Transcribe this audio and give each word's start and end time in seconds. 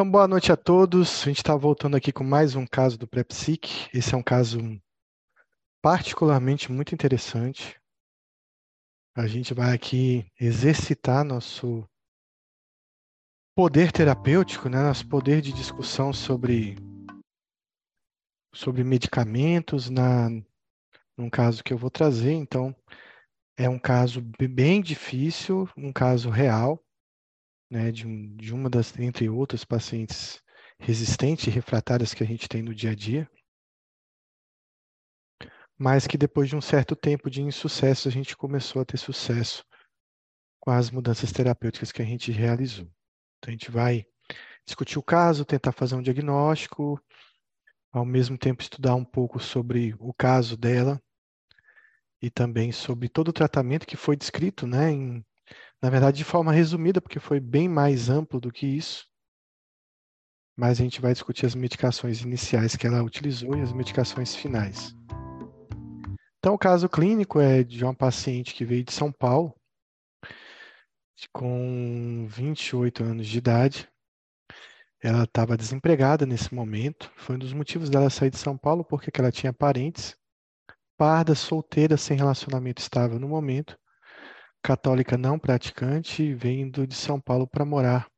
Então, 0.00 0.10
boa 0.10 0.26
noite 0.26 0.50
a 0.50 0.56
todos. 0.56 1.20
A 1.20 1.24
gente 1.26 1.36
está 1.36 1.54
voltando 1.54 1.94
aqui 1.94 2.10
com 2.10 2.24
mais 2.24 2.56
um 2.56 2.66
caso 2.66 2.96
do 2.96 3.06
PrEPSIC. 3.06 3.90
Esse 3.92 4.14
é 4.14 4.16
um 4.16 4.22
caso 4.22 4.58
particularmente 5.82 6.72
muito 6.72 6.94
interessante. 6.94 7.78
A 9.14 9.26
gente 9.26 9.52
vai 9.52 9.74
aqui 9.74 10.26
exercitar 10.40 11.22
nosso 11.22 11.86
poder 13.54 13.92
terapêutico, 13.92 14.70
né? 14.70 14.82
nosso 14.82 15.06
poder 15.06 15.42
de 15.42 15.52
discussão 15.52 16.14
sobre, 16.14 16.76
sobre 18.54 18.82
medicamentos, 18.82 19.90
na, 19.90 20.30
num 21.14 21.28
caso 21.28 21.62
que 21.62 21.74
eu 21.74 21.78
vou 21.78 21.90
trazer. 21.90 22.32
Então, 22.32 22.74
é 23.54 23.68
um 23.68 23.78
caso 23.78 24.22
bem 24.48 24.80
difícil, 24.80 25.68
um 25.76 25.92
caso 25.92 26.30
real 26.30 26.82
né, 27.70 27.92
de, 27.92 28.06
um, 28.06 28.36
de 28.36 28.52
uma 28.52 28.68
das, 28.68 28.98
entre 28.98 29.28
outras, 29.28 29.64
pacientes 29.64 30.42
resistentes 30.78 31.46
e 31.46 31.50
refratárias 31.50 32.12
que 32.12 32.24
a 32.24 32.26
gente 32.26 32.48
tem 32.48 32.62
no 32.62 32.74
dia 32.74 32.90
a 32.90 32.94
dia, 32.94 33.30
mas 35.78 36.06
que 36.06 36.18
depois 36.18 36.48
de 36.48 36.56
um 36.56 36.60
certo 36.60 36.96
tempo 36.96 37.30
de 37.30 37.40
insucesso, 37.40 38.08
a 38.08 38.10
gente 38.10 38.36
começou 38.36 38.82
a 38.82 38.84
ter 38.84 38.96
sucesso 38.96 39.64
com 40.58 40.70
as 40.70 40.90
mudanças 40.90 41.32
terapêuticas 41.32 41.92
que 41.92 42.02
a 42.02 42.04
gente 42.04 42.30
realizou. 42.30 42.90
Então, 43.38 43.48
a 43.48 43.52
gente 43.52 43.70
vai 43.70 44.04
discutir 44.66 44.98
o 44.98 45.02
caso, 45.02 45.44
tentar 45.44 45.72
fazer 45.72 45.94
um 45.94 46.02
diagnóstico, 46.02 47.02
ao 47.92 48.04
mesmo 48.04 48.36
tempo 48.36 48.62
estudar 48.62 48.94
um 48.94 49.04
pouco 49.04 49.40
sobre 49.40 49.94
o 49.98 50.12
caso 50.12 50.56
dela 50.56 51.00
e 52.22 52.30
também 52.30 52.70
sobre 52.70 53.08
todo 53.08 53.28
o 53.28 53.32
tratamento 53.32 53.86
que 53.86 53.96
foi 53.96 54.16
descrito 54.16 54.66
né, 54.66 54.90
em 54.90 55.24
na 55.82 55.88
verdade, 55.88 56.18
de 56.18 56.24
forma 56.24 56.52
resumida, 56.52 57.00
porque 57.00 57.18
foi 57.18 57.40
bem 57.40 57.68
mais 57.68 58.10
amplo 58.10 58.38
do 58.38 58.52
que 58.52 58.66
isso. 58.66 59.06
Mas 60.56 60.78
a 60.78 60.82
gente 60.82 61.00
vai 61.00 61.12
discutir 61.12 61.46
as 61.46 61.54
medicações 61.54 62.20
iniciais 62.20 62.76
que 62.76 62.86
ela 62.86 63.02
utilizou 63.02 63.56
e 63.56 63.62
as 63.62 63.72
medicações 63.72 64.34
finais. 64.34 64.94
Então, 66.38 66.54
o 66.54 66.58
caso 66.58 66.88
clínico 66.88 67.40
é 67.40 67.62
de 67.62 67.82
uma 67.82 67.94
paciente 67.94 68.54
que 68.54 68.64
veio 68.64 68.84
de 68.84 68.92
São 68.92 69.10
Paulo, 69.10 69.54
com 71.32 72.26
28 72.28 73.02
anos 73.02 73.26
de 73.26 73.38
idade. 73.38 73.88
Ela 75.02 75.24
estava 75.24 75.56
desempregada 75.56 76.26
nesse 76.26 76.54
momento. 76.54 77.10
Foi 77.16 77.36
um 77.36 77.38
dos 77.38 77.54
motivos 77.54 77.88
dela 77.88 78.10
sair 78.10 78.30
de 78.30 78.36
São 78.36 78.56
Paulo, 78.56 78.84
porque 78.84 79.10
ela 79.18 79.32
tinha 79.32 79.52
parentes, 79.52 80.14
parda, 80.98 81.34
solteira, 81.34 81.96
sem 81.96 82.18
relacionamento 82.18 82.82
estável 82.82 83.18
no 83.18 83.28
momento 83.28 83.78
católica 84.62 85.16
não 85.16 85.38
praticante, 85.38 86.34
vindo 86.34 86.86
de 86.86 86.94
São 86.94 87.20
Paulo 87.20 87.46
para 87.46 87.64
morar 87.64 88.10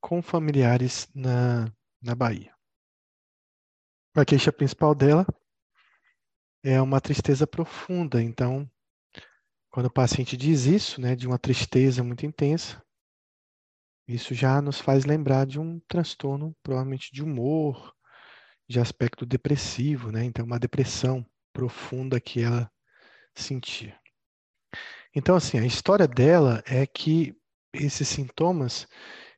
com 0.00 0.22
familiares 0.22 1.08
na, 1.14 1.72
na 2.00 2.14
Bahia. 2.14 2.54
A 4.14 4.24
queixa 4.24 4.52
principal 4.52 4.94
dela 4.94 5.26
é 6.62 6.80
uma 6.80 7.00
tristeza 7.00 7.46
profunda. 7.46 8.22
Então, 8.22 8.70
quando 9.70 9.86
o 9.86 9.92
paciente 9.92 10.36
diz 10.36 10.66
isso, 10.66 11.00
né, 11.00 11.16
de 11.16 11.26
uma 11.26 11.38
tristeza 11.38 12.02
muito 12.02 12.26
intensa, 12.26 12.82
isso 14.06 14.34
já 14.34 14.60
nos 14.60 14.80
faz 14.80 15.04
lembrar 15.04 15.46
de 15.46 15.58
um 15.58 15.80
transtorno, 15.88 16.54
provavelmente 16.62 17.12
de 17.12 17.22
humor, 17.22 17.94
de 18.68 18.80
aspecto 18.80 19.24
depressivo, 19.24 20.10
né? 20.10 20.24
Então, 20.24 20.44
uma 20.44 20.58
depressão 20.58 21.24
profunda 21.52 22.20
que 22.20 22.40
ela 22.40 22.70
sentia. 23.34 23.98
Então, 25.14 25.36
assim, 25.36 25.58
a 25.58 25.66
história 25.66 26.08
dela 26.08 26.62
é 26.66 26.86
que 26.86 27.34
esses 27.72 28.08
sintomas 28.08 28.86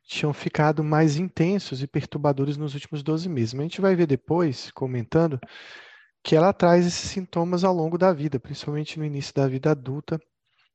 tinham 0.03 0.33
ficado 0.33 0.83
mais 0.83 1.17
intensos 1.17 1.81
e 1.81 1.87
perturbadores 1.87 2.57
nos 2.57 2.73
últimos 2.73 3.03
12 3.03 3.27
meses. 3.27 3.59
A 3.59 3.61
gente 3.61 3.81
vai 3.81 3.95
ver 3.95 4.07
depois, 4.07 4.71
comentando, 4.71 5.39
que 6.23 6.35
ela 6.35 6.53
traz 6.53 6.85
esses 6.85 7.09
sintomas 7.09 7.63
ao 7.63 7.73
longo 7.73 7.97
da 7.97 8.13
vida, 8.13 8.39
principalmente 8.39 8.97
no 8.97 9.05
início 9.05 9.33
da 9.33 9.47
vida 9.47 9.71
adulta, 9.71 10.19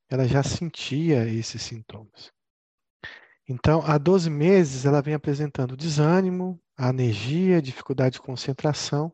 ela 0.08 0.26
já 0.26 0.42
sentia 0.42 1.28
esses 1.28 1.62
sintomas. 1.62 2.32
Então, 3.48 3.82
há 3.84 3.98
12 3.98 4.28
meses, 4.30 4.84
ela 4.84 5.00
vem 5.00 5.14
apresentando 5.14 5.76
desânimo, 5.76 6.60
anergia, 6.76 7.62
dificuldade 7.62 8.14
de 8.14 8.20
concentração, 8.20 9.12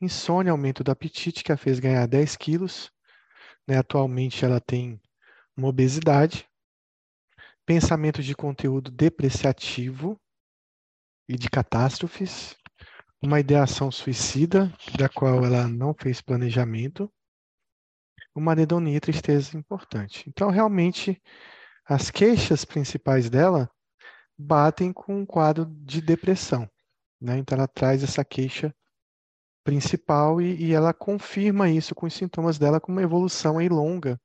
insônia, 0.00 0.52
aumento 0.52 0.84
do 0.84 0.90
apetite, 0.90 1.42
que 1.42 1.52
a 1.52 1.56
fez 1.56 1.78
ganhar 1.80 2.06
10 2.06 2.36
quilos. 2.36 2.90
Né? 3.66 3.76
Atualmente, 3.78 4.44
ela 4.44 4.60
tem 4.60 5.00
uma 5.56 5.68
obesidade, 5.68 6.48
pensamento 7.64 8.22
de 8.22 8.34
conteúdo 8.34 8.90
depreciativo 8.90 10.20
e 11.28 11.36
de 11.36 11.48
catástrofes, 11.48 12.56
uma 13.22 13.40
ideação 13.40 13.90
suicida, 13.90 14.72
da 14.98 15.08
qual 15.08 15.44
ela 15.44 15.66
não 15.66 15.94
fez 15.94 16.20
planejamento, 16.20 17.10
uma 18.34 18.52
anedonia 18.52 18.96
e 18.96 19.00
tristeza 19.00 19.56
importante. 19.56 20.28
Então, 20.28 20.50
realmente, 20.50 21.22
as 21.86 22.10
queixas 22.10 22.64
principais 22.64 23.30
dela 23.30 23.70
batem 24.36 24.92
com 24.92 25.20
um 25.20 25.26
quadro 25.26 25.64
de 25.66 26.00
depressão. 26.00 26.68
Né? 27.20 27.38
Então, 27.38 27.56
ela 27.56 27.68
traz 27.68 28.02
essa 28.02 28.24
queixa 28.24 28.74
principal 29.62 30.42
e, 30.42 30.66
e, 30.66 30.74
ela 30.74 30.92
confirma 30.92 31.70
isso 31.70 31.94
com 31.94 32.04
os 32.04 32.12
sintomas 32.12 32.58
dela 32.58 32.80
com 32.80 32.92
uma 32.92 33.02
evolução 33.02 33.56
aí 33.56 33.68
longa 33.68 34.20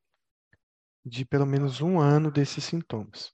de 1.06 1.26
pelo 1.26 1.46
menos 1.46 1.82
um 1.82 2.00
ano 2.00 2.32
desses 2.32 2.64
sintomas. 2.64 3.34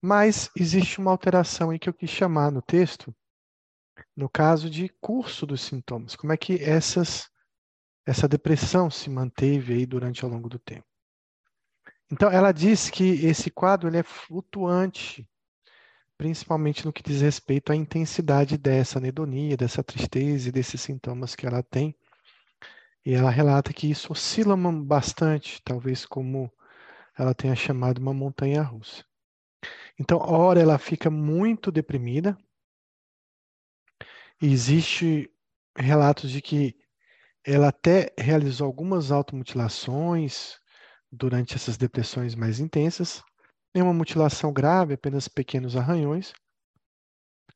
Mas 0.00 0.50
existe 0.56 0.98
uma 0.98 1.10
alteração 1.10 1.70
aí 1.70 1.78
que 1.78 1.88
eu 1.88 1.94
quis 1.94 2.10
chamar 2.10 2.50
no 2.50 2.60
texto, 2.60 3.14
no 4.16 4.28
caso 4.28 4.68
de 4.68 4.88
curso 5.00 5.46
dos 5.46 5.60
sintomas. 5.60 6.16
Como 6.16 6.32
é 6.32 6.36
que 6.36 6.62
essas, 6.62 7.30
essa 8.06 8.26
depressão 8.26 8.90
se 8.90 9.08
manteve 9.08 9.74
aí 9.74 9.86
durante 9.86 10.24
ao 10.24 10.30
longo 10.30 10.48
do 10.48 10.58
tempo? 10.58 10.86
Então, 12.10 12.30
ela 12.30 12.52
diz 12.52 12.90
que 12.90 13.24
esse 13.24 13.50
quadro 13.50 13.88
ele 13.88 13.96
é 13.96 14.02
flutuante, 14.02 15.26
principalmente 16.18 16.84
no 16.84 16.92
que 16.92 17.02
diz 17.02 17.22
respeito 17.22 17.72
à 17.72 17.76
intensidade 17.76 18.58
dessa 18.58 18.98
anedonia, 18.98 19.56
dessa 19.56 19.82
tristeza 19.82 20.48
e 20.48 20.52
desses 20.52 20.80
sintomas 20.80 21.34
que 21.34 21.46
ela 21.46 21.62
tem. 21.62 21.96
E 23.04 23.14
ela 23.14 23.30
relata 23.30 23.72
que 23.72 23.90
isso 23.90 24.12
oscila 24.12 24.56
bastante, 24.56 25.60
talvez 25.62 26.06
como 26.06 26.52
ela 27.18 27.34
tenha 27.34 27.56
chamado 27.56 27.98
uma 27.98 28.14
montanha 28.14 28.62
russa. 28.62 29.04
Então, 29.98 30.18
ora 30.18 30.60
ela 30.60 30.78
fica 30.78 31.10
muito 31.10 31.70
deprimida. 31.70 32.36
Existe 34.40 35.30
relatos 35.76 36.30
de 36.30 36.40
que 36.40 36.76
ela 37.44 37.68
até 37.68 38.12
realizou 38.16 38.66
algumas 38.66 39.10
automutilações 39.10 40.58
durante 41.10 41.54
essas 41.54 41.76
depressões 41.76 42.34
mais 42.34 42.60
intensas. 42.60 43.22
Nenhuma 43.74 43.92
mutilação 43.92 44.52
grave, 44.52 44.94
apenas 44.94 45.28
pequenos 45.28 45.76
arranhões. 45.76 46.32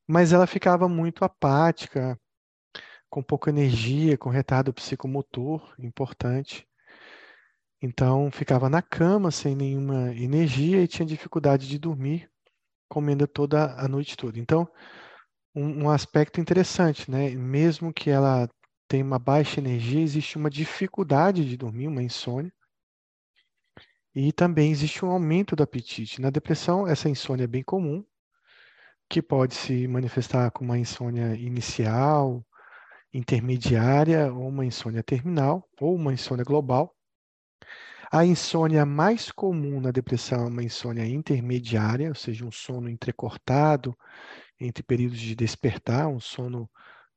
Mas 0.05 0.33
ela 0.33 0.47
ficava 0.47 0.87
muito 0.87 1.23
apática, 1.23 2.19
com 3.09 3.23
pouca 3.23 3.49
energia, 3.49 4.17
com 4.17 4.29
retardo 4.29 4.73
psicomotor 4.73 5.73
importante. 5.79 6.67
Então, 7.81 8.31
ficava 8.31 8.69
na 8.69 8.81
cama 8.81 9.29
sem 9.31 9.55
nenhuma 9.55 10.13
energia 10.15 10.81
e 10.81 10.87
tinha 10.87 11.05
dificuldade 11.05 11.67
de 11.67 11.77
dormir, 11.77 12.29
comendo 12.89 13.27
toda 13.27 13.75
a 13.75 13.87
noite 13.87 14.17
toda. 14.17 14.39
Então, 14.39 14.67
um, 15.55 15.83
um 15.85 15.89
aspecto 15.89 16.41
interessante, 16.41 17.09
né? 17.09 17.29
Mesmo 17.31 17.93
que 17.93 18.09
ela 18.09 18.49
tenha 18.87 19.03
uma 19.03 19.19
baixa 19.19 19.59
energia, 19.59 20.01
existe 20.01 20.37
uma 20.37 20.49
dificuldade 20.49 21.45
de 21.45 21.57
dormir, 21.57 21.87
uma 21.87 22.01
insônia. 22.01 22.51
E 24.15 24.31
também 24.31 24.71
existe 24.71 25.05
um 25.05 25.11
aumento 25.11 25.55
do 25.55 25.61
apetite. 25.61 26.19
Na 26.21 26.31
depressão, 26.31 26.87
essa 26.87 27.07
insônia 27.09 27.43
é 27.43 27.47
bem 27.47 27.63
comum, 27.63 28.03
que 29.09 29.21
pode 29.21 29.53
se 29.53 29.87
manifestar 29.87 30.49
como 30.51 30.71
uma 30.71 30.79
insônia 30.79 31.35
inicial, 31.35 32.43
intermediária, 33.13 34.31
ou 34.31 34.47
uma 34.47 34.65
insônia 34.65 35.03
terminal, 35.03 35.67
ou 35.79 35.95
uma 35.95 36.13
insônia 36.13 36.43
global. 36.43 36.93
A 38.11 38.25
insônia 38.25 38.85
mais 38.85 39.31
comum 39.31 39.81
na 39.81 39.91
depressão 39.91 40.45
é 40.45 40.47
uma 40.47 40.63
insônia 40.63 41.05
intermediária, 41.05 42.09
ou 42.09 42.15
seja, 42.15 42.45
um 42.45 42.51
sono 42.51 42.89
entrecortado 42.89 43.97
entre 44.59 44.81
períodos 44.83 45.19
de 45.19 45.35
despertar, 45.35 46.07
um 46.07 46.19
sono 46.19 46.69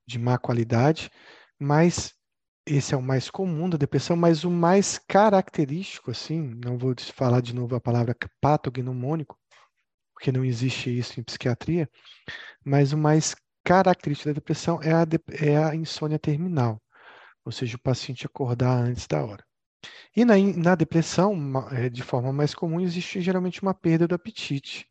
de 0.07 0.19
má 0.19 0.37
qualidade, 0.37 1.11
mas 1.59 2.13
esse 2.67 2.95
é 2.95 2.97
o 2.97 3.03
mais 3.03 3.31
comum 3.31 3.69
da 3.71 3.77
depressão, 3.77 4.17
mas 4.17 4.45
o 4.45 4.51
mais 4.51 4.99
característico, 4.99 6.11
assim, 6.11 6.55
não 6.65 6.77
vou 6.77 6.95
falar 7.15 7.41
de 7.41 7.55
novo 7.55 7.75
a 7.75 7.81
palavra 7.81 8.17
patognomônico, 8.41 9.39
porque 10.15 10.33
não 10.33 10.45
existe 10.45 10.97
isso 10.97 11.19
em 11.19 11.23
psiquiatria, 11.23 11.89
mas 12.65 12.93
o 12.93 12.99
mais 12.99 13.35
característico 13.65 14.31
da 14.31 14.35
depressão 14.35 14.81
é 14.83 14.93
a, 14.93 15.07
é 15.45 15.57
a 15.57 15.75
insônia 15.75 16.19
terminal, 16.19 16.81
ou 17.45 17.53
seja, 17.53 17.77
o 17.77 17.81
paciente 17.81 18.27
acordar 18.27 18.83
antes 18.85 19.07
da 19.07 19.25
hora. 19.25 19.45
E 20.15 20.25
na, 20.25 20.35
na 20.57 20.75
depressão, 20.75 21.35
eh, 21.73 21.89
de 21.89 22.03
forma 22.03 22.33
mais 22.33 22.55
comum, 22.55 22.81
existe 22.81 23.21
geralmente 23.21 23.63
uma 23.63 23.75
perda 23.75 24.07
do 24.07 24.15
apetite. 24.15 24.89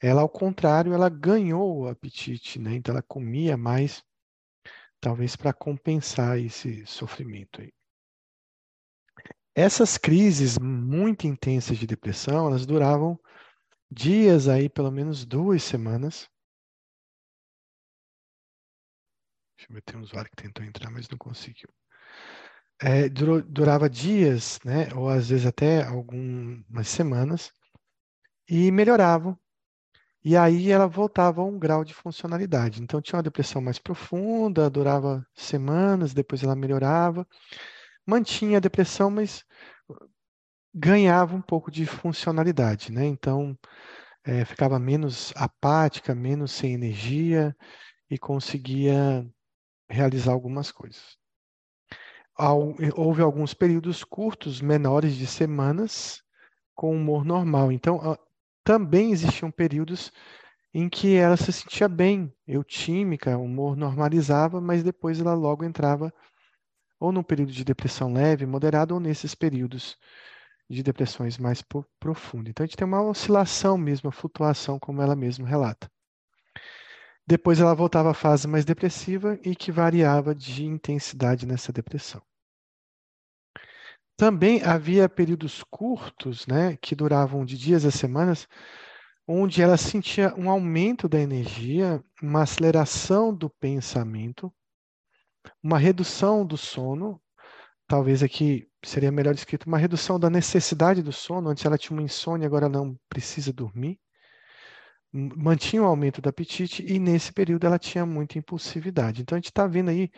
Ela, 0.00 0.22
ao 0.22 0.28
contrário, 0.28 0.92
ela 0.92 1.08
ganhou 1.08 1.80
o 1.82 1.88
apetite, 1.88 2.58
né? 2.58 2.74
Então 2.74 2.94
ela 2.94 3.02
comia 3.02 3.56
mais, 3.56 4.02
talvez 5.00 5.36
para 5.36 5.52
compensar 5.52 6.38
esse 6.38 6.84
sofrimento 6.86 7.60
aí. 7.60 7.72
Essas 9.54 9.98
crises 9.98 10.58
muito 10.58 11.26
intensas 11.26 11.78
de 11.78 11.86
depressão, 11.86 12.46
elas 12.46 12.64
duravam 12.64 13.18
dias 13.90 14.46
aí, 14.48 14.68
pelo 14.68 14.90
menos 14.90 15.24
duas 15.24 15.62
semanas. 15.64 16.28
Deixa 19.58 19.70
eu 19.72 19.74
ver, 19.74 19.82
tem 19.82 19.98
um 19.98 20.02
usuário 20.02 20.30
que 20.30 20.42
tentou 20.42 20.64
entrar, 20.64 20.90
mas 20.90 21.08
não 21.08 21.18
conseguiu. 21.18 21.68
É, 22.80 23.08
durou, 23.08 23.42
durava 23.42 23.90
dias, 23.90 24.60
né, 24.64 24.88
ou 24.94 25.08
às 25.08 25.28
vezes 25.30 25.44
até 25.44 25.82
algumas 25.84 26.86
semanas, 26.88 27.52
e 28.48 28.70
melhoravam. 28.70 29.36
E 30.24 30.36
aí 30.36 30.70
ela 30.70 30.86
voltava 30.86 31.40
a 31.40 31.44
um 31.44 31.58
grau 31.58 31.84
de 31.84 31.94
funcionalidade. 31.94 32.82
Então 32.82 33.00
tinha 33.02 33.16
uma 33.18 33.22
depressão 33.22 33.60
mais 33.62 33.78
profunda, 33.78 34.70
durava 34.70 35.26
semanas, 35.34 36.14
depois 36.14 36.42
ela 36.42 36.56
melhorava 36.56 37.26
mantinha 38.06 38.56
a 38.56 38.60
depressão, 38.60 39.10
mas 39.10 39.44
ganhava 40.74 41.36
um 41.36 41.42
pouco 41.42 41.70
de 41.70 41.84
funcionalidade, 41.84 42.90
né? 42.90 43.04
Então, 43.04 43.58
é, 44.24 44.44
ficava 44.44 44.78
menos 44.78 45.32
apática, 45.36 46.14
menos 46.14 46.52
sem 46.52 46.72
energia 46.72 47.54
e 48.10 48.18
conseguia 48.18 49.26
realizar 49.88 50.32
algumas 50.32 50.70
coisas. 50.70 51.16
Houve 52.94 53.22
alguns 53.22 53.52
períodos 53.54 54.04
curtos, 54.04 54.60
menores 54.60 55.16
de 55.16 55.26
semanas, 55.26 56.22
com 56.74 56.94
humor 56.94 57.24
normal. 57.24 57.72
Então, 57.72 58.16
também 58.62 59.10
existiam 59.12 59.50
períodos 59.50 60.12
em 60.72 60.88
que 60.88 61.16
ela 61.16 61.36
se 61.36 61.52
sentia 61.52 61.88
bem, 61.88 62.32
eutímica, 62.46 63.36
o 63.36 63.44
humor 63.44 63.76
normalizava, 63.76 64.60
mas 64.60 64.82
depois 64.82 65.18
ela 65.18 65.34
logo 65.34 65.64
entrava 65.64 66.12
ou 67.00 67.10
num 67.10 67.22
período 67.22 67.52
de 67.52 67.64
depressão 67.64 68.12
leve, 68.12 68.44
moderada, 68.44 68.92
ou 68.92 69.00
nesses 69.00 69.34
períodos 69.34 69.96
de 70.68 70.82
depressões 70.82 71.38
mais 71.38 71.64
profundas. 71.98 72.50
Então 72.50 72.64
a 72.64 72.66
gente 72.66 72.76
tem 72.76 72.86
uma 72.86 73.02
oscilação 73.02 73.78
mesmo, 73.78 74.08
uma 74.08 74.12
flutuação, 74.12 74.78
como 74.78 75.00
ela 75.00 75.16
mesma 75.16 75.48
relata. 75.48 75.90
Depois 77.28 77.60
ela 77.60 77.74
voltava 77.74 78.12
à 78.12 78.14
fase 78.14 78.48
mais 78.48 78.64
depressiva 78.64 79.38
e 79.44 79.54
que 79.54 79.70
variava 79.70 80.34
de 80.34 80.64
intensidade 80.64 81.44
nessa 81.44 81.70
depressão. 81.70 82.22
Também 84.16 84.62
havia 84.62 85.06
períodos 85.10 85.62
curtos, 85.68 86.46
né, 86.46 86.78
que 86.80 86.94
duravam 86.94 87.44
de 87.44 87.58
dias 87.58 87.84
a 87.84 87.90
semanas, 87.90 88.48
onde 89.26 89.60
ela 89.60 89.76
sentia 89.76 90.34
um 90.38 90.48
aumento 90.48 91.06
da 91.06 91.20
energia, 91.20 92.02
uma 92.22 92.44
aceleração 92.44 93.34
do 93.34 93.50
pensamento, 93.50 94.50
uma 95.62 95.76
redução 95.76 96.46
do 96.46 96.56
sono, 96.56 97.20
talvez 97.86 98.22
aqui 98.22 98.66
seria 98.82 99.12
melhor 99.12 99.34
escrito 99.34 99.66
uma 99.66 99.76
redução 99.76 100.18
da 100.18 100.30
necessidade 100.30 101.02
do 101.02 101.12
sono, 101.12 101.50
antes 101.50 101.62
ela 101.66 101.76
tinha 101.76 101.94
uma 101.94 102.02
insônia, 102.02 102.46
agora 102.46 102.70
não 102.70 102.98
precisa 103.06 103.52
dormir. 103.52 104.00
Mantinha 105.12 105.82
o 105.82 105.86
um 105.86 105.88
aumento 105.88 106.20
do 106.20 106.28
apetite 106.28 106.84
e 106.86 106.98
nesse 106.98 107.32
período 107.32 107.66
ela 107.66 107.78
tinha 107.78 108.04
muita 108.04 108.38
impulsividade. 108.38 109.22
Então 109.22 109.36
a 109.36 109.38
gente 109.38 109.50
está 109.50 109.66
vendo 109.66 109.90
aí 109.90 110.10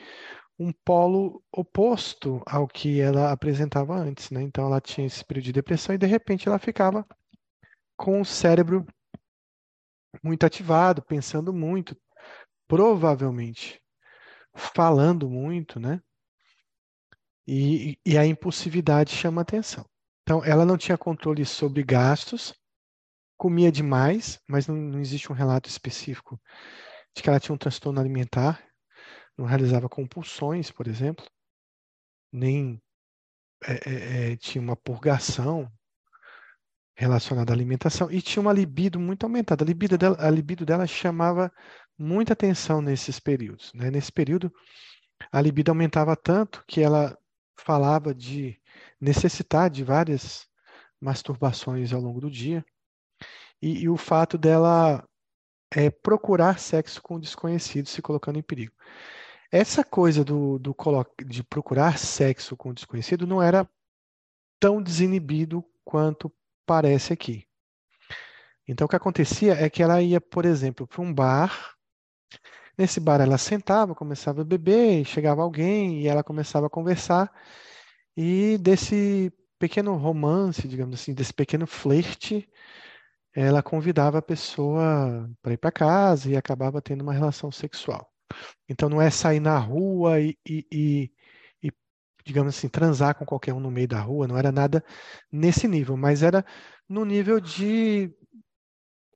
um 0.59 0.73
polo 0.85 1.43
oposto 1.53 2.43
ao 2.47 2.67
que 2.67 3.01
ela 3.01 3.33
apresentava 3.33 3.95
antes, 3.97 4.31
né? 4.31 4.43
Então 4.43 4.67
ela 4.67 4.81
tinha 4.81 5.07
esse 5.07 5.25
período 5.25 5.45
de 5.47 5.53
depressão 5.53 5.95
e 5.95 5.99
de 5.99 6.07
repente 6.07 6.49
ela 6.49 6.59
ficava 6.59 7.07
com 7.97 8.21
o 8.21 8.25
cérebro 8.25 8.85
muito 10.23 10.45
ativado, 10.45 11.03
pensando 11.03 11.53
muito, 11.53 11.97
provavelmente 12.67 13.81
falando 14.55 15.29
muito, 15.29 15.79
né? 15.79 16.01
E, 17.47 17.99
e 18.05 18.19
a 18.19 18.27
impulsividade 18.27 19.11
chama 19.11 19.43
atenção. 19.43 19.85
Então, 20.23 20.45
ela 20.45 20.65
não 20.65 20.77
tinha 20.77 20.97
controle 20.97 21.45
sobre 21.45 21.83
gastos, 21.83 22.55
comia 23.41 23.73
demais, 23.73 24.39
mas 24.47 24.67
não, 24.67 24.77
não 24.77 25.01
existe 25.01 25.33
um 25.33 25.35
relato 25.35 25.67
específico 25.67 26.39
de 27.17 27.23
que 27.23 27.29
ela 27.31 27.41
tinha 27.41 27.55
um 27.55 27.59
transtorno 27.59 27.99
alimentar, 27.99 28.63
não 29.35 29.47
realizava 29.47 29.89
compulsões, 29.89 30.71
por 30.71 30.87
exemplo, 30.87 31.25
nem 32.31 32.79
é, 33.65 33.73
é, 33.73 34.33
é 34.33 34.37
tinha 34.37 34.61
uma 34.61 34.77
purgação 34.77 35.73
relacionada 36.95 37.51
à 37.51 37.57
alimentação 37.57 38.11
e 38.11 38.21
tinha 38.21 38.43
uma 38.43 38.53
libido 38.53 39.01
muito 39.01 39.25
aumentada. 39.25 39.65
A 39.65 39.67
libido 39.67 39.97
dela, 39.97 40.19
a 40.21 40.29
libido 40.29 40.67
dela 40.67 40.87
chamava 40.87 41.51
muita 41.97 42.35
atenção 42.35 42.83
nesses 42.83 43.19
períodos. 43.19 43.73
Né? 43.73 43.91
Nesse 43.91 44.13
período, 44.13 44.53
a 45.33 45.41
libido 45.41 45.71
aumentava 45.71 46.15
tanto 46.15 46.63
que 46.69 46.83
ela 46.83 47.17
falava 47.57 48.15
de 48.15 48.61
necessitar 49.01 49.71
de 49.71 49.83
várias 49.83 50.47
masturbações 51.01 51.91
ao 51.95 52.03
longo 52.03 52.21
do 52.21 52.31
dia 52.31 52.63
e, 53.61 53.83
e 53.83 53.89
o 53.89 53.97
fato 53.97 54.39
dela 54.39 55.07
é, 55.75 55.91
procurar 55.91 56.59
sexo 56.59 57.03
com 57.03 57.21
desconhecidos 57.21 57.93
se 57.93 58.03
colocando 58.03 58.39
em 58.39 58.43
perigo. 58.43 58.73
Essa 59.53 59.83
coisa 59.85 60.25
do, 60.25 60.59
do 60.59 60.75
de 61.27 61.43
procurar 61.43 61.99
sexo 61.99 62.57
com 62.57 62.73
desconhecido 62.73 63.27
não 63.27 63.43
era 63.43 63.69
tão 64.61 64.83
desinibido 64.83 65.65
quanto 65.85 66.33
parece 66.67 67.13
aqui. 67.13 67.47
Então, 68.67 68.85
o 68.85 68.89
que 68.89 68.97
acontecia 68.97 69.55
é 69.55 69.69
que 69.69 69.83
ela 69.83 70.01
ia, 70.01 70.21
por 70.21 70.45
exemplo, 70.45 70.87
para 70.87 71.03
um 71.03 71.13
bar 71.13 71.75
Nesse 72.81 72.99
bar 72.99 73.21
ela 73.21 73.37
sentava, 73.37 73.95
começava 73.95 74.41
a 74.41 74.45
beber, 74.45 75.05
chegava 75.05 75.43
alguém 75.43 76.01
e 76.01 76.09
ela 76.09 76.25
começava 76.25 76.67
a 76.67 76.71
conversar. 76.71 77.31
E 78.17 78.57
desse 78.57 79.31
pequeno 79.59 79.97
romance, 79.97 80.67
digamos 80.67 80.99
assim, 80.99 81.13
desse 81.13 81.35
pequeno 81.35 81.67
flerte, 81.67 82.49
ela 83.35 83.63
convidava 83.63 84.19
a 84.19 84.23
pessoa 84.23 85.31
para 85.43 85.53
ir 85.53 85.59
para 85.59 85.73
casa 85.73 86.31
e 86.31 86.37
acabava 86.37 86.83
tendo 86.83 87.03
uma 87.03 87.13
relação 87.13 87.51
sexual. 87.53 88.11
Então 88.69 88.89
não 88.89 89.01
é 89.01 89.11
sair 89.11 89.41
na 89.41 89.59
rua 89.59 90.21
e, 90.21 90.39
e, 90.47 90.67
e, 90.73 91.13
e, 91.63 91.73
digamos 92.25 92.57
assim, 92.57 92.69
transar 92.69 93.15
com 93.17 93.27
qualquer 93.27 93.53
um 93.55 93.61
no 93.61 93.71
meio 93.71 93.89
da 93.89 94.01
rua, 94.01 94.27
não 94.27 94.39
era 94.39 94.53
nada 94.53 94.85
nesse 95.33 95.69
nível, 95.69 95.97
mas 95.97 96.23
era 96.23 96.45
no 96.89 97.05
nível 97.05 97.41
de 97.41 98.13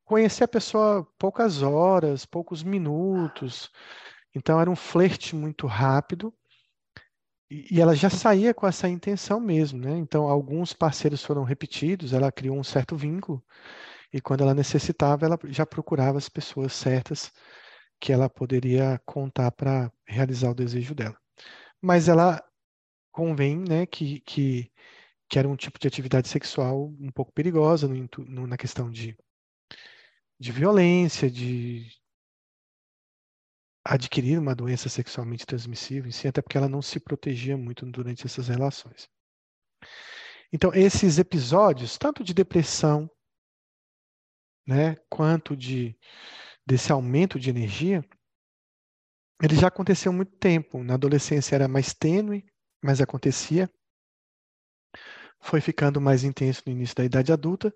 conhecer 0.04 0.44
a 0.44 0.48
pessoa 0.48 1.06
poucas 1.18 1.62
horas, 1.62 2.26
poucos 2.26 2.62
minutos. 2.62 3.70
Então 4.34 4.60
era 4.60 4.70
um 4.70 4.76
flerte 4.76 5.34
muito 5.36 5.66
rápido. 5.66 6.32
E, 7.50 7.80
ela 7.80 7.94
já 7.94 8.10
saía 8.10 8.54
com 8.54 8.66
essa 8.66 8.88
intenção 8.88 9.38
mesmo, 9.40 9.78
né? 9.78 9.96
Então 9.98 10.26
alguns 10.28 10.72
parceiros 10.72 11.22
foram 11.22 11.44
repetidos, 11.44 12.12
ela 12.12 12.32
criou 12.32 12.58
um 12.58 12.64
certo 12.64 12.96
vínculo. 12.96 13.42
E 14.14 14.20
quando 14.20 14.42
ela 14.42 14.54
necessitava, 14.54 15.26
ela 15.26 15.36
já 15.46 15.66
procurava 15.66 16.16
as 16.16 16.28
pessoas 16.28 16.72
certas 16.72 17.32
que 18.00 18.12
ela 18.12 18.30
poderia 18.30 19.00
contar 19.04 19.50
para 19.50 19.92
realizar 20.06 20.50
o 20.50 20.54
desejo 20.54 20.94
dela. 20.94 21.18
Mas 21.82 22.08
ela 22.08 22.40
convém, 23.10 23.58
né, 23.58 23.86
que, 23.86 24.20
que, 24.20 24.70
que 25.28 25.36
era 25.36 25.48
um 25.48 25.56
tipo 25.56 25.80
de 25.80 25.88
atividade 25.88 26.28
sexual 26.28 26.94
um 27.00 27.10
pouco 27.10 27.32
perigosa 27.32 27.88
no, 27.88 28.08
no, 28.28 28.46
na 28.46 28.56
questão 28.56 28.88
de 28.88 29.16
de 30.38 30.52
violência, 30.52 31.30
de 31.30 31.90
adquirir 33.84 34.38
uma 34.38 34.54
doença 34.54 34.88
sexualmente 34.88 35.46
transmissível, 35.46 36.10
sim, 36.12 36.28
até 36.28 36.40
porque 36.40 36.56
ela 36.56 36.68
não 36.68 36.82
se 36.82 37.00
protegia 37.00 37.56
muito 37.56 37.84
durante 37.86 38.26
essas 38.26 38.48
relações. 38.48 39.08
Então, 40.52 40.72
esses 40.72 41.18
episódios, 41.18 41.98
tanto 41.98 42.22
de 42.22 42.32
depressão, 42.32 43.10
né, 44.66 44.96
quanto 45.08 45.56
de 45.56 45.96
desse 46.66 46.90
aumento 46.90 47.38
de 47.38 47.50
energia, 47.50 48.02
ele 49.42 49.56
já 49.56 49.68
aconteceu 49.68 50.10
há 50.10 50.14
muito 50.14 50.32
tempo. 50.36 50.82
Na 50.82 50.94
adolescência 50.94 51.54
era 51.54 51.68
mais 51.68 51.92
tênue, 51.92 52.46
mas 52.82 53.00
acontecia. 53.00 53.70
Foi 55.40 55.60
ficando 55.60 56.00
mais 56.00 56.24
intenso 56.24 56.62
no 56.66 56.72
início 56.72 56.96
da 56.96 57.04
idade 57.04 57.32
adulta. 57.32 57.74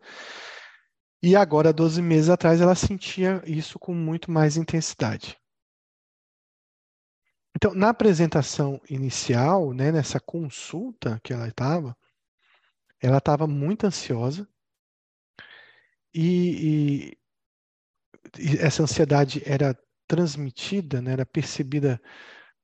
E 1.23 1.37
agora, 1.37 1.73
12 1.73 2.01
meses 2.01 2.31
atrás, 2.31 2.61
ela 2.61 2.75
sentia 2.75 3.43
isso 3.45 3.79
com 3.79 3.93
muito 3.93 4.31
mais 4.31 4.57
intensidade. 4.57 5.37
Então, 7.57 7.75
na 7.75 7.89
apresentação 7.89 8.81
inicial, 8.89 9.75
né, 9.75 9.91
nessa 9.91 10.21
consulta 10.21 11.21
que 11.25 11.33
ela 11.33 11.49
estava, 11.49 11.97
ela 13.03 13.19
estava 13.19 13.47
muito 13.49 13.85
ansiosa 13.85 14.49
e, 16.21 17.19
e, 18.41 18.59
essa 18.61 18.83
ansiedade 18.83 19.43
era 19.45 19.77
transmitida, 20.07 21.01
né, 21.03 21.13
era 21.13 21.27
percebida 21.27 22.01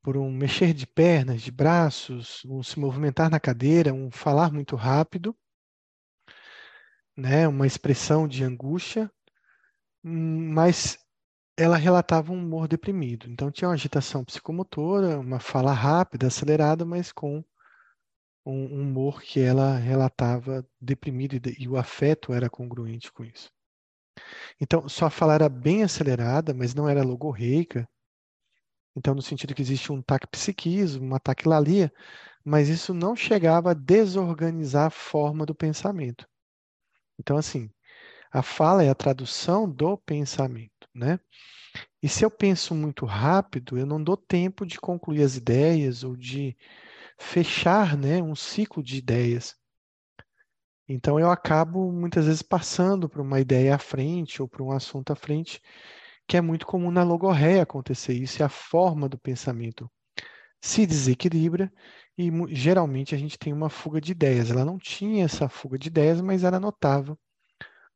por 0.03 0.17
um 0.17 0.31
mexer 0.31 0.75
de 0.75 0.87
pernas, 0.87 1.43
de 1.43 1.51
braços, 1.51 2.43
um 2.45 2.63
se 2.63 2.79
movimentar 2.79 3.31
na 3.31 3.41
cadeira, 3.41 3.93
um 3.93 4.11
falar 4.11 4.53
muito 4.53 4.77
rápido 4.77 5.37
né, 7.17 7.47
uma 7.49 7.67
expressão 7.67 8.27
de 8.27 8.45
angústia 8.45 9.11
mas 10.07 10.99
ela 11.57 11.77
relatava 11.77 12.33
um 12.33 12.37
humor 12.37 12.69
deprimido. 12.69 13.27
Então 13.29 13.51
tinha 13.51 13.69
uma 13.69 13.75
agitação 13.75 14.25
psicomotora, 14.25 15.19
uma 15.19 15.41
fala 15.41 15.73
rápida, 15.73 16.27
acelerada, 16.27 16.85
mas 16.85 17.11
com 17.11 17.43
um 18.45 18.81
humor 18.81 19.23
que 19.23 19.41
ela 19.41 19.77
relatava 19.77 20.67
deprimido 20.81 21.41
e, 21.59 21.69
o 21.69 21.77
afeto 21.77 22.33
era 22.33 22.51
congruente 22.51 23.13
com 23.13 23.25
isso. 23.25 23.51
Então, 24.61 24.89
sua 24.89 25.11
fala 25.11 25.35
era 25.35 25.49
bem 25.49 25.83
acelerada, 25.83 26.55
mas 26.55 26.75
não 26.75 26.89
era 26.89 27.03
logorreica. 27.03 27.89
Então, 28.97 29.15
no 29.15 29.23
sentido 29.23 29.55
que 29.55 29.63
existe 29.63 29.91
um 29.91 30.01
taquipsiquismo, 30.01 31.05
uma 31.05 31.19
taquilalia, 31.19 31.93
mas 32.45 32.69
isso 32.69 32.95
não 32.95 33.17
chegava 33.17 33.71
a 33.71 33.75
desorganizar 33.75 34.87
a 34.87 34.91
forma 34.91 35.45
do 35.45 35.55
pensamento. 35.55 36.29
Então, 37.19 37.37
assim, 37.37 37.71
a 38.31 38.43
fala 38.43 38.85
é 38.85 38.91
a 38.91 38.95
tradução 38.95 39.69
do 39.71 39.97
pensamento, 39.99 40.89
né? 40.95 41.19
E 42.03 42.09
se 42.09 42.25
eu 42.25 42.31
penso 42.31 42.75
muito 42.75 43.07
rápido, 43.07 43.79
eu 43.79 43.87
não 43.87 44.03
dou 44.03 44.17
tempo 44.17 44.67
de 44.67 44.79
concluir 44.79 45.23
as 45.23 45.37
ideias 45.37 46.05
ou 46.05 46.17
de 46.17 46.57
fechar, 47.19 47.97
né, 47.97 48.23
um 48.23 48.35
ciclo 48.35 48.83
de 48.83 48.97
ideias. 48.97 49.57
Então 50.89 51.19
eu 51.19 51.31
acabo 51.31 51.91
muitas 51.91 52.27
vezes 52.27 52.43
passando 52.43 53.09
por 53.09 53.21
uma 53.21 53.41
ideia 53.41 53.75
à 53.75 53.79
frente 53.79 54.43
ou 54.43 54.49
por 54.49 54.63
um 54.63 54.71
assunto 54.73 55.13
à 55.13 55.17
frente, 55.17 55.61
que 56.27 56.37
é 56.37 56.41
muito 56.41 56.67
comum 56.67 56.91
na 56.91 57.03
logorreia 57.03 57.63
acontecer 57.63 58.15
isso, 58.15 58.41
e 58.41 58.43
a 58.43 58.49
forma 58.49 59.09
do 59.09 59.19
pensamento 59.19 59.91
se 60.61 60.87
desequilibra 60.87 61.73
e 62.17 62.31
geralmente 62.55 63.15
a 63.15 63.19
gente 63.19 63.39
tem 63.39 63.53
uma 63.53 63.69
fuga 63.69 64.01
de 64.01 64.13
ideias. 64.13 64.51
Ela 64.51 64.65
não 64.65 64.79
tinha 64.79 65.25
essa 65.25 65.49
fuga 65.49 65.79
de 65.79 65.89
ideias, 65.89 66.21
mas 66.21 66.45
ela 66.45 66.61
notava 66.61 67.19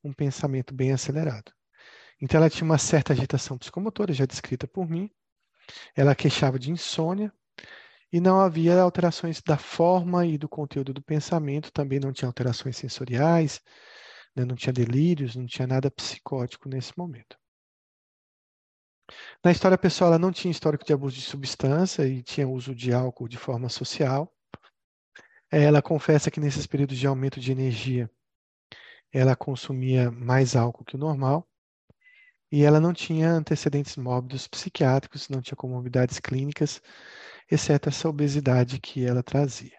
um 0.02 0.12
pensamento 0.12 0.74
bem 0.74 0.92
acelerado. 0.92 1.52
Então 2.20 2.38
ela 2.38 2.50
tinha 2.50 2.64
uma 2.64 2.78
certa 2.78 3.12
agitação 3.12 3.56
psicomotora, 3.56 4.12
já 4.12 4.26
descrita 4.26 4.66
por 4.66 4.88
mim. 4.88 5.10
Ela 5.94 6.14
queixava 6.14 6.58
de 6.58 6.70
insônia 6.70 7.32
e 8.12 8.20
não 8.20 8.40
havia 8.40 8.80
alterações 8.80 9.42
da 9.42 9.56
forma 9.56 10.24
e 10.26 10.38
do 10.38 10.48
conteúdo 10.48 10.94
do 10.94 11.02
pensamento, 11.02 11.72
também 11.72 12.00
não 12.00 12.12
tinha 12.12 12.28
alterações 12.28 12.76
sensoriais, 12.76 13.60
né? 14.34 14.44
não 14.44 14.56
tinha 14.56 14.72
delírios, 14.72 15.36
não 15.36 15.46
tinha 15.46 15.66
nada 15.66 15.90
psicótico 15.90 16.68
nesse 16.68 16.96
momento. 16.96 17.36
Na 19.44 19.50
história 19.50 19.78
pessoal, 19.78 20.08
ela 20.10 20.18
não 20.18 20.32
tinha 20.32 20.50
histórico 20.50 20.84
de 20.84 20.92
abuso 20.92 21.16
de 21.16 21.22
substância 21.22 22.06
e 22.06 22.22
tinha 22.22 22.48
uso 22.48 22.74
de 22.74 22.92
álcool 22.92 23.28
de 23.28 23.38
forma 23.38 23.68
social. 23.68 24.32
Ela 25.50 25.80
confessa 25.80 26.30
que 26.30 26.40
nesses 26.40 26.66
períodos 26.66 26.98
de 26.98 27.06
aumento 27.06 27.40
de 27.40 27.52
energia, 27.52 28.10
ela 29.12 29.34
consumia 29.34 30.10
mais 30.10 30.54
álcool 30.54 30.84
que 30.84 30.96
o 30.96 30.98
normal 30.98 31.48
e 32.50 32.64
ela 32.64 32.80
não 32.80 32.92
tinha 32.92 33.30
antecedentes 33.30 33.96
mórbidos 33.96 34.48
psiquiátricos, 34.48 35.28
não 35.28 35.40
tinha 35.40 35.56
comorbidades 35.56 36.18
clínicas, 36.18 36.80
exceto 37.50 37.88
essa 37.88 38.08
obesidade 38.08 38.80
que 38.80 39.04
ela 39.04 39.22
trazia. 39.22 39.78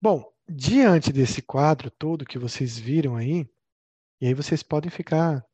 Bom, 0.00 0.32
diante 0.48 1.12
desse 1.12 1.42
quadro 1.42 1.90
todo 1.90 2.24
que 2.24 2.38
vocês 2.38 2.78
viram 2.78 3.16
aí, 3.16 3.48
e 4.20 4.26
aí 4.26 4.34
vocês 4.34 4.62
podem 4.62 4.90
ficar 4.90 5.44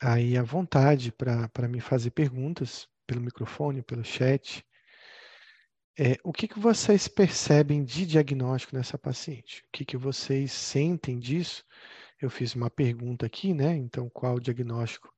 aí 0.00 0.36
à 0.36 0.42
vontade 0.42 1.12
para 1.12 1.68
me 1.68 1.80
fazer 1.80 2.10
perguntas 2.10 2.88
pelo 3.06 3.20
microfone, 3.20 3.82
pelo 3.82 4.04
chat. 4.04 4.64
É, 5.98 6.18
o 6.24 6.32
que, 6.32 6.48
que 6.48 6.58
vocês 6.58 7.06
percebem 7.06 7.84
de 7.84 8.04
diagnóstico 8.04 8.74
nessa 8.74 8.98
paciente? 8.98 9.62
O 9.66 9.70
que, 9.72 9.84
que 9.84 9.96
vocês 9.96 10.52
sentem 10.52 11.18
disso? 11.18 11.64
Eu 12.24 12.30
fiz 12.30 12.54
uma 12.54 12.70
pergunta 12.70 13.26
aqui, 13.26 13.52
né? 13.52 13.76
Então, 13.76 14.08
qual 14.08 14.36
o 14.36 14.40
diagnóstico 14.40 15.14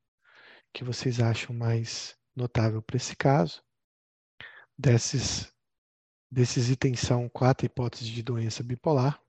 que 0.73 0.83
vocês 0.83 1.21
acham 1.21 1.55
mais 1.55 2.19
notável 2.35 2.83
para 2.83 2.97
esse 2.97 3.15
caso? 3.15 3.63
Desses, 4.77 5.55
desses 6.29 6.69
itens 6.69 6.99
são 6.99 7.29
quatro 7.29 7.65
hipóteses 7.65 8.09
de 8.09 8.25
doença 8.25 8.65
bipolar. 8.65 9.23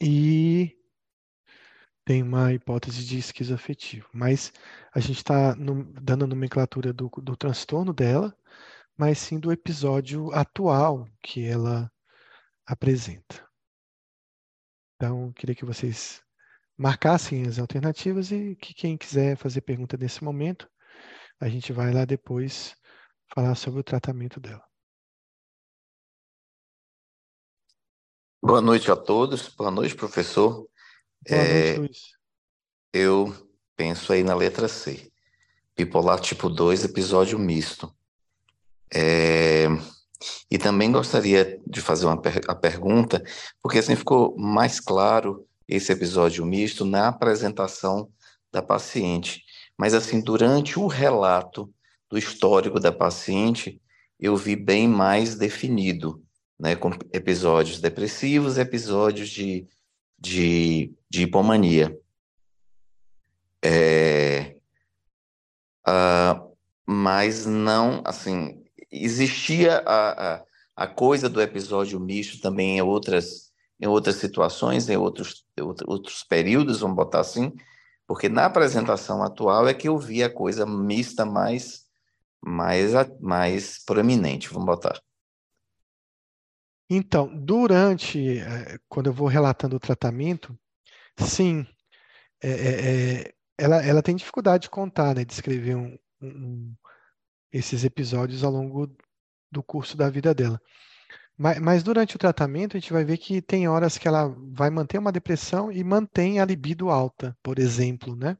E 0.00 0.76
tem 2.04 2.20
uma 2.24 2.52
hipótese 2.52 3.04
de 3.04 3.18
esquizoafetivo. 3.18 4.08
Mas 4.12 4.52
a 4.92 4.98
gente 4.98 5.18
está 5.18 5.54
dando 5.54 6.24
a 6.24 6.26
nomenclatura 6.26 6.92
do, 6.92 7.08
do 7.08 7.36
transtorno 7.36 7.92
dela, 7.92 8.36
mas 8.96 9.18
sim 9.18 9.38
do 9.38 9.52
episódio 9.52 10.32
atual 10.32 11.06
que 11.22 11.44
ela 11.44 11.88
apresenta. 12.66 13.51
Então, 15.02 15.32
queria 15.32 15.52
que 15.52 15.64
vocês 15.64 16.22
marcassem 16.78 17.42
as 17.42 17.58
alternativas 17.58 18.30
e 18.30 18.54
que 18.54 18.72
quem 18.72 18.96
quiser 18.96 19.36
fazer 19.36 19.60
pergunta 19.60 19.96
nesse 19.96 20.22
momento, 20.22 20.70
a 21.40 21.48
gente 21.48 21.72
vai 21.72 21.92
lá 21.92 22.04
depois 22.04 22.76
falar 23.34 23.56
sobre 23.56 23.80
o 23.80 23.82
tratamento 23.82 24.38
dela. 24.38 24.64
Boa 28.40 28.60
noite 28.60 28.92
a 28.92 28.96
todos. 28.96 29.48
Boa 29.48 29.72
noite, 29.72 29.96
professor. 29.96 30.68
Boa 31.28 31.40
é, 31.40 31.78
noite, 31.78 31.78
Luiz. 31.80 32.12
Eu 32.92 33.50
penso 33.74 34.12
aí 34.12 34.22
na 34.22 34.36
letra 34.36 34.68
C. 34.68 35.10
Bipolar 35.76 36.20
tipo 36.20 36.48
2, 36.48 36.84
episódio 36.84 37.40
misto. 37.40 37.92
É, 38.94 39.66
e 40.50 40.58
também 40.58 40.92
gostaria 40.92 41.60
de 41.66 41.80
fazer 41.80 42.06
uma 42.06 42.20
per 42.20 42.40
a 42.48 42.54
pergunta, 42.54 43.22
porque 43.62 43.78
assim 43.78 43.96
ficou 43.96 44.36
mais 44.38 44.80
claro 44.80 45.46
esse 45.68 45.92
episódio 45.92 46.44
misto 46.44 46.84
na 46.84 47.08
apresentação 47.08 48.10
da 48.52 48.62
paciente. 48.62 49.44
Mas 49.78 49.94
assim, 49.94 50.20
durante 50.20 50.78
o 50.78 50.86
relato 50.86 51.72
do 52.10 52.18
histórico 52.18 52.78
da 52.78 52.92
paciente, 52.92 53.80
eu 54.20 54.36
vi 54.36 54.54
bem 54.54 54.86
mais 54.86 55.34
definido, 55.34 56.22
né, 56.58 56.76
com 56.76 56.90
episódios 57.12 57.80
depressivos, 57.80 58.58
episódios 58.58 59.30
de, 59.30 59.66
de, 60.18 60.92
de 61.10 61.22
hipomania. 61.22 61.98
É, 63.64 64.56
uh, 65.88 66.52
mas 66.86 67.46
não, 67.46 68.02
assim, 68.04 68.61
existia 68.92 69.78
a, 69.78 70.34
a, 70.34 70.44
a, 70.76 70.86
coisa 70.86 71.28
do 71.28 71.40
episódio 71.40 71.98
misto 71.98 72.40
também 72.40 72.78
em 72.78 72.82
outras, 72.82 73.50
em 73.80 73.86
outras 73.86 74.16
situações, 74.16 74.88
em 74.88 74.96
outros, 74.96 75.44
outros 75.86 76.22
períodos, 76.22 76.80
vamos 76.80 76.96
botar 76.96 77.20
assim, 77.20 77.52
porque 78.06 78.28
na 78.28 78.46
apresentação 78.46 79.22
atual 79.22 79.66
é 79.66 79.74
que 79.74 79.88
eu 79.88 79.98
vi 79.98 80.22
a 80.22 80.30
coisa 80.30 80.66
mista 80.66 81.24
mais, 81.24 81.86
mais, 82.40 82.92
mais 83.20 83.82
proeminente, 83.84 84.48
vamos 84.48 84.66
botar. 84.66 85.00
Então, 86.90 87.26
durante, 87.34 88.38
eh, 88.38 88.78
quando 88.86 89.06
eu 89.06 89.14
vou 89.14 89.26
relatando 89.26 89.76
o 89.76 89.80
tratamento, 89.80 90.54
sim, 91.16 91.66
é, 92.42 92.50
é, 92.50 93.34
ela, 93.56 93.82
ela 93.82 94.02
tem 94.02 94.14
dificuldade 94.14 94.64
de 94.64 94.70
contar, 94.70 95.14
né, 95.14 95.24
de 95.24 95.32
escrever 95.32 95.76
um, 95.76 95.96
um, 96.20 96.74
esses 97.52 97.84
episódios 97.84 98.42
ao 98.42 98.50
longo 98.50 98.90
do 99.50 99.62
curso 99.62 99.96
da 99.96 100.08
vida 100.08 100.34
dela. 100.34 100.60
Mas, 101.36 101.58
mas, 101.58 101.82
durante 101.82 102.16
o 102.16 102.18
tratamento, 102.18 102.76
a 102.76 102.80
gente 102.80 102.92
vai 102.92 103.04
ver 103.04 103.18
que 103.18 103.42
tem 103.42 103.68
horas 103.68 103.98
que 103.98 104.06
ela 104.08 104.28
vai 104.52 104.70
manter 104.70 104.98
uma 104.98 105.12
depressão 105.12 105.72
e 105.72 105.82
mantém 105.84 106.40
a 106.40 106.44
libido 106.44 106.90
alta, 106.90 107.36
por 107.42 107.58
exemplo, 107.58 108.14
né? 108.16 108.36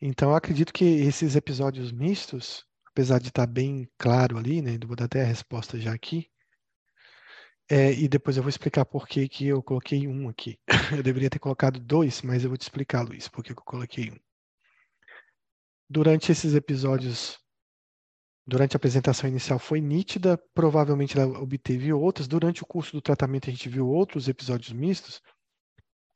Então, 0.00 0.30
eu 0.30 0.36
acredito 0.36 0.72
que 0.72 0.84
esses 0.84 1.36
episódios 1.36 1.92
mistos, 1.92 2.64
apesar 2.86 3.18
de 3.20 3.28
estar 3.28 3.46
bem 3.46 3.88
claro 3.98 4.38
ali, 4.38 4.62
né? 4.62 4.78
Vou 4.86 4.96
dar 4.96 5.04
até 5.04 5.22
a 5.22 5.26
resposta 5.26 5.78
já 5.78 5.92
aqui. 5.92 6.30
É, 7.70 7.92
e 7.92 8.08
depois 8.08 8.36
eu 8.36 8.42
vou 8.42 8.50
explicar 8.50 8.84
por 8.84 9.06
que, 9.06 9.28
que 9.28 9.46
eu 9.46 9.62
coloquei 9.62 10.08
um 10.08 10.28
aqui. 10.28 10.58
Eu 10.98 11.02
deveria 11.04 11.30
ter 11.30 11.38
colocado 11.38 11.78
dois, 11.78 12.20
mas 12.22 12.42
eu 12.42 12.50
vou 12.50 12.58
te 12.58 12.62
explicar, 12.62 13.02
Luiz, 13.02 13.28
por 13.28 13.44
que 13.44 13.52
eu 13.52 13.56
coloquei 13.56 14.10
um. 14.10 14.29
Durante 15.90 16.30
esses 16.30 16.54
episódios 16.54 17.36
durante 18.46 18.76
a 18.76 18.78
apresentação 18.78 19.28
inicial 19.28 19.58
foi 19.58 19.80
nítida, 19.80 20.38
provavelmente 20.54 21.18
ela 21.18 21.40
obteve 21.40 21.92
outras. 21.92 22.28
Durante 22.28 22.62
o 22.62 22.66
curso 22.66 22.92
do 22.92 23.02
tratamento 23.02 23.48
a 23.48 23.52
gente 23.52 23.68
viu 23.68 23.88
outros 23.88 24.28
episódios 24.28 24.72
mistos. 24.72 25.20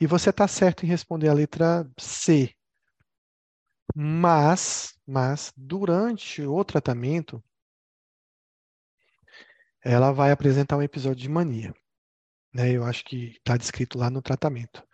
E 0.01 0.07
você 0.07 0.31
está 0.31 0.47
certo 0.47 0.85
em 0.85 0.89
responder 0.89 1.29
a 1.29 1.35
letra 1.35 1.89
C. 1.99 2.55
Mas, 3.95 4.97
mas 5.05 5.53
durante 5.57 6.43
o 6.43 6.65
tratamento, 6.65 7.43
ela 9.85 10.13
vai 10.13 10.31
apresentar 10.31 10.77
um 10.77 10.83
episódio 10.83 11.23
de 11.23 11.29
mania. 11.29 11.75
Né? 12.53 12.71
Eu 12.71 12.85
acho 12.85 13.05
que 13.05 13.33
está 13.37 13.57
descrito 13.57 13.99
lá 13.99 14.09
no 14.09 14.23
tratamento. 14.23 14.87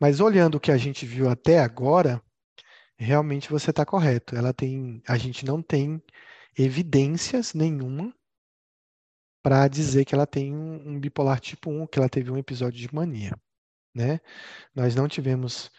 Mas 0.00 0.20
olhando 0.20 0.56
o 0.56 0.60
que 0.60 0.72
a 0.72 0.76
gente 0.76 1.06
viu 1.06 1.30
até 1.30 1.58
agora, 1.58 2.22
realmente 3.02 3.50
você 3.50 3.70
está 3.70 3.84
correto. 3.84 4.36
Ela 4.36 4.52
tem, 4.52 5.02
a 5.06 5.16
gente 5.18 5.44
não 5.44 5.62
tem 5.62 6.02
evidências 6.56 7.54
nenhuma 7.54 8.14
para 9.42 9.66
dizer 9.68 10.04
que 10.04 10.14
ela 10.14 10.26
tem 10.26 10.54
um, 10.54 10.90
um, 10.90 11.00
bipolar 11.00 11.40
tipo 11.40 11.70
1, 11.70 11.86
que 11.88 11.98
ela 11.98 12.08
teve 12.08 12.30
um 12.30 12.38
episódio 12.38 12.78
de 12.78 12.94
mania. 12.94 13.36
Né? 13.94 14.20
Nós 14.74 14.94
não 14.94 15.08
tivemos 15.08 15.70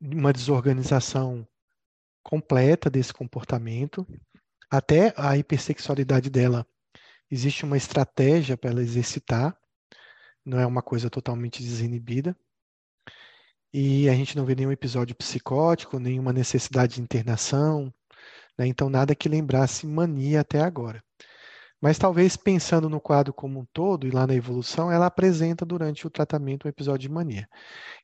uma 0.00 0.32
desorganização 0.32 1.46
completa 2.22 2.88
desse 2.88 3.12
comportamento. 3.12 4.06
Até 4.70 5.14
a 5.16 5.36
hipersexualidade 5.36 6.30
dela, 6.30 6.66
existe 7.30 7.64
uma 7.64 7.76
estratégia 7.76 8.56
para 8.56 8.70
ela 8.70 8.82
exercitar, 8.82 9.56
não 10.44 10.58
é 10.58 10.66
uma 10.66 10.82
coisa 10.82 11.10
totalmente 11.10 11.62
desinibida. 11.62 12.36
E 13.72 14.08
a 14.08 14.14
gente 14.14 14.36
não 14.36 14.44
vê 14.44 14.54
nenhum 14.54 14.72
episódio 14.72 15.14
psicótico, 15.14 15.98
nenhuma 15.98 16.32
necessidade 16.32 16.94
de 16.94 17.02
internação, 17.02 17.92
né? 18.58 18.66
então 18.66 18.88
nada 18.88 19.14
que 19.14 19.28
lembrasse 19.28 19.86
mania 19.86 20.40
até 20.40 20.60
agora. 20.60 21.02
Mas 21.80 21.98
talvez 21.98 22.36
pensando 22.36 22.88
no 22.88 23.00
quadro 23.00 23.34
como 23.34 23.60
um 23.60 23.66
todo 23.72 24.06
e 24.06 24.10
lá 24.10 24.26
na 24.26 24.34
evolução, 24.34 24.90
ela 24.90 25.06
apresenta 25.06 25.64
durante 25.64 26.06
o 26.06 26.10
tratamento 26.10 26.66
um 26.66 26.70
episódio 26.70 27.08
de 27.08 27.14
mania. 27.14 27.48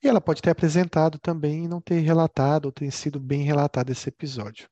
E 0.03 0.09
ela 0.09 0.21
pode 0.21 0.43
ter 0.43 0.51
apresentado 0.51 1.19
também 1.19 1.65
e 1.65 1.69
não 1.69 1.81
ter 1.81 2.01
relatado 2.01 2.67
ou 2.67 2.73
ter 2.73 2.91
sido 2.91 3.19
bem 3.19 3.43
relatado 3.43 3.91
esse 3.91 4.09
episódio. 4.09 4.69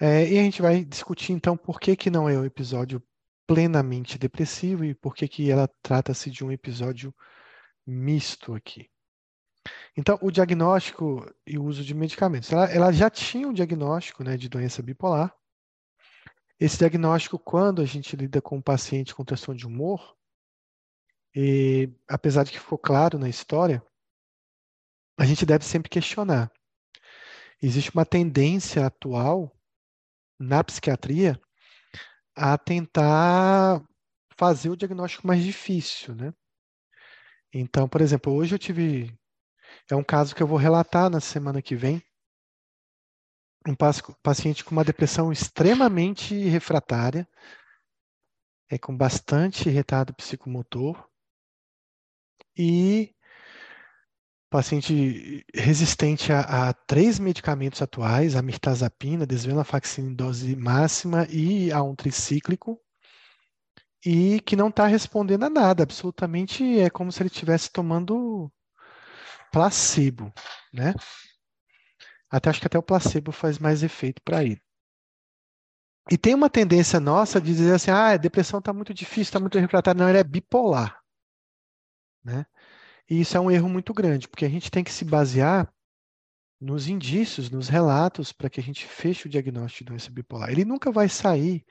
É, 0.00 0.28
e 0.28 0.38
a 0.38 0.42
gente 0.42 0.62
vai 0.62 0.84
discutir 0.84 1.32
então 1.32 1.56
por 1.56 1.80
que, 1.80 1.96
que 1.96 2.10
não 2.10 2.28
é 2.28 2.38
um 2.38 2.44
episódio 2.44 3.02
plenamente 3.46 4.18
depressivo 4.18 4.84
e 4.84 4.94
por 4.94 5.14
que, 5.14 5.26
que 5.26 5.50
ela 5.50 5.68
trata-se 5.82 6.30
de 6.30 6.44
um 6.44 6.52
episódio 6.52 7.12
misto 7.84 8.54
aqui. 8.54 8.88
Então, 9.96 10.18
o 10.22 10.30
diagnóstico 10.30 11.26
e 11.46 11.58
o 11.58 11.64
uso 11.64 11.84
de 11.84 11.94
medicamentos. 11.94 12.52
Ela, 12.52 12.66
ela 12.66 12.92
já 12.92 13.10
tinha 13.10 13.48
um 13.48 13.52
diagnóstico 13.52 14.22
né, 14.22 14.36
de 14.36 14.48
doença 14.48 14.82
bipolar, 14.82 15.34
esse 16.60 16.78
diagnóstico, 16.78 17.38
quando 17.38 17.80
a 17.80 17.84
gente 17.84 18.16
lida 18.16 18.42
com 18.42 18.56
um 18.56 18.62
paciente 18.62 19.14
com 19.14 19.24
transtorno 19.24 19.58
de 19.58 19.66
humor, 19.66 20.16
e, 21.34 21.88
apesar 22.08 22.42
de 22.42 22.50
que 22.50 22.58
ficou 22.58 22.78
claro 22.78 23.18
na 23.18 23.28
história, 23.28 23.82
a 25.16 25.24
gente 25.24 25.46
deve 25.46 25.64
sempre 25.64 25.88
questionar. 25.88 26.50
Existe 27.62 27.92
uma 27.92 28.04
tendência 28.04 28.84
atual 28.86 29.56
na 30.38 30.62
psiquiatria 30.64 31.40
a 32.34 32.56
tentar 32.56 33.84
fazer 34.36 34.70
o 34.70 34.76
diagnóstico 34.76 35.26
mais 35.26 35.42
difícil, 35.42 36.14
né? 36.14 36.32
Então, 37.52 37.88
por 37.88 38.00
exemplo, 38.00 38.32
hoje 38.32 38.54
eu 38.54 38.58
tive 38.58 39.16
é 39.90 39.96
um 39.96 40.04
caso 40.04 40.34
que 40.34 40.42
eu 40.42 40.46
vou 40.46 40.58
relatar 40.58 41.10
na 41.10 41.20
semana 41.20 41.62
que 41.62 41.76
vem. 41.76 42.02
Um 43.66 43.74
paciente 44.22 44.64
com 44.64 44.70
uma 44.70 44.84
depressão 44.84 45.30
extremamente 45.30 46.34
refratária, 46.34 47.28
é 48.70 48.78
com 48.78 48.96
bastante 48.96 49.68
retardo 49.68 50.14
psicomotor. 50.14 51.08
E 52.56 53.14
paciente 54.50 55.44
resistente 55.54 56.32
a, 56.32 56.68
a, 56.68 56.72
três 56.72 57.18
medicamentos 57.18 57.82
atuais, 57.82 58.34
a 58.34 58.42
mirtazapina, 58.42 59.26
desvenlafaxina 59.26 60.10
em 60.10 60.14
dose 60.14 60.56
máxima 60.56 61.26
e 61.30 61.70
a 61.70 61.82
um 61.82 61.94
tricíclico, 61.94 62.80
e 64.04 64.40
que 64.40 64.56
não 64.56 64.68
está 64.68 64.86
respondendo 64.86 65.44
a 65.44 65.50
nada, 65.50 65.82
absolutamente 65.82 66.80
é 66.80 66.88
como 66.88 67.12
se 67.12 67.22
ele 67.22 67.28
estivesse 67.28 67.70
tomando 67.70 68.50
placebo, 69.52 70.32
né? 70.72 70.94
Até 72.30 72.50
acho 72.50 72.60
que 72.60 72.66
até 72.66 72.78
o 72.78 72.82
placebo 72.82 73.32
faz 73.32 73.58
mais 73.58 73.82
efeito 73.82 74.20
para 74.22 74.44
ele. 74.44 74.62
E 76.10 76.16
tem 76.16 76.34
uma 76.34 76.48
tendência 76.48 76.98
nossa 76.98 77.40
de 77.40 77.54
dizer 77.54 77.74
assim, 77.74 77.90
ah, 77.90 78.08
a 78.08 78.16
depressão 78.16 78.60
está 78.60 78.72
muito 78.72 78.94
difícil, 78.94 79.22
está 79.22 79.40
muito 79.40 79.58
refratária. 79.58 79.98
Não, 79.98 80.08
ele 80.08 80.18
é 80.18 80.24
bipolar. 80.24 80.98
Né? 82.24 82.46
E 83.08 83.20
isso 83.20 83.36
é 83.36 83.40
um 83.40 83.50
erro 83.50 83.68
muito 83.68 83.92
grande, 83.92 84.28
porque 84.28 84.44
a 84.44 84.48
gente 84.48 84.70
tem 84.70 84.82
que 84.82 84.92
se 84.92 85.04
basear 85.04 85.72
nos 86.60 86.88
indícios, 86.88 87.50
nos 87.50 87.68
relatos, 87.68 88.32
para 88.32 88.50
que 88.50 88.60
a 88.60 88.62
gente 88.62 88.86
feche 88.86 89.26
o 89.26 89.30
diagnóstico 89.30 89.84
de 89.84 89.90
doença 89.90 90.10
bipolar. 90.10 90.50
Ele 90.50 90.64
nunca 90.64 90.90
vai 90.90 91.08
sair 91.08 91.64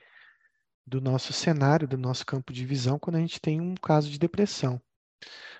do 0.86 1.00
nosso 1.00 1.32
cenário, 1.32 1.86
do 1.86 1.98
nosso 1.98 2.24
campo 2.24 2.52
de 2.52 2.64
visão, 2.64 2.98
quando 2.98 3.16
a 3.16 3.20
gente 3.20 3.40
tem 3.40 3.60
um 3.60 3.74
caso 3.74 4.08
de 4.08 4.18
depressão. 4.18 4.80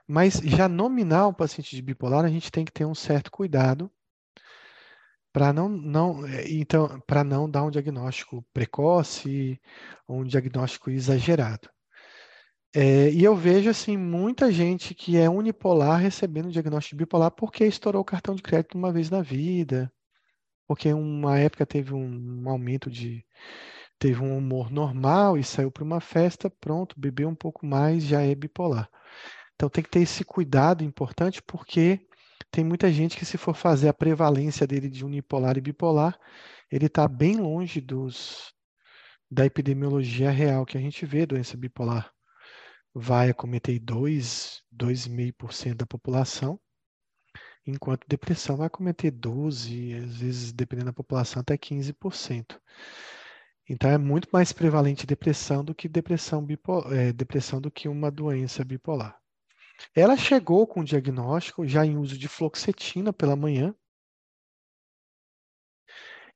Mas 0.07 0.35
já 0.35 0.69
nominar 0.69 1.29
um 1.29 1.35
paciente 1.35 1.75
de 1.77 1.83
bipolar, 1.83 2.25
a 2.25 2.29
gente 2.29 2.51
tem 2.51 2.65
que 2.65 2.73
ter 2.73 2.85
um 2.85 2.95
certo 2.95 3.31
cuidado 3.31 3.91
para 5.33 5.53
não, 5.53 5.69
não, 5.69 6.27
é, 6.27 6.51
então, 6.51 7.01
para 7.07 7.23
não 7.23 7.49
dar 7.49 7.63
um 7.65 7.71
diagnóstico 7.71 8.45
precoce 8.53 9.61
ou 10.07 10.21
um 10.21 10.25
diagnóstico 10.25 10.91
exagerado. 10.91 11.69
É, 12.75 13.11
e 13.11 13.25
eu 13.25 13.35
vejo 13.35 13.71
assim 13.71 13.97
muita 13.97 14.53
gente 14.53 14.95
que 14.95 15.17
é 15.17 15.29
unipolar 15.29 16.01
recebendo 16.01 16.51
diagnóstico 16.51 16.97
bipolar 16.97 17.31
porque 17.31 17.65
estourou 17.65 18.03
o 18.03 18.05
cartão 18.05 18.35
de 18.35 18.43
crédito 18.43 18.77
uma 18.77 18.93
vez 18.93 19.11
na 19.11 19.23
vida, 19.23 19.91
porque 20.67 20.93
uma 20.93 21.39
época 21.39 21.67
teve 21.67 21.95
um 21.95 22.49
aumento 22.49 22.91
de 22.91 23.25
teve 23.99 24.23
um 24.23 24.37
humor 24.37 24.71
normal 24.71 25.39
e 25.39 25.45
saiu 25.45 25.71
para 25.71 25.85
uma 25.85 26.01
festa, 26.01 26.51
pronto, 26.51 26.99
bebeu 26.99 27.29
um 27.29 27.35
pouco 27.35 27.67
mais, 27.67 28.05
já 28.05 28.23
é 28.23 28.35
bipolar. 28.35 28.89
Então 29.59 29.69
tem 29.69 29.83
que 29.83 29.91
ter 29.91 29.99
esse 29.99 30.25
cuidado 30.25 30.85
importante 30.85 31.43
porque 31.43 32.07
tem 32.49 32.65
muita 32.65 32.93
gente 32.93 33.17
que, 33.17 33.25
se 33.25 33.37
for 33.37 33.57
fazer 33.57 33.89
a 33.89 33.93
prevalência 33.93 34.65
dele 34.69 34.89
de 34.89 35.05
unipolar 35.05 35.59
e 35.59 35.61
bipolar, 35.61 36.17
ele 36.71 36.87
está 36.87 37.09
bem 37.09 37.39
longe 37.39 37.81
dos, 37.81 38.55
da 39.29 39.45
epidemiologia 39.45 40.31
real 40.31 40.65
que 40.65 40.79
a 40.79 40.81
gente 40.81 41.05
vê, 41.05 41.27
doença 41.27 41.57
bipolar 41.57 42.09
vai 42.95 43.31
acometer 43.31 43.81
2, 43.81 44.63
2,5% 44.73 45.75
da 45.75 45.87
população, 45.87 46.59
enquanto 47.67 48.07
depressão 48.09 48.57
vai 48.57 48.69
acometer 48.69 49.11
12, 49.11 49.95
às 49.95 50.17
vezes, 50.19 50.53
dependendo 50.53 50.87
da 50.87 50.93
população, 50.93 51.41
até 51.41 51.57
15%. 51.57 52.61
Então 53.69 53.91
é 53.91 53.99
muito 53.99 54.29
mais 54.33 54.53
prevalente 54.53 55.05
depressão 55.05 55.65
do 55.65 55.75
que 55.75 55.89
depressão, 55.89 56.45
bipolar, 56.45 56.93
é, 56.93 57.13
depressão 57.13 57.61
do 57.61 57.71
que 57.73 57.89
uma 57.89 58.11
doença 58.11 58.65
bipolar. 58.65 59.19
Ela 59.95 60.17
chegou 60.17 60.67
com 60.67 60.81
o 60.81 60.85
diagnóstico 60.85 61.67
já 61.67 61.85
em 61.85 61.97
uso 61.97 62.19
de 62.19 62.29
fluoxetina 62.29 63.13
pela 63.13 63.37
manhã. 63.37 63.75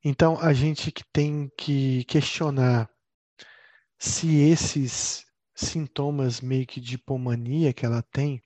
Então, 0.05 0.39
a 0.41 0.53
gente 0.53 0.91
que 0.91 1.05
tem 1.13 1.51
que 1.57 2.05
questionar 2.05 2.91
se 3.99 4.37
esses 4.37 5.25
sintomas 5.55 6.41
meio 6.41 6.67
que 6.67 6.81
de 6.81 6.97
hipomania 6.97 7.73
que 7.73 7.87
ela 7.87 8.03
tem 8.03 8.43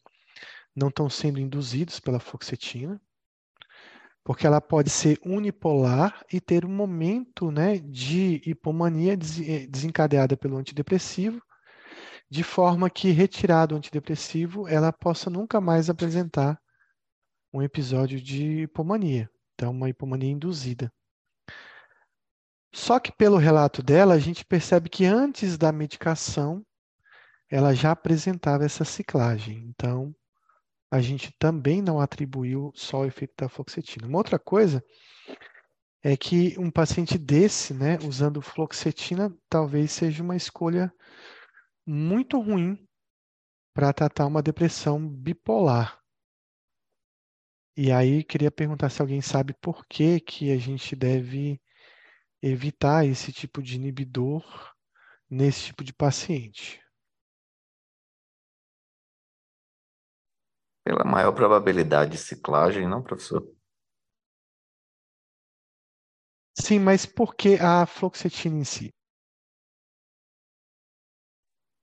não 0.74 0.88
estão 0.88 1.08
sendo 1.08 1.40
induzidos 1.40 1.98
pela 1.98 2.20
fluoxetina, 2.20 3.00
porque 4.22 4.46
ela 4.46 4.60
pode 4.60 4.90
ser 4.90 5.18
unipolar 5.24 6.22
e 6.30 6.40
ter 6.40 6.66
um 6.66 6.74
momento 6.74 7.50
né, 7.50 7.78
de 7.78 8.42
hipomania 8.44 9.16
desencadeada 9.16 10.36
pelo 10.36 10.58
antidepressivo 10.58 11.40
de 12.28 12.42
forma 12.42 12.90
que, 12.90 13.10
retirado 13.10 13.74
o 13.74 13.78
antidepressivo, 13.78 14.66
ela 14.68 14.92
possa 14.92 15.30
nunca 15.30 15.60
mais 15.60 15.88
apresentar 15.88 16.60
um 17.52 17.62
episódio 17.62 18.20
de 18.20 18.62
hipomania. 18.62 19.30
Então, 19.54 19.70
uma 19.70 19.88
hipomania 19.88 20.30
induzida. 20.30 20.92
Só 22.72 23.00
que 23.00 23.10
pelo 23.10 23.38
relato 23.38 23.82
dela, 23.82 24.14
a 24.14 24.18
gente 24.18 24.44
percebe 24.44 24.90
que 24.90 25.06
antes 25.06 25.56
da 25.56 25.72
medicação, 25.72 26.64
ela 27.50 27.74
já 27.74 27.92
apresentava 27.92 28.64
essa 28.64 28.84
ciclagem. 28.84 29.64
Então, 29.68 30.14
a 30.90 31.00
gente 31.00 31.34
também 31.38 31.80
não 31.80 32.00
atribuiu 32.00 32.70
só 32.74 33.00
o 33.00 33.06
efeito 33.06 33.34
da 33.38 33.48
fluoxetina. 33.48 34.06
Uma 34.06 34.18
outra 34.18 34.38
coisa 34.38 34.84
é 36.02 36.16
que 36.16 36.54
um 36.58 36.70
paciente 36.70 37.16
desse, 37.16 37.72
né, 37.72 37.98
usando 38.06 38.42
fluoxetina, 38.42 39.34
talvez 39.48 39.92
seja 39.92 40.22
uma 40.22 40.36
escolha 40.36 40.92
muito 41.86 42.40
ruim 42.40 42.86
para 43.72 43.92
tratar 43.92 44.26
uma 44.26 44.42
depressão 44.42 45.08
bipolar. 45.08 46.02
E 47.76 47.92
aí 47.92 48.24
queria 48.24 48.50
perguntar 48.50 48.88
se 48.88 49.00
alguém 49.00 49.20
sabe 49.20 49.54
por 49.54 49.86
que 49.86 50.18
que 50.18 50.50
a 50.50 50.56
gente 50.56 50.96
deve 50.96 51.60
evitar 52.42 53.04
esse 53.06 53.32
tipo 53.32 53.62
de 53.62 53.76
inibidor 53.76 54.74
nesse 55.28 55.66
tipo 55.66 55.84
de 55.84 55.92
paciente. 55.92 56.82
Pela 60.84 61.04
maior 61.04 61.32
probabilidade 61.32 62.12
de 62.12 62.18
ciclagem, 62.18 62.88
não, 62.88 63.02
professor? 63.02 63.46
Sim, 66.58 66.78
mas 66.78 67.04
por 67.04 67.34
que 67.34 67.56
a 67.60 67.84
fluoxetina 67.84 68.58
em 68.58 68.64
si? 68.64 68.95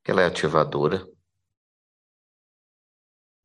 Que 0.03 0.11
ela 0.11 0.21
é 0.21 0.25
ativadora. 0.25 1.07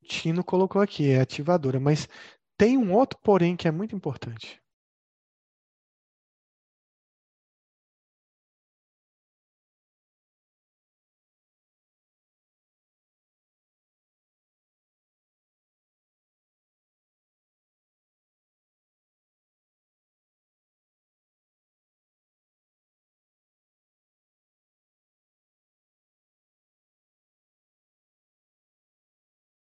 Tino 0.05 0.43
colocou 0.43 0.81
aqui, 0.81 1.11
é 1.11 1.21
ativadora, 1.21 1.79
mas 1.79 2.09
tem 2.57 2.77
um 2.77 2.93
outro 2.93 3.19
porém 3.23 3.57
que 3.57 3.69
é 3.69 3.71
muito 3.71 3.95
importante. 3.95 4.61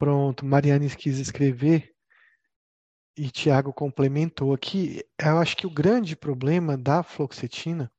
Pronto, 0.01 0.47
Mariane 0.47 0.89
quis 0.97 1.19
escrever 1.19 1.95
e 3.15 3.31
Tiago 3.31 3.71
complementou 3.71 4.55
aqui. 4.55 5.05
Eu 5.19 5.37
acho 5.37 5.55
que 5.55 5.67
o 5.67 5.71
grande 5.71 6.17
problema 6.17 6.75
da 6.75 7.03
fluoxetina, 7.03 7.93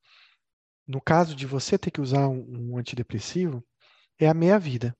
no 0.88 1.00
caso 1.00 1.36
de 1.36 1.46
você 1.46 1.78
ter 1.78 1.92
que 1.92 2.02
usar 2.02 2.28
um, 2.28 2.72
um 2.72 2.78
antidepressivo, 2.80 3.64
é 4.18 4.28
a 4.28 4.34
meia-vida. 4.34 4.98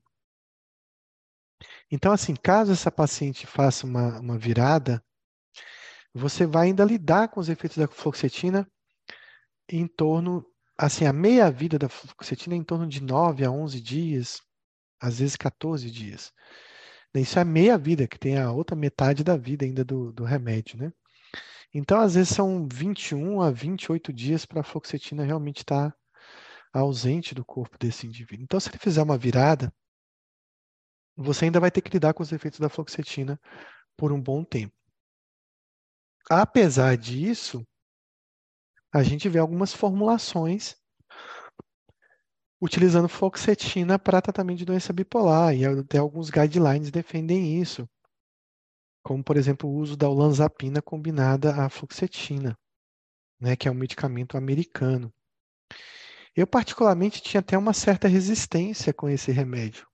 Então, 1.90 2.12
assim, 2.12 2.36
caso 2.36 2.70
essa 2.70 2.92
paciente 2.92 3.48
faça 3.48 3.84
uma, 3.84 4.20
uma 4.20 4.38
virada, 4.38 5.04
você 6.14 6.46
vai 6.46 6.68
ainda 6.68 6.84
lidar 6.84 7.30
com 7.30 7.40
os 7.40 7.48
efeitos 7.48 7.78
da 7.78 7.88
fluoxetina 7.88 8.64
em 9.68 9.88
torno, 9.88 10.46
assim, 10.78 11.04
a 11.04 11.12
meia-vida 11.12 11.80
da 11.80 11.88
fluoxetina 11.88 12.54
é 12.54 12.58
em 12.58 12.64
torno 12.64 12.86
de 12.86 13.02
9 13.02 13.44
a 13.44 13.50
11 13.50 13.80
dias, 13.80 14.40
às 15.00 15.18
vezes 15.18 15.34
14 15.34 15.90
dias. 15.90 16.32
Isso 17.14 17.38
é 17.38 17.44
meia 17.44 17.76
vida, 17.76 18.08
que 18.08 18.18
tem 18.18 18.38
a 18.38 18.50
outra 18.50 18.74
metade 18.74 19.22
da 19.22 19.36
vida 19.36 19.64
ainda 19.64 19.84
do, 19.84 20.12
do 20.12 20.24
remédio, 20.24 20.78
né? 20.78 20.92
Então, 21.74 22.00
às 22.00 22.14
vezes, 22.14 22.34
são 22.34 22.66
21 22.70 23.40
a 23.40 23.50
28 23.50 24.12
dias 24.12 24.44
para 24.46 24.60
a 24.60 24.64
fluoxetina 24.64 25.24
realmente 25.24 25.58
estar 25.58 25.90
tá 25.90 25.96
ausente 26.72 27.34
do 27.34 27.44
corpo 27.44 27.78
desse 27.78 28.06
indivíduo. 28.06 28.44
Então, 28.44 28.60
se 28.60 28.68
ele 28.68 28.78
fizer 28.78 29.02
uma 29.02 29.18
virada, 29.18 29.72
você 31.16 31.46
ainda 31.46 31.60
vai 31.60 31.70
ter 31.70 31.80
que 31.82 31.90
lidar 31.90 32.14
com 32.14 32.22
os 32.22 32.32
efeitos 32.32 32.60
da 32.60 32.68
fluoxetina 32.68 33.40
por 33.96 34.12
um 34.12 34.20
bom 34.20 34.44
tempo. 34.44 34.74
Apesar 36.30 36.96
disso, 36.96 37.66
a 38.92 39.02
gente 39.02 39.28
vê 39.28 39.38
algumas 39.38 39.72
formulações 39.72 40.76
utilizando 42.62 43.08
fluoxetina 43.08 43.98
para 43.98 44.22
tratamento 44.22 44.58
de 44.58 44.64
doença 44.64 44.92
bipolar, 44.92 45.52
e 45.52 45.66
até 45.66 45.98
alguns 45.98 46.30
guidelines 46.30 46.92
defendem 46.92 47.60
isso, 47.60 47.88
como, 49.02 49.24
por 49.24 49.36
exemplo, 49.36 49.68
o 49.68 49.74
uso 49.74 49.96
da 49.96 50.08
olanzapina 50.08 50.80
combinada 50.80 51.56
à 51.56 51.68
fluoxetina, 51.68 52.56
né, 53.40 53.56
que 53.56 53.66
é 53.66 53.70
um 53.70 53.74
medicamento 53.74 54.36
americano. 54.36 55.12
Eu, 56.36 56.46
particularmente, 56.46 57.20
tinha 57.20 57.40
até 57.40 57.58
uma 57.58 57.72
certa 57.72 58.06
resistência 58.06 58.94
com 58.94 59.08
esse 59.08 59.32
remédio. 59.32 59.84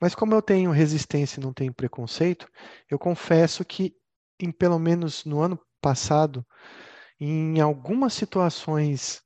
Mas 0.00 0.14
como 0.14 0.32
eu 0.32 0.40
tenho 0.40 0.70
resistência 0.70 1.38
e 1.38 1.42
não 1.42 1.52
tenho 1.52 1.74
preconceito, 1.74 2.48
eu 2.88 2.98
confesso 2.98 3.62
que, 3.66 3.94
em 4.40 4.50
pelo 4.50 4.78
menos 4.78 5.26
no 5.26 5.42
ano 5.42 5.60
passado, 5.78 6.42
em 7.20 7.60
algumas 7.60 8.14
situações 8.14 9.22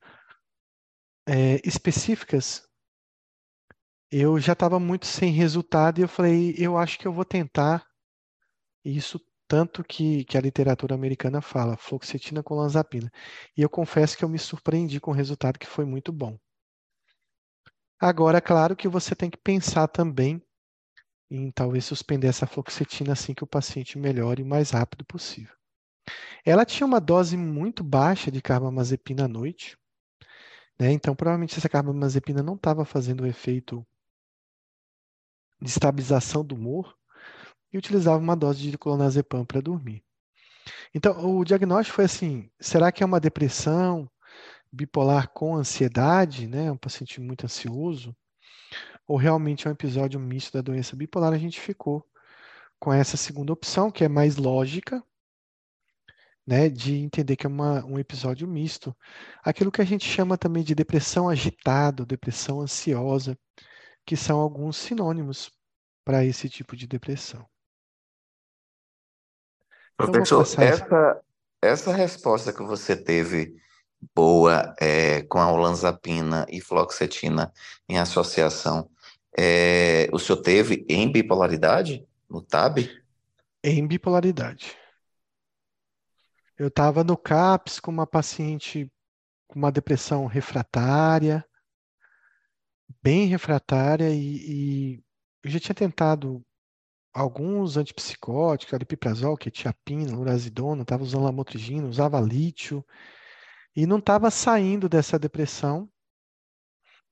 é, 1.25 1.61
específicas, 1.63 2.67
eu 4.15 4.39
já 4.39 4.53
estava 4.53 4.79
muito 4.79 5.07
sem 5.07 5.31
resultado 5.31 5.97
e 5.97 6.03
eu 6.03 6.07
falei, 6.07 6.53
eu 6.55 6.77
acho 6.77 6.99
que 6.99 7.07
eu 7.07 7.11
vou 7.11 7.25
tentar 7.25 7.83
isso 8.85 9.19
tanto 9.47 9.83
que, 9.83 10.23
que 10.25 10.37
a 10.37 10.41
literatura 10.41 10.93
americana 10.93 11.41
fala, 11.41 11.75
fluoxetina 11.75 12.43
com 12.43 12.53
lanzapina. 12.53 13.11
E 13.57 13.61
eu 13.63 13.69
confesso 13.69 14.15
que 14.15 14.23
eu 14.23 14.29
me 14.29 14.37
surpreendi 14.37 14.99
com 14.99 15.09
o 15.09 15.15
resultado 15.15 15.57
que 15.57 15.65
foi 15.65 15.83
muito 15.83 16.13
bom. 16.13 16.37
Agora, 17.99 18.39
claro 18.39 18.75
que 18.75 18.87
você 18.87 19.15
tem 19.15 19.31
que 19.31 19.37
pensar 19.37 19.87
também 19.87 20.39
em 21.31 21.49
talvez 21.49 21.83
suspender 21.83 22.27
essa 22.27 22.45
fluoxetina 22.45 23.13
assim 23.13 23.33
que 23.33 23.43
o 23.43 23.47
paciente 23.47 23.97
melhore 23.97 24.43
o 24.43 24.45
mais 24.45 24.69
rápido 24.69 25.03
possível. 25.05 25.55
Ela 26.45 26.65
tinha 26.65 26.85
uma 26.85 27.01
dose 27.01 27.35
muito 27.35 27.83
baixa 27.83 28.29
de 28.29 28.43
carbamazepina 28.43 29.25
à 29.25 29.27
noite, 29.27 29.75
né? 30.79 30.91
então 30.91 31.15
provavelmente 31.15 31.57
essa 31.57 31.69
carbamazepina 31.69 32.43
não 32.43 32.53
estava 32.53 32.85
fazendo 32.85 33.21
o 33.21 33.27
efeito 33.27 33.83
de 35.63 35.69
estabilização 35.69 36.43
do 36.43 36.55
humor 36.55 36.93
e 37.71 37.77
utilizava 37.77 38.17
uma 38.17 38.35
dose 38.35 38.69
de 38.69 38.77
clonazepam 38.77 39.45
para 39.45 39.61
dormir. 39.61 40.03
Então, 40.93 41.37
o 41.37 41.45
diagnóstico 41.45 41.95
foi 41.95 42.05
assim: 42.05 42.49
será 42.59 42.91
que 42.91 43.01
é 43.01 43.05
uma 43.05 43.19
depressão 43.19 44.09
bipolar 44.71 45.29
com 45.29 45.55
ansiedade, 45.55 46.47
né? 46.47 46.69
Um 46.71 46.77
paciente 46.77 47.21
muito 47.21 47.45
ansioso, 47.45 48.15
ou 49.07 49.17
realmente 49.17 49.65
é 49.65 49.69
um 49.69 49.73
episódio 49.73 50.19
misto 50.19 50.53
da 50.53 50.61
doença 50.61 50.95
bipolar? 50.95 51.33
A 51.33 51.37
gente 51.37 51.59
ficou 51.59 52.05
com 52.79 52.91
essa 52.91 53.15
segunda 53.15 53.53
opção, 53.53 53.89
que 53.89 54.03
é 54.03 54.09
mais 54.09 54.35
lógica, 54.35 55.01
né, 56.45 56.67
de 56.67 56.95
entender 56.95 57.37
que 57.37 57.45
é 57.45 57.49
uma, 57.49 57.85
um 57.85 57.97
episódio 57.97 58.45
misto. 58.45 58.93
Aquilo 59.41 59.71
que 59.71 59.81
a 59.81 59.85
gente 59.85 60.05
chama 60.05 60.37
também 60.37 60.61
de 60.61 60.75
depressão 60.75 61.29
agitada, 61.29 62.05
depressão 62.05 62.59
ansiosa, 62.59 63.37
que 64.05 64.17
são 64.17 64.39
alguns 64.39 64.77
sinônimos 64.77 65.51
para 66.03 66.25
esse 66.25 66.49
tipo 66.49 66.75
de 66.75 66.87
depressão. 66.87 67.47
Então, 69.95 70.11
Professor, 70.11 70.41
essa, 70.61 71.21
essa 71.61 71.93
resposta 71.93 72.51
que 72.51 72.63
você 72.63 72.95
teve 72.95 73.55
boa 74.13 74.75
é, 74.79 75.21
com 75.23 75.39
a 75.39 75.51
olanzapina 75.51 76.45
e 76.49 76.59
fluoxetina 76.59 77.53
em 77.87 77.97
associação, 77.97 78.89
é, 79.37 80.09
o 80.11 80.19
senhor 80.19 80.41
teve 80.41 80.85
em 80.89 81.11
bipolaridade 81.11 82.05
no 82.29 82.41
TAB? 82.41 82.89
Em 83.63 83.87
bipolaridade. 83.87 84.75
Eu 86.57 86.67
estava 86.67 87.03
no 87.03 87.17
CAPS 87.17 87.79
com 87.79 87.91
uma 87.91 88.05
paciente 88.05 88.91
com 89.47 89.59
uma 89.59 89.71
depressão 89.71 90.25
refratária, 90.25 91.45
bem 93.03 93.27
refratária 93.27 94.09
e, 94.09 94.95
e 94.95 95.03
eu 95.43 95.51
já 95.51 95.59
tinha 95.59 95.75
tentado 95.75 96.41
alguns 97.13 97.75
antipsicóticos, 97.75 98.73
aripiprazol, 98.73 99.37
quetiapina, 99.37 100.17
urazidona, 100.17 100.83
estava 100.83 101.03
usando 101.03 101.25
lamotrigina, 101.25 101.87
usava 101.87 102.19
lítio 102.21 102.83
e 103.75 103.85
não 103.85 103.99
estava 103.99 104.31
saindo 104.31 104.87
dessa 104.87 105.19
depressão. 105.19 105.89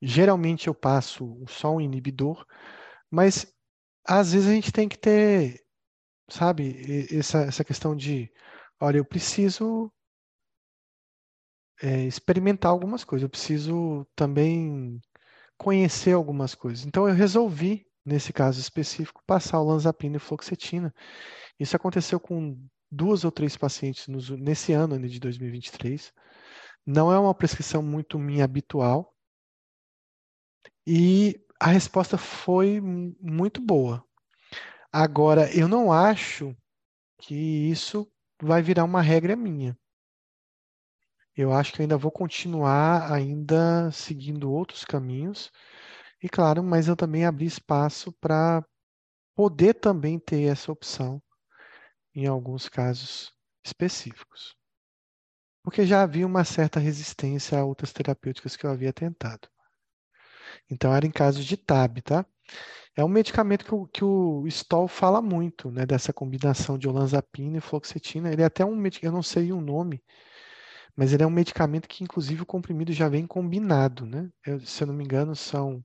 Geralmente 0.00 0.66
eu 0.66 0.74
passo 0.74 1.44
só 1.46 1.76
um 1.76 1.80
inibidor, 1.80 2.44
mas 3.10 3.54
às 4.04 4.32
vezes 4.32 4.48
a 4.48 4.52
gente 4.52 4.72
tem 4.72 4.88
que 4.88 4.98
ter, 4.98 5.62
sabe, 6.28 7.06
essa, 7.16 7.42
essa 7.42 7.62
questão 7.62 7.94
de, 7.94 8.32
olha, 8.80 8.96
eu 8.96 9.04
preciso 9.04 9.92
é, 11.80 12.04
experimentar 12.04 12.72
algumas 12.72 13.04
coisas, 13.04 13.22
eu 13.22 13.30
preciso 13.30 14.04
também 14.16 15.00
conhecer 15.62 16.12
algumas 16.12 16.54
coisas. 16.54 16.84
Então 16.84 17.08
eu 17.08 17.14
resolvi, 17.14 17.86
nesse 18.04 18.32
caso 18.32 18.60
específico, 18.60 19.22
passar 19.26 19.60
o 19.60 19.64
lanzapina 19.64 20.16
e 20.16 20.20
fluoxetina. 20.20 20.92
Isso 21.58 21.76
aconteceu 21.76 22.18
com 22.18 22.58
duas 22.90 23.24
ou 23.24 23.30
três 23.30 23.56
pacientes 23.56 24.08
nos, 24.08 24.28
nesse 24.30 24.72
ano 24.72 24.98
de 25.08 25.20
2023. 25.20 26.12
Não 26.84 27.12
é 27.12 27.18
uma 27.18 27.34
prescrição 27.34 27.80
muito 27.80 28.18
minha 28.18 28.44
habitual. 28.44 29.14
E 30.84 31.40
a 31.60 31.68
resposta 31.68 32.18
foi 32.18 32.80
muito 32.80 33.60
boa. 33.60 34.04
Agora, 34.92 35.48
eu 35.56 35.68
não 35.68 35.92
acho 35.92 36.56
que 37.20 37.34
isso 37.70 38.10
vai 38.42 38.60
virar 38.60 38.82
uma 38.82 39.00
regra 39.00 39.36
minha. 39.36 39.78
Eu 41.42 41.52
acho 41.52 41.72
que 41.72 41.82
ainda 41.82 41.96
vou 41.96 42.10
continuar 42.10 43.12
ainda 43.12 43.90
seguindo 43.90 44.52
outros 44.52 44.84
caminhos. 44.84 45.50
E 46.22 46.28
claro, 46.28 46.62
mas 46.62 46.88
eu 46.88 46.96
também 46.96 47.26
abri 47.26 47.46
espaço 47.46 48.12
para 48.20 48.64
poder 49.34 49.74
também 49.74 50.18
ter 50.18 50.42
essa 50.42 50.70
opção 50.70 51.20
em 52.14 52.26
alguns 52.26 52.68
casos 52.68 53.32
específicos. 53.64 54.56
Porque 55.64 55.86
já 55.86 56.02
havia 56.02 56.26
uma 56.26 56.44
certa 56.44 56.78
resistência 56.78 57.58
a 57.58 57.64
outras 57.64 57.92
terapêuticas 57.92 58.56
que 58.56 58.66
eu 58.66 58.70
havia 58.70 58.92
tentado. 58.92 59.48
Então 60.70 60.94
era 60.94 61.06
em 61.06 61.10
casos 61.10 61.44
de 61.44 61.56
TAB, 61.56 62.02
tá? 62.02 62.26
É 62.94 63.04
um 63.04 63.08
medicamento 63.08 63.64
que 63.64 63.74
o, 63.74 63.86
que 63.86 64.04
o 64.04 64.46
Stoll 64.46 64.86
fala 64.86 65.22
muito, 65.22 65.70
né? 65.70 65.86
Dessa 65.86 66.12
combinação 66.12 66.76
de 66.78 66.88
olanzapina 66.88 67.58
e 67.58 67.60
fluoxetina. 67.60 68.32
Ele 68.32 68.42
é 68.42 68.44
até 68.44 68.64
um 68.64 68.76
medicamento, 68.76 69.12
eu 69.12 69.16
não 69.16 69.22
sei 69.22 69.52
o 69.52 69.60
nome, 69.60 70.02
mas 70.96 71.12
ele 71.12 71.22
é 71.22 71.26
um 71.26 71.30
medicamento 71.30 71.88
que, 71.88 72.04
inclusive, 72.04 72.42
o 72.42 72.46
comprimido 72.46 72.92
já 72.92 73.08
vem 73.08 73.26
combinado, 73.26 74.04
né? 74.06 74.30
Eu, 74.44 74.60
se 74.60 74.82
eu 74.82 74.86
não 74.86 74.94
me 74.94 75.04
engano, 75.04 75.34
são. 75.34 75.82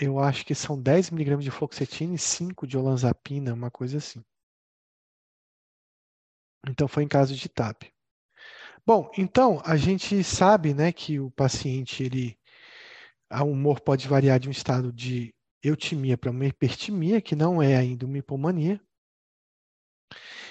Eu 0.00 0.18
acho 0.18 0.44
que 0.44 0.54
são 0.54 0.80
10 0.80 1.10
miligramas 1.10 1.44
de 1.44 1.50
fluoxetina 1.50 2.14
e 2.14 2.18
5 2.18 2.66
de 2.66 2.76
olanzapina, 2.76 3.54
uma 3.54 3.70
coisa 3.70 3.98
assim. 3.98 4.22
Então, 6.66 6.88
foi 6.88 7.02
em 7.04 7.08
caso 7.08 7.34
de 7.34 7.48
TAP. 7.48 7.84
Bom, 8.86 9.10
então, 9.16 9.62
a 9.64 9.76
gente 9.76 10.22
sabe 10.22 10.74
né, 10.74 10.92
que 10.92 11.18
o 11.18 11.30
paciente, 11.30 12.02
ele, 12.02 12.38
o 13.30 13.44
humor 13.44 13.80
pode 13.80 14.06
variar 14.08 14.38
de 14.38 14.48
um 14.48 14.52
estado 14.52 14.92
de 14.92 15.34
eutimia 15.62 16.18
para 16.18 16.30
uma 16.30 16.44
hipertimia, 16.44 17.20
que 17.20 17.34
não 17.34 17.62
é 17.62 17.76
ainda 17.76 18.04
uma 18.04 18.18
hipomania. 18.18 18.80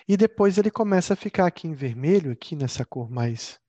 E 0.08 0.18
depois 0.18 0.58
ele 0.58 0.72
começa 0.72 1.14
a 1.14 1.18
ficar 1.18 1.48
aqui 1.48 1.68
em 1.68 1.74
vermelho, 1.74 2.32
aqui 2.32 2.56
nessa 2.56 2.86
cor 2.86 3.10
mais 3.10 3.60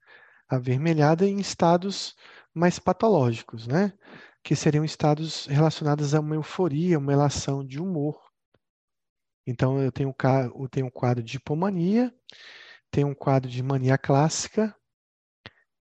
avermelhada, 0.48 1.26
em 1.26 1.38
estados 1.38 2.14
mais 2.52 2.78
patológicos, 2.78 3.66
né? 3.66 3.92
que 4.44 4.54
seriam 4.54 4.85
estados 4.85 5.46
relacionados 5.46 6.14
a 6.14 6.20
uma 6.20 6.35
euforia, 6.35 6.98
uma 6.98 7.12
elação 7.12 7.64
de 7.64 7.80
humor. 7.80 8.20
Então, 9.46 9.80
eu 9.80 9.90
tenho, 9.90 10.14
eu 10.54 10.68
tenho 10.68 10.87
um 10.87 10.90
quadro 10.90 11.22
de 11.22 11.38
hipomania, 11.38 12.14
tenho 12.90 13.09
um 13.09 13.14
quadro 13.14 13.50
de 13.50 13.62
mania 13.62 13.96
clássica, 13.96 14.76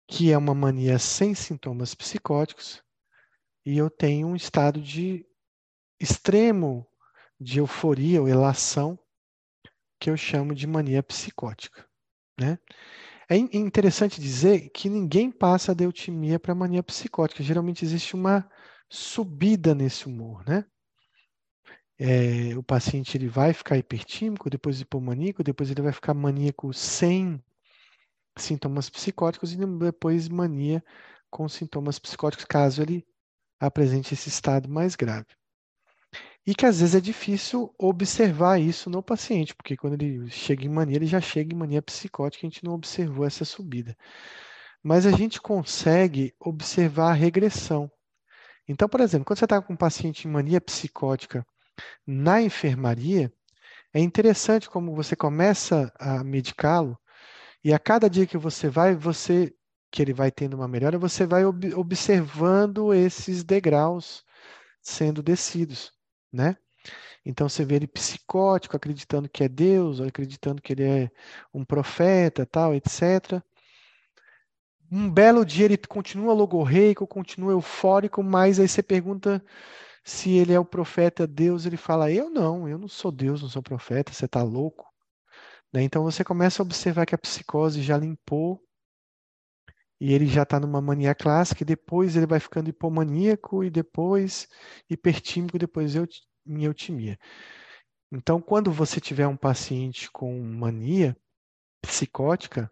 que 0.08 0.32
é 0.32 0.38
uma 0.38 0.54
mania 0.54 0.98
sem 0.98 1.34
sintomas 1.34 1.94
psicóticos, 1.94 2.82
e 3.64 3.76
eu 3.76 3.90
tenho 3.90 4.28
um 4.28 4.36
estado 4.36 4.80
de 4.80 5.26
extremo 6.00 6.86
de 7.38 7.58
euforia 7.58 8.22
ou 8.22 8.28
elação, 8.28 8.98
que 9.98 10.10
eu 10.10 10.16
chamo 10.16 10.54
de 10.54 10.66
mania 10.66 11.02
psicótica. 11.02 11.86
Né? 12.38 12.58
É 13.28 13.36
interessante 13.36 14.20
dizer 14.20 14.70
que 14.70 14.88
ninguém 14.88 15.30
passa 15.30 15.74
da 15.74 15.84
eutimia 15.84 16.38
para 16.38 16.54
mania 16.54 16.82
psicótica. 16.82 17.42
Geralmente 17.42 17.84
existe 17.84 18.14
uma 18.14 18.48
subida 18.88 19.74
nesse 19.74 20.06
humor, 20.06 20.44
né? 20.46 20.64
É, 21.98 22.54
o 22.56 22.62
paciente 22.62 23.16
ele 23.16 23.26
vai 23.26 23.54
ficar 23.54 23.78
hipertímico, 23.78 24.50
depois 24.50 24.80
hipomaníaco, 24.80 25.42
depois 25.42 25.70
ele 25.70 25.80
vai 25.80 25.92
ficar 25.92 26.12
maníaco 26.12 26.72
sem 26.72 27.42
sintomas 28.36 28.90
psicóticos 28.90 29.52
e 29.52 29.56
depois 29.56 30.28
mania 30.28 30.84
com 31.30 31.48
sintomas 31.48 31.98
psicóticos, 31.98 32.44
caso 32.44 32.82
ele 32.82 33.06
apresente 33.58 34.12
esse 34.12 34.28
estado 34.28 34.68
mais 34.68 34.94
grave. 34.94 35.26
E 36.46 36.54
que 36.54 36.64
às 36.64 36.78
vezes 36.78 36.94
é 36.94 37.00
difícil 37.00 37.74
observar 37.76 38.60
isso 38.60 38.88
no 38.88 39.02
paciente, 39.02 39.52
porque 39.52 39.76
quando 39.76 39.94
ele 39.94 40.30
chega 40.30 40.64
em 40.64 40.68
mania, 40.68 40.96
ele 40.96 41.06
já 41.06 41.20
chega 41.20 41.52
em 41.52 41.58
mania 41.58 41.82
psicótica, 41.82 42.46
a 42.46 42.48
gente 42.48 42.64
não 42.64 42.74
observou 42.74 43.26
essa 43.26 43.44
subida. 43.44 43.96
Mas 44.80 45.06
a 45.06 45.10
gente 45.10 45.40
consegue 45.40 46.32
observar 46.38 47.10
a 47.10 47.14
regressão. 47.14 47.90
Então, 48.68 48.88
por 48.88 49.00
exemplo, 49.00 49.24
quando 49.24 49.38
você 49.40 49.44
está 49.44 49.60
com 49.60 49.72
um 49.72 49.76
paciente 49.76 50.28
em 50.28 50.30
mania 50.30 50.60
psicótica 50.60 51.44
na 52.06 52.40
enfermaria, 52.40 53.32
é 53.92 54.00
interessante 54.00 54.70
como 54.70 54.94
você 54.94 55.16
começa 55.16 55.92
a 55.98 56.22
medicá-lo 56.22 56.96
e 57.64 57.74
a 57.74 57.78
cada 57.78 58.08
dia 58.08 58.26
que 58.26 58.38
você 58.38 58.68
vai, 58.68 58.94
você 58.94 59.52
que 59.90 60.00
ele 60.02 60.12
vai 60.12 60.30
tendo 60.30 60.54
uma 60.54 60.68
melhora, 60.68 60.98
você 60.98 61.26
vai 61.26 61.44
ob 61.44 61.74
observando 61.74 62.94
esses 62.94 63.42
degraus 63.42 64.24
sendo 64.80 65.22
descidos 65.22 65.95
né? 66.32 66.56
Então 67.24 67.48
você 67.48 67.64
vê 67.64 67.76
ele 67.76 67.86
psicótico, 67.86 68.76
acreditando 68.76 69.28
que 69.28 69.42
é 69.44 69.48
Deus, 69.48 70.00
acreditando 70.00 70.62
que 70.62 70.72
ele 70.72 70.84
é 70.84 71.10
um 71.52 71.64
profeta, 71.64 72.46
tal, 72.46 72.74
etc. 72.74 73.42
Um 74.90 75.10
belo 75.10 75.44
dia 75.44 75.64
ele 75.64 75.76
continua 75.76 76.32
logorreico, 76.32 77.06
continua 77.06 77.52
eufórico, 77.52 78.22
mas 78.22 78.60
aí 78.60 78.68
você 78.68 78.82
pergunta 78.82 79.44
se 80.04 80.30
ele 80.30 80.52
é 80.52 80.60
o 80.60 80.64
profeta 80.64 81.26
Deus, 81.26 81.66
ele 81.66 81.76
fala: 81.76 82.12
Eu 82.12 82.30
não, 82.30 82.68
eu 82.68 82.78
não 82.78 82.88
sou 82.88 83.10
Deus, 83.10 83.42
não 83.42 83.48
sou 83.48 83.62
profeta, 83.62 84.12
você 84.12 84.26
está 84.26 84.42
louco. 84.42 84.86
Né? 85.72 85.82
Então 85.82 86.04
você 86.04 86.24
começa 86.24 86.62
a 86.62 86.64
observar 86.64 87.06
que 87.06 87.14
a 87.14 87.18
psicose 87.18 87.82
já 87.82 87.98
limpou 87.98 88.62
e 90.00 90.12
ele 90.12 90.26
já 90.26 90.42
está 90.42 90.60
numa 90.60 90.80
mania 90.80 91.14
clássica, 91.14 91.62
e 91.62 91.66
depois 91.66 92.16
ele 92.16 92.26
vai 92.26 92.40
ficando 92.40 92.68
hipomaníaco, 92.68 93.64
e 93.64 93.70
depois 93.70 94.48
hipertímico, 94.88 95.58
depois 95.58 95.94
em 95.94 96.64
eutimia. 96.64 97.18
Então, 98.12 98.40
quando 98.40 98.70
você 98.70 99.00
tiver 99.00 99.26
um 99.26 99.36
paciente 99.36 100.10
com 100.10 100.40
mania 100.42 101.16
psicótica, 101.82 102.70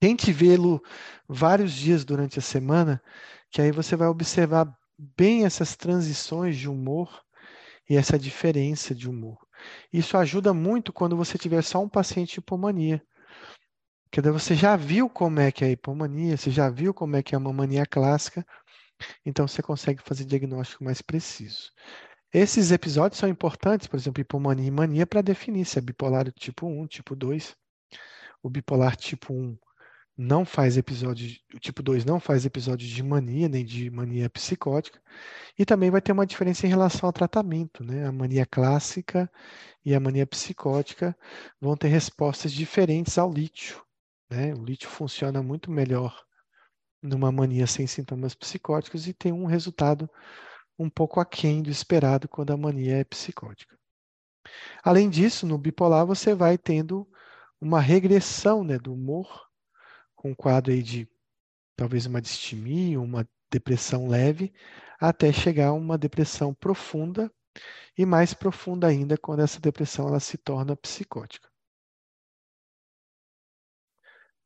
tente 0.00 0.32
vê-lo 0.32 0.82
vários 1.28 1.72
dias 1.72 2.04
durante 2.04 2.38
a 2.38 2.42
semana, 2.42 3.02
que 3.50 3.60
aí 3.60 3.70
você 3.70 3.96
vai 3.96 4.08
observar 4.08 4.72
bem 4.98 5.44
essas 5.44 5.76
transições 5.76 6.56
de 6.56 6.68
humor 6.68 7.22
e 7.88 7.96
essa 7.96 8.18
diferença 8.18 8.94
de 8.94 9.08
humor. 9.08 9.38
Isso 9.92 10.16
ajuda 10.16 10.52
muito 10.52 10.92
quando 10.92 11.16
você 11.16 11.38
tiver 11.38 11.62
só 11.62 11.82
um 11.82 11.88
paciente 11.88 12.38
hipomania 12.38 13.02
porque 14.14 14.22
daí 14.22 14.32
você 14.32 14.54
já 14.54 14.76
viu 14.76 15.10
como 15.10 15.40
é 15.40 15.50
que 15.50 15.64
é 15.64 15.66
a 15.66 15.70
hipomania, 15.72 16.36
você 16.36 16.48
já 16.48 16.70
viu 16.70 16.94
como 16.94 17.16
é 17.16 17.22
que 17.22 17.34
é 17.34 17.38
uma 17.38 17.52
mania 17.52 17.84
clássica, 17.84 18.46
então 19.26 19.48
você 19.48 19.60
consegue 19.60 20.00
fazer 20.04 20.24
diagnóstico 20.24 20.84
mais 20.84 21.02
preciso. 21.02 21.72
Esses 22.32 22.70
episódios 22.70 23.18
são 23.18 23.28
importantes, 23.28 23.88
por 23.88 23.96
exemplo, 23.96 24.20
hipomania 24.20 24.68
e 24.68 24.70
mania, 24.70 25.04
para 25.04 25.20
definir 25.20 25.64
se 25.64 25.80
é 25.80 25.82
bipolar 25.82 26.30
tipo 26.30 26.64
1, 26.64 26.86
tipo 26.86 27.16
2. 27.16 27.56
O 28.40 28.48
bipolar 28.48 28.94
tipo 28.94 29.34
1 29.34 29.58
não 30.16 30.44
faz 30.44 30.76
episódio, 30.76 31.36
o 31.52 31.58
tipo 31.58 31.82
2 31.82 32.04
não 32.04 32.20
faz 32.20 32.46
episódios 32.46 32.88
de 32.90 33.02
mania, 33.02 33.48
nem 33.48 33.64
de 33.64 33.90
mania 33.90 34.30
psicótica, 34.30 35.02
e 35.58 35.64
também 35.64 35.90
vai 35.90 36.00
ter 36.00 36.12
uma 36.12 36.24
diferença 36.24 36.68
em 36.68 36.70
relação 36.70 37.08
ao 37.08 37.12
tratamento, 37.12 37.82
né? 37.82 38.06
A 38.06 38.12
mania 38.12 38.46
clássica 38.46 39.28
e 39.84 39.92
a 39.92 39.98
mania 39.98 40.24
psicótica 40.24 41.16
vão 41.60 41.76
ter 41.76 41.88
respostas 41.88 42.52
diferentes 42.52 43.18
ao 43.18 43.32
lítio. 43.32 43.84
Né? 44.34 44.52
O 44.52 44.64
lítio 44.64 44.88
funciona 44.90 45.40
muito 45.42 45.70
melhor 45.70 46.24
numa 47.00 47.30
mania 47.30 47.66
sem 47.68 47.86
sintomas 47.86 48.34
psicóticos 48.34 49.06
e 49.06 49.12
tem 49.12 49.32
um 49.32 49.44
resultado 49.44 50.10
um 50.76 50.90
pouco 50.90 51.20
aquém 51.20 51.62
do 51.62 51.70
esperado 51.70 52.28
quando 52.28 52.50
a 52.50 52.56
mania 52.56 52.96
é 52.96 53.04
psicótica. 53.04 53.78
Além 54.82 55.08
disso, 55.08 55.46
no 55.46 55.56
bipolar 55.56 56.04
você 56.04 56.34
vai 56.34 56.58
tendo 56.58 57.08
uma 57.60 57.80
regressão 57.80 58.64
né, 58.64 58.76
do 58.76 58.92
humor, 58.92 59.48
com 60.16 60.32
um 60.32 60.34
quadro 60.34 60.72
aí 60.72 60.82
de 60.82 61.08
talvez 61.76 62.06
uma 62.06 62.20
distimia, 62.20 63.00
uma 63.00 63.28
depressão 63.50 64.08
leve, 64.08 64.52
até 64.98 65.32
chegar 65.32 65.68
a 65.68 65.72
uma 65.72 65.96
depressão 65.96 66.52
profunda 66.52 67.30
e 67.96 68.04
mais 68.04 68.34
profunda 68.34 68.88
ainda 68.88 69.16
quando 69.16 69.42
essa 69.42 69.60
depressão 69.60 70.08
ela 70.08 70.18
se 70.18 70.36
torna 70.36 70.76
psicótica. 70.76 71.53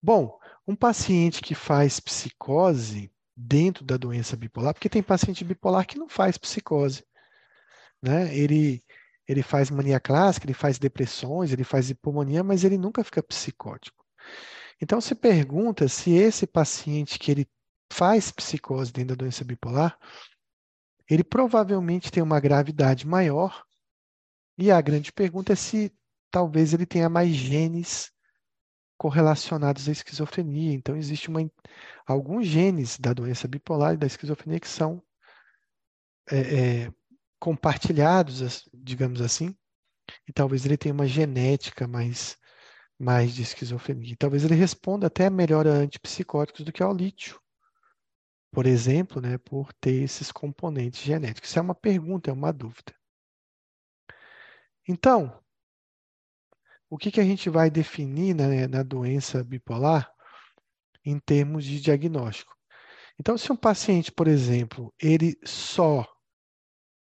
Bom, 0.03 0.39
um 0.67 0.77
paciente 0.77 1.41
que 1.41 1.55
faz 1.55 1.99
psicose 1.99 3.11
dentro 3.37 3.85
da 3.85 3.97
doença 3.97 4.37
bipolar, 4.37 4.75
porque 4.75 4.89
tem 4.89 5.03
paciente 5.03 5.45
bipolar 5.45 5.87
que 5.87 5.99
não 5.99 6.09
faz 6.09 6.39
psicose, 6.39 7.05
né? 8.03 8.35
Ele 8.37 8.83
ele 9.27 9.43
faz 9.43 9.71
mania 9.71 10.01
clássica, 10.01 10.47
ele 10.47 10.55
faz 10.55 10.79
depressões, 10.79 11.53
ele 11.53 11.63
faz 11.63 11.91
hipomania, 11.91 12.43
mas 12.43 12.65
ele 12.65 12.79
nunca 12.79 13.05
fica 13.05 13.23
psicótico. 13.23 14.03
Então 14.81 15.01
se 15.01 15.15
pergunta 15.15 15.87
se 15.87 16.13
esse 16.13 16.47
paciente 16.47 17.19
que 17.19 17.31
ele 17.31 17.47
faz 17.93 18.31
psicose 18.31 18.93
dentro 18.93 19.15
da 19.15 19.17
doença 19.17 19.45
bipolar, 19.45 19.99
ele 21.09 21.25
provavelmente 21.25 22.11
tem 22.11 22.23
uma 22.23 22.41
gravidade 22.41 23.07
maior. 23.07 23.65
E 24.57 24.71
a 24.71 24.81
grande 24.81 25.13
pergunta 25.13 25.53
é 25.53 25.57
se 25.57 25.93
talvez 26.31 26.73
ele 26.73 26.87
tenha 26.87 27.09
mais 27.09 27.31
genes 27.31 28.11
correlacionados 28.99 29.89
à 29.89 29.93
esquizofrenia. 29.93 30.75
Então, 30.75 30.97
existe 30.97 31.29
uma, 31.29 31.41
alguns 32.07 32.47
genes 32.47 32.99
da 32.99 33.13
doença 33.13 33.49
bipolar 33.49 33.95
e 33.95 33.97
da 33.97 34.07
esquizofrenia 34.07 34.61
que 34.61 34.69
são 34.69 35.03
é, 36.31 36.85
é, 36.85 36.93
compartilhados, 37.39 38.69
digamos 38.75 39.23
assim, 39.23 39.57
e 40.27 40.33
talvez 40.33 40.67
ele 40.67 40.77
tenha 40.77 40.93
uma 40.93 41.07
genética 41.07 41.87
mais, 41.87 42.37
mais 42.99 43.35
de 43.35 43.43
esquizofrenia. 43.43 44.13
E 44.13 44.17
talvez 44.17 44.45
ele 44.45 44.55
responda 44.55 45.07
até 45.07 45.31
melhor 45.31 45.67
a 45.67 45.71
antipsicóticos 45.71 46.65
do 46.65 46.73
que 46.73 46.83
ao 46.83 46.95
lítio, 46.95 47.41
por 48.51 48.67
exemplo, 48.67 49.21
né, 49.21 49.39
por 49.39 49.73
ter 49.75 50.03
esses 50.03 50.33
componentes 50.33 51.03
genéticos. 51.03 51.51
Isso 51.51 51.59
é 51.59 51.63
uma 51.63 51.75
pergunta, 51.75 52.31
é 52.31 52.33
uma 52.33 52.53
dúvida. 52.53 52.95
Então, 54.89 55.39
o 56.91 56.97
que, 56.97 57.11
que 57.11 57.21
a 57.21 57.25
gente 57.25 57.51
vai 57.51 57.71
definir 57.71 58.35
né, 58.35 58.67
na 58.67 58.83
doença 58.83 59.45
bipolar 59.45 60.11
em 61.05 61.19
termos 61.19 61.65
de 61.65 61.81
diagnóstico? 61.81 62.57
Então, 63.21 63.37
se 63.37 63.51
um 63.53 63.57
paciente, 63.57 64.13
por 64.13 64.29
exemplo, 64.29 64.95
ele 65.01 65.37
só 65.45 66.07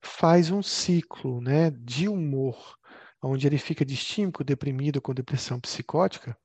faz 0.02 0.50
um 0.50 0.63
ciclo 0.63 1.42
né, 1.42 1.70
de 1.72 2.08
humor, 2.08 2.78
onde 3.22 3.46
ele 3.46 3.58
fica 3.58 3.86
distímico, 3.86 4.44
deprimido, 4.44 5.02
com 5.02 5.13
depressão 5.13 5.60
psicótica, 5.60 6.38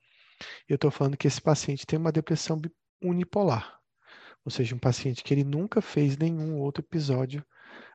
eu 0.68 0.74
estou 0.74 0.90
falando 0.90 1.16
que 1.16 1.28
esse 1.28 1.40
paciente 1.40 1.86
tem 1.86 1.98
uma 1.98 2.10
depressão 2.10 2.60
unipolar. 3.00 3.78
Ou 4.44 4.50
seja, 4.50 4.74
um 4.74 4.78
paciente 4.78 5.22
que 5.22 5.32
ele 5.32 5.44
nunca 5.44 5.80
fez 5.80 6.16
nenhum 6.16 6.58
outro 6.58 6.82
episódio, 6.82 7.44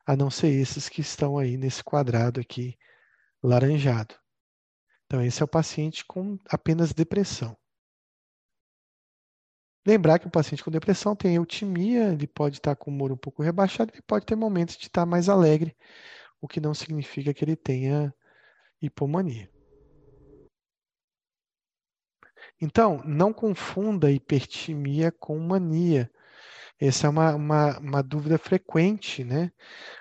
a 0.06 0.16
não 0.16 0.30
ser 0.30 0.48
esses 0.48 0.88
que 0.88 1.02
estão 1.02 1.36
aí 1.36 1.58
nesse 1.58 1.84
quadrado 1.84 2.40
aqui, 2.40 2.78
laranjado. 3.42 4.14
Então, 5.08 5.22
esse 5.24 5.40
é 5.40 5.44
o 5.44 5.48
paciente 5.48 6.04
com 6.04 6.38
apenas 6.50 6.92
depressão. 6.92 7.56
Lembrar 9.86 10.18
que 10.18 10.26
o 10.26 10.30
paciente 10.30 10.62
com 10.62 10.70
depressão 10.70 11.16
tem 11.16 11.36
eutimia, 11.36 12.12
ele 12.12 12.26
pode 12.26 12.58
estar 12.58 12.76
com 12.76 12.90
o 12.90 12.94
humor 12.94 13.10
um 13.10 13.16
pouco 13.16 13.42
rebaixado, 13.42 13.90
ele 13.94 14.02
pode 14.02 14.26
ter 14.26 14.36
momentos 14.36 14.76
de 14.76 14.84
estar 14.84 15.06
mais 15.06 15.30
alegre, 15.30 15.74
o 16.42 16.46
que 16.46 16.60
não 16.60 16.74
significa 16.74 17.32
que 17.32 17.42
ele 17.42 17.56
tenha 17.56 18.14
hipomania. 18.82 19.50
Então, 22.60 23.02
não 23.06 23.32
confunda 23.32 24.10
hipertimia 24.10 25.10
com 25.10 25.38
mania. 25.38 26.10
Essa 26.78 27.06
é 27.06 27.10
uma, 27.10 27.34
uma, 27.34 27.78
uma 27.78 28.02
dúvida 28.02 28.36
frequente, 28.36 29.24
né? 29.24 29.50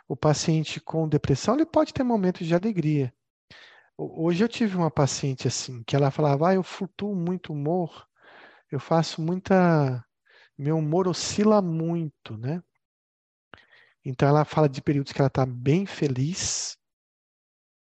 O 0.06 0.18
paciente 0.18 0.82
com 0.82 1.08
depressão, 1.08 1.56
ele 1.56 1.66
pode 1.66 1.94
ter 1.94 2.04
momentos 2.04 2.46
de 2.46 2.54
alegria. 2.54 3.14
Hoje 3.98 4.44
eu 4.44 4.48
tive 4.48 4.78
uma 4.78 4.92
paciente 4.92 5.48
assim, 5.48 5.84
que 5.84 5.96
ela 5.96 6.12
falava, 6.12 6.50
ah, 6.50 6.54
eu 6.54 6.62
flutuo 6.62 7.16
muito 7.16 7.52
humor, 7.52 8.08
eu 8.72 8.80
faço 8.80 9.22
muita... 9.22 10.06
Meu 10.58 10.78
humor 10.78 11.08
oscila 11.08 11.62
muito, 11.62 12.38
né? 12.38 12.64
Então 14.04 14.28
ela 14.28 14.46
fala 14.46 14.70
de 14.70 14.82
períodos 14.82 15.12
que 15.12 15.20
ela 15.20 15.28
está 15.28 15.46
bem 15.46 15.86
feliz 15.86 16.78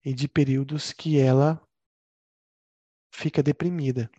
e 0.05 0.13
de 0.13 0.27
períodos 0.29 0.93
que 0.93 1.19
ela 1.19 1.63
fica 3.13 3.43
deprimida. 3.43 4.11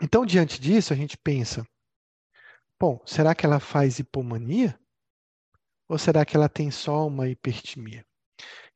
Então, 0.00 0.26
diante 0.26 0.60
disso, 0.60 0.92
a 0.92 0.96
gente 0.96 1.16
pensa: 1.16 1.66
bom, 2.78 3.00
será 3.06 3.34
que 3.34 3.46
ela 3.46 3.60
faz 3.60 3.98
hipomania? 3.98 4.78
Ou 5.88 5.98
será 5.98 6.24
que 6.24 6.36
ela 6.36 6.48
tem 6.48 6.70
só 6.70 7.06
uma 7.06 7.28
hipertimia? 7.28 8.04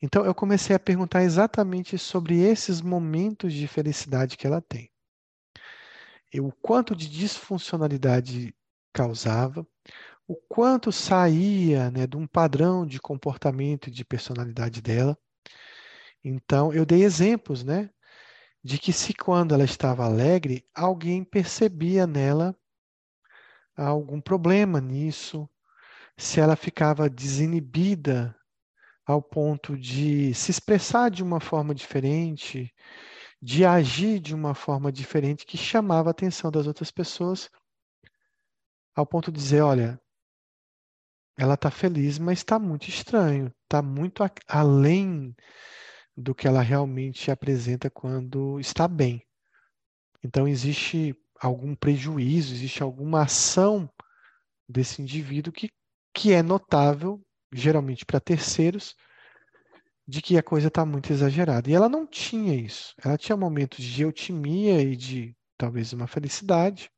Então, 0.03 0.25
eu 0.25 0.35
comecei 0.35 0.77
a 0.77 0.81
perguntar 0.81 1.23
exatamente 1.23 1.97
sobre 1.97 2.39
esses 2.41 2.81
momentos 2.81 3.53
de 3.53 3.67
felicidade 3.67 4.37
que 4.37 4.47
ela 4.47 4.61
tem. 4.61 4.91
E 6.33 6.41
o 6.41 6.53
quanto 6.53 6.95
de 6.95 7.09
disfuncionalidade 7.09 8.55
causava, 8.93 9.67
o 10.27 10.35
quanto 10.35 10.93
saía 10.93 11.91
né, 11.91 12.07
de 12.07 12.17
um 12.17 12.27
padrão 12.27 12.87
de 12.87 13.01
comportamento 13.01 13.89
e 13.89 13.93
de 13.93 14.05
personalidade 14.05 14.83
dela. 14.83 15.17
Então, 16.23 16.73
eu 16.73 16.85
dei 16.85 17.05
exemplos, 17.05 17.65
né? 17.65 17.91
de 18.67 18.79
que 18.79 18.93
se 18.93 19.15
quando 19.15 19.55
ela 19.55 19.65
estava 19.65 20.05
alegre, 20.05 20.69
alguém 20.75 21.23
percebia 21.23 22.05
nela 22.05 22.53
algum 23.77 24.21
problema 24.21 24.81
nisso, 24.81 25.49
se 26.17 26.41
ela 26.41 26.57
ficava 26.57 27.09
desinibida 27.09 28.36
ao 29.07 29.23
ponto 29.23 29.77
de 29.77 30.35
se 30.35 30.51
expressar 30.51 31.11
de 31.11 31.23
uma 31.23 31.41
forma 31.41 31.75
diferente, 31.75 32.75
de 33.41 33.65
agir 33.65 34.19
de 34.19 34.35
uma 34.35 34.55
forma 34.55 34.91
diferente 34.91 35.47
que 35.47 35.57
chamava 35.57 36.11
a 36.11 36.13
atenção 36.13 36.51
das 36.51 36.67
outras 36.67 36.91
pessoas, 36.91 37.49
ao 38.95 39.07
ponto 39.07 39.31
de 39.31 39.39
dizer, 39.39 39.61
olha, 39.61 40.01
ela 41.39 41.55
está 41.55 41.71
feliz, 41.71 42.19
mas 42.19 42.39
está 42.39 42.59
muito 42.59 42.89
estranho, 42.89 43.53
está 43.65 43.83
muito 43.83 44.25
além 44.49 45.37
do 46.17 46.35
que 46.35 46.49
ela 46.49 46.63
realmente 46.63 47.31
apresenta 47.31 47.91
quando 47.91 48.59
está 48.59 48.89
bem. 48.89 49.23
Então, 50.25 50.49
existe 50.49 51.15
algum 51.39 51.75
prejuízo, 51.75 52.55
existe 52.55 52.83
alguma 52.83 53.23
ação 53.23 53.89
desse 54.67 55.03
indivíduo 55.03 55.53
que, 55.53 55.71
que 56.13 56.33
é 56.33 56.43
notável, 56.43 57.23
geralmente 57.53 58.05
para 58.05 58.21
terceiros, 58.21 58.97
de 60.07 60.23
que 60.23 60.39
a 60.39 60.43
coisa 60.43 60.69
está 60.69 60.85
muito 60.85 61.13
exagerada. 61.13 61.69
E 61.69 61.75
ela 61.75 61.89
não 61.89 62.07
tinha 62.07 62.55
isso. 62.55 62.95
Ela 63.05 63.19
tinha 63.19 63.37
momentos 63.37 63.85
de 63.85 64.03
eutimia 64.03 64.81
e 64.81 64.97
de 64.97 65.37
talvez 65.59 65.93
uma 65.93 66.07
felicidade, 66.07 66.91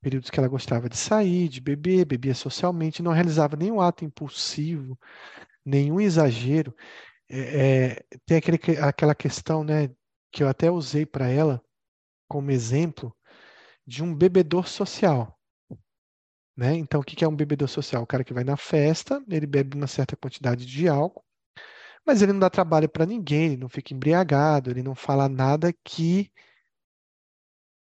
períodos 0.00 0.30
que 0.30 0.38
ela 0.38 0.48
gostava 0.48 0.88
de 0.88 0.96
sair, 0.96 1.48
de 1.48 1.60
beber, 1.60 2.04
bebia 2.04 2.34
socialmente, 2.34 3.02
não 3.02 3.12
realizava 3.12 3.56
nenhum 3.56 3.80
ato 3.80 4.04
impulsivo, 4.04 4.98
nenhum 5.64 6.00
exagero 6.00 6.74
é, 7.28 7.38
é, 7.38 8.18
tem 8.26 8.36
aquele, 8.36 8.58
aquela 8.80 9.14
questão, 9.14 9.64
né, 9.64 9.90
que 10.30 10.42
eu 10.42 10.48
até 10.48 10.70
usei 10.70 11.06
para 11.06 11.28
ela 11.28 11.62
como 12.28 12.50
exemplo 12.50 13.14
de 13.86 14.02
um 14.02 14.14
bebedor 14.14 14.68
social. 14.68 15.38
Né? 16.56 16.74
Então, 16.76 17.00
o 17.00 17.04
que 17.04 17.24
é 17.24 17.28
um 17.28 17.34
bebedor 17.34 17.68
social? 17.68 18.02
O 18.02 18.06
cara 18.06 18.22
que 18.24 18.32
vai 18.32 18.44
na 18.44 18.56
festa, 18.56 19.22
ele 19.28 19.46
bebe 19.46 19.76
uma 19.76 19.86
certa 19.86 20.16
quantidade 20.16 20.64
de 20.64 20.88
álcool, 20.88 21.24
mas 22.06 22.22
ele 22.22 22.32
não 22.32 22.40
dá 22.40 22.50
trabalho 22.50 22.88
para 22.88 23.06
ninguém, 23.06 23.46
ele 23.46 23.56
não 23.56 23.68
fica 23.68 23.92
embriagado, 23.94 24.70
ele 24.70 24.82
não 24.82 24.94
fala 24.94 25.28
nada 25.28 25.72
que, 25.84 26.30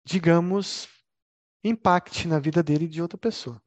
digamos, 0.05 0.89
impacte 1.65 2.29
na 2.29 2.39
vida 2.39 2.63
dele 2.63 2.85
e 2.85 2.89
de 2.89 3.01
outra 3.01 3.17
pessoa. 3.17 3.63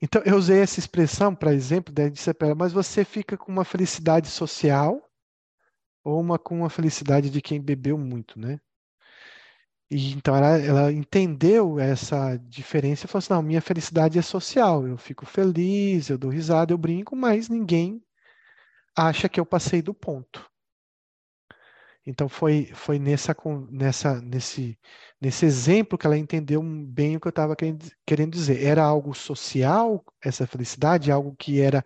Então, 0.00 0.20
eu 0.24 0.36
usei 0.36 0.58
essa 0.58 0.80
expressão, 0.80 1.32
para 1.32 1.54
exemplo, 1.54 1.94
para 2.36 2.48
ela, 2.48 2.56
mas 2.56 2.72
você 2.72 3.04
fica 3.04 3.36
com 3.36 3.52
uma 3.52 3.64
felicidade 3.64 4.28
social 4.28 5.08
ou 6.02 6.20
uma 6.20 6.38
com 6.40 6.58
uma 6.58 6.70
felicidade 6.70 7.30
de 7.30 7.40
quem 7.40 7.60
bebeu 7.60 7.96
muito, 7.96 8.36
né? 8.36 8.60
E 9.92 10.12
então 10.14 10.34
ela, 10.34 10.58
ela 10.58 10.92
entendeu 10.92 11.78
essa 11.78 12.38
diferença 12.38 13.04
e 13.04 13.08
falou 13.08 13.18
assim: 13.18 13.32
não, 13.34 13.42
minha 13.42 13.60
felicidade 13.60 14.18
é 14.18 14.22
social, 14.22 14.88
eu 14.88 14.96
fico 14.96 15.26
feliz, 15.26 16.08
eu 16.08 16.16
dou 16.16 16.30
risada, 16.30 16.72
eu 16.72 16.78
brinco, 16.78 17.14
mas 17.14 17.50
ninguém 17.50 18.02
acha 18.96 19.28
que 19.28 19.38
eu 19.38 19.44
passei 19.44 19.82
do 19.82 19.92
ponto. 19.92 20.50
Então 22.06 22.26
foi, 22.26 22.70
foi 22.72 22.98
nessa, 22.98 23.36
nessa, 23.70 24.20
nesse, 24.22 24.78
nesse 25.20 25.44
exemplo 25.44 25.98
que 25.98 26.06
ela 26.06 26.16
entendeu 26.16 26.62
bem 26.62 27.16
o 27.16 27.20
que 27.20 27.28
eu 27.28 27.30
estava 27.30 27.54
querendo 27.54 28.32
dizer. 28.32 28.64
Era 28.64 28.82
algo 28.82 29.14
social, 29.14 30.02
essa 30.22 30.46
felicidade, 30.46 31.12
algo 31.12 31.36
que 31.38 31.60
era, 31.60 31.84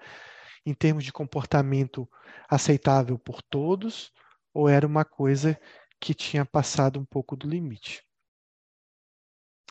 em 0.65 0.73
termos 0.73 1.05
de 1.05 1.13
comportamento, 1.13 2.09
aceitável 2.49 3.19
por 3.19 3.43
todos, 3.43 4.13
ou 4.55 4.69
era 4.69 4.87
uma 4.87 5.05
coisa 5.05 5.59
que 6.01 6.15
tinha 6.15 6.45
passado 6.45 6.99
um 7.01 7.05
pouco 7.05 7.37
do 7.37 7.49
limite. 7.49 8.05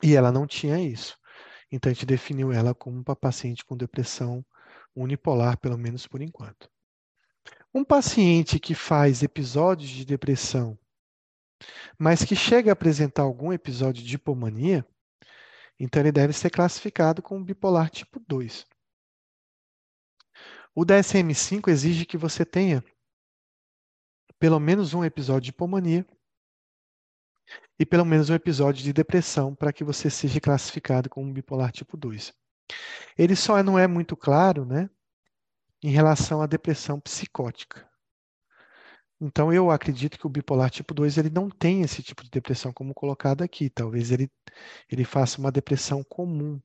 E 0.04 0.16
ela 0.16 0.32
não 0.32 0.46
tinha 0.46 0.80
isso. 0.80 1.18
Então 1.72 1.90
a 1.90 1.94
gente 1.94 2.06
definiu 2.06 2.52
ela 2.52 2.74
como 2.74 2.98
uma 2.98 3.16
paciente 3.16 3.66
com 3.66 3.76
depressão 3.76 4.46
unipolar, 4.96 5.58
pelo 5.58 5.78
menos 5.78 6.08
por 6.08 6.22
enquanto. 6.22 6.70
Um 7.74 7.84
paciente 7.84 8.60
que 8.60 8.74
faz 8.74 9.22
episódios 9.22 9.90
de 9.90 10.06
depressão, 10.06 10.80
mas 12.00 12.24
que 12.24 12.36
chega 12.36 12.72
a 12.72 12.74
apresentar 12.74 13.24
algum 13.24 13.52
episódio 13.52 14.04
de 14.04 14.16
hipomania, 14.16 14.86
então 15.80 16.02
ele 16.02 16.12
deve 16.12 16.32
ser 16.32 16.50
classificado 16.50 17.22
como 17.22 17.44
bipolar 17.44 17.90
tipo 17.90 18.20
2. 18.20 18.66
O 20.74 20.86
DSM-5 20.86 21.70
exige 21.70 22.06
que 22.06 22.18
você 22.18 22.46
tenha 22.46 22.84
pelo 24.40 24.60
menos 24.60 24.94
um 24.94 25.04
episódio 25.04 25.42
de 25.42 25.50
hipomania 25.50 26.06
e 27.80 27.86
pelo 27.86 28.06
menos 28.06 28.30
um 28.30 28.34
episódio 28.34 28.84
de 28.84 28.94
depressão 28.94 29.54
para 29.54 29.74
que 29.74 29.84
você 29.84 30.10
seja 30.10 30.40
classificado 30.40 31.10
como 31.10 31.34
bipolar 31.34 31.72
tipo 31.72 31.98
2. 31.98 32.34
Ele 33.18 33.36
só 33.36 33.62
não 33.62 33.78
é 33.78 33.88
muito 33.88 34.16
claro, 34.16 34.66
né, 34.66 34.90
em 35.84 35.90
relação 35.90 36.42
à 36.42 36.48
depressão 36.48 37.00
psicótica. 37.00 37.88
Então 39.20 39.52
eu 39.54 39.72
acredito 39.72 40.18
que 40.18 40.28
o 40.28 40.30
bipolar 40.30 40.70
tipo 40.70 40.94
2 40.94 41.18
ele 41.18 41.30
não 41.30 41.50
tem 41.50 41.82
esse 41.82 42.04
tipo 42.04 42.24
de 42.24 42.30
depressão 42.30 42.74
como 42.74 42.94
colocado 42.94 43.44
aqui. 43.44 43.70
Talvez 43.70 44.12
ele, 44.12 44.30
ele 44.90 45.06
faça 45.06 45.40
uma 45.40 45.52
depressão 45.52 46.04
comum. 46.04 46.62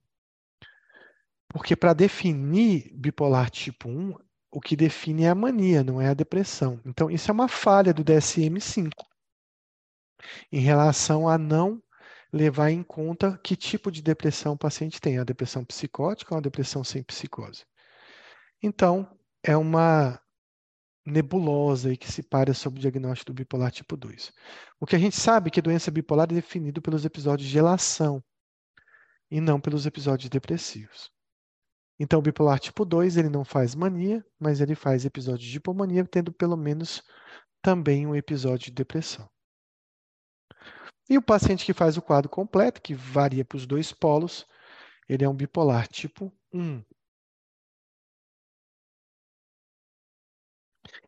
Porque 1.49 1.77
para 1.77 1.93
definir 1.93 2.93
bipolar 2.95 3.51
tipo 3.51 3.89
1, 3.89 4.15
o 4.51 4.61
que 4.61 4.77
define 4.77 5.25
é 5.25 5.29
a 5.31 5.35
mania, 5.35 5.85
não 5.85 6.01
é 6.01 6.09
a 6.09 6.15
depressão. 6.15 6.81
Então 6.85 7.11
isso 7.11 7.31
é 7.31 7.35
uma 7.35 7.49
falha 7.49 7.95
do 7.95 8.05
DSM-5 8.05 9.10
em 10.53 10.61
relação 10.61 11.29
a 11.29 11.39
não 11.39 11.83
levar 12.33 12.71
em 12.71 12.83
conta 12.83 13.39
que 13.43 13.57
tipo 13.57 13.91
de 13.91 14.03
depressão 14.03 14.53
o 14.53 14.59
paciente 14.59 15.01
tem, 15.01 15.19
a 15.19 15.25
depressão 15.25 15.65
psicótica 15.65 16.35
ou 16.35 16.39
a 16.39 16.43
depressão 16.43 16.85
sem 16.85 17.03
psicose. 17.03 17.65
Então, 18.63 19.09
é 19.43 19.57
uma 19.57 20.21
nebulosa 21.05 21.89
aí 21.89 21.97
que 21.97 22.11
se 22.11 22.23
para 22.23 22.55
sobre 22.55 22.79
o 22.79 22.83
diagnóstico 22.83 23.33
do 23.33 23.35
bipolar 23.35 23.71
tipo 23.71 23.97
2. 23.97 24.33
O 24.79 24.87
que 24.87 24.95
a 24.97 24.99
gente 24.99 25.17
sabe 25.17 25.49
é 25.49 25.51
que 25.51 25.61
a 25.61 25.63
doença 25.63 25.91
bipolar 25.91 26.29
é 26.31 26.35
definida 26.35 26.81
pelos 26.81 27.05
episódios 27.05 27.49
de 27.49 27.59
elação 27.59 28.23
e 29.31 29.41
não 29.41 29.61
pelos 29.61 29.87
episódios 29.87 30.29
depressivos. 30.29 31.11
Então, 31.99 32.19
o 32.19 32.23
bipolar 32.23 32.59
tipo 32.59 32.85
2, 32.85 33.17
ele 33.17 33.29
não 33.29 33.45
faz 33.45 33.75
mania, 33.75 34.25
mas 34.39 34.61
ele 34.61 34.75
faz 34.75 35.05
episódios 35.05 35.51
de 35.51 35.57
hipomania, 35.57 36.05
tendo 36.05 36.33
pelo 36.33 36.57
menos 36.57 37.03
também 37.63 38.07
um 38.07 38.15
episódio 38.15 38.67
de 38.67 38.73
depressão. 38.73 39.29
E 41.11 41.19
o 41.19 41.23
paciente 41.23 41.67
que 41.67 41.75
faz 41.75 41.97
o 41.97 42.03
quadro 42.03 42.31
completo, 42.31 42.81
que 42.81 42.95
varia 42.95 43.45
para 43.45 43.57
os 43.57 43.67
dois 43.67 43.93
polos, 43.93 44.47
ele 45.09 45.25
é 45.25 45.29
um 45.29 45.35
bipolar 45.35 45.89
tipo 45.89 46.33
1. 46.55 46.85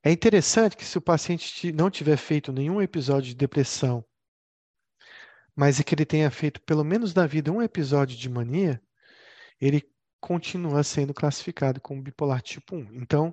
É 0.03 0.11
interessante 0.11 0.77
que 0.77 0.85
se 0.85 0.99
o 0.99 1.01
paciente 1.01 1.71
não 1.71 1.89
tiver 1.89 2.17
feito 2.17 2.53
nenhum 2.53 2.83
episódio 2.83 3.29
de 3.29 3.37
depressão, 3.37 4.05
mas 5.55 5.79
é 5.79 5.85
que 5.85 5.95
ele 5.95 6.05
tenha 6.05 6.33
feito 6.33 6.61
pelo 6.63 6.83
menos 6.83 7.15
na 7.15 7.25
vida 7.25 7.53
um 7.53 7.63
episódio 7.63 8.17
de 8.17 8.29
mania, 8.29 8.83
ele 9.61 9.89
continua 10.21 10.83
sendo 10.83 11.15
classificado 11.15 11.81
como 11.81 12.03
bipolar 12.03 12.43
tipo 12.43 12.75
1. 12.75 12.95
Então, 12.95 13.33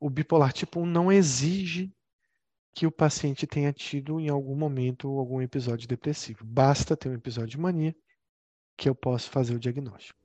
o 0.00 0.10
bipolar 0.10 0.52
tipo 0.52 0.80
1 0.80 0.86
não 0.86 1.12
exige 1.12 1.94
que 2.74 2.86
o 2.86 2.92
paciente 2.92 3.46
tenha 3.46 3.72
tido 3.72 4.18
em 4.18 4.28
algum 4.28 4.56
momento 4.56 5.08
algum 5.18 5.40
episódio 5.40 5.86
depressivo. 5.86 6.44
Basta 6.44 6.96
ter 6.96 7.08
um 7.08 7.14
episódio 7.14 7.50
de 7.50 7.58
mania 7.58 7.94
que 8.76 8.88
eu 8.88 8.94
posso 8.94 9.30
fazer 9.30 9.54
o 9.54 9.60
diagnóstico. 9.60 10.18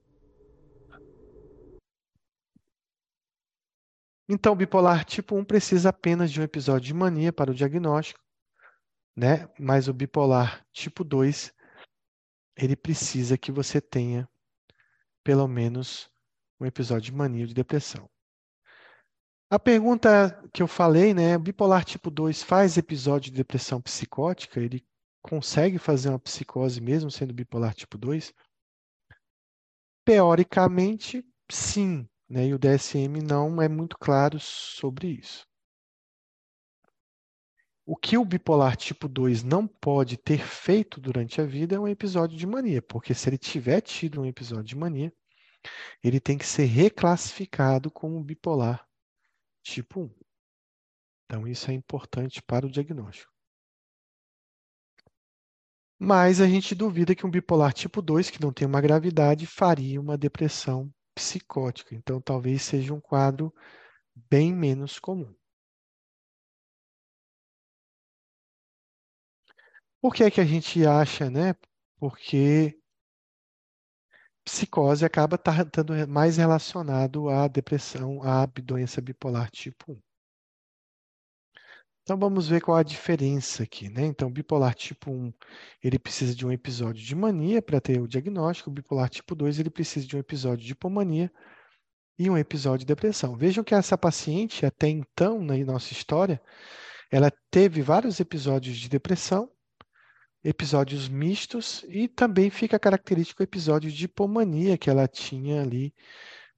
Então, 4.27 4.53
o 4.53 4.55
bipolar 4.55 5.05
tipo 5.05 5.35
1 5.35 5.43
precisa 5.43 5.89
apenas 5.89 6.31
de 6.31 6.39
um 6.39 6.43
episódio 6.43 6.87
de 6.87 6.93
mania 6.93 7.31
para 7.31 7.51
o 7.51 7.53
diagnóstico, 7.53 8.19
né? 9.15 9.47
Mas 9.59 9.87
o 9.87 9.93
bipolar 9.93 10.65
tipo 10.71 11.03
2 11.03 11.53
ele 12.55 12.75
precisa 12.75 13.37
que 13.37 13.51
você 13.51 13.79
tenha 13.79 14.27
pelo 15.23 15.47
menos 15.47 16.09
um 16.59 16.65
episódio 16.65 17.11
de 17.11 17.13
mania 17.13 17.43
ou 17.43 17.47
de 17.47 17.53
depressão. 17.53 18.09
A 19.51 19.57
pergunta 19.57 20.47
que 20.53 20.61
eu 20.61 20.67
falei, 20.67 21.11
né? 21.11 21.35
Bipolar 21.35 21.83
tipo 21.83 22.11
2 22.11 22.43
faz 22.43 22.77
episódio 22.77 23.31
de 23.31 23.37
depressão 23.37 23.81
psicótica? 23.81 24.59
Ele 24.59 24.85
consegue 25.23 25.79
fazer 25.79 26.09
uma 26.09 26.19
psicose 26.19 26.79
mesmo 26.79 27.09
sendo 27.09 27.33
bipolar 27.33 27.73
tipo 27.73 27.97
2? 27.97 28.31
Teoricamente, 30.05 31.25
sim, 31.49 32.07
né? 32.29 32.45
E 32.45 32.53
o 32.53 32.59
DSM 32.59 33.23
não 33.23 33.59
é 33.59 33.67
muito 33.67 33.97
claro 33.97 34.39
sobre 34.39 35.07
isso. 35.07 35.47
O 37.87 37.95
que 37.95 38.19
o 38.19 38.25
bipolar 38.25 38.77
tipo 38.77 39.07
2 39.07 39.41
não 39.41 39.65
pode 39.65 40.15
ter 40.15 40.45
feito 40.45 41.01
durante 41.01 41.41
a 41.41 41.45
vida 41.45 41.75
é 41.75 41.79
um 41.79 41.87
episódio 41.87 42.37
de 42.37 42.45
mania, 42.45 42.83
porque 42.83 43.15
se 43.15 43.27
ele 43.27 43.37
tiver 43.39 43.81
tido 43.81 44.21
um 44.21 44.25
episódio 44.27 44.65
de 44.65 44.75
mania, 44.75 45.11
ele 46.03 46.19
tem 46.19 46.37
que 46.37 46.45
ser 46.45 46.65
reclassificado 46.65 47.89
como 47.89 48.23
bipolar 48.23 48.87
tipo 49.63 50.01
1. 50.01 50.09
Então, 51.25 51.47
isso 51.47 51.69
é 51.69 51.73
importante 51.73 52.41
para 52.41 52.65
o 52.65 52.71
diagnóstico. 52.71 53.31
Mas 55.99 56.39
a 56.41 56.47
gente 56.47 56.73
duvida 56.73 57.13
que 57.13 57.25
um 57.25 57.29
bipolar 57.29 57.73
tipo 57.73 58.01
2, 58.01 58.29
que 58.29 58.41
não 58.41 58.53
tem 58.53 58.65
uma 58.67 58.81
gravidade, 58.81 59.45
faria 59.45 59.99
uma 59.99 60.17
depressão 60.17 60.91
psicótica. 61.13 61.93
Então, 61.93 62.21
talvez 62.21 62.61
seja 62.63 62.93
um 62.93 63.01
quadro 63.01 63.53
bem 64.29 64.53
menos 64.53 64.99
comum. 64.99 65.33
Por 70.01 70.13
que 70.13 70.23
é 70.23 70.31
que 70.31 70.39
a 70.41 70.45
gente 70.45 70.85
acha, 70.85 71.29
né? 71.29 71.53
Porque 71.99 72.78
psicose 74.49 75.05
acaba 75.05 75.35
estando 75.35 75.93
mais 76.07 76.37
relacionado 76.37 77.29
à 77.29 77.47
depressão, 77.47 78.21
à 78.23 78.45
doença 78.45 78.99
bipolar 78.99 79.49
tipo 79.51 79.93
1. 79.93 79.99
Então 82.01 82.17
vamos 82.17 82.47
ver 82.47 82.59
qual 82.59 82.75
a 82.75 82.83
diferença 82.83 83.61
aqui, 83.61 83.87
né? 83.87 84.03
Então, 84.05 84.31
bipolar 84.31 84.73
tipo 84.73 85.11
1, 85.11 85.31
ele 85.83 85.99
precisa 85.99 86.33
de 86.33 86.43
um 86.45 86.51
episódio 86.51 87.03
de 87.05 87.15
mania 87.15 87.61
para 87.61 87.79
ter 87.79 88.01
o 88.01 88.07
diagnóstico, 88.07 88.71
o 88.71 88.73
bipolar 88.73 89.09
tipo 89.09 89.35
2, 89.35 89.59
ele 89.59 89.69
precisa 89.69 90.07
de 90.07 90.15
um 90.15 90.19
episódio 90.19 90.65
de 90.65 90.71
hipomania 90.71 91.31
e 92.17 92.27
um 92.29 92.37
episódio 92.37 92.79
de 92.79 92.85
depressão. 92.87 93.35
Vejam 93.35 93.63
que 93.63 93.75
essa 93.75 93.95
paciente, 93.97 94.65
até 94.65 94.87
então, 94.87 95.39
na 95.43 95.55
nossa 95.59 95.93
história, 95.93 96.41
ela 97.11 97.31
teve 97.51 97.83
vários 97.83 98.19
episódios 98.19 98.77
de 98.77 98.89
depressão, 98.89 99.51
episódios 100.43 101.09
mistos 101.09 101.85
e 101.89 102.07
também 102.07 102.49
fica 102.49 102.79
característico 102.79 103.41
o 103.41 103.43
episódio 103.43 103.91
de 103.91 104.05
hipomania 104.05 104.77
que 104.77 104.89
ela 104.89 105.07
tinha 105.07 105.61
ali 105.61 105.93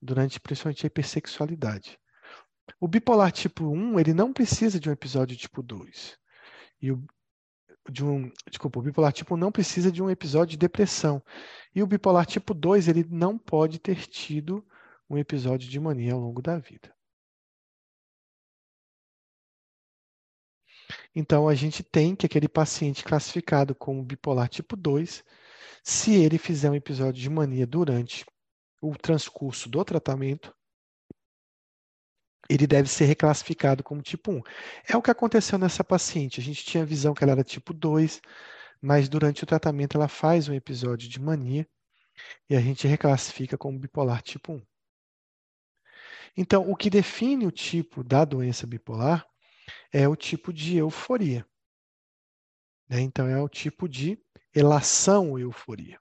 durante 0.02 0.40
principalmente 0.40 0.86
a 0.86 0.88
hipersexualidade. 0.88 2.00
O 2.80 2.88
bipolar 2.88 3.32
tipo 3.32 3.66
1, 3.66 4.00
ele 4.00 4.14
não 4.14 4.32
precisa 4.32 4.80
de 4.80 4.90
um 4.90 4.92
episódio 4.92 5.36
tipo 5.36 5.62
2. 5.62 6.18
E 6.82 6.92
o, 6.92 7.04
de 7.90 8.04
um, 8.04 8.32
desculpa, 8.50 8.80
o 8.80 8.82
bipolar 8.82 9.12
tipo 9.12 9.36
1 9.36 9.38
não 9.38 9.52
precisa 9.52 9.92
de 9.92 10.02
um 10.02 10.10
episódio 10.10 10.52
de 10.52 10.58
depressão. 10.58 11.22
E 11.76 11.84
o 11.84 11.88
bipolar 11.88 12.26
tipo 12.26 12.54
2, 12.54 12.88
ele 12.88 13.06
não 13.10 13.38
pode 13.38 13.80
ter 13.80 14.08
tido 14.08 14.66
um 15.10 15.18
episódio 15.18 15.70
de 15.70 15.80
mania 15.80 16.14
ao 16.14 16.20
longo 16.20 16.42
da 16.42 16.58
vida. 16.58 16.94
Então, 21.16 21.48
a 21.48 21.56
gente 21.56 21.84
tem 21.84 22.16
que 22.16 22.26
aquele 22.26 22.48
paciente 22.48 23.04
classificado 23.04 23.76
como 23.76 24.04
bipolar 24.04 24.48
tipo 24.48 24.76
2, 24.76 25.24
se 25.84 26.14
ele 26.14 26.38
fizer 26.38 26.70
um 26.70 26.76
episódio 26.76 27.22
de 27.22 27.30
mania 27.30 27.68
durante 27.68 28.26
o 28.82 28.96
transcurso 28.96 29.70
do 29.70 29.84
tratamento, 29.84 30.56
ele 32.50 32.68
deve 32.68 32.90
ser 32.90 33.06
reclassificado 33.06 33.84
como 33.84 34.02
tipo 34.02 34.32
1. 34.32 34.42
É 34.90 34.98
o 34.98 35.02
que 35.02 35.12
aconteceu 35.12 35.58
nessa 35.58 35.84
paciente. 35.84 36.40
A 36.40 36.44
gente 36.44 36.66
tinha 36.66 36.84
a 36.84 36.86
visão 36.86 37.14
que 37.14 37.24
ela 37.24 37.34
era 37.34 37.44
tipo 37.44 37.74
2, 37.74 38.22
mas 38.82 39.08
durante 39.08 39.44
o 39.44 39.48
tratamento 39.48 39.98
ela 39.98 40.08
faz 40.08 40.50
um 40.50 40.54
episódio 40.54 41.08
de 41.10 41.20
mania 41.20 41.68
e 42.50 42.56
a 42.56 42.60
gente 42.60 42.88
reclassifica 42.88 43.58
como 43.58 43.80
bipolar 43.80 44.22
tipo 44.22 44.54
1. 44.54 44.62
Então, 46.36 46.70
o 46.70 46.76
que 46.76 46.90
define 46.90 47.46
o 47.46 47.52
tipo 47.52 48.04
da 48.04 48.24
doença 48.26 48.66
bipolar 48.66 49.26
é 49.92 50.08
o 50.08 50.16
tipo 50.16 50.52
de 50.54 50.78
euforia. 50.78 51.46
Né? 52.90 53.02
Então, 53.02 53.28
é 53.28 53.42
o 53.42 53.50
tipo 53.50 53.88
de 53.88 54.22
elação 54.54 55.38
euforia. 55.38 56.00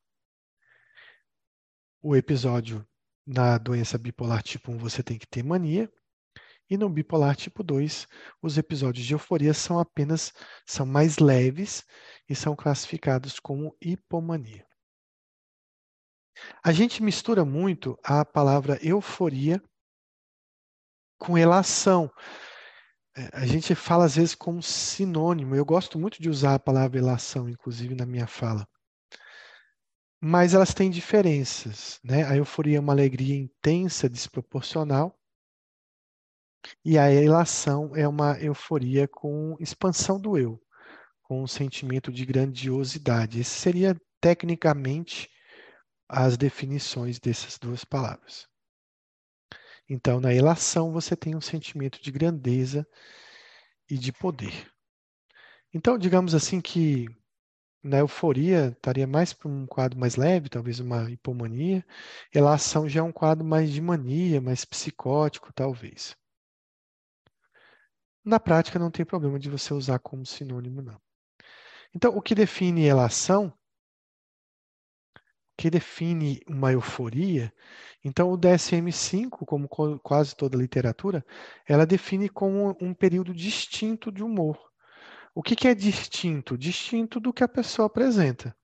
O 2.03 2.17
episódio 2.17 2.87
na 3.27 3.59
doença 3.59 3.99
bipolar 3.99 4.43
tipo 4.43 4.73
1 4.73 4.79
você 4.79 5.03
tem 5.03 5.19
que 5.19 5.27
ter 5.27 5.43
mania, 5.43 5.91
e 6.69 6.77
no 6.77 6.89
bipolar 6.89 7.35
tipo 7.35 7.65
2, 7.65 8.07
os 8.41 8.57
episódios 8.57 9.05
de 9.05 9.13
euforia 9.13 9.53
são 9.53 9.79
apenas 9.79 10.33
são 10.65 10.87
mais 10.87 11.19
leves 11.19 11.85
e 12.29 12.35
são 12.35 12.55
classificados 12.55 13.41
como 13.41 13.77
hipomania. 13.81 14.65
A 16.63 16.73
gente 16.73 17.03
mistura 17.03 17.45
muito 17.45 17.99
a 18.05 18.25
palavra 18.25 18.79
euforia 18.83 19.61
com 21.19 21.37
elação. 21.37 22.11
A 23.33 23.47
gente 23.47 23.75
fala 23.75 24.05
às 24.05 24.17
vezes 24.17 24.35
como 24.35 24.63
sinônimo. 24.63 25.55
Eu 25.55 25.65
gosto 25.65 25.99
muito 25.99 26.21
de 26.23 26.29
usar 26.29 26.55
a 26.55 26.59
palavra 26.59 26.99
elação, 26.99 27.49
inclusive 27.49 27.95
na 27.95 28.07
minha 28.07 28.27
fala. 28.27 28.67
Mas 30.23 30.55
elas 30.55 30.75
têm 30.75 30.91
diferenças, 30.91 31.99
né? 32.05 32.25
A 32.25 32.37
euforia 32.37 32.77
é 32.77 32.81
uma 32.81 32.93
alegria 32.93 33.37
intensa, 33.37 34.09
desproporcional, 34.09 35.19
e 36.85 36.99
a 36.99 37.11
elação 37.11 37.97
é 37.97 38.07
uma 38.07 38.39
euforia 38.39 39.09
com 39.09 39.57
expansão 39.59 40.21
do 40.21 40.37
eu, 40.37 40.61
com 41.23 41.43
um 41.43 41.47
sentimento 41.47 42.13
de 42.13 42.27
grandiosidade. 42.27 43.41
Esse 43.41 43.59
seria 43.59 43.97
tecnicamente 44.21 45.29
as 46.09 46.37
definições 46.37 47.19
dessas 47.19 47.59
duas 47.59 47.85
palavras. 47.85 48.50
Então, 49.93 50.21
na 50.21 50.33
elação 50.33 50.93
você 50.93 51.17
tem 51.17 51.35
um 51.35 51.41
sentimento 51.41 52.01
de 52.01 52.13
grandeza 52.13 52.87
e 53.91 53.99
de 53.99 54.13
poder. 54.13 54.71
Então, 55.75 55.99
digamos 55.99 56.33
assim 56.33 56.61
que 56.61 57.09
na 57.83 57.99
euforia 57.99 58.69
estaria 58.69 59.07
mais 59.07 59.33
para 59.33 59.49
um 59.49 59.67
quadro 59.67 59.99
mais 59.99 60.15
leve, 60.15 60.49
talvez 60.49 60.79
uma 60.79 61.11
hipomania. 61.11 61.85
Elação 62.33 62.89
já 62.89 63.01
é 63.01 63.03
um 63.03 63.11
quadro 63.11 63.45
mais 63.45 63.73
de 63.73 63.81
mania, 63.81 64.41
mais 64.41 64.65
psicótico, 64.65 65.53
talvez. 65.53 66.17
Na 68.25 68.39
prática, 68.39 68.79
não 68.79 68.93
tem 68.93 69.05
problema 69.05 69.41
de 69.41 69.51
você 69.51 69.75
usar 69.75 69.99
como 69.99 70.25
sinônimo, 70.25 70.83
não. 70.83 71.01
Então, 71.93 72.17
o 72.17 72.23
que 72.23 72.33
define 72.33 72.85
elação, 72.85 73.53
que 75.61 75.69
define 75.69 76.41
uma 76.49 76.73
euforia, 76.73 77.53
então 78.03 78.33
o 78.33 78.39
DSM-5, 78.39 79.45
como 79.45 79.69
quase 79.99 80.35
toda 80.35 80.57
literatura, 80.57 81.23
ela 81.69 81.85
define 81.85 82.31
como 82.31 82.75
um 82.81 82.95
período 82.95 83.35
distinto 83.35 84.11
de 84.11 84.23
humor. 84.23 84.59
O 85.35 85.43
que, 85.43 85.55
que 85.55 85.69
é 85.69 85.75
distinto? 85.75 86.57
Distinto 86.57 87.21
do 87.21 87.31
que 87.31 87.45
a 87.45 87.49
pessoa 87.49 87.85
apresenta. 87.89 88.57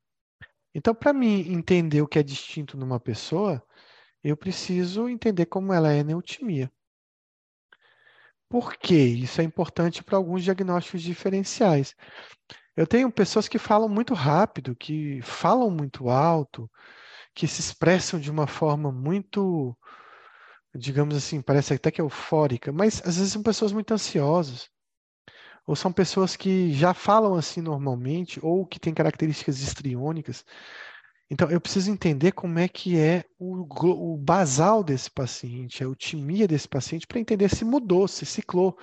Então, 0.74 0.94
para 0.94 1.12
mim 1.12 1.52
entender 1.52 2.00
o 2.00 2.08
que 2.08 2.18
é 2.18 2.22
distinto 2.22 2.78
numa 2.78 2.98
pessoa, 2.98 3.62
eu 4.24 4.34
preciso 4.34 5.06
entender 5.06 5.44
como 5.44 5.74
ela 5.74 5.92
é 5.92 6.02
neutimia. 6.02 6.72
Por 8.48 8.74
quê? 8.74 9.04
Isso 9.04 9.42
é 9.42 9.44
importante 9.44 10.02
para 10.02 10.16
alguns 10.16 10.42
diagnósticos 10.42 11.02
diferenciais. 11.02 11.94
Eu 12.76 12.86
tenho 12.86 13.10
pessoas 13.10 13.48
que 13.48 13.58
falam 13.58 13.88
muito 13.88 14.12
rápido, 14.12 14.76
que 14.76 15.20
falam 15.22 15.70
muito 15.70 16.10
alto, 16.10 16.70
que 17.34 17.46
se 17.46 17.60
expressam 17.60 18.20
de 18.20 18.30
uma 18.30 18.46
forma 18.46 18.92
muito, 18.92 19.76
digamos 20.74 21.16
assim, 21.16 21.40
parece 21.40 21.74
até 21.74 21.90
que 21.90 22.00
eufórica, 22.00 22.70
mas 22.72 23.00
às 23.06 23.16
vezes 23.16 23.32
são 23.32 23.42
pessoas 23.42 23.72
muito 23.72 23.94
ansiosas. 23.94 24.68
Ou 25.66 25.74
são 25.74 25.92
pessoas 25.92 26.36
que 26.36 26.72
já 26.72 26.94
falam 26.94 27.34
assim 27.34 27.60
normalmente, 27.60 28.38
ou 28.42 28.66
que 28.66 28.78
têm 28.78 28.94
características 28.94 29.60
histriônicas. 29.60 30.44
Então, 31.28 31.50
eu 31.50 31.60
preciso 31.60 31.90
entender 31.90 32.32
como 32.32 32.58
é 32.58 32.68
que 32.68 32.96
é 32.98 33.24
o, 33.38 33.66
o 34.14 34.16
basal 34.16 34.84
desse 34.84 35.10
paciente, 35.10 35.82
a 35.82 35.86
eutimia 35.86 36.46
desse 36.46 36.68
paciente, 36.68 37.06
para 37.06 37.18
entender 37.18 37.48
se 37.48 37.64
mudou, 37.64 38.06
se 38.06 38.24
ciclou, 38.24 38.78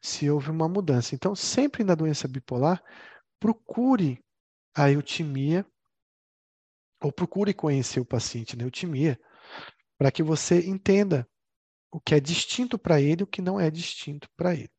se 0.00 0.30
houve 0.30 0.50
uma 0.50 0.68
mudança. 0.68 1.14
Então, 1.14 1.34
sempre 1.34 1.84
na 1.84 1.94
doença 1.94 2.26
bipolar, 2.26 2.82
procure 3.42 4.24
a 4.72 4.88
eutimia, 4.88 5.66
ou 7.02 7.10
procure 7.10 7.52
conhecer 7.52 7.98
o 7.98 8.06
paciente 8.06 8.56
na 8.56 8.62
eutimia, 8.62 9.20
para 9.98 10.12
que 10.12 10.22
você 10.22 10.64
entenda 10.64 11.28
o 11.90 12.00
que 12.00 12.14
é 12.14 12.20
distinto 12.20 12.78
para 12.78 13.00
ele 13.00 13.22
e 13.22 13.24
o 13.24 13.26
que 13.26 13.42
não 13.42 13.58
é 13.58 13.68
distinto 13.68 14.30
para 14.36 14.54
ele. 14.54 14.70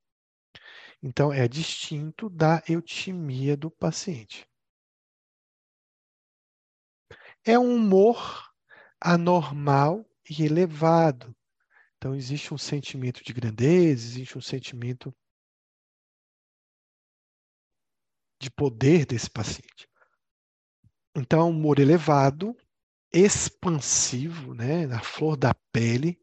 Então, 1.01 1.33
é 1.33 1.45
distinto 1.45 2.29
da 2.29 2.63
eutimia 2.65 3.57
do 3.57 3.69
paciente. 3.69 4.49
É 7.43 7.59
um 7.59 7.75
humor 7.75 8.49
anormal 8.97 10.09
e 10.29 10.45
elevado. 10.45 11.35
Então, 11.97 12.15
existe 12.15 12.53
um 12.53 12.57
sentimento 12.57 13.21
de 13.25 13.33
grandeza, 13.33 14.05
existe 14.05 14.37
um 14.37 14.41
sentimento 14.41 15.13
de 18.43 18.51
poder 18.51 19.05
desse 19.05 19.29
paciente. 19.29 19.87
Então, 21.15 21.39
é 21.39 21.43
um 21.43 21.49
humor 21.49 21.79
elevado, 21.79 22.55
expansivo, 23.11 24.53
né, 24.53 24.85
na 24.85 24.99
flor 24.99 25.37
da 25.37 25.53
pele, 25.71 26.19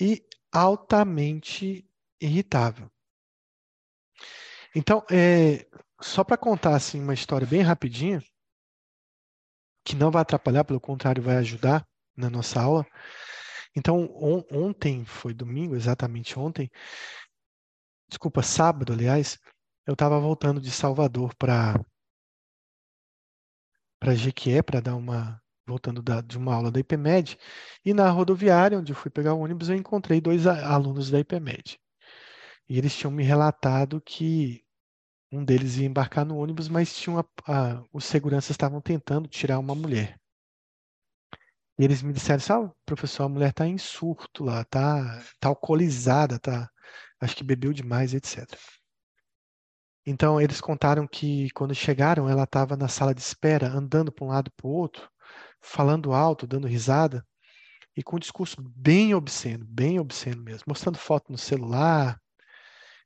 e 0.00 0.24
altamente 0.52 1.88
irritável. 2.20 2.90
Então, 4.74 5.04
é, 5.10 5.66
só 6.00 6.24
para 6.24 6.36
contar 6.36 6.74
assim, 6.74 7.00
uma 7.00 7.14
história 7.14 7.46
bem 7.46 7.62
rapidinha, 7.62 8.22
que 9.84 9.96
não 9.96 10.10
vai 10.10 10.22
atrapalhar, 10.22 10.64
pelo 10.64 10.80
contrário, 10.80 11.22
vai 11.22 11.36
ajudar 11.36 11.86
na 12.16 12.28
nossa 12.28 12.60
aula. 12.60 12.86
Então, 13.74 14.10
on, 14.14 14.44
ontem, 14.50 15.04
foi 15.04 15.32
domingo, 15.32 15.74
exatamente 15.74 16.38
ontem, 16.38 16.70
desculpa, 18.08 18.42
sábado, 18.42 18.92
aliás, 18.92 19.38
eu 19.86 19.94
estava 19.94 20.18
voltando 20.20 20.60
de 20.60 20.70
Salvador 20.70 21.34
para 21.36 21.74
para 24.00 24.14
Jequié 24.14 24.62
para 24.62 24.80
dar 24.80 24.96
uma 24.96 25.42
voltando 25.66 26.02
da, 26.02 26.20
de 26.20 26.36
uma 26.36 26.54
aula 26.54 26.70
da 26.70 26.80
IPMED, 26.80 27.38
e 27.84 27.94
na 27.94 28.10
rodoviária, 28.10 28.78
onde 28.78 28.92
eu 28.92 28.96
fui 28.96 29.10
pegar 29.10 29.34
o 29.34 29.40
ônibus, 29.40 29.68
eu 29.68 29.76
encontrei 29.76 30.20
dois 30.20 30.46
alunos 30.46 31.10
da 31.10 31.20
IPMED. 31.20 31.78
E 32.68 32.78
eles 32.78 32.96
tinham 32.96 33.10
me 33.10 33.22
relatado 33.22 34.00
que 34.00 34.64
um 35.30 35.44
deles 35.44 35.76
ia 35.76 35.86
embarcar 35.86 36.24
no 36.24 36.36
ônibus, 36.36 36.68
mas 36.68 36.96
tinha 36.96 37.16
uma, 37.16 37.28
a, 37.46 37.82
os 37.92 38.04
seguranças 38.04 38.50
estavam 38.50 38.80
tentando 38.80 39.28
tirar 39.28 39.58
uma 39.58 39.74
mulher. 39.74 40.20
E 41.78 41.84
eles 41.84 42.02
me 42.02 42.12
disseram, 42.12 42.40
sabe, 42.40 42.70
professor, 42.84 43.24
a 43.24 43.28
mulher 43.28 43.50
está 43.50 43.66
em 43.66 43.78
surto 43.78 44.44
lá, 44.44 44.62
está 44.62 45.22
tá 45.40 45.48
alcoolizada, 45.48 46.38
tá, 46.38 46.70
acho 47.20 47.36
que 47.36 47.44
bebeu 47.44 47.72
demais, 47.72 48.14
etc. 48.14 48.46
Então, 50.04 50.40
eles 50.40 50.60
contaram 50.60 51.06
que 51.06 51.48
quando 51.52 51.74
chegaram, 51.74 52.28
ela 52.28 52.42
estava 52.44 52.76
na 52.76 52.88
sala 52.88 53.14
de 53.14 53.20
espera, 53.20 53.68
andando 53.68 54.10
para 54.12 54.24
um 54.24 54.28
lado 54.28 54.50
para 54.56 54.66
o 54.66 54.70
outro, 54.70 55.08
falando 55.60 56.12
alto, 56.12 56.46
dando 56.46 56.66
risada, 56.66 57.24
e 57.96 58.02
com 58.02 58.16
um 58.16 58.18
discurso 58.18 58.56
bem 58.76 59.14
obsceno, 59.14 59.64
bem 59.64 60.00
obsceno 60.00 60.42
mesmo, 60.42 60.64
mostrando 60.66 60.98
foto 60.98 61.30
no 61.30 61.38
celular, 61.38 62.20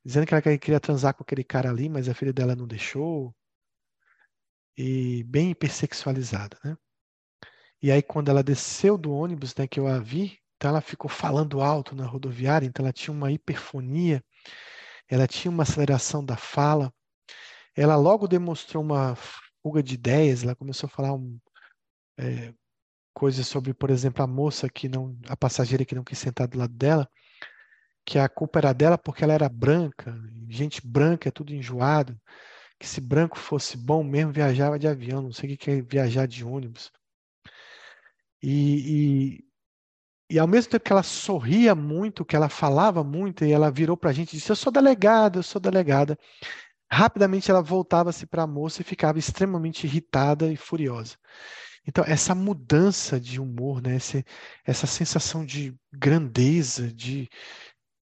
dizendo 0.05 0.27
que 0.27 0.35
ela 0.35 0.43
queria 0.59 0.81
transar 0.81 1.15
com 1.15 1.23
aquele 1.23 1.45
cara 1.45 1.69
ali, 1.71 1.89
mas 1.89 2.09
a 2.09 2.15
filha 2.15 2.33
dela 2.33 2.57
não 2.57 2.67
deixou, 2.67 3.35
e 4.77 5.25
bem 5.25 5.51
hipersexualizada, 5.51 6.59
né? 6.65 6.77
E 7.83 7.91
aí, 7.91 8.03
quando 8.03 8.31
ela 8.31 8.43
desceu 8.43 8.97
do 8.97 9.13
ônibus, 9.13 9.55
né, 9.55 9.67
que 9.67 9.79
eu 9.79 9.87
a 9.87 9.99
vi, 9.99 10.39
então 10.57 10.71
ela 10.71 10.81
ficou 10.81 11.11
falando 11.11 11.61
alto 11.61 11.95
na 11.95 12.07
rodoviária, 12.07 12.67
então 12.67 12.85
ela 12.85 12.93
tinha 12.93 13.13
uma 13.15 13.31
hiperfonia, 13.31 14.25
ela 15.09 15.27
tinha 15.27 15.51
uma 15.51 15.63
aceleração 15.63 16.25
da 16.25 16.37
fala, 16.37 16.93
ela 17.75 17.97
logo 17.97 18.27
demonstrou 18.27 18.83
uma 18.83 19.15
fuga 19.63 19.83
de 19.83 19.95
ideias, 19.95 20.43
ela 20.43 20.57
começou 20.57 20.87
a 20.87 20.91
falar 20.91 21.13
um, 21.13 21.39
é, 22.19 22.55
coisas 23.15 23.47
sobre, 23.47 23.75
por 23.75 23.91
exemplo, 23.91 24.23
a 24.23 24.27
moça 24.27 24.69
que 24.69 24.89
não, 24.89 25.19
a 25.29 25.37
passageira 25.37 25.85
que 25.85 25.95
não 25.95 26.05
quis 26.05 26.19
sentar 26.19 26.49
do 26.49 26.59
lado 26.59 26.73
dela, 26.75 27.09
que 28.05 28.19
a 28.19 28.29
culpa 28.29 28.59
era 28.61 28.73
dela 28.73 28.99
porque 28.99 29.25
ela 29.25 29.33
era 29.33 29.49
branca, 29.49 30.15
gente 30.49 30.87
branca 30.87 31.29
é 31.29 31.33
tudo 31.33 31.55
enjoado, 31.55 32.19
que 32.79 32.87
se 32.87 33.01
branco 33.01 33.39
fosse 33.39 33.77
bom 33.77 34.05
mesmo 34.05 34.33
viajava 34.33 34.79
de 34.79 34.87
avião, 34.87 35.23
não 35.23 35.33
sei 35.33 35.55
o 35.55 35.59
que 35.59 35.71
é 35.71 35.83
viajar 35.83 36.27
de 36.27 36.45
ônibus. 36.45 36.93
E, 38.43 39.41
e, 39.41 39.45
e 40.29 40.39
ao 40.39 40.47
mesmo 40.47 40.71
tempo 40.71 40.85
que 40.85 40.93
ela 40.93 41.03
sorria 41.03 41.75
muito, 41.75 42.25
que 42.25 42.35
ela 42.35 42.49
falava 42.49 43.05
muito, 43.05 43.45
e 43.45 43.53
ela 43.53 43.71
virou 43.71 43.97
para 43.97 44.11
a 44.11 44.13
gente 44.13 44.35
e 44.35 44.37
disse: 44.39 44.51
Eu 44.51 44.57
sou 44.57 44.73
delegada, 44.73 45.39
eu 45.39 45.43
sou 45.43 45.61
delegada. 45.61 46.19
Rapidamente 46.91 47.51
ela 47.51 47.63
voltava-se 47.63 48.27
para 48.27 48.43
a 48.43 48.47
moça 48.47 48.81
e 48.83 48.85
ficava 48.85 49.19
extremamente 49.19 49.87
irritada 49.87 50.53
e 50.53 50.57
furiosa. 50.57 51.17
Então, 51.87 52.05
essa 52.07 52.35
mudança 52.35 53.21
de 53.21 53.41
humor, 53.41 53.81
né? 53.81 53.97
Essa 54.65 54.87
sensação 54.87 55.45
de 55.45 55.75
grandeza, 55.93 56.93
de 56.93 57.29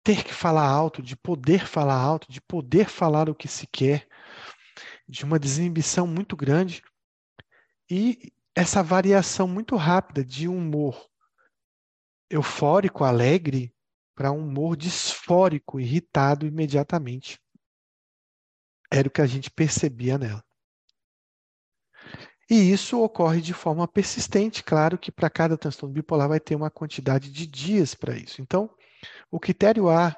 ter 0.04 0.24
que 0.24 0.34
falar 0.34 0.66
alto, 0.68 1.02
de 1.02 1.16
poder 1.16 1.66
falar 1.66 1.96
alto, 1.96 2.30
de 2.30 2.40
poder 2.40 2.88
falar 2.88 3.28
o 3.30 3.34
que 3.34 3.48
se 3.48 3.66
quer, 3.66 4.06
de 5.08 5.24
uma 5.24 5.38
desinibição 5.38 6.06
muito 6.06 6.36
grande 6.36 6.82
e 7.90 8.32
essa 8.54 8.82
variação 8.82 9.48
muito 9.48 9.76
rápida 9.76 10.24
de 10.24 10.48
humor 10.48 11.09
eufórico, 12.30 13.04
alegre, 13.04 13.74
para 14.14 14.30
um 14.30 14.38
humor 14.38 14.76
disfórico, 14.76 15.80
irritado 15.80 16.46
imediatamente. 16.46 17.40
Era 18.90 19.08
o 19.08 19.10
que 19.10 19.20
a 19.20 19.26
gente 19.26 19.50
percebia 19.50 20.16
nela. 20.16 20.44
E 22.48 22.72
isso 22.72 23.00
ocorre 23.00 23.40
de 23.40 23.54
forma 23.54 23.86
persistente, 23.86 24.64
claro 24.64 24.98
que 24.98 25.12
para 25.12 25.30
cada 25.30 25.56
transtorno 25.56 25.94
bipolar 25.94 26.28
vai 26.28 26.40
ter 26.40 26.56
uma 26.56 26.70
quantidade 26.70 27.30
de 27.30 27.46
dias 27.46 27.94
para 27.94 28.16
isso. 28.16 28.42
Então, 28.42 28.68
o 29.30 29.38
critério 29.38 29.88
A 29.88 30.16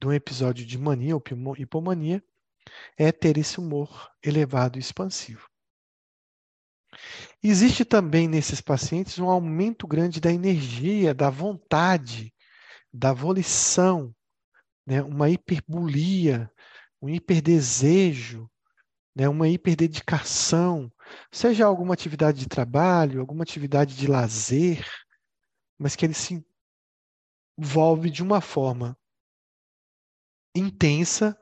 de 0.00 0.06
um 0.06 0.12
episódio 0.12 0.64
de 0.64 0.78
mania 0.78 1.14
ou 1.14 1.22
hipomania 1.58 2.24
é 2.96 3.12
ter 3.12 3.36
esse 3.36 3.60
humor 3.60 4.10
elevado 4.22 4.78
e 4.78 4.80
expansivo. 4.80 5.51
Existe 7.42 7.84
também 7.84 8.28
nesses 8.28 8.60
pacientes 8.60 9.18
um 9.18 9.28
aumento 9.28 9.86
grande 9.86 10.20
da 10.20 10.32
energia, 10.32 11.14
da 11.14 11.30
vontade, 11.30 12.32
da 12.92 13.12
volição, 13.12 14.14
né? 14.86 15.02
uma 15.02 15.30
hiperbolia, 15.30 16.50
um 17.00 17.08
hiperdesejo, 17.08 18.50
né? 19.14 19.28
uma 19.28 19.48
hiperdedicação, 19.48 20.92
seja 21.30 21.66
alguma 21.66 21.94
atividade 21.94 22.38
de 22.38 22.48
trabalho, 22.48 23.20
alguma 23.20 23.42
atividade 23.42 23.96
de 23.96 24.06
lazer, 24.06 24.86
mas 25.78 25.96
que 25.96 26.04
ele 26.04 26.14
se 26.14 26.44
envolve 27.58 28.10
de 28.10 28.22
uma 28.22 28.40
forma 28.40 28.96
intensa, 30.54 31.36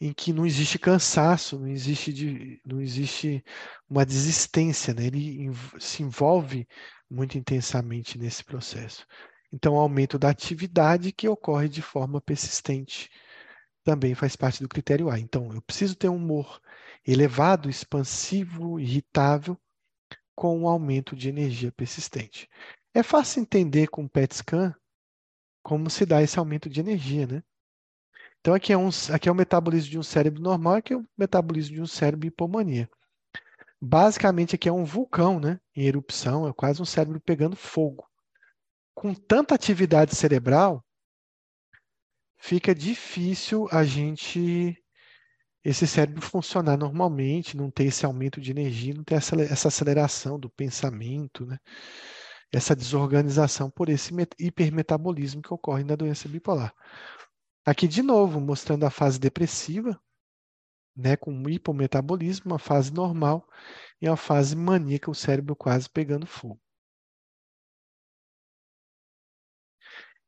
em 0.00 0.12
que 0.12 0.32
não 0.32 0.44
existe 0.44 0.78
cansaço, 0.78 1.58
não 1.58 1.68
existe, 1.68 2.12
de, 2.12 2.60
não 2.64 2.80
existe 2.80 3.42
uma 3.88 4.04
desistência, 4.04 4.92
né? 4.92 5.06
ele 5.06 5.50
se 5.78 6.02
envolve 6.02 6.68
muito 7.10 7.38
intensamente 7.38 8.18
nesse 8.18 8.44
processo. 8.44 9.06
Então, 9.52 9.74
o 9.74 9.78
aumento 9.78 10.18
da 10.18 10.28
atividade 10.28 11.12
que 11.12 11.28
ocorre 11.28 11.68
de 11.68 11.80
forma 11.80 12.20
persistente 12.20 13.08
também 13.84 14.14
faz 14.14 14.36
parte 14.36 14.62
do 14.62 14.68
critério 14.68 15.08
A. 15.08 15.18
Então, 15.18 15.52
eu 15.54 15.62
preciso 15.62 15.94
ter 15.94 16.08
um 16.08 16.16
humor 16.16 16.60
elevado, 17.06 17.70
expansivo, 17.70 18.80
irritável, 18.80 19.58
com 20.34 20.58
um 20.60 20.68
aumento 20.68 21.16
de 21.16 21.28
energia 21.28 21.72
persistente. 21.72 22.48
É 22.92 23.02
fácil 23.02 23.40
entender 23.40 23.88
com 23.88 24.04
o 24.04 24.08
PET 24.08 24.34
scan 24.34 24.74
como 25.62 25.88
se 25.88 26.04
dá 26.04 26.22
esse 26.22 26.38
aumento 26.38 26.68
de 26.68 26.80
energia, 26.80 27.26
né? 27.26 27.42
Então 28.46 28.54
aqui 28.54 28.72
é, 28.72 28.78
um, 28.78 28.90
aqui 29.12 29.28
é 29.28 29.32
o 29.32 29.34
metabolismo 29.34 29.90
de 29.90 29.98
um 29.98 30.04
cérebro 30.04 30.40
normal, 30.40 30.74
aqui 30.74 30.92
é 30.92 30.96
o 30.96 31.04
metabolismo 31.18 31.74
de 31.74 31.82
um 31.82 31.86
cérebro 31.86 32.28
hipomania. 32.28 32.88
Basicamente 33.80 34.54
aqui 34.54 34.68
é 34.68 34.72
um 34.72 34.84
vulcão, 34.84 35.40
né? 35.40 35.58
Em 35.74 35.84
erupção, 35.84 36.46
é 36.46 36.52
quase 36.52 36.80
um 36.80 36.84
cérebro 36.84 37.20
pegando 37.20 37.56
fogo. 37.56 38.08
Com 38.94 39.12
tanta 39.12 39.56
atividade 39.56 40.14
cerebral, 40.14 40.80
fica 42.38 42.72
difícil 42.72 43.66
a 43.72 43.82
gente 43.82 44.80
esse 45.64 45.84
cérebro 45.84 46.22
funcionar 46.22 46.76
normalmente, 46.76 47.56
não 47.56 47.68
ter 47.68 47.86
esse 47.86 48.06
aumento 48.06 48.40
de 48.40 48.52
energia, 48.52 48.94
não 48.94 49.02
ter 49.02 49.16
essa 49.16 49.66
aceleração 49.66 50.38
do 50.38 50.48
pensamento, 50.48 51.44
né? 51.44 51.58
essa 52.52 52.76
desorganização 52.76 53.68
por 53.68 53.88
esse 53.88 54.14
hipermetabolismo 54.38 55.42
que 55.42 55.52
ocorre 55.52 55.82
na 55.82 55.96
doença 55.96 56.28
bipolar. 56.28 56.72
Aqui, 57.66 57.88
de 57.88 58.00
novo, 58.00 58.40
mostrando 58.40 58.86
a 58.86 58.90
fase 58.90 59.18
depressiva, 59.18 60.00
né, 60.96 61.16
com 61.16 61.48
hipometabolismo, 61.48 62.52
uma 62.52 62.60
fase 62.60 62.92
normal 62.92 63.44
e 64.00 64.08
uma 64.08 64.16
fase 64.16 64.54
maníaca, 64.54 65.10
o 65.10 65.14
cérebro 65.14 65.56
quase 65.56 65.90
pegando 65.90 66.28
fogo. 66.28 66.60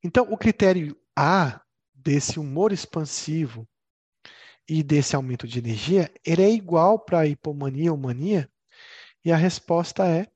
Então, 0.02 0.24
o 0.32 0.36
critério 0.36 1.00
A 1.16 1.62
desse 1.94 2.40
humor 2.40 2.72
expansivo 2.72 3.68
e 4.68 4.82
desse 4.82 5.14
aumento 5.14 5.46
de 5.46 5.60
energia, 5.60 6.12
ele 6.26 6.42
é 6.42 6.50
igual 6.50 6.98
para 6.98 7.20
a 7.20 7.26
hipomania 7.26 7.92
ou 7.92 7.98
mania? 7.98 8.50
E 9.24 9.30
a 9.30 9.36
resposta 9.36 10.04
é 10.06 10.26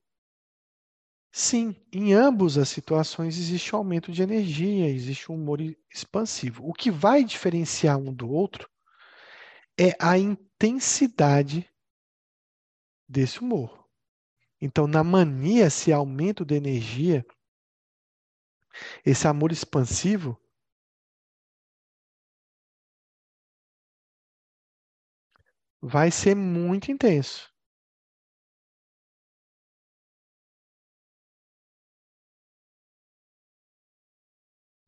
Sim, 1.32 1.74
em 1.92 2.12
ambas 2.14 2.56
as 2.56 2.68
situações 2.68 3.36
existe 3.36 3.74
um 3.74 3.78
aumento 3.78 4.12
de 4.12 4.22
energia, 4.22 4.88
existe 4.88 5.32
um 5.32 5.34
humor 5.34 5.60
expansivo. 5.92 6.64
O 6.64 6.72
que 6.72 6.92
vai 6.92 7.24
diferenciar 7.24 7.98
um 7.98 8.12
do 8.14 8.30
outro 8.30 8.68
é 9.78 9.94
a 10.00 10.16
intensidade 10.18 11.68
desse 13.08 13.38
humor. 13.40 13.86
Então, 14.60 14.86
na 14.86 15.04
mania, 15.04 15.66
esse 15.66 15.92
aumento 15.92 16.44
de 16.44 16.54
energia, 16.56 17.26
esse 19.04 19.28
amor 19.28 19.52
expansivo, 19.52 20.36
vai 25.82 26.10
ser 26.10 26.34
muito 26.34 26.90
intenso. 26.90 27.51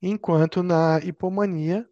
Enquanto 0.06 0.62
na 0.62 0.98
hipomania, 1.02 1.88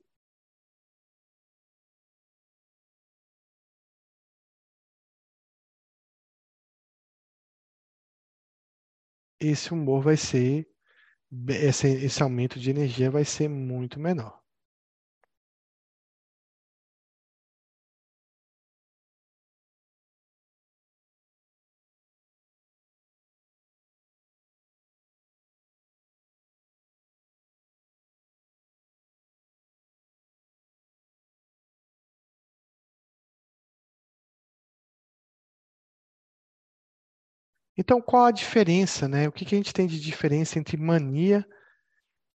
esse 9.40 9.72
humor 9.74 10.02
vai 10.02 10.16
ser, 10.16 10.66
esse, 11.48 11.88
esse 11.88 12.22
aumento 12.22 12.60
de 12.60 12.70
energia 12.70 13.10
vai 13.10 13.24
ser 13.24 13.48
muito 13.48 14.00
menor. 14.00 14.41
Então, 37.76 38.00
qual 38.00 38.26
a 38.26 38.30
diferença, 38.30 39.08
né? 39.08 39.28
O 39.28 39.32
que, 39.32 39.44
que 39.44 39.54
a 39.54 39.58
gente 39.58 39.72
tem 39.72 39.86
de 39.86 39.98
diferença 39.98 40.58
entre 40.58 40.76
mania 40.76 41.46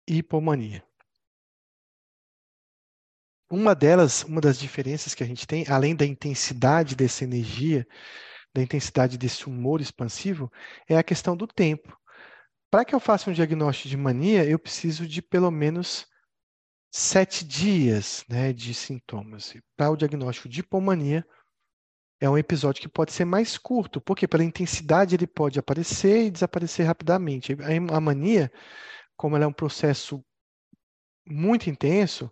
e 0.08 0.18
hipomania? 0.18 0.84
Uma 3.50 3.76
delas, 3.76 4.24
uma 4.24 4.42
das 4.42 4.60
diferenças 4.60 5.14
que 5.14 5.24
a 5.24 5.28
gente 5.28 5.46
tem, 5.46 5.66
além 5.68 5.96
da 5.96 6.06
intensidade 6.06 6.96
dessa 6.96 7.24
energia, 7.24 7.86
da 8.54 8.62
intensidade 8.62 9.18
desse 9.18 9.48
humor 9.48 9.82
expansivo, 9.82 10.52
é 10.88 10.98
a 10.98 11.04
questão 11.04 11.36
do 11.36 11.48
tempo. 11.48 11.98
Para 12.70 12.86
que 12.86 12.96
eu 12.96 13.00
faça 13.00 13.30
um 13.30 13.34
diagnóstico 13.34 13.90
de 13.90 13.98
mania, 13.98 14.46
eu 14.46 14.58
preciso 14.58 15.08
de 15.08 15.22
pelo 15.22 15.52
menos 15.52 16.08
sete 16.92 17.44
dias 17.44 18.24
né, 18.30 18.54
de 18.54 18.74
sintomas. 18.74 19.54
Para 19.76 19.92
o 19.92 19.98
diagnóstico 19.98 20.50
de 20.50 20.60
hipomania, 20.60 21.26
é 22.24 22.30
um 22.30 22.38
episódio 22.38 22.82
que 22.82 22.88
pode 22.88 23.12
ser 23.12 23.26
mais 23.26 23.58
curto, 23.58 24.00
porque 24.00 24.26
pela 24.26 24.46
intensidade 24.46 25.14
ele 25.14 25.28
pode 25.28 25.60
aparecer 25.60 26.28
e 26.28 26.32
desaparecer 26.32 26.86
rapidamente. 26.86 27.52
A 27.92 28.00
mania, 28.00 28.50
como 29.18 29.36
ela 29.36 29.44
é 29.44 29.48
um 29.48 29.52
processo 29.52 30.24
muito 31.28 31.70
intenso, 31.70 32.32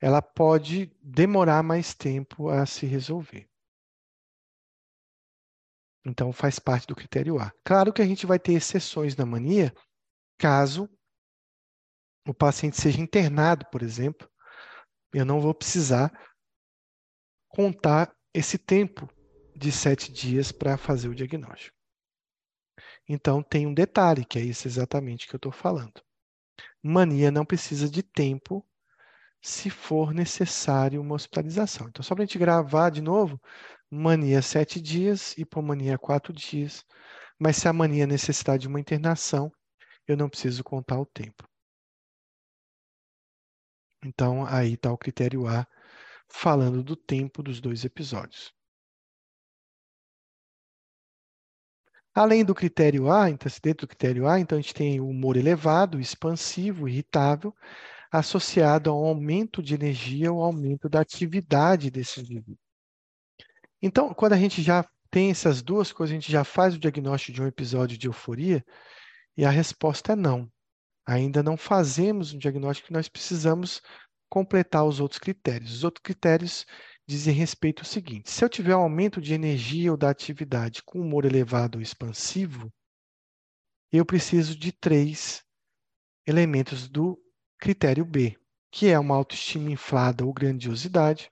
ela 0.00 0.22
pode 0.22 0.96
demorar 1.02 1.64
mais 1.64 1.94
tempo 1.94 2.48
a 2.48 2.64
se 2.64 2.86
resolver. 2.86 3.50
Então 6.06 6.32
faz 6.32 6.60
parte 6.60 6.86
do 6.86 6.94
critério 6.94 7.40
A. 7.40 7.52
Claro 7.64 7.92
que 7.92 8.02
a 8.02 8.06
gente 8.06 8.26
vai 8.26 8.38
ter 8.38 8.52
exceções 8.52 9.16
na 9.16 9.26
mania, 9.26 9.74
caso 10.38 10.88
o 12.24 12.32
paciente 12.32 12.80
seja 12.80 13.00
internado, 13.00 13.66
por 13.66 13.82
exemplo, 13.82 14.30
eu 15.12 15.24
não 15.24 15.40
vou 15.40 15.52
precisar 15.52 16.12
contar 17.48 18.14
esse 18.32 18.56
tempo 18.58 19.12
de 19.54 19.70
sete 19.72 20.12
dias 20.12 20.50
para 20.52 20.76
fazer 20.76 21.08
o 21.08 21.14
diagnóstico. 21.14 21.76
Então, 23.08 23.42
tem 23.42 23.66
um 23.66 23.74
detalhe, 23.74 24.24
que 24.24 24.38
é 24.38 24.42
isso 24.42 24.66
exatamente 24.66 25.28
que 25.28 25.34
eu 25.34 25.38
estou 25.38 25.52
falando. 25.52 26.02
Mania 26.82 27.30
não 27.30 27.44
precisa 27.44 27.88
de 27.88 28.02
tempo 28.02 28.66
se 29.42 29.68
for 29.68 30.14
necessário 30.14 31.00
uma 31.00 31.14
hospitalização. 31.14 31.88
Então, 31.88 32.02
só 32.02 32.14
para 32.14 32.24
a 32.24 32.26
gente 32.26 32.38
gravar 32.38 32.90
de 32.90 33.02
novo, 33.02 33.40
mania 33.90 34.40
sete 34.40 34.80
dias, 34.80 35.36
hipomania 35.36 35.98
quatro 35.98 36.32
dias. 36.32 36.84
Mas 37.38 37.56
se 37.56 37.68
a 37.68 37.72
mania 37.72 38.06
necessitar 38.06 38.58
de 38.58 38.66
uma 38.66 38.80
internação, 38.80 39.52
eu 40.08 40.16
não 40.16 40.30
preciso 40.30 40.64
contar 40.64 40.98
o 40.98 41.06
tempo. 41.06 41.46
Então, 44.02 44.46
aí 44.46 44.74
está 44.74 44.92
o 44.92 44.98
critério 44.98 45.46
A, 45.46 45.66
falando 46.28 46.82
do 46.82 46.96
tempo 46.96 47.42
dos 47.42 47.60
dois 47.60 47.84
episódios. 47.84 48.52
Além 52.14 52.44
do 52.44 52.54
critério 52.54 53.10
A, 53.10 53.28
então, 53.28 53.50
dentro 53.62 53.86
do 53.86 53.88
critério 53.88 54.28
A, 54.28 54.38
então 54.38 54.56
a 54.56 54.60
gente 54.60 54.72
tem 54.72 55.00
o 55.00 55.08
humor 55.08 55.36
elevado, 55.36 56.00
expansivo, 56.00 56.88
irritável, 56.88 57.52
associado 58.10 58.88
a 58.88 58.94
um 58.94 59.06
aumento 59.06 59.60
de 59.60 59.74
energia 59.74 60.32
ou 60.32 60.42
aumento 60.42 60.88
da 60.88 61.00
atividade 61.00 61.90
desse 61.90 62.20
indivíduo. 62.20 62.56
Então, 63.82 64.14
quando 64.14 64.34
a 64.34 64.38
gente 64.38 64.62
já 64.62 64.88
tem 65.10 65.30
essas 65.30 65.60
duas 65.60 65.92
coisas, 65.92 66.12
a 66.12 66.20
gente 66.20 66.30
já 66.30 66.44
faz 66.44 66.76
o 66.76 66.78
diagnóstico 66.78 67.32
de 67.32 67.42
um 67.42 67.46
episódio 67.46 67.98
de 67.98 68.06
euforia 68.06 68.64
e 69.36 69.44
a 69.44 69.50
resposta 69.50 70.12
é 70.12 70.16
não. 70.16 70.48
Ainda 71.06 71.42
não 71.42 71.56
fazemos 71.56 72.32
um 72.32 72.38
diagnóstico, 72.38 72.92
nós 72.92 73.08
precisamos 73.08 73.82
completar 74.28 74.84
os 74.84 75.00
outros 75.00 75.18
critérios. 75.18 75.74
Os 75.74 75.84
outros 75.84 76.02
critérios 76.02 76.64
dizem 77.06 77.34
respeito 77.34 77.80
ao 77.80 77.86
seguinte: 77.86 78.30
se 78.30 78.44
eu 78.44 78.48
tiver 78.48 78.76
um 78.76 78.82
aumento 78.82 79.20
de 79.20 79.34
energia 79.34 79.90
ou 79.90 79.96
da 79.96 80.10
atividade 80.10 80.82
com 80.82 81.00
humor 81.00 81.24
elevado 81.24 81.76
ou 81.76 81.82
expansivo, 81.82 82.72
eu 83.92 84.04
preciso 84.04 84.58
de 84.58 84.72
três 84.72 85.44
elementos 86.26 86.88
do 86.88 87.20
critério 87.58 88.04
B, 88.04 88.36
que 88.70 88.88
é 88.88 88.98
uma 88.98 89.14
autoestima 89.14 89.70
inflada 89.70 90.24
ou 90.24 90.32
grandiosidade, 90.32 91.30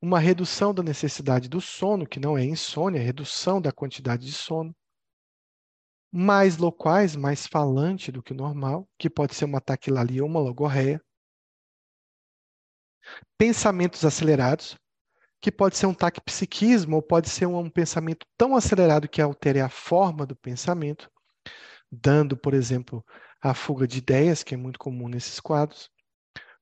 uma 0.00 0.18
redução 0.18 0.74
da 0.74 0.82
necessidade 0.82 1.48
do 1.48 1.60
sono, 1.60 2.06
que 2.06 2.18
não 2.18 2.36
é 2.36 2.44
insônia, 2.44 2.98
é 2.98 3.02
redução 3.02 3.60
da 3.60 3.72
quantidade 3.72 4.26
de 4.26 4.32
sono, 4.32 4.74
mais 6.12 6.58
locais, 6.58 7.16
mais 7.16 7.46
falante 7.46 8.12
do 8.12 8.22
que 8.22 8.32
o 8.32 8.36
normal, 8.36 8.86
que 8.98 9.08
pode 9.08 9.34
ser 9.34 9.46
uma 9.46 9.60
taquilalia 9.60 10.22
ou 10.22 10.28
uma 10.28 10.40
logorreia, 10.40 11.00
pensamentos 13.38 14.04
acelerados, 14.04 14.76
que 15.40 15.50
pode 15.50 15.76
ser 15.76 15.86
um 15.86 15.94
taquipsiquismo 15.94 16.96
ou 16.96 17.02
pode 17.02 17.28
ser 17.28 17.46
um, 17.46 17.58
um 17.58 17.68
pensamento 17.68 18.24
tão 18.36 18.54
acelerado 18.54 19.08
que 19.08 19.20
altere 19.20 19.60
a 19.60 19.68
forma 19.68 20.24
do 20.24 20.36
pensamento, 20.36 21.10
dando, 21.90 22.36
por 22.36 22.54
exemplo, 22.54 23.04
a 23.40 23.52
fuga 23.52 23.88
de 23.88 23.98
ideias, 23.98 24.44
que 24.44 24.54
é 24.54 24.56
muito 24.56 24.78
comum 24.78 25.08
nesses 25.08 25.40
quadros, 25.40 25.90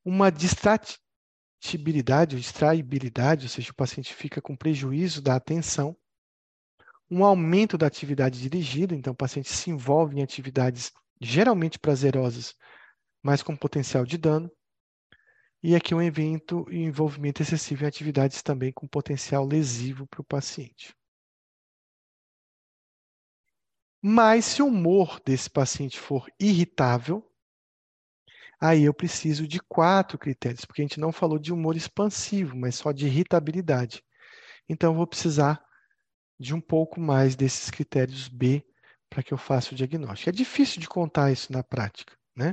uma 0.02 0.30
distratibilidade 0.30 2.36
ou 2.36 2.40
distraibilidade, 2.40 3.44
ou 3.44 3.50
seja, 3.50 3.70
o 3.70 3.74
paciente 3.74 4.14
fica 4.14 4.40
com 4.40 4.56
prejuízo 4.56 5.20
da 5.20 5.36
atenção, 5.36 5.94
um 7.10 7.22
aumento 7.24 7.76
da 7.76 7.86
atividade 7.86 8.40
dirigida, 8.40 8.94
então 8.94 9.12
o 9.12 9.16
paciente 9.16 9.52
se 9.52 9.68
envolve 9.68 10.18
em 10.18 10.22
atividades 10.22 10.90
geralmente 11.20 11.78
prazerosas, 11.78 12.54
mas 13.22 13.42
com 13.42 13.54
potencial 13.54 14.06
de 14.06 14.16
dano, 14.16 14.50
e 15.62 15.74
aqui 15.74 15.94
um 15.94 16.02
evento 16.02 16.66
e 16.70 16.78
envolvimento 16.78 17.42
excessivo 17.42 17.84
em 17.84 17.86
atividades 17.86 18.42
também 18.42 18.72
com 18.72 18.86
potencial 18.86 19.44
lesivo 19.44 20.06
para 20.06 20.20
o 20.20 20.24
paciente. 20.24 20.94
Mas 24.02 24.46
se 24.46 24.62
o 24.62 24.66
humor 24.66 25.20
desse 25.24 25.50
paciente 25.50 25.98
for 25.98 26.26
irritável, 26.40 27.22
aí 28.58 28.84
eu 28.84 28.94
preciso 28.94 29.46
de 29.46 29.60
quatro 29.60 30.18
critérios, 30.18 30.64
porque 30.64 30.80
a 30.80 30.84
gente 30.84 31.00
não 31.00 31.12
falou 31.12 31.38
de 31.38 31.52
humor 31.52 31.76
expansivo, 31.76 32.56
mas 32.56 32.76
só 32.76 32.92
de 32.92 33.06
irritabilidade. 33.06 34.02
Então, 34.68 34.92
eu 34.92 34.96
vou 34.96 35.06
precisar 35.06 35.62
de 36.38 36.54
um 36.54 36.60
pouco 36.60 36.98
mais 36.98 37.36
desses 37.36 37.70
critérios 37.70 38.28
B 38.28 38.64
para 39.10 39.22
que 39.22 39.34
eu 39.34 39.38
faça 39.38 39.72
o 39.72 39.76
diagnóstico. 39.76 40.30
É 40.30 40.32
difícil 40.32 40.80
de 40.80 40.88
contar 40.88 41.30
isso 41.30 41.52
na 41.52 41.62
prática, 41.62 42.16
né? 42.34 42.52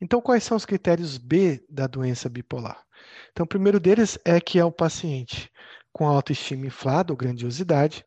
Então, 0.00 0.20
quais 0.20 0.44
são 0.44 0.56
os 0.56 0.64
critérios 0.64 1.18
B 1.18 1.64
da 1.68 1.86
doença 1.86 2.28
bipolar? 2.28 2.84
Então, 3.30 3.44
o 3.44 3.48
primeiro 3.48 3.80
deles 3.80 4.18
é 4.24 4.40
que 4.40 4.58
é 4.58 4.64
o 4.64 4.72
paciente 4.72 5.50
com 5.92 6.06
autoestima 6.06 6.66
inflada 6.66 7.12
ou 7.12 7.16
grandiosidade. 7.16 8.04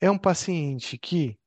É 0.00 0.10
um 0.10 0.18
paciente 0.18 0.96
que, 0.96 1.38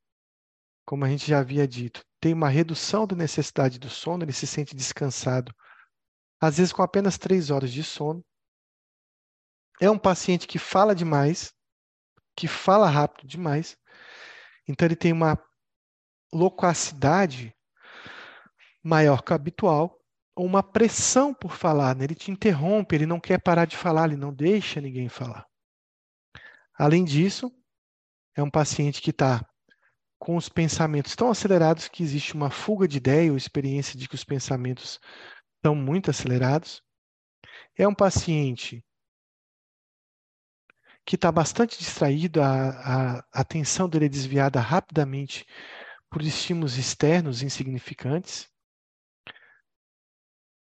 como 0.85 1.03
a 1.03 1.09
gente 1.09 1.25
já 1.25 1.39
havia 1.39 1.67
dito, 1.67 2.05
tem 2.19 2.33
uma 2.33 2.49
redução 2.49 3.07
da 3.07 3.15
necessidade 3.15 3.79
do 3.79 3.89
sono, 3.89 4.23
ele 4.23 4.33
se 4.33 4.45
sente 4.45 4.75
descansado, 4.75 5.53
às 6.39 6.57
vezes 6.57 6.71
com 6.71 6.83
apenas 6.83 7.17
três 7.17 7.49
horas 7.49 7.71
de 7.71 7.83
sono. 7.83 8.23
É 9.81 9.89
um 9.89 9.97
paciente 9.97 10.45
que 10.45 10.59
fala 10.59 10.93
demais, 10.93 11.51
que 12.37 12.47
fala 12.47 12.87
rápido 12.87 13.27
demais. 13.27 13.75
Então, 14.67 14.85
ele 14.85 14.95
tem 14.95 15.11
uma 15.11 15.37
loquacidade 16.31 17.53
maior 18.83 19.23
que 19.23 19.31
o 19.31 19.35
habitual, 19.35 19.99
ou 20.35 20.45
uma 20.45 20.61
pressão 20.61 21.33
por 21.33 21.55
falar, 21.55 21.95
né? 21.95 22.03
ele 22.03 22.15
te 22.15 22.31
interrompe, 22.31 22.95
ele 22.95 23.05
não 23.05 23.19
quer 23.19 23.39
parar 23.39 23.65
de 23.65 23.77
falar, 23.77 24.09
ele 24.09 24.17
não 24.17 24.33
deixa 24.33 24.81
ninguém 24.81 25.07
falar. 25.07 25.47
Além 26.77 27.05
disso, 27.05 27.51
é 28.35 28.41
um 28.41 28.49
paciente 28.49 29.01
que 29.01 29.11
está 29.11 29.47
com 30.17 30.35
os 30.35 30.49
pensamentos 30.49 31.15
tão 31.15 31.29
acelerados 31.29 31.87
que 31.87 32.01
existe 32.01 32.33
uma 32.33 32.49
fuga 32.49 32.87
de 32.87 32.97
ideia 32.97 33.31
ou 33.31 33.37
experiência 33.37 33.97
de 33.99 34.07
que 34.07 34.15
os 34.15 34.23
pensamentos 34.23 34.99
estão 35.57 35.75
muito 35.75 36.09
acelerados. 36.09 36.81
É 37.77 37.87
um 37.87 37.93
paciente 37.93 38.83
que 41.05 41.15
está 41.15 41.31
bastante 41.31 41.77
distraído, 41.77 42.41
a, 42.41 43.19
a 43.19 43.23
atenção 43.33 43.89
dele 43.89 44.05
é 44.05 44.09
desviada 44.09 44.59
rapidamente 44.59 45.45
por 46.09 46.21
estímulos 46.21 46.77
externos 46.77 47.41
insignificantes. 47.41 48.49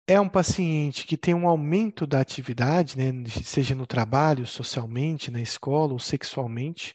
É 0.08 0.20
um 0.22 0.30
paciente 0.30 1.08
que 1.08 1.18
tem 1.18 1.34
um 1.34 1.48
aumento 1.48 2.06
da 2.06 2.20
atividade, 2.22 2.96
né, 2.96 3.12
seja 3.44 3.74
no 3.74 3.88
trabalho, 3.88 4.46
socialmente, 4.46 5.32
na 5.32 5.42
escola 5.42 5.94
ou 5.94 6.00
sexualmente, 6.00 6.94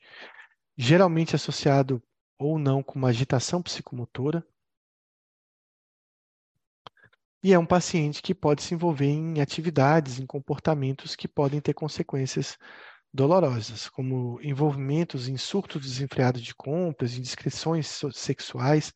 geralmente 0.76 1.34
associado 1.34 2.00
ou 2.38 2.56
não 2.56 2.84
com 2.84 2.98
uma 3.00 3.08
agitação 3.08 3.60
psicomotora. 3.62 4.46
E 7.42 7.52
é 7.52 7.58
um 7.58 7.66
paciente 7.66 8.22
que 8.22 8.32
pode 8.34 8.62
se 8.62 8.74
envolver 8.74 9.06
em 9.06 9.40
atividades, 9.40 10.20
em 10.20 10.26
comportamentos 10.26 11.16
que 11.16 11.26
podem 11.26 11.60
ter 11.60 11.74
consequências 11.74 12.56
dolorosas, 13.12 13.88
como 13.88 14.40
envolvimentos 14.40 15.26
em 15.26 15.36
surtos 15.36 15.82
desenfreados 15.82 16.42
de 16.42 16.54
compras, 16.54 17.16
indiscrições 17.16 18.00
sexuais, 18.12 18.92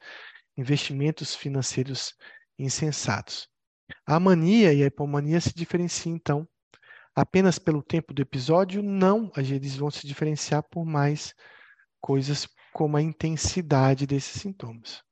investimentos 0.56 1.34
financeiros 1.34 2.14
insensatos. 2.56 3.52
A 4.06 4.18
mania 4.18 4.72
e 4.72 4.82
a 4.82 4.86
hipomania 4.86 5.40
se 5.40 5.54
diferenciam, 5.54 6.14
então, 6.14 6.48
apenas 7.14 7.58
pelo 7.58 7.82
tempo 7.82 8.12
do 8.12 8.22
episódio? 8.22 8.82
Não, 8.82 9.30
eles 9.36 9.76
vão 9.76 9.90
se 9.90 10.06
diferenciar 10.06 10.62
por 10.62 10.84
mais 10.84 11.34
coisas 12.00 12.48
como 12.72 12.96
a 12.96 13.02
intensidade 13.02 14.06
desses 14.06 14.40
sintomas. 14.40 15.02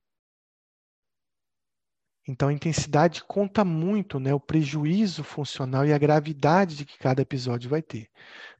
Então, 2.26 2.48
a 2.48 2.52
intensidade 2.52 3.24
conta 3.24 3.64
muito, 3.64 4.20
né, 4.20 4.32
o 4.32 4.38
prejuízo 4.38 5.24
funcional 5.24 5.84
e 5.84 5.92
a 5.92 5.98
gravidade 5.98 6.76
de 6.76 6.84
que 6.84 6.96
cada 6.96 7.20
episódio 7.20 7.68
vai 7.68 7.82
ter. 7.82 8.08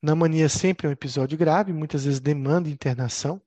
Na 0.03 0.17
mania, 0.17 0.49
sempre 0.49 0.87
é 0.87 0.91
um 0.91 0.93
episódio 0.93 1.39
grave, 1.39 1.73
muitas 1.73 2.05
vezes 2.05 2.21
demanda 2.21 2.69
internação. 2.69 3.41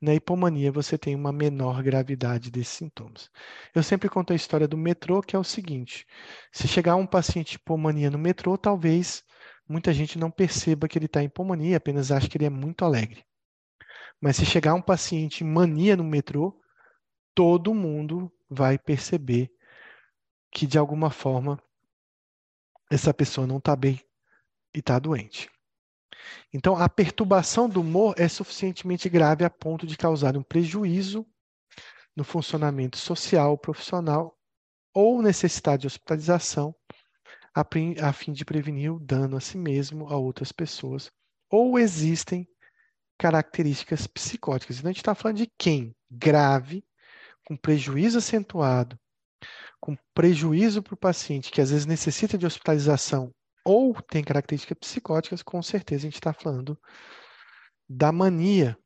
Na 0.00 0.14
hipomania, 0.14 0.72
você 0.72 0.98
tem 0.98 1.14
uma 1.14 1.32
menor 1.32 1.82
gravidade 1.82 2.50
desses 2.50 2.74
sintomas. 2.74 3.30
Eu 3.74 3.82
sempre 3.82 4.08
conto 4.08 4.32
a 4.32 4.36
história 4.36 4.68
do 4.68 4.76
metrô, 4.76 5.20
que 5.22 5.36
é 5.36 5.38
o 5.38 5.44
seguinte: 5.44 6.06
se 6.50 6.66
chegar 6.68 6.96
um 6.96 7.06
paciente 7.06 7.54
hipomania 7.54 8.10
no 8.10 8.18
metrô, 8.18 8.58
talvez 8.58 9.24
muita 9.68 9.92
gente 9.92 10.18
não 10.18 10.30
perceba 10.30 10.88
que 10.88 10.98
ele 10.98 11.06
está 11.06 11.22
em 11.22 11.26
hipomania, 11.26 11.76
apenas 11.76 12.10
ache 12.10 12.28
que 12.28 12.36
ele 12.36 12.46
é 12.46 12.50
muito 12.50 12.84
alegre. 12.84 13.24
Mas 14.20 14.36
se 14.36 14.46
chegar 14.46 14.74
um 14.74 14.82
paciente 14.82 15.42
em 15.42 15.46
mania 15.46 15.96
no 15.96 16.04
metrô, 16.04 16.60
todo 17.34 17.74
mundo 17.74 18.32
vai 18.48 18.78
perceber 18.78 19.50
que, 20.50 20.66
de 20.66 20.78
alguma 20.78 21.10
forma, 21.10 21.58
essa 22.90 23.12
pessoa 23.12 23.46
não 23.46 23.56
está 23.56 23.74
bem 23.74 23.98
e 24.74 24.78
está 24.78 24.98
doente. 24.98 25.50
Então, 26.52 26.76
a 26.76 26.88
perturbação 26.88 27.68
do 27.68 27.80
humor 27.80 28.14
é 28.18 28.28
suficientemente 28.28 29.08
grave 29.08 29.44
a 29.44 29.50
ponto 29.50 29.86
de 29.86 29.96
causar 29.96 30.36
um 30.36 30.42
prejuízo 30.42 31.26
no 32.14 32.24
funcionamento 32.24 32.98
social, 32.98 33.56
profissional 33.56 34.36
ou 34.94 35.22
necessidade 35.22 35.82
de 35.82 35.86
hospitalização 35.86 36.74
a 37.54 38.12
fim 38.12 38.32
de 38.32 38.44
prevenir 38.44 38.92
o 38.92 39.00
dano 39.00 39.36
a 39.36 39.40
si 39.40 39.58
mesmo, 39.58 40.08
a 40.08 40.16
outras 40.16 40.52
pessoas. 40.52 41.10
Ou 41.50 41.78
existem 41.78 42.48
características 43.18 44.06
psicóticas. 44.06 44.78
Então, 44.78 44.88
a 44.88 44.92
gente 44.92 45.00
está 45.00 45.14
falando 45.14 45.36
de 45.36 45.52
quem? 45.58 45.94
Grave, 46.10 46.84
com 47.46 47.56
prejuízo 47.56 48.18
acentuado, 48.18 48.98
com 49.80 49.96
prejuízo 50.14 50.82
para 50.82 50.94
o 50.94 50.96
paciente 50.96 51.50
que 51.50 51.60
às 51.60 51.70
vezes 51.70 51.86
necessita 51.86 52.38
de 52.38 52.46
hospitalização 52.46 53.32
ou 53.64 53.94
tem 54.02 54.24
características 54.24 54.78
psicóticas, 54.78 55.42
com 55.42 55.62
certeza 55.62 56.02
a 56.02 56.10
gente 56.10 56.14
está 56.14 56.32
falando 56.32 56.80
da 57.88 58.10
mania. 58.10 58.78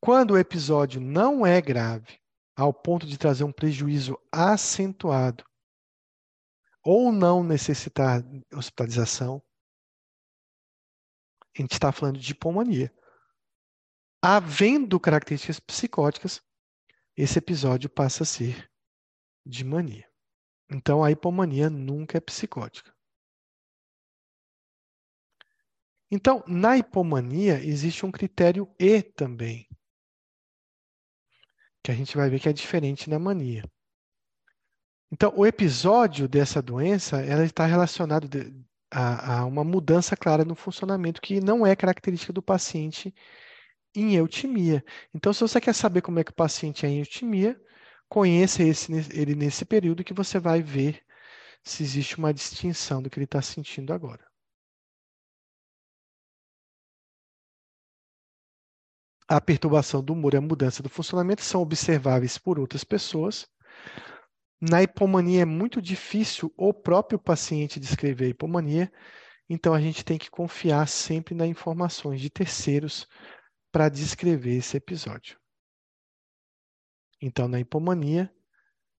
Quando 0.00 0.32
o 0.32 0.38
episódio 0.38 1.00
não 1.00 1.46
é 1.46 1.60
grave, 1.60 2.20
ao 2.56 2.72
ponto 2.72 3.06
de 3.06 3.18
trazer 3.18 3.44
um 3.44 3.52
prejuízo 3.52 4.18
acentuado, 4.32 5.44
ou 6.82 7.12
não 7.12 7.42
necessitar 7.42 8.22
hospitalização, 8.54 9.42
a 11.56 11.60
gente 11.60 11.72
está 11.72 11.92
falando 11.92 12.18
de 12.18 12.32
hipomania. 12.32 12.92
Havendo 14.22 14.98
características 14.98 15.60
psicóticas, 15.60 16.40
esse 17.16 17.38
episódio 17.38 17.90
passa 17.90 18.22
a 18.22 18.26
ser 18.26 18.70
de 19.44 19.64
mania. 19.64 20.07
Então, 20.70 21.02
a 21.02 21.10
hipomania 21.10 21.70
nunca 21.70 22.18
é 22.18 22.20
psicótica. 22.20 22.92
Então, 26.10 26.42
na 26.46 26.76
hipomania, 26.76 27.62
existe 27.62 28.04
um 28.04 28.10
critério 28.10 28.68
E 28.78 29.02
também, 29.02 29.68
que 31.82 31.90
a 31.90 31.94
gente 31.94 32.16
vai 32.16 32.30
ver 32.30 32.40
que 32.40 32.48
é 32.48 32.52
diferente 32.52 33.10
na 33.10 33.18
mania. 33.18 33.64
Então, 35.10 35.32
o 35.36 35.46
episódio 35.46 36.28
dessa 36.28 36.60
doença 36.60 37.20
ela 37.22 37.44
está 37.44 37.64
relacionado 37.66 38.28
a, 38.90 39.40
a 39.40 39.44
uma 39.46 39.64
mudança 39.64 40.16
clara 40.16 40.44
no 40.44 40.54
funcionamento 40.54 41.20
que 41.20 41.40
não 41.40 41.66
é 41.66 41.74
característica 41.76 42.32
do 42.32 42.42
paciente 42.42 43.14
em 43.94 44.14
eutimia. 44.14 44.84
Então, 45.14 45.32
se 45.32 45.40
você 45.40 45.60
quer 45.60 45.74
saber 45.74 46.02
como 46.02 46.18
é 46.18 46.24
que 46.24 46.30
o 46.30 46.34
paciente 46.34 46.84
é 46.86 46.88
em 46.88 46.98
eutimia, 46.98 47.60
conheça 48.08 48.62
esse, 48.62 48.92
ele 49.12 49.34
nesse 49.34 49.64
período 49.64 50.04
que 50.04 50.14
você 50.14 50.38
vai 50.38 50.62
ver 50.62 51.02
se 51.62 51.82
existe 51.82 52.18
uma 52.18 52.32
distinção 52.32 53.02
do 53.02 53.10
que 53.10 53.18
ele 53.18 53.24
está 53.24 53.42
sentindo 53.42 53.92
agora. 53.92 54.26
A 59.28 59.40
perturbação 59.40 60.02
do 60.02 60.14
humor 60.14 60.32
e 60.32 60.38
a 60.38 60.40
mudança 60.40 60.82
do 60.82 60.88
funcionamento 60.88 61.42
são 61.42 61.60
observáveis 61.60 62.38
por 62.38 62.58
outras 62.58 62.82
pessoas. 62.82 63.46
Na 64.60 64.82
hipomania 64.82 65.42
é 65.42 65.44
muito 65.44 65.80
difícil 65.82 66.52
o 66.56 66.72
próprio 66.72 67.18
paciente 67.18 67.78
descrever 67.78 68.24
a 68.24 68.28
hipomania, 68.28 68.90
então 69.48 69.74
a 69.74 69.80
gente 69.80 70.04
tem 70.04 70.18
que 70.18 70.30
confiar 70.30 70.88
sempre 70.88 71.34
nas 71.34 71.48
informações 71.48 72.20
de 72.20 72.30
terceiros 72.30 73.06
para 73.70 73.88
descrever 73.88 74.56
esse 74.56 74.76
episódio. 74.76 75.37
Então, 77.20 77.48
na 77.48 77.60
hipomania, 77.60 78.32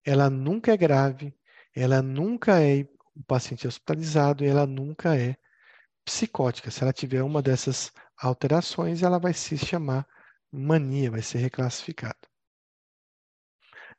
ela 0.04 0.28
nunca 0.28 0.72
é 0.72 0.76
grave, 0.76 1.34
ela 1.74 2.02
nunca 2.02 2.62
é 2.62 2.82
o 3.14 3.22
paciente 3.26 3.66
hospitalizado, 3.66 4.44
ela 4.44 4.66
nunca 4.66 5.16
é 5.16 5.36
psicótica. 6.04 6.70
Se 6.70 6.82
ela 6.82 6.92
tiver 6.92 7.22
uma 7.22 7.42
dessas 7.42 7.92
alterações, 8.16 9.02
ela 9.02 9.18
vai 9.18 9.32
se 9.32 9.56
chamar 9.56 10.06
mania, 10.52 11.10
vai 11.10 11.22
ser 11.22 11.38
reclassificada. 11.38 12.18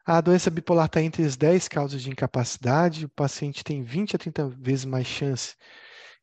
A 0.05 0.19
doença 0.19 0.49
bipolar 0.49 0.87
está 0.87 1.01
entre 1.01 1.23
as 1.23 1.37
10 1.37 1.67
causas 1.67 2.01
de 2.01 2.09
incapacidade, 2.09 3.05
o 3.05 3.09
paciente 3.09 3.63
tem 3.63 3.83
20 3.83 4.15
a 4.15 4.19
30 4.19 4.49
vezes 4.49 4.85
mais 4.85 5.05
chance 5.05 5.55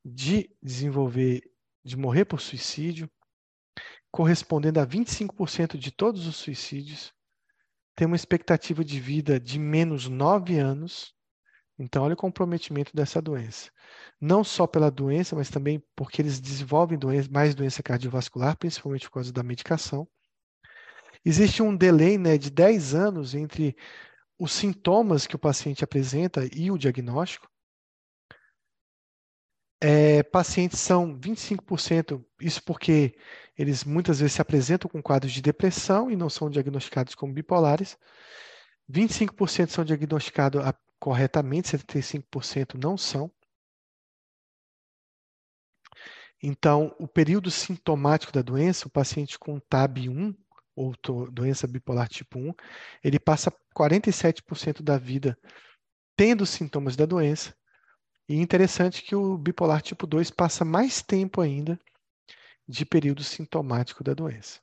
de 0.05 0.51
desenvolver, 0.63 1.43
de 1.85 1.97
morrer 1.97 2.25
por 2.25 2.41
suicídio 2.41 3.09
correspondendo 4.11 4.81
a 4.81 4.87
25% 4.87 5.77
de 5.77 5.91
todos 5.91 6.27
os 6.27 6.37
suicídios, 6.37 7.13
tem 7.99 8.07
uma 8.07 8.15
expectativa 8.15 8.85
de 8.85 9.01
vida 9.01 9.41
de 9.41 9.59
menos 9.59 10.09
9 10.09 10.57
anos. 10.57 11.13
Então, 11.77 12.05
olha 12.05 12.15
o 12.15 12.17
comprometimento 12.17 12.95
dessa 12.95 13.21
doença. 13.21 13.73
Não 14.21 14.45
só 14.45 14.69
pela 14.69 14.89
doença, 14.89 15.35
mas 15.35 15.51
também 15.51 15.83
porque 15.97 16.23
eles 16.23 16.39
desenvolvem 16.39 16.97
doença, 16.97 17.29
mais 17.29 17.57
doença 17.57 17.83
cardiovascular, 17.83 18.57
principalmente 18.57 19.07
por 19.09 19.15
causa 19.15 19.33
da 19.33 19.43
medicação. 19.43 20.07
Existe 21.25 21.61
um 21.61 21.77
delay 21.77 22.17
né, 22.17 22.39
de 22.39 22.51
10 22.53 22.95
anos 22.95 23.35
entre 23.35 23.77
os 24.39 24.53
sintomas 24.53 25.27
que 25.27 25.35
o 25.35 25.39
paciente 25.39 25.83
apresenta 25.83 26.49
e 26.55 26.71
o 26.71 26.79
diagnóstico. 26.79 27.51
É, 29.81 30.23
pacientes 30.23 30.79
são 30.79 31.19
25%, 31.19 32.25
isso 32.41 32.63
porque 32.63 33.17
eles 33.59 33.83
muitas 33.83 34.21
vezes 34.21 34.35
se 34.35 34.41
apresentam 34.41 34.89
com 34.89 35.03
quadros 35.03 35.33
de 35.33 35.43
depressão 35.43 36.09
e 36.09 36.17
não 36.17 36.31
são 36.31 36.49
diagnosticados 36.49 37.17
como 37.17 37.35
bipolares. 37.35 37.99
25% 38.89 39.69
são 39.69 39.85
diagnosticados 39.85 40.63
corretamente, 40.99 41.69
75% 41.77 42.75
não 42.81 42.97
são. 42.97 43.31
Então, 46.41 46.95
o 47.01 47.09
período 47.09 47.51
sintomático 47.51 48.33
da 48.33 48.43
doença, 48.43 48.87
o 48.87 48.91
paciente 48.91 49.37
com 49.37 49.61
TAB1, 49.61 50.37
ou 50.77 50.95
doença 51.33 51.67
bipolar 51.67 52.09
tipo 52.09 52.39
1, 52.39 52.55
ele 53.03 53.19
passa 53.19 53.53
47% 53.77 54.81
da 54.81 54.97
vida 54.97 55.37
tendo 56.17 56.47
sintomas 56.47 56.95
da 56.95 57.05
doença. 57.05 57.53
E 58.29 58.37
interessante 58.37 59.03
que 59.03 59.17
o 59.17 59.37
bipolar 59.37 59.83
tipo 59.83 60.07
2 60.07 60.31
passa 60.31 60.65
mais 60.65 61.03
tempo 61.03 61.41
ainda 61.41 61.77
de 62.69 62.85
período 62.85 63.25
sintomático 63.25 64.05
da 64.05 64.13
doença. 64.13 64.61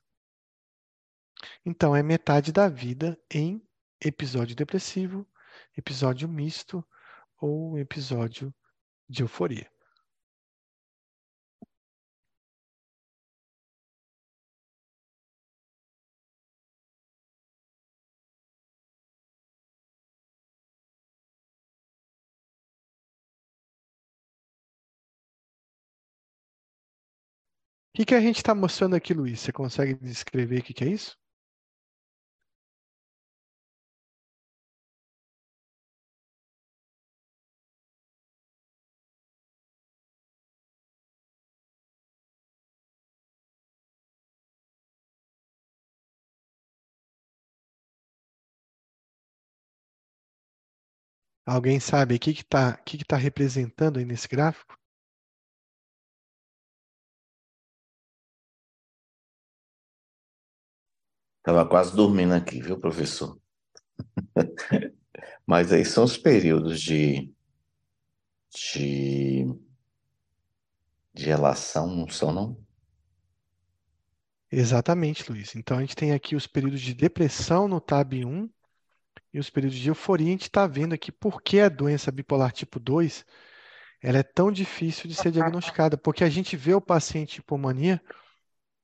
Então, 1.65 1.95
é 1.95 2.03
metade 2.03 2.51
da 2.51 2.69
vida 2.69 3.19
em 3.29 3.61
episódio 3.99 4.55
depressivo, 4.55 5.27
episódio 5.75 6.27
misto 6.29 6.85
ou 7.37 7.77
episódio 7.79 8.53
de 9.09 9.23
euforia. 9.23 9.69
O 27.95 27.97
que, 27.97 28.05
que 28.05 28.13
a 28.13 28.19
gente 28.21 28.35
está 28.35 28.53
mostrando 28.53 28.95
aqui, 28.95 29.11
Luiz? 29.11 29.39
Você 29.39 29.51
consegue 29.51 29.95
descrever 29.95 30.59
o 30.59 30.63
que, 30.63 30.71
que 30.73 30.83
é 30.83 30.89
isso? 30.89 31.17
Alguém 51.43 51.79
sabe 51.79 52.13
o 52.13 52.19
que 52.19 52.29
está 52.29 52.77
que 52.77 52.99
que 52.99 53.03
tá 53.03 53.17
representando 53.17 53.97
aí 53.97 54.05
nesse 54.05 54.27
gráfico? 54.27 54.77
Estava 61.45 61.63
quase 61.63 61.95
dormindo 61.95 62.33
aqui, 62.33 62.59
viu, 62.59 62.79
professor? 62.79 63.39
Mas 65.45 65.71
aí 65.71 65.85
são 65.85 66.03
os 66.03 66.17
períodos 66.17 66.81
de, 66.81 67.31
de, 68.49 69.45
de 71.13 71.25
relação, 71.25 71.85
não 71.85 72.09
são, 72.09 72.33
não? 72.33 72.57
Exatamente, 74.51 75.31
Luiz. 75.31 75.55
Então 75.55 75.77
a 75.77 75.81
gente 75.81 75.95
tem 75.95 76.13
aqui 76.13 76.35
os 76.35 76.47
períodos 76.47 76.81
de 76.81 76.95
depressão 76.95 77.67
no 77.67 77.79
TAB 77.79 78.25
1 78.25 78.49
e 79.31 79.37
os 79.37 79.47
períodos 79.47 79.77
de 79.77 79.87
euforia. 79.87 80.29
A 80.29 80.31
gente 80.31 80.47
está 80.47 80.65
vendo 80.65 80.93
aqui 80.93 81.11
por 81.11 81.43
que 81.43 81.59
a 81.59 81.69
doença 81.69 82.11
bipolar 82.11 82.51
tipo 82.53 82.79
2 82.79 83.23
ela 84.01 84.17
é 84.17 84.23
tão 84.23 84.51
difícil 84.51 85.07
de 85.07 85.13
ser 85.13 85.29
diagnosticada, 85.29 85.95
porque 85.95 86.23
a 86.23 86.29
gente 86.29 86.57
vê 86.57 86.73
o 86.73 86.81
paciente 86.81 87.37
hipomania 87.37 88.01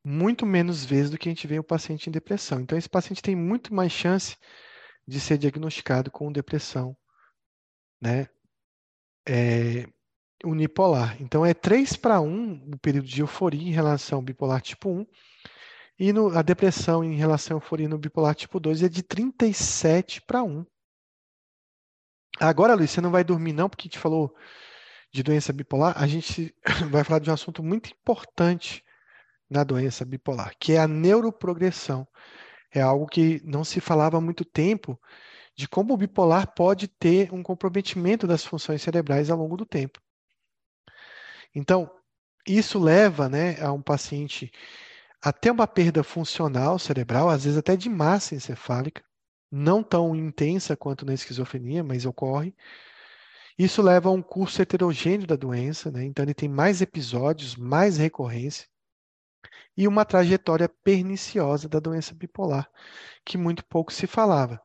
muito 0.04 0.46
menos 0.46 0.84
vezes 0.84 1.12
do 1.12 1.18
que 1.18 1.30
a 1.30 1.32
gente 1.32 1.48
vê 1.48 1.60
o 1.60 1.64
paciente 1.64 2.08
em 2.08 2.12
depressão. 2.12 2.60
Então, 2.60 2.78
esse 2.78 2.90
paciente 2.90 3.22
tem 3.22 3.36
muito 3.36 3.74
mais 3.74 3.92
chance 3.92 4.36
de 5.08 5.20
ser 5.20 5.38
diagnosticado 5.38 6.10
com 6.12 6.32
depressão, 6.32 6.96
né? 8.02 8.28
É, 9.28 9.88
unipolar. 10.44 11.22
Então, 11.22 11.46
é 11.46 11.54
3 11.54 11.96
para 11.96 12.20
1 12.20 12.72
o 12.74 12.80
período 12.80 13.08
de 13.08 13.22
euforia 13.22 13.62
em 13.62 13.72
relação 13.72 14.20
ao 14.20 14.24
bipolar 14.24 14.62
tipo 14.62 14.90
1, 14.90 15.06
e 16.00 16.12
no, 16.12 16.36
a 16.36 16.42
depressão 16.42 17.04
em 17.04 17.16
relação 17.16 17.58
à 17.58 17.60
euforia 17.60 17.88
no 17.88 17.98
bipolar 17.98 18.34
tipo 18.34 18.60
2 18.60 18.84
é 18.84 18.90
de 18.90 19.04
37 19.04 20.22
para 20.22 20.44
1. 20.44 20.66
Agora, 22.40 22.74
Luiz, 22.74 22.90
você 22.90 23.02
não 23.02 23.12
vai 23.12 23.24
dormir 23.24 23.54
não, 23.54 23.70
porque 23.70 23.84
a 23.84 23.90
gente 23.90 24.00
falou 24.00 24.36
de 25.14 25.22
doença 25.22 25.54
bipolar, 25.54 25.94
a 26.02 26.08
gente 26.08 26.56
vai 26.90 27.04
falar 27.04 27.20
de 27.20 27.30
um 27.30 27.34
assunto 27.34 27.62
muito 27.62 27.92
importante 27.92 28.84
na 29.52 29.66
doença 29.66 30.06
bipolar, 30.06 30.54
que 30.58 30.72
é 30.72 30.80
a 30.80 30.88
neuroprogressão. 30.88 32.08
É 32.74 32.82
algo 32.82 33.06
que 33.06 33.42
não 33.44 33.66
se 33.66 33.82
falava 33.82 34.18
há 34.18 34.22
muito 34.22 34.46
tempo 34.46 35.00
de 35.54 35.68
como 35.68 35.94
o 35.94 35.98
bipolar 35.98 36.54
pode 36.56 36.88
ter 36.88 37.34
um 37.34 37.44
comprometimento 37.44 38.26
das 38.26 38.46
funções 38.46 38.82
cerebrais 38.82 39.30
ao 39.30 39.38
longo 39.38 39.58
do 39.58 39.66
tempo. 39.66 40.00
Então, 41.54 41.92
isso 42.48 42.80
leva 42.80 43.28
né, 43.28 43.62
a 43.62 43.74
um 43.74 43.82
paciente 43.82 44.50
a 45.22 45.34
ter 45.34 45.52
uma 45.52 45.68
perda 45.68 46.02
funcional 46.02 46.80
cerebral, 46.80 47.30
às 47.30 47.44
vezes 47.44 47.60
até 47.60 47.76
de 47.76 47.90
massa 47.90 48.34
encefálica, 48.34 49.04
não 49.52 49.84
tão 49.84 50.16
intensa 50.16 50.78
quanto 50.78 51.06
na 51.06 51.14
esquizofrenia, 51.14 51.84
mas 51.84 52.06
ocorre. 52.06 52.56
Isso 53.60 53.82
leva 53.82 54.08
a 54.08 54.14
um 54.14 54.22
curso 54.22 54.62
heterogêneo 54.62 55.28
da 55.28 55.36
doença, 55.36 55.92
né? 55.92 56.06
então 56.06 56.24
ele 56.24 56.34
tem 56.34 56.48
mais 56.48 56.82
episódios, 56.82 57.58
mais 57.58 57.98
recorrência 57.98 58.71
e 59.76 59.88
uma 59.88 60.06
trajetória 60.06 60.70
perniciosa 60.84 61.68
da 61.68 61.80
doença 61.80 62.14
bipolar, 62.14 62.70
que 63.26 63.38
muito 63.38 63.66
pouco 63.66 63.92
se 63.92 64.06
falava, 64.08 64.62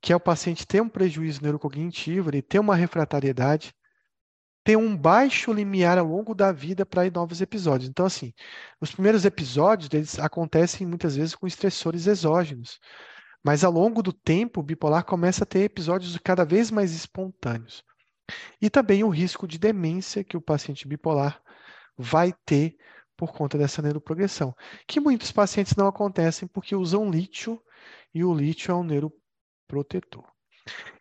que 0.00 0.12
é 0.12 0.16
o 0.16 0.20
paciente 0.20 0.66
ter 0.66 0.80
um 0.80 0.88
prejuízo 0.88 1.42
neurocognitivo, 1.42 2.30
ele 2.30 2.42
ter 2.42 2.58
uma 2.58 2.76
refratariedade, 2.76 3.74
ter 4.64 4.76
um 4.76 4.96
baixo 4.96 5.52
limiar 5.52 5.96
ao 5.96 6.06
longo 6.06 6.34
da 6.34 6.50
vida 6.52 6.84
para 6.84 7.08
novos 7.10 7.40
episódios. 7.40 7.88
Então, 7.88 8.04
assim, 8.04 8.32
os 8.80 8.90
primeiros 8.90 9.24
episódios 9.24 9.88
eles 9.92 10.18
acontecem 10.18 10.86
muitas 10.86 11.16
vezes 11.16 11.34
com 11.34 11.46
estressores 11.46 12.06
exógenos, 12.06 12.78
mas 13.44 13.62
ao 13.62 13.70
longo 13.70 14.02
do 14.02 14.12
tempo, 14.12 14.58
o 14.58 14.62
bipolar 14.64 15.04
começa 15.04 15.44
a 15.44 15.46
ter 15.46 15.60
episódios 15.60 16.18
cada 16.18 16.44
vez 16.44 16.70
mais 16.70 16.92
espontâneos. 16.92 17.84
E 18.60 18.68
também 18.68 19.04
o 19.04 19.08
risco 19.08 19.46
de 19.46 19.56
demência 19.56 20.24
que 20.24 20.36
o 20.36 20.40
paciente 20.40 20.88
bipolar 20.88 21.40
vai 21.96 22.34
ter 22.44 22.76
por 23.16 23.32
conta 23.32 23.56
dessa 23.56 23.80
neuroprogressão, 23.82 24.54
que 24.86 25.00
muitos 25.00 25.32
pacientes 25.32 25.74
não 25.74 25.86
acontecem 25.86 26.46
porque 26.46 26.76
usam 26.76 27.10
lítio 27.10 27.62
e 28.14 28.24
o 28.24 28.34
lítio 28.34 28.72
é 28.72 28.74
um 28.74 28.84
neuroprotetor. 28.84 30.24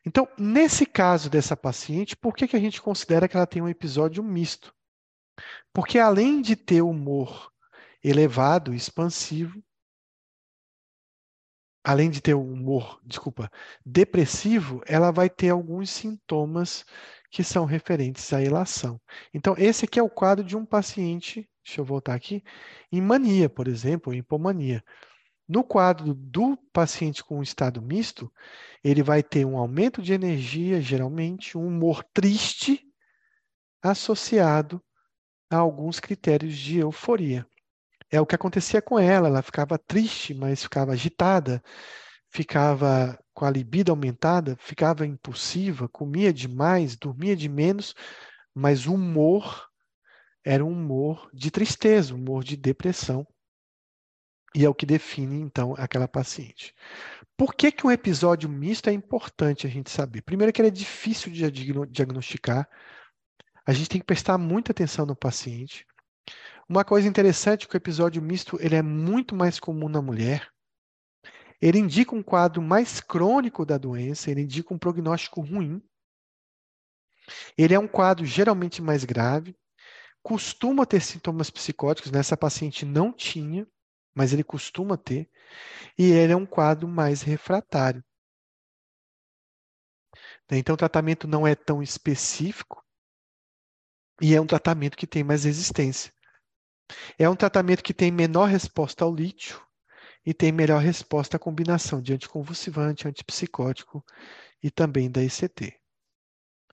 Então, 0.06 0.28
nesse 0.38 0.86
caso 0.86 1.30
dessa 1.30 1.58
paciente, 1.58 2.16
por 2.16 2.36
que, 2.36 2.48
que 2.48 2.56
a 2.56 2.60
gente 2.60 2.82
considera 2.82 3.28
que 3.28 3.36
ela 3.36 3.48
tem 3.48 3.62
um 3.62 3.70
episódio 3.70 4.24
misto? 4.24 4.74
Porque 5.74 5.98
além 6.00 6.42
de 6.42 6.56
ter 6.56 6.82
humor 6.82 7.52
elevado, 8.04 8.74
expansivo, 8.74 9.62
além 11.84 12.10
de 12.10 12.22
ter 12.22 12.34
um 12.34 12.54
humor, 12.54 13.00
desculpa, 13.04 13.52
depressivo, 13.86 14.82
ela 14.86 15.12
vai 15.12 15.30
ter 15.30 15.50
alguns 15.50 15.90
sintomas 15.90 16.86
que 17.36 17.44
são 17.44 17.66
referentes 17.66 18.32
à 18.32 18.42
ilação. 18.42 18.98
Então, 19.34 19.56
esse 19.58 19.84
aqui 19.84 20.00
é 20.00 20.04
o 20.04 20.10
quadro 20.10 20.42
de 20.42 20.56
um 20.56 20.66
paciente 20.66 21.46
Deixa 21.66 21.82
eu 21.82 21.86
voltar 21.86 22.14
aqui. 22.14 22.44
Em 22.92 23.02
mania, 23.02 23.50
por 23.50 23.68
exemplo, 23.68 24.14
em 24.14 24.20
hipomania. 24.20 24.84
No 25.50 25.64
quadro 25.64 26.14
do 26.14 26.56
paciente 26.72 27.24
com 27.24 27.42
estado 27.42 27.82
misto, 27.82 28.32
ele 28.84 29.02
vai 29.02 29.24
ter 29.24 29.46
um 29.46 29.58
aumento 29.58 30.00
de 30.00 30.14
energia, 30.14 30.80
geralmente, 30.80 31.58
um 31.58 31.66
humor 31.66 32.04
triste, 32.14 32.84
associado 33.82 34.80
a 35.50 35.58
alguns 35.58 36.00
critérios 36.00 36.56
de 36.56 36.78
euforia. 36.78 37.48
É 38.12 38.22
o 38.22 38.28
que 38.28 38.36
acontecia 38.36 38.82
com 38.82 39.00
ela, 39.00 39.28
ela 39.28 39.42
ficava 39.42 39.78
triste, 39.78 40.36
mas 40.36 40.62
ficava 40.62 40.92
agitada, 40.92 41.64
ficava 42.30 43.20
com 43.36 43.46
a 43.46 43.52
libido 43.52 43.92
aumentada, 43.92 44.56
ficava 44.58 45.06
impulsiva, 45.06 45.90
comia 45.90 46.32
demais, 46.32 46.96
dormia 46.96 47.36
de 47.36 47.50
menos, 47.50 47.94
mas 48.56 48.88
o 48.88 48.94
humor 48.94 49.70
era 50.44 50.64
um 50.64 50.72
humor 50.72 51.30
de 51.34 51.52
tristeza, 51.52 52.16
um 52.16 52.18
humor 52.18 52.46
de 52.46 52.56
depressão. 52.56 53.28
E 54.56 54.64
é 54.64 54.70
o 54.70 54.74
que 54.74 54.86
define, 54.86 55.42
então, 55.42 55.76
aquela 55.78 56.08
paciente. 56.08 56.74
Por 57.36 57.54
que, 57.54 57.74
que 57.74 57.86
um 57.86 57.92
episódio 57.92 58.48
misto 58.48 58.90
é 58.90 58.94
importante 58.94 59.68
a 59.68 59.70
gente 59.70 59.92
saber? 59.92 60.22
Primeiro, 60.22 60.54
que 60.54 60.62
ele 60.62 60.70
é 60.70 60.72
difícil 60.72 61.30
de 61.30 61.52
diagnosticar. 61.52 62.70
A 63.68 63.74
gente 63.74 63.90
tem 63.90 64.00
que 64.00 64.08
prestar 64.08 64.38
muita 64.38 64.72
atenção 64.72 65.06
no 65.06 65.16
paciente. 65.16 65.86
Uma 66.70 66.86
coisa 66.86 67.06
interessante 67.06 67.66
é 67.66 67.68
que 67.68 67.76
o 67.76 67.78
episódio 67.78 68.22
misto 68.22 68.58
ele 68.62 68.76
é 68.76 68.82
muito 68.82 69.36
mais 69.36 69.60
comum 69.60 69.90
na 69.90 70.02
mulher. 70.02 70.50
Ele 71.62 71.80
indica 71.80 72.16
um 72.16 72.24
quadro 72.24 72.62
mais 72.62 73.00
crônico 73.00 73.66
da 73.66 73.78
doença, 73.78 74.30
ele 74.30 74.42
indica 74.42 74.74
um 74.74 74.78
prognóstico 74.78 75.42
ruim. 75.42 75.82
Ele 77.58 77.74
é 77.74 77.80
um 77.80 77.88
quadro 77.88 78.26
geralmente 78.26 78.82
mais 78.82 79.04
grave 79.04 79.56
costuma 80.26 80.88
ter 80.88 81.02
sintomas 81.02 81.52
psicóticos, 81.52 82.12
nessa 82.12 82.34
né? 82.34 82.40
paciente 82.40 82.84
não 82.84 83.14
tinha, 83.14 83.68
mas 84.12 84.34
ele 84.34 84.44
costuma 84.44 84.98
ter, 84.98 85.30
e 85.96 86.12
ele 86.12 86.34
é 86.34 86.36
um 86.36 86.48
quadro 86.48 86.88
mais 86.88 87.22
refratário. 87.22 88.04
Né? 90.50 90.58
Então, 90.58 90.74
o 90.74 90.78
tratamento 90.78 91.28
não 91.28 91.46
é 91.46 91.54
tão 91.54 91.84
específico 91.84 92.84
e 94.20 94.34
é 94.34 94.42
um 94.42 94.48
tratamento 94.48 94.98
que 94.98 95.06
tem 95.06 95.24
mais 95.24 95.44
resistência. 95.44 96.12
É 97.20 97.30
um 97.30 97.36
tratamento 97.36 97.84
que 97.84 97.94
tem 97.94 98.12
menor 98.12 98.46
resposta 98.46 99.04
ao 99.04 99.14
lítio 99.14 99.64
e 100.26 100.34
tem 100.34 100.52
melhor 100.52 100.82
resposta 100.82 101.38
à 101.38 101.40
combinação 101.40 102.02
de 102.02 102.14
anticonvulsivante, 102.14 103.08
antipsicótico 103.08 104.04
e 104.62 104.72
também 104.72 105.10
da 105.10 105.24
ECT. 105.24 105.80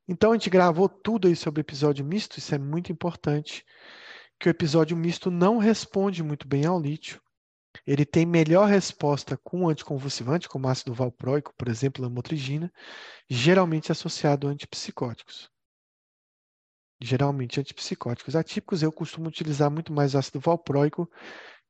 Então 0.08 0.30
a 0.32 0.34
gente 0.34 0.50
gravou 0.50 0.88
tudo 0.88 1.28
aí 1.28 1.36
sobre 1.36 1.60
episódio 1.60 2.04
misto, 2.04 2.38
isso 2.38 2.54
é 2.54 2.58
muito 2.58 2.90
importante, 2.90 3.64
que 4.38 4.48
o 4.48 4.50
episódio 4.50 4.96
misto 4.96 5.30
não 5.30 5.58
responde 5.58 6.22
muito 6.22 6.48
bem 6.48 6.64
ao 6.64 6.80
lítio. 6.80 7.20
Ele 7.86 8.04
tem 8.04 8.26
melhor 8.26 8.68
resposta 8.68 9.36
com 9.36 9.68
anticonvulsivante, 9.68 10.48
como 10.48 10.68
ácido 10.68 10.92
valproico, 10.92 11.54
por 11.56 11.68
exemplo, 11.68 12.02
lamotrigina, 12.02 12.72
geralmente 13.28 13.92
associado 13.92 14.46
a 14.46 14.50
antipsicóticos. 14.50 15.50
Geralmente 17.00 17.58
antipsicóticos 17.58 18.36
atípicos, 18.36 18.82
eu 18.82 18.92
costumo 18.92 19.28
utilizar 19.28 19.70
muito 19.70 19.92
mais 19.92 20.14
ácido 20.14 20.38
valproico 20.38 21.10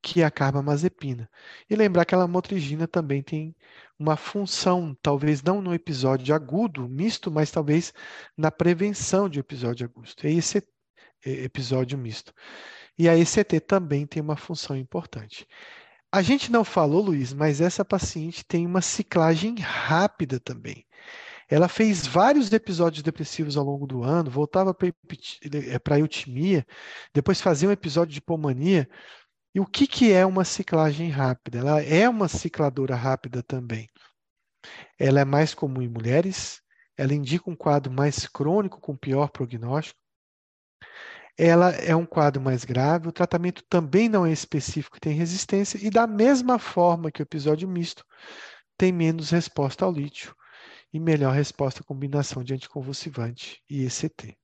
que 0.02 0.22
a 0.22 0.30
carbamazepina. 0.30 1.30
E 1.70 1.76
lembrar 1.76 2.04
que 2.04 2.14
a 2.14 2.18
lamotrigina 2.18 2.88
também 2.88 3.22
tem 3.22 3.54
uma 3.98 4.16
função, 4.16 4.96
talvez 5.00 5.42
não 5.42 5.62
no 5.62 5.72
episódio 5.72 6.34
agudo, 6.34 6.88
misto, 6.88 7.30
mas 7.30 7.50
talvez 7.50 7.94
na 8.36 8.50
prevenção 8.50 9.28
de 9.28 9.38
episódio 9.38 9.86
agudo. 9.86 10.10
É 10.24 10.30
esse 10.30 10.62
episódio 11.24 11.96
misto. 11.96 12.34
E 12.98 13.08
a 13.08 13.16
ECT 13.16 13.60
também 13.60 14.06
tem 14.06 14.20
uma 14.20 14.36
função 14.36 14.76
importante. 14.76 15.46
A 16.10 16.20
gente 16.20 16.52
não 16.52 16.64
falou, 16.64 17.00
Luiz, 17.02 17.32
mas 17.32 17.60
essa 17.60 17.84
paciente 17.84 18.44
tem 18.44 18.66
uma 18.66 18.82
ciclagem 18.82 19.54
rápida 19.58 20.38
também. 20.40 20.84
Ela 21.48 21.68
fez 21.68 22.06
vários 22.06 22.50
episódios 22.52 23.02
depressivos 23.02 23.56
ao 23.56 23.64
longo 23.64 23.86
do 23.86 24.02
ano, 24.02 24.30
voltava 24.30 24.74
para 24.74 25.94
a 25.94 25.98
eutimia, 25.98 26.66
depois 27.14 27.40
fazia 27.40 27.68
um 27.68 27.72
episódio 27.72 28.12
de 28.12 28.18
hipomania, 28.18 28.88
e 29.54 29.60
o 29.60 29.66
que, 29.66 29.86
que 29.86 30.12
é 30.12 30.24
uma 30.24 30.44
ciclagem 30.44 31.10
rápida? 31.10 31.58
Ela 31.58 31.82
é 31.82 32.08
uma 32.08 32.28
cicladora 32.28 32.94
rápida 32.94 33.42
também. 33.42 33.88
Ela 34.98 35.20
é 35.20 35.24
mais 35.24 35.52
comum 35.52 35.82
em 35.82 35.88
mulheres, 35.88 36.62
ela 36.96 37.14
indica 37.14 37.50
um 37.50 37.56
quadro 37.56 37.92
mais 37.92 38.26
crônico 38.26 38.80
com 38.80 38.96
pior 38.96 39.28
prognóstico. 39.28 40.00
Ela 41.36 41.70
é 41.70 41.96
um 41.96 42.06
quadro 42.06 42.40
mais 42.40 42.64
grave, 42.64 43.08
o 43.08 43.12
tratamento 43.12 43.64
também 43.68 44.08
não 44.08 44.24
é 44.24 44.32
específico, 44.32 45.00
tem 45.00 45.14
resistência, 45.14 45.78
e 45.84 45.90
da 45.90 46.06
mesma 46.06 46.58
forma 46.58 47.10
que 47.10 47.22
o 47.22 47.24
episódio 47.24 47.68
misto, 47.68 48.04
tem 48.76 48.92
menos 48.92 49.30
resposta 49.30 49.84
ao 49.84 49.92
lítio 49.92 50.34
e 50.92 51.00
melhor 51.00 51.32
resposta 51.34 51.80
à 51.80 51.84
combinação 51.84 52.42
de 52.44 52.54
anticonvulsivante 52.54 53.62
e 53.68 53.84
ECT. 53.84 54.36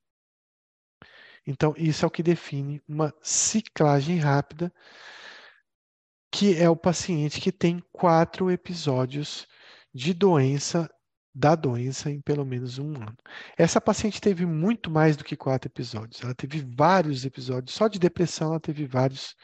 Então, 1.49 1.73
isso 1.75 2.05
é 2.05 2.07
o 2.07 2.11
que 2.11 2.21
define 2.21 2.79
uma 2.87 3.11
ciclagem 3.23 4.19
rápida, 4.19 4.71
que 6.31 6.55
é 6.55 6.69
o 6.69 6.75
paciente 6.75 7.41
que 7.41 7.51
tem 7.51 7.83
quatro 7.91 8.51
episódios 8.51 9.47
de 9.91 10.13
doença 10.13 10.87
da 11.33 11.55
doença 11.55 12.11
em 12.11 12.21
pelo 12.21 12.45
menos 12.45 12.77
um 12.77 12.95
ano. 12.97 13.17
Essa 13.57 13.81
paciente 13.81 14.21
teve 14.21 14.45
muito 14.45 14.91
mais 14.91 15.17
do 15.17 15.23
que 15.23 15.35
quatro 15.35 15.67
episódios. 15.67 16.21
Ela 16.21 16.35
teve 16.35 16.61
vários 16.77 17.25
episódios. 17.25 17.73
Só 17.73 17.87
de 17.87 17.97
depressão 17.97 18.49
ela 18.49 18.59
teve 18.59 18.85
vários 18.85 19.35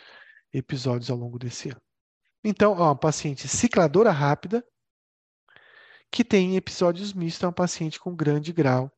episódios 0.53 1.09
ao 1.09 1.17
longo 1.17 1.39
desse 1.39 1.69
ano. 1.69 1.81
Então, 2.43 2.73
é 2.73 2.81
uma 2.81 2.95
paciente 2.95 3.47
cicladora 3.47 4.11
rápida 4.11 4.63
que 6.11 6.23
tem 6.23 6.55
episódios 6.55 7.13
mistos, 7.13 7.41
é 7.41 7.47
uma 7.47 7.53
paciente 7.53 7.99
com 7.99 8.15
grande 8.15 8.53
grau 8.53 8.91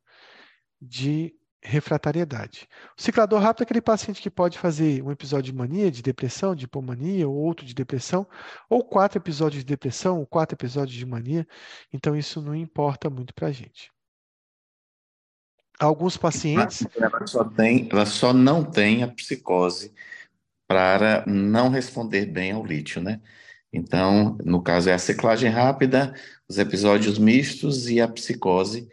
de 0.80 1.37
refratariedade. 1.62 2.68
O 2.96 3.02
ciclador 3.02 3.40
rápido 3.40 3.62
é 3.62 3.64
aquele 3.64 3.80
paciente 3.80 4.22
que 4.22 4.30
pode 4.30 4.58
fazer 4.58 5.02
um 5.02 5.10
episódio 5.10 5.52
de 5.52 5.58
mania, 5.58 5.90
de 5.90 6.02
depressão, 6.02 6.54
de 6.54 6.64
hipomania, 6.64 7.28
ou 7.28 7.34
outro 7.34 7.66
de 7.66 7.74
depressão, 7.74 8.26
ou 8.68 8.84
quatro 8.84 9.18
episódios 9.18 9.64
de 9.64 9.66
depressão, 9.66 10.18
ou 10.18 10.26
quatro 10.26 10.54
episódios 10.54 10.96
de 10.96 11.04
mania. 11.04 11.46
Então, 11.92 12.16
isso 12.16 12.40
não 12.40 12.54
importa 12.54 13.10
muito 13.10 13.34
para 13.34 13.48
a 13.48 13.52
gente. 13.52 13.90
Alguns 15.78 16.16
pacientes. 16.16 16.86
Ela 16.96 17.26
só, 17.26 17.44
tem, 17.44 17.88
ela 17.90 18.06
só 18.06 18.32
não 18.32 18.64
tem 18.64 19.02
a 19.02 19.08
psicose 19.08 19.92
para 20.66 21.24
não 21.26 21.70
responder 21.70 22.26
bem 22.26 22.52
ao 22.52 22.64
lítio, 22.64 23.00
né? 23.00 23.20
Então, 23.72 24.36
no 24.44 24.62
caso, 24.62 24.90
é 24.90 24.94
a 24.94 24.98
ciclagem 24.98 25.50
rápida, 25.50 26.14
os 26.48 26.58
episódios 26.58 27.18
mistos 27.18 27.88
e 27.88 28.00
a 28.00 28.08
psicose 28.08 28.88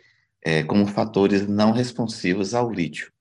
é, 0.46 0.64
como 0.64 0.86
fatores 0.86 1.48
não 1.48 1.72
responsivos 1.72 2.54
ao 2.54 2.72
lítio. 2.72 3.12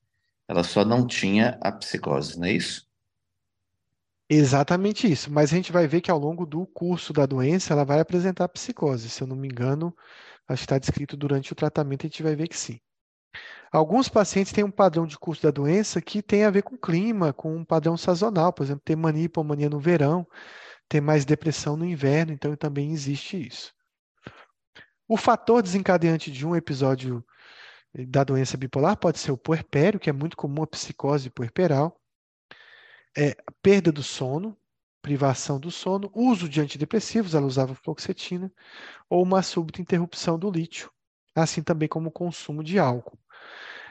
Ela 0.46 0.62
só 0.62 0.84
não 0.84 1.06
tinha 1.06 1.58
a 1.62 1.72
psicose, 1.72 2.38
não 2.38 2.46
é 2.46 2.52
isso? 2.52 2.86
Exatamente 4.28 5.10
isso. 5.10 5.32
Mas 5.32 5.50
a 5.50 5.56
gente 5.56 5.72
vai 5.72 5.86
ver 5.86 6.02
que 6.02 6.10
ao 6.10 6.18
longo 6.18 6.44
do 6.44 6.66
curso 6.66 7.14
da 7.14 7.24
doença 7.24 7.72
ela 7.72 7.84
vai 7.84 7.98
apresentar 8.00 8.48
psicose. 8.48 9.08
Se 9.08 9.22
eu 9.22 9.26
não 9.26 9.36
me 9.36 9.48
engano, 9.48 9.96
acho 10.46 10.60
que 10.60 10.64
está 10.66 10.78
descrito 10.78 11.16
durante 11.16 11.52
o 11.52 11.56
tratamento, 11.56 12.06
a 12.06 12.08
gente 12.08 12.22
vai 12.22 12.36
ver 12.36 12.48
que 12.48 12.56
sim. 12.56 12.78
Alguns 13.72 14.08
pacientes 14.08 14.52
têm 14.52 14.62
um 14.62 14.70
padrão 14.70 15.06
de 15.06 15.18
curso 15.18 15.42
da 15.42 15.50
doença 15.50 16.00
que 16.00 16.22
tem 16.22 16.44
a 16.44 16.50
ver 16.50 16.62
com 16.62 16.76
clima, 16.76 17.32
com 17.32 17.56
um 17.56 17.64
padrão 17.64 17.96
sazonal, 17.96 18.52
por 18.52 18.62
exemplo, 18.64 18.82
ter 18.84 18.96
mania 18.96 19.22
e 19.22 19.24
hipomania 19.24 19.68
no 19.68 19.80
verão, 19.80 20.26
ter 20.88 21.00
mais 21.00 21.24
depressão 21.24 21.76
no 21.76 21.84
inverno, 21.84 22.32
então 22.32 22.54
também 22.54 22.92
existe 22.92 23.48
isso. 23.48 23.73
O 25.06 25.16
fator 25.16 25.62
desencadeante 25.62 26.30
de 26.30 26.46
um 26.46 26.56
episódio 26.56 27.24
da 28.08 28.24
doença 28.24 28.56
bipolar 28.56 28.96
pode 28.96 29.18
ser 29.18 29.30
o 29.32 29.38
puerpério, 29.38 30.00
que 30.00 30.10
é 30.10 30.12
muito 30.12 30.36
comum 30.36 30.62
a 30.62 30.66
psicose 30.66 31.30
puerperal, 31.30 32.00
é, 33.16 33.36
perda 33.62 33.92
do 33.92 34.02
sono, 34.02 34.56
privação 35.00 35.60
do 35.60 35.70
sono, 35.70 36.10
uso 36.14 36.48
de 36.48 36.60
antidepressivos, 36.60 37.34
ela 37.34 37.46
usava 37.46 37.74
fluoxetina, 37.74 38.50
ou 39.08 39.22
uma 39.22 39.42
súbita 39.42 39.80
interrupção 39.82 40.38
do 40.38 40.50
lítio, 40.50 40.90
assim 41.34 41.62
também 41.62 41.88
como 41.88 42.08
o 42.08 42.12
consumo 42.12 42.64
de 42.64 42.78
álcool. 42.78 43.18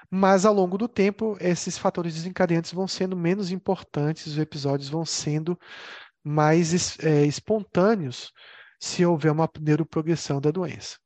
Mas 0.10 0.46
ao 0.46 0.54
longo 0.54 0.78
do 0.78 0.88
tempo, 0.88 1.38
esses 1.40 1.78
fatores 1.78 2.16
desencadeantes 2.16 2.74
vão 2.74 2.88
sendo 2.88 3.16
menos 3.16 3.52
importantes, 3.52 4.28
os 4.28 4.38
episódios 4.38 4.90
vão 4.90 5.06
sendo 5.06 5.58
mais 6.24 7.00
é, 7.00 7.26
espontâneos 7.26 8.32
se 8.80 9.06
houver 9.06 9.32
uma 9.32 9.50
neuroprogressão 9.60 10.42
da 10.42 10.52
doença. 10.52 11.03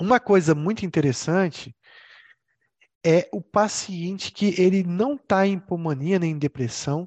Uma 0.00 0.18
coisa 0.18 0.54
muito 0.54 0.86
interessante 0.86 1.76
é 3.04 3.28
o 3.32 3.42
paciente 3.42 4.32
que 4.32 4.58
ele 4.58 4.82
não 4.82 5.14
está 5.14 5.46
em 5.46 5.54
hipomania 5.54 6.18
nem 6.18 6.32
em 6.32 6.38
depressão, 6.38 7.06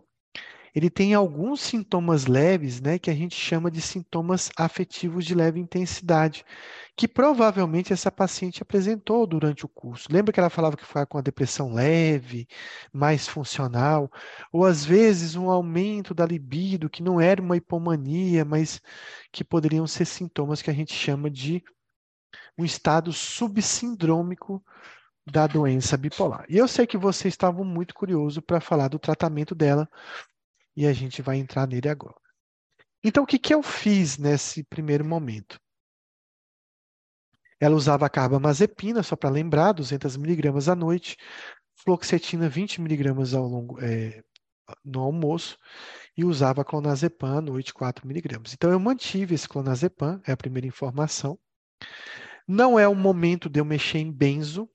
ele 0.75 0.91
tem 0.91 1.15
alguns 1.15 1.61
sintomas 1.61 2.27
leves, 2.27 2.79
né, 2.81 2.99
que 2.99 3.09
a 3.09 3.13
gente 3.15 3.35
chama 3.35 3.71
de 3.71 3.81
sintomas 3.81 4.51
afetivos 4.55 5.25
de 5.25 5.33
leve 5.33 5.59
intensidade, 5.59 6.45
que 6.95 7.07
provavelmente 7.07 7.91
essa 7.91 8.11
paciente 8.11 8.61
apresentou 8.61 9.25
durante 9.25 9.65
o 9.65 9.69
curso. 9.69 10.07
Lembra 10.11 10.31
que 10.31 10.39
ela 10.39 10.49
falava 10.49 10.77
que 10.77 10.85
foi 10.85 11.03
com 11.07 11.17
a 11.17 11.21
depressão 11.21 11.73
leve, 11.73 12.47
mais 12.91 13.27
funcional, 13.27 14.11
ou 14.51 14.65
às 14.65 14.85
vezes 14.85 15.35
um 15.35 15.49
aumento 15.49 16.13
da 16.13 16.25
libido, 16.27 16.89
que 16.89 17.01
não 17.01 17.19
era 17.19 17.41
uma 17.41 17.57
hipomania, 17.57 18.45
mas 18.45 18.79
que 19.31 19.43
poderiam 19.43 19.87
ser 19.87 20.05
sintomas 20.05 20.61
que 20.61 20.69
a 20.69 20.73
gente 20.73 20.93
chama 20.93 21.29
de 21.29 21.63
um 22.57 22.65
estado 22.65 23.11
subsindrômico 23.11 24.63
da 25.25 25.47
doença 25.47 25.97
bipolar. 25.97 26.45
E 26.49 26.57
eu 26.57 26.67
sei 26.67 26.85
que 26.85 26.97
vocês 26.97 27.33
estavam 27.33 27.63
muito 27.63 27.93
curiosos 27.93 28.43
para 28.45 28.59
falar 28.59 28.89
do 28.89 28.99
tratamento 28.99 29.55
dela, 29.55 29.89
e 30.75 30.85
a 30.85 30.93
gente 30.93 31.21
vai 31.21 31.37
entrar 31.37 31.67
nele 31.67 31.87
agora. 31.87 32.15
Então, 33.03 33.23
o 33.23 33.27
que, 33.27 33.37
que 33.37 33.53
eu 33.53 33.61
fiz 33.61 34.17
nesse 34.17 34.63
primeiro 34.63 35.05
momento? 35.05 35.59
Ela 37.59 37.75
usava 37.75 38.09
carbamazepina, 38.09 39.03
só 39.03 39.15
para 39.15 39.29
lembrar, 39.29 39.73
200 39.73 40.17
miligramas 40.17 40.67
à 40.67 40.75
noite, 40.75 41.17
fluoxetina 41.75 42.49
20 42.49 42.81
miligramas 42.81 43.33
ao 43.33 43.45
longo, 43.47 43.79
é, 43.81 44.23
no 44.83 45.01
almoço, 45.01 45.57
e 46.17 46.25
usava 46.25 46.63
clonazepam 46.63 47.37
à 47.37 47.41
noite 47.41 47.73
4 47.73 48.07
miligramas. 48.07 48.53
Então, 48.53 48.71
eu 48.71 48.79
mantive 48.79 49.35
esse 49.35 49.47
clonazepam, 49.47 50.21
é 50.25 50.31
a 50.31 50.37
primeira 50.37 50.67
informação. 50.67 51.37
Não 52.47 52.77
é 52.77 52.87
o 52.87 52.95
momento 52.95 53.49
de 53.49 53.59
eu 53.59 53.65
mexer 53.65 53.99
em 53.99 54.11
benzo. 54.11 54.69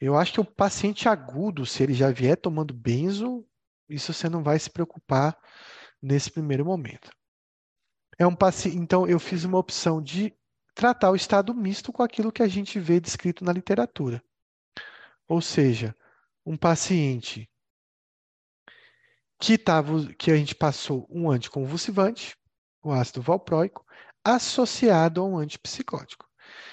Eu 0.00 0.16
acho 0.16 0.32
que 0.32 0.40
o 0.40 0.44
paciente 0.44 1.08
agudo, 1.08 1.64
se 1.64 1.82
ele 1.82 1.94
já 1.94 2.10
vier 2.10 2.36
tomando 2.36 2.74
benzo, 2.74 3.46
isso 3.88 4.12
você 4.12 4.28
não 4.28 4.42
vai 4.42 4.58
se 4.58 4.68
preocupar 4.68 5.38
nesse 6.00 6.30
primeiro 6.30 6.64
momento. 6.64 7.10
É 8.18 8.26
um 8.26 8.34
paciente, 8.34 8.76
então 8.76 9.06
eu 9.06 9.18
fiz 9.18 9.44
uma 9.44 9.58
opção 9.58 10.02
de 10.02 10.34
tratar 10.74 11.10
o 11.10 11.16
estado 11.16 11.54
misto 11.54 11.92
com 11.92 12.02
aquilo 12.02 12.32
que 12.32 12.42
a 12.42 12.48
gente 12.48 12.78
vê 12.78 13.00
descrito 13.00 13.44
na 13.44 13.52
literatura. 13.52 14.22
Ou 15.28 15.40
seja, 15.40 15.96
um 16.44 16.56
paciente 16.56 17.48
que, 19.40 19.56
tava, 19.56 20.12
que 20.14 20.30
a 20.30 20.36
gente 20.36 20.54
passou 20.54 21.06
um 21.10 21.30
anticonvulsivante, 21.30 22.36
o 22.82 22.92
ácido 22.92 23.22
valproico, 23.22 23.84
associado 24.24 25.20
a 25.20 25.24
um 25.24 25.36
antipsicótico. 25.36 26.31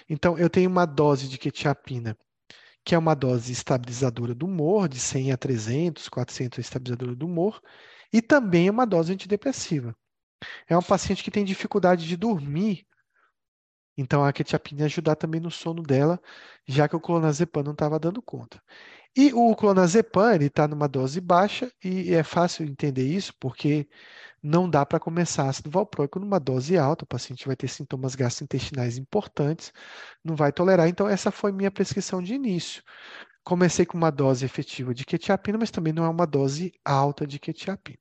Então, 0.09 0.37
eu 0.37 0.49
tenho 0.49 0.69
uma 0.69 0.85
dose 0.85 1.27
de 1.27 1.37
quetiapina, 1.37 2.17
que 2.83 2.95
é 2.95 2.97
uma 2.97 3.15
dose 3.15 3.51
estabilizadora 3.51 4.33
do 4.35 4.45
humor, 4.45 4.87
de 4.89 4.99
100 4.99 5.31
a 5.31 5.37
300, 5.37 6.09
400 6.09 6.59
estabilizadora 6.59 7.15
do 7.15 7.25
humor, 7.25 7.61
e 8.11 8.21
também 8.21 8.69
uma 8.69 8.85
dose 8.85 9.13
antidepressiva. 9.13 9.95
É 10.67 10.77
um 10.77 10.81
paciente 10.81 11.23
que 11.23 11.31
tem 11.31 11.45
dificuldade 11.45 12.07
de 12.07 12.17
dormir, 12.17 12.85
então 13.97 14.23
a 14.23 14.31
quetiapina 14.31 14.81
ia 14.81 14.85
ajudar 14.85 15.15
também 15.17 15.41
no 15.41 15.51
sono 15.51 15.83
dela, 15.83 16.19
já 16.65 16.87
que 16.87 16.95
o 16.95 17.01
clonazepam 17.01 17.63
não 17.63 17.73
estava 17.73 17.99
dando 17.99 18.21
conta. 18.21 18.61
E 19.15 19.33
o 19.33 19.53
clonazepam, 19.55 20.33
ele 20.33 20.45
está 20.45 20.67
numa 20.67 20.87
dose 20.87 21.19
baixa 21.19 21.69
e 21.83 22.13
é 22.13 22.23
fácil 22.23 22.65
entender 22.65 23.05
isso 23.05 23.33
porque 23.39 23.89
não 24.41 24.69
dá 24.69 24.85
para 24.85 24.99
começar 24.99 25.47
ácido 25.47 25.69
valproico 25.69 26.19
numa 26.19 26.39
dose 26.39 26.77
alta, 26.77 27.03
o 27.03 27.07
paciente 27.07 27.45
vai 27.45 27.55
ter 27.55 27.67
sintomas 27.67 28.15
gastrointestinais 28.15 28.97
importantes, 28.97 29.71
não 30.23 30.35
vai 30.35 30.51
tolerar. 30.51 30.87
Então 30.87 31.07
essa 31.07 31.31
foi 31.31 31.51
minha 31.51 31.71
prescrição 31.71 32.21
de 32.21 32.33
início. 32.33 32.83
Comecei 33.43 33.85
com 33.85 33.97
uma 33.97 34.11
dose 34.11 34.45
efetiva 34.45 34.93
de 34.93 35.05
quetiapina, 35.05 35.57
mas 35.57 35.71
também 35.71 35.93
não 35.93 36.05
é 36.05 36.09
uma 36.09 36.27
dose 36.27 36.71
alta 36.83 37.25
de 37.25 37.39
quetiapina. 37.39 37.97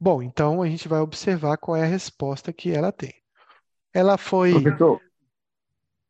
Bom, 0.00 0.22
então 0.22 0.62
a 0.62 0.68
gente 0.68 0.88
vai 0.88 1.00
observar 1.00 1.56
qual 1.58 1.76
é 1.76 1.82
a 1.82 1.86
resposta 1.86 2.52
que 2.52 2.70
ela 2.70 2.90
tem. 2.90 3.14
Ela 3.94 4.16
foi. 4.18 4.52
Professor, 4.52 5.00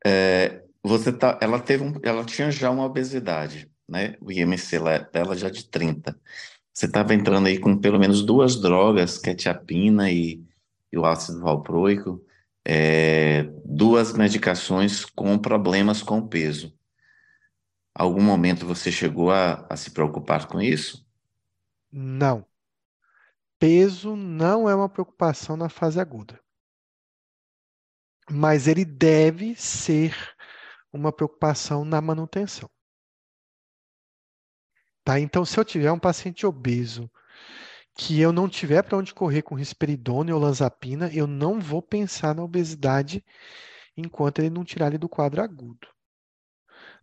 é, 0.05 0.63
você 0.83 1.13
tá, 1.13 1.39
ela 1.41 1.61
teve 1.61 1.85
um, 1.85 1.93
ela 2.03 2.25
tinha 2.25 2.51
já 2.51 2.71
uma 2.71 2.85
obesidade, 2.85 3.71
né? 3.89 4.17
O 4.21 4.33
IMC 4.33 4.79
dela 5.13 5.37
já 5.37 5.49
de 5.49 5.69
30. 5.69 6.19
Você 6.73 6.87
estava 6.87 7.15
entrando 7.15 7.47
aí 7.47 7.59
com 7.59 7.79
pelo 7.79 7.99
menos 7.99 8.23
duas 8.25 8.61
drogas, 8.61 9.19
quetiapina 9.19 10.11
e, 10.11 10.43
e 10.91 10.99
o 10.99 11.05
ácido 11.05 11.41
valproico, 11.41 12.25
é, 12.65 13.43
duas 13.65 14.13
medicações 14.15 15.05
com 15.05 15.39
problemas 15.39 16.03
com 16.03 16.27
peso. 16.27 16.77
Algum 17.95 18.23
momento 18.23 18.67
você 18.67 18.91
chegou 18.91 19.31
a, 19.31 19.67
a 19.69 19.77
se 19.77 19.91
preocupar 19.91 20.47
com 20.49 20.61
isso? 20.61 21.07
Não. 21.91 22.47
Peso 23.59 24.17
não 24.17 24.69
é 24.69 24.75
uma 24.75 24.89
preocupação 24.89 25.57
na 25.57 25.69
fase 25.69 26.01
aguda. 26.01 26.41
Mas 28.31 28.67
ele 28.67 28.85
deve 28.85 29.55
ser 29.57 30.17
uma 30.93 31.13
preocupação 31.13 31.85
na 31.85 32.01
manutenção. 32.01 32.71
Tá? 35.05 35.19
Então, 35.19 35.45
se 35.45 35.59
eu 35.59 35.65
tiver 35.65 35.91
um 35.91 35.99
paciente 35.99 36.47
obeso 36.47 37.11
que 37.97 38.21
eu 38.21 38.33
não 38.33 38.49
tiver 38.49 38.83
para 38.83 38.97
onde 38.97 39.13
correr 39.13 39.43
com 39.43 39.55
risperidona 39.55 40.35
ou 40.35 40.41
lanzapina, 40.41 41.11
eu 41.13 41.27
não 41.27 41.61
vou 41.61 41.83
pensar 41.83 42.35
na 42.35 42.43
obesidade 42.43 43.25
enquanto 43.97 44.39
ele 44.39 44.51
não 44.51 44.65
tirar 44.65 44.89
ele 44.89 44.99
do 44.99 45.09
quadro 45.09 45.43
agudo. 45.43 45.89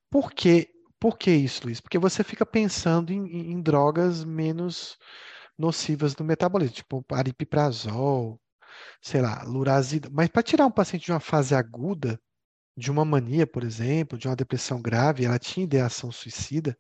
Por 0.10 0.32
quê? 0.32 0.70
Por 1.00 1.18
que 1.18 1.32
isso, 1.32 1.66
Luiz? 1.66 1.80
Porque 1.80 1.98
você 1.98 2.24
fica 2.24 2.46
pensando 2.46 3.12
em, 3.14 3.52
em 3.52 3.62
drogas 3.62 4.24
menos 4.26 4.98
nocivas 5.58 6.16
no 6.16 6.26
metabolismo, 6.26 6.76
tipo 6.76 7.06
aripiprazol, 7.12 8.40
sei 9.02 9.22
lá, 9.22 9.44
lurazida. 9.44 10.10
Mas 10.12 10.30
para 10.30 10.44
tirar 10.44 10.66
um 10.66 10.72
paciente 10.72 11.06
de 11.06 11.12
uma 11.12 11.20
fase 11.20 11.54
aguda, 11.54 12.20
de 12.76 12.90
uma 12.90 13.06
mania, 13.06 13.46
por 13.46 13.64
exemplo, 13.64 14.18
de 14.18 14.28
uma 14.28 14.36
depressão 14.36 14.82
grave, 14.82 15.26
ela 15.26 15.38
tinha 15.38 15.66
ideação 15.66 16.12
suicida, 16.12 16.78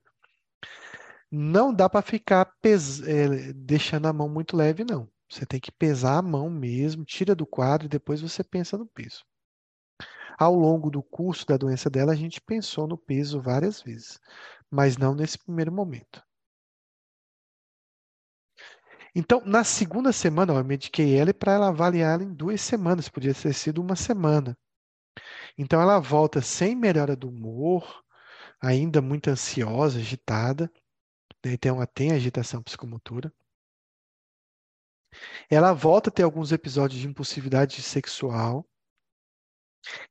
não 1.31 1.73
dá 1.73 1.89
para 1.89 2.01
ficar 2.01 2.45
pes... 2.61 3.01
é, 3.01 3.53
deixando 3.53 4.07
a 4.07 4.13
mão 4.13 4.29
muito 4.29 4.55
leve, 4.57 4.83
não. 4.83 5.09
Você 5.29 5.45
tem 5.45 5.59
que 5.59 5.71
pesar 5.71 6.17
a 6.17 6.21
mão 6.21 6.49
mesmo, 6.49 7.05
tira 7.05 7.35
do 7.35 7.45
quadro 7.45 7.85
e 7.85 7.89
depois 7.89 8.21
você 8.21 8.43
pensa 8.43 8.77
no 8.77 8.85
peso. 8.87 9.23
Ao 10.39 10.55
longo 10.55 10.89
do 10.89 11.03
curso 11.03 11.45
da 11.45 11.55
doença 11.55 11.87
dela, 11.89 12.13
a 12.13 12.15
gente 12.15 12.41
pensou 12.41 12.87
no 12.87 12.97
peso 12.97 13.39
várias 13.39 13.81
vezes, 13.81 14.19
mas 14.71 14.97
não 14.97 15.13
nesse 15.13 15.37
primeiro 15.37 15.71
momento. 15.71 16.23
Então, 19.13 19.41
na 19.45 19.63
segunda 19.63 20.11
semana, 20.11 20.53
ó, 20.53 20.57
eu 20.59 20.63
mediquei 20.65 21.15
ela 21.17 21.31
para 21.33 21.53
ela 21.53 21.67
avaliar 21.69 22.13
ela 22.15 22.23
em 22.23 22.33
duas 22.33 22.59
semanas, 22.61 23.07
podia 23.09 23.33
ter 23.35 23.53
sido 23.53 23.81
uma 23.81 23.95
semana. 23.95 24.57
Então, 25.57 25.81
ela 25.81 25.99
volta 25.99 26.41
sem 26.41 26.75
melhora 26.75 27.15
do 27.15 27.29
humor, 27.29 28.03
ainda 28.61 29.01
muito 29.01 29.29
ansiosa, 29.29 29.99
agitada? 29.99 30.71
Então 31.45 31.77
ela 31.77 31.87
tem 31.87 32.11
agitação 32.11 32.61
psicomotora. 32.61 33.33
Ela 35.49 35.73
volta 35.73 36.09
a 36.09 36.13
ter 36.13 36.23
alguns 36.23 36.51
episódios 36.51 36.99
de 36.99 37.07
impulsividade 37.07 37.81
sexual. 37.81 38.67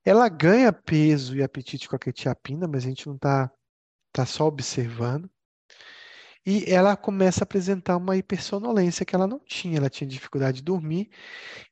Ela 0.04 0.28
ganha 0.28 0.72
peso 0.72 1.36
e 1.36 1.42
apetite 1.42 1.88
com 1.88 1.96
a 1.96 1.98
quetiapina, 1.98 2.66
mas 2.66 2.84
a 2.84 2.88
gente 2.88 3.06
não 3.06 3.16
está 3.16 3.50
tá 4.12 4.26
só 4.26 4.46
observando. 4.46 5.30
E 6.46 6.64
ela 6.72 6.96
começa 6.96 7.42
a 7.42 7.44
apresentar 7.44 7.96
uma 7.98 8.16
hipersonolência 8.16 9.04
que 9.04 9.14
ela 9.14 9.26
não 9.26 9.38
tinha. 9.38 9.76
Ela 9.76 9.90
tinha 9.90 10.08
dificuldade 10.08 10.58
de 10.58 10.62
dormir 10.64 11.10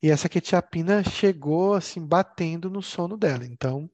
e 0.03 0.11
essa 0.11 0.29
quetiapina 0.29 1.03
chegou 1.03 1.75
assim 1.75 2.07
batendo 2.07 2.69
no 2.69 2.83
sono 2.83 3.17
dela. 3.17 3.47
Então 3.47 3.91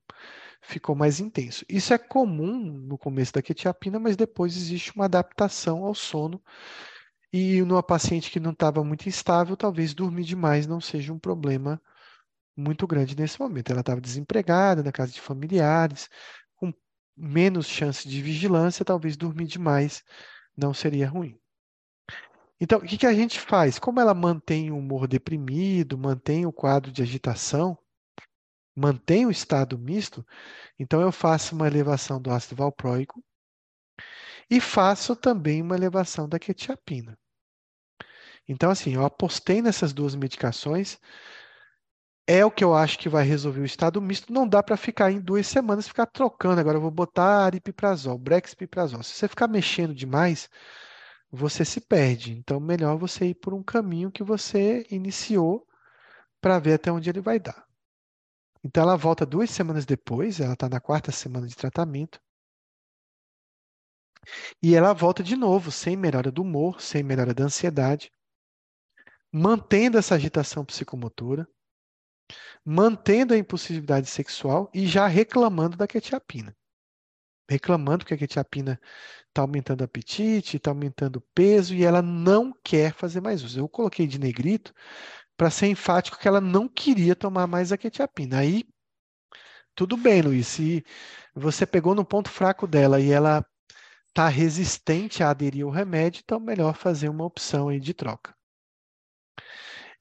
ficou 0.63 0.95
mais 0.95 1.21
intenso. 1.21 1.65
Isso 1.69 1.93
é 1.93 1.99
comum 1.99 2.63
no 2.63 2.97
começo 2.97 3.33
da 3.33 3.43
quetiapina, 3.43 3.99
mas 3.99 4.17
depois 4.17 4.57
existe 4.57 4.95
uma 4.95 5.05
adaptação 5.07 5.85
ao 5.85 5.95
sono. 5.95 6.43
E 7.33 7.63
numa 7.63 7.83
paciente 7.83 8.31
que 8.31 8.41
não 8.41 8.53
estava 8.53 8.85
muito 8.85 9.09
instável, 9.09 9.57
talvez 9.57 9.93
dormir 9.93 10.25
demais 10.25 10.67
não 10.67 10.81
seja 10.81 11.13
um 11.13 11.19
problema 11.19 11.83
muito 12.57 12.87
grande 12.87 13.17
nesse 13.17 13.41
momento. 13.41 13.71
Ela 13.71 13.81
estava 13.81 14.01
desempregada, 14.01 14.83
na 14.83 14.93
casa 14.93 15.13
de 15.13 15.21
familiares, 15.21 16.09
com 16.57 16.73
menos 17.17 17.67
chance 17.67 18.09
de 18.09 18.23
vigilância, 18.23 18.85
talvez 18.85 19.17
dormir 19.17 19.47
demais 19.47 20.05
não 20.57 20.73
seria 20.73 21.09
ruim. 21.09 21.39
Então, 22.61 22.79
o 22.79 22.83
que, 22.83 22.97
que 22.97 23.07
a 23.07 23.15
gente 23.15 23.41
faz? 23.41 23.79
Como 23.79 23.99
ela 23.99 24.15
mantém 24.15 24.71
o 24.71 24.79
humor 24.79 25.09
deprimido, 25.09 25.99
mantém 25.99 26.47
o 26.47 26.53
quadro 26.53 26.93
de 26.93 27.03
agitação, 27.03 27.77
mantém 28.75 29.27
o 29.27 29.31
estado 29.31 29.79
misto, 29.79 30.25
então 30.79 31.01
eu 31.01 31.13
faço 31.13 31.55
uma 31.55 31.67
elevação 31.67 32.21
do 32.21 32.31
ácido 32.31 32.57
valproico 32.57 33.23
e 34.51 34.61
faço 34.61 35.17
também 35.17 35.63
uma 35.63 35.77
elevação 35.77 36.29
da 36.29 36.39
quetiapina. 36.39 37.19
Então, 38.49 38.71
assim, 38.71 38.95
eu 38.95 39.05
apostei 39.05 39.63
nessas 39.63 39.93
duas 39.93 40.15
medicações 40.15 40.99
é 42.27 42.45
o 42.45 42.51
que 42.51 42.63
eu 42.63 42.75
acho 42.75 42.99
que 42.99 43.09
vai 43.09 43.25
resolver 43.25 43.61
o 43.61 43.65
estado 43.65 44.01
misto. 44.01 44.33
Não 44.33 44.47
dá 44.47 44.63
para 44.63 44.77
ficar 44.77 45.11
em 45.11 45.21
duas 45.21 45.47
semanas 45.47 45.89
ficar 45.89 46.07
trocando. 46.07 46.61
Agora 46.61 46.77
eu 46.77 46.81
vou 46.81 46.91
botar 46.91 47.45
aripiprazol, 47.47 48.19
brexpiprazol. 48.19 49.03
Se 49.03 49.15
você 49.15 49.29
ficar 49.29 49.49
mexendo 49.49 49.95
demais, 49.95 50.49
você 51.31 51.65
se 51.65 51.81
perde. 51.81 52.33
Então, 52.33 52.61
melhor 52.61 52.97
você 52.97 53.27
ir 53.27 53.35
por 53.35 53.55
um 53.55 53.63
caminho 53.63 54.11
que 54.11 54.23
você 54.23 54.87
iniciou 54.91 55.67
para 56.41 56.59
ver 56.59 56.75
até 56.75 56.93
onde 56.93 57.11
ele 57.11 57.21
vai 57.21 57.39
dar. 57.41 57.67
Então, 58.65 58.83
ela 58.83 58.97
volta 58.97 59.27
duas 59.27 59.51
semanas 59.51 59.85
depois, 59.85 60.41
ela 60.41 60.55
está 60.55 60.69
na 60.69 60.81
quarta 60.81 61.11
semana 61.11 61.47
de 61.47 61.57
tratamento. 61.57 62.21
E 64.63 64.75
ela 64.75 64.93
volta 64.93 65.23
de 65.23 65.37
novo, 65.37 65.73
sem 65.73 65.97
melhora 65.97 66.31
do 66.31 66.43
humor, 66.43 66.81
sem 66.81 67.03
melhora 67.03 67.35
da 67.35 67.45
ansiedade, 67.45 68.13
mantendo 69.33 69.99
essa 69.99 70.15
agitação 70.15 70.65
psicomotora 70.65 71.49
mantendo 72.65 73.35
a 73.35 73.39
impulsividade 73.39 74.09
sexual 74.09 74.71
e 74.73 74.87
já 74.87 75.07
reclamando 75.07 75.77
da 75.77 75.87
quetiapina. 75.87 76.57
Reclamando 77.49 78.05
que 78.05 78.15
a 78.15 78.17
quetiapina 78.17 78.81
está 79.29 79.43
aumentando 79.43 79.81
o 79.81 79.85
apetite, 79.85 80.57
está 80.57 80.71
aumentando 80.71 81.17
o 81.17 81.25
peso 81.35 81.75
e 81.75 81.85
ela 81.85 82.01
não 82.01 82.53
quer 82.65 82.95
fazer 82.95 83.21
mais 83.21 83.43
uso. 83.43 83.59
Eu 83.59 83.69
coloquei 83.69 84.07
de 84.07 84.19
negrito 84.19 84.73
para 85.37 85.51
ser 85.51 85.67
enfático 85.69 86.19
que 86.19 86.29
ela 86.29 86.41
não 86.41 86.69
queria 86.69 87.17
tomar 87.17 87.47
mais 87.47 87.73
a 87.73 87.79
quetiapina. 87.79 88.39
Aí, 88.39 88.65
tudo 89.75 89.97
bem, 89.97 90.23
Luiz. 90.23 90.47
Se 90.47 90.85
você 91.35 91.67
pegou 91.67 91.95
no 91.95 92.05
ponto 92.05 92.31
fraco 92.31 92.67
dela 92.67 93.01
e 93.01 93.11
ela 93.11 93.45
está 94.09 94.29
resistente 94.29 95.23
a 95.23 95.31
aderir 95.31 95.65
ao 95.65 95.71
remédio, 95.71 96.21
então 96.25 96.39
melhor 96.41 96.75
fazer 96.75 97.09
uma 97.09 97.25
opção 97.25 97.69
aí 97.69 97.81
de 97.81 97.95
troca 97.95 98.35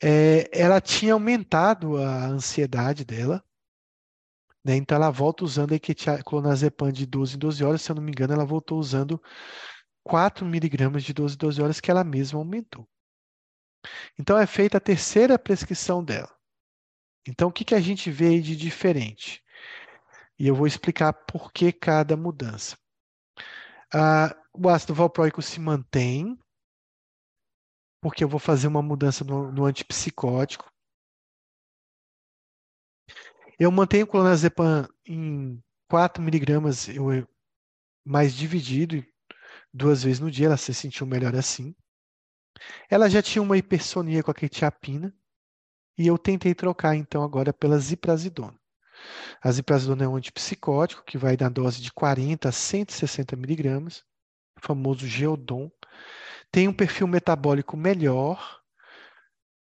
é, 0.01 0.49
ela 0.51 0.81
tinha 0.81 1.13
aumentado 1.13 1.97
a 1.97 2.25
ansiedade 2.25 3.05
dela, 3.05 3.43
né? 4.65 4.75
Então 4.75 4.95
ela 4.95 5.11
volta 5.11 5.43
usando 5.43 5.73
a 5.73 6.23
clonazepam 6.23 6.91
de 6.91 7.05
12 7.05 7.35
em 7.35 7.39
12 7.39 7.63
horas, 7.63 7.81
se 7.81 7.91
eu 7.91 7.95
não 7.95 8.03
me 8.03 8.11
engano, 8.11 8.33
ela 8.33 8.45
voltou 8.45 8.79
usando 8.79 9.21
4 10.03 10.45
miligramas 10.45 11.03
de 11.03 11.13
12 11.13 11.35
em 11.35 11.37
12 11.37 11.61
horas 11.61 11.79
que 11.79 11.91
ela 11.91 12.03
mesma 12.03 12.39
aumentou. 12.39 12.87
Então 14.19 14.37
é 14.37 14.45
feita 14.45 14.77
a 14.77 14.81
terceira 14.81 15.39
prescrição 15.39 16.03
dela. 16.03 16.33
Então 17.27 17.49
o 17.49 17.51
que, 17.51 17.65
que 17.65 17.75
a 17.75 17.79
gente 17.79 18.09
vê 18.09 18.27
aí 18.27 18.41
de 18.41 18.55
diferente? 18.55 19.43
E 20.39 20.47
eu 20.47 20.55
vou 20.55 20.65
explicar 20.65 21.13
por 21.13 21.51
que 21.51 21.71
cada 21.71 22.17
mudança. 22.17 22.77
Ah, 23.93 24.35
o 24.53 24.69
ácido 24.69 24.93
valproico 24.93 25.41
se 25.41 25.59
mantém, 25.59 26.37
porque 28.01 28.23
eu 28.23 28.27
vou 28.27 28.39
fazer 28.39 28.67
uma 28.67 28.81
mudança 28.81 29.23
no, 29.23 29.51
no 29.51 29.65
antipsicótico. 29.65 30.71
Eu 33.59 33.71
mantenho 33.71 34.05
o 34.05 34.07
clonazepam 34.07 34.87
em 35.05 35.61
4 35.87 36.23
miligramas, 36.23 36.87
mais 38.03 38.33
dividido, 38.33 39.05
duas 39.71 40.03
vezes 40.03 40.19
no 40.19 40.31
dia, 40.31 40.47
ela 40.47 40.57
se 40.57 40.73
sentiu 40.73 41.05
melhor 41.05 41.35
assim. 41.35 41.75
Ela 42.89 43.09
já 43.09 43.21
tinha 43.21 43.41
uma 43.41 43.57
hipersonia 43.57 44.23
com 44.23 44.31
a 44.31 44.33
quetiapina, 44.33 45.13
e 45.97 46.07
eu 46.07 46.17
tentei 46.17 46.53
trocar 46.55 46.95
então 46.95 47.23
agora 47.23 47.53
pela 47.53 47.77
ziprasidona. 47.77 48.59
A 49.41 49.51
ziprasidona 49.51 50.03
é 50.03 50.07
um 50.07 50.15
antipsicótico 50.15 51.03
que 51.03 51.17
vai 51.17 51.35
na 51.39 51.49
dose 51.49 51.81
de 51.81 51.91
40 51.91 52.49
a 52.49 52.51
160 52.51 53.35
miligramas, 53.35 54.03
famoso 54.59 55.07
Geodon. 55.07 55.71
Tem 56.51 56.67
um 56.67 56.73
perfil 56.73 57.07
metabólico 57.07 57.75
melhor 57.75 58.61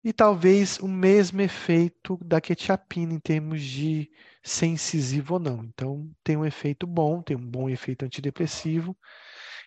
e 0.02 0.12
talvez 0.12 0.78
o 0.78 0.88
mesmo 0.88 1.40
efeito 1.40 2.18
da 2.24 2.40
quetiapina 2.40 3.12
em 3.12 3.20
termos 3.20 3.62
de 3.62 4.10
ser 4.42 4.66
incisivo 4.66 5.34
ou 5.34 5.40
não. 5.40 5.64
Então, 5.64 6.10
tem 6.24 6.36
um 6.36 6.44
efeito 6.44 6.86
bom, 6.86 7.22
tem 7.22 7.36
um 7.36 7.46
bom 7.46 7.68
efeito 7.68 8.04
antidepressivo. 8.04 8.96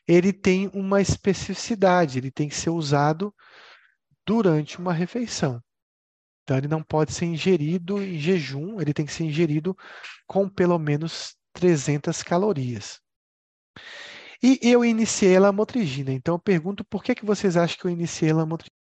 Ele 0.08 0.34
tem 0.34 0.70
uma 0.74 1.02
especificidade, 1.02 2.18
ele 2.18 2.32
tem 2.32 2.50
que 2.50 2.56
ser 2.56 2.70
usado 2.70 3.34
durante 4.26 4.80
uma 4.80 4.94
refeição. 4.94 5.62
Então, 6.44 6.58
ele 6.58 6.68
não 6.68 6.84
pode 6.84 7.14
ser 7.14 7.26
ingerido 7.26 8.02
em 8.02 8.18
jejum, 8.20 8.82
ele 8.82 8.94
tem 8.94 9.06
que 9.06 9.14
ser 9.14 9.24
ingerido 9.24 9.76
com 10.28 10.50
pelo 10.50 10.78
menos 10.80 11.36
300 11.54 12.24
calorias. 12.24 13.00
E 14.44 14.60
eu 14.62 14.84
iniciei 14.84 15.38
a 15.38 15.40
lamotrigina. 15.40 16.12
Então, 16.12 16.36
eu 16.36 16.40
pergunto 16.40 16.84
por 16.84 17.04
que, 17.04 17.14
que 17.14 17.26
vocês 17.26 17.56
acham 17.56 17.78
que 17.78 17.86
eu 17.86 17.92
iniciei 17.92 18.32
a 18.32 18.36
lamotrigina? 18.36 18.81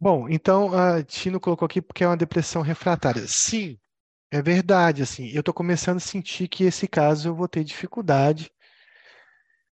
Bom, 0.00 0.26
então 0.30 0.72
a 0.72 1.02
Tino 1.02 1.38
colocou 1.38 1.66
aqui 1.66 1.82
porque 1.82 2.02
é 2.02 2.06
uma 2.06 2.16
depressão 2.16 2.62
refratária. 2.62 3.22
Sim, 3.28 3.78
é 4.30 4.40
verdade. 4.40 5.02
Assim, 5.02 5.28
eu 5.28 5.40
estou 5.40 5.52
começando 5.52 5.98
a 5.98 6.00
sentir 6.00 6.48
que 6.48 6.64
esse 6.64 6.88
caso 6.88 7.28
eu 7.28 7.34
vou 7.34 7.46
ter 7.46 7.62
dificuldade. 7.62 8.50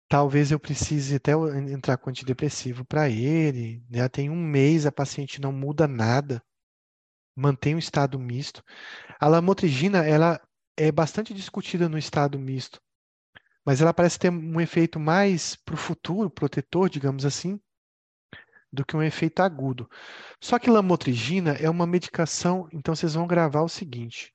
Talvez 0.06 0.50
eu 0.50 0.60
precise 0.60 1.16
até 1.16 1.32
entrar 1.32 1.96
com 1.96 2.10
antidepressivo 2.10 2.84
para 2.84 3.08
ele. 3.08 3.82
Já 3.90 4.02
né? 4.02 4.08
tem 4.08 4.28
um 4.28 4.36
mês, 4.36 4.84
a 4.84 4.92
paciente 4.92 5.40
não 5.40 5.50
muda 5.50 5.88
nada, 5.88 6.42
mantém 7.34 7.74
o 7.74 7.78
estado 7.78 8.18
misto. 8.18 8.62
A 9.18 9.28
lamotrigina, 9.28 10.04
ela 10.06 10.38
é 10.76 10.92
bastante 10.92 11.32
discutida 11.32 11.88
no 11.88 11.98
estado 11.98 12.38
misto, 12.38 12.80
mas 13.64 13.80
ela 13.80 13.94
parece 13.94 14.18
ter 14.18 14.30
um 14.30 14.60
efeito 14.60 15.00
mais 15.00 15.56
para 15.56 15.74
o 15.74 15.78
futuro, 15.78 16.30
protetor, 16.30 16.88
digamos 16.88 17.24
assim, 17.24 17.58
do 18.72 18.84
que 18.84 18.96
um 18.96 19.02
efeito 19.02 19.40
agudo. 19.40 19.88
Só 20.40 20.58
que 20.58 20.70
lamotrigina 20.70 21.52
é 21.52 21.68
uma 21.68 21.86
medicação, 21.86 22.68
então 22.72 22.94
vocês 22.94 23.14
vão 23.14 23.26
gravar 23.26 23.62
o 23.62 23.68
seguinte: 23.68 24.32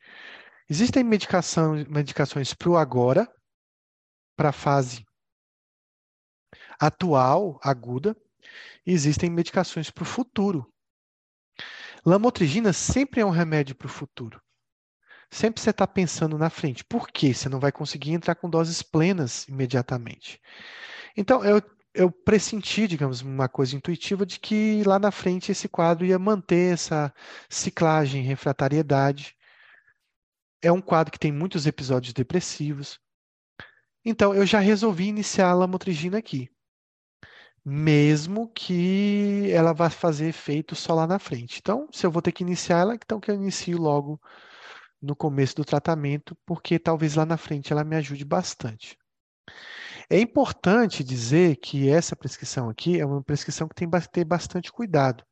existem 0.69 1.03
medicação, 1.03 1.73
medicações 1.87 2.53
para 2.53 2.69
o 2.69 2.77
agora, 2.77 3.31
para 4.35 4.49
a 4.49 4.53
fase 4.53 5.05
atual, 6.79 7.59
aguda, 7.63 8.15
e 8.85 8.91
existem 8.91 9.29
medicações 9.29 9.89
para 9.89 10.03
o 10.03 10.07
futuro. 10.07 10.71
Lamotrigina 12.05 12.73
sempre 12.73 13.21
é 13.21 13.25
um 13.25 13.29
remédio 13.29 13.75
para 13.75 13.87
o 13.87 13.89
futuro. 13.89 14.41
Sempre 15.31 15.61
você 15.61 15.71
está 15.71 15.87
pensando 15.87 16.37
na 16.37 16.49
frente. 16.49 16.83
Por 16.83 17.07
quê? 17.07 17.33
Você 17.33 17.49
não 17.49 17.59
vai 17.59 17.71
conseguir 17.71 18.11
entrar 18.11 18.35
com 18.35 18.49
doses 18.49 18.83
plenas 18.83 19.47
imediatamente. 19.47 20.39
Então, 21.17 21.43
eu 21.43 21.61
eu 21.93 22.11
pressenti, 22.11 22.87
digamos, 22.87 23.21
uma 23.21 23.47
coisa 23.47 23.75
intuitiva 23.75 24.25
de 24.25 24.39
que 24.39 24.83
lá 24.83 24.97
na 24.97 25.11
frente 25.11 25.51
esse 25.51 25.69
quadro 25.69 26.05
ia 26.05 26.17
manter 26.17 26.73
essa 26.73 27.13
ciclagem, 27.49 28.23
refratariedade. 28.23 29.35
É 30.61 30.71
um 30.71 30.81
quadro 30.81 31.11
que 31.11 31.19
tem 31.19 31.31
muitos 31.31 31.67
episódios 31.67 32.13
depressivos. 32.13 32.99
Então, 34.03 34.33
eu 34.33 34.45
já 34.45 34.59
resolvi 34.59 35.05
iniciar 35.07 35.49
a 35.49 35.53
lamotrigina 35.53 36.17
aqui. 36.17 36.49
Mesmo 37.65 38.49
que 38.49 39.49
ela 39.51 39.73
vá 39.73 39.89
fazer 39.89 40.27
efeito 40.27 40.75
só 40.75 40.93
lá 40.93 41.07
na 41.07 41.19
frente. 41.19 41.59
Então, 41.59 41.87
se 41.91 42.05
eu 42.05 42.11
vou 42.11 42.21
ter 42.21 42.31
que 42.31 42.43
iniciar 42.43 42.79
ela, 42.79 42.95
então 42.95 43.19
que 43.19 43.31
eu 43.31 43.35
inicio 43.35 43.77
logo 43.77 44.19
no 45.01 45.15
começo 45.15 45.55
do 45.55 45.65
tratamento, 45.65 46.35
porque 46.45 46.79
talvez 46.79 47.15
lá 47.15 47.25
na 47.25 47.37
frente 47.37 47.71
ela 47.71 47.83
me 47.83 47.95
ajude 47.95 48.25
bastante. 48.25 48.97
É 50.13 50.19
importante 50.19 51.03
dizer 51.03 51.55
que 51.55 51.89
essa 51.89 52.15
prescrição 52.15 52.69
aqui 52.69 52.99
é 52.99 53.05
uma 53.05 53.23
prescrição 53.23 53.67
que 53.67 53.73
tem 53.73 53.89
que 53.89 54.11
ter 54.11 54.23
bastante 54.23 54.71
cuidado. 54.71 55.25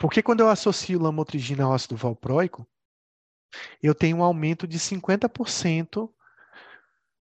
Porque 0.00 0.20
quando 0.20 0.40
eu 0.40 0.48
associo 0.48 1.00
lamotrigina 1.00 1.62
ao 1.62 1.72
ácido 1.72 1.94
valproico, 1.94 2.68
eu 3.80 3.94
tenho 3.94 4.16
um 4.16 4.22
aumento 4.24 4.66
de 4.66 4.80
50% 4.80 6.12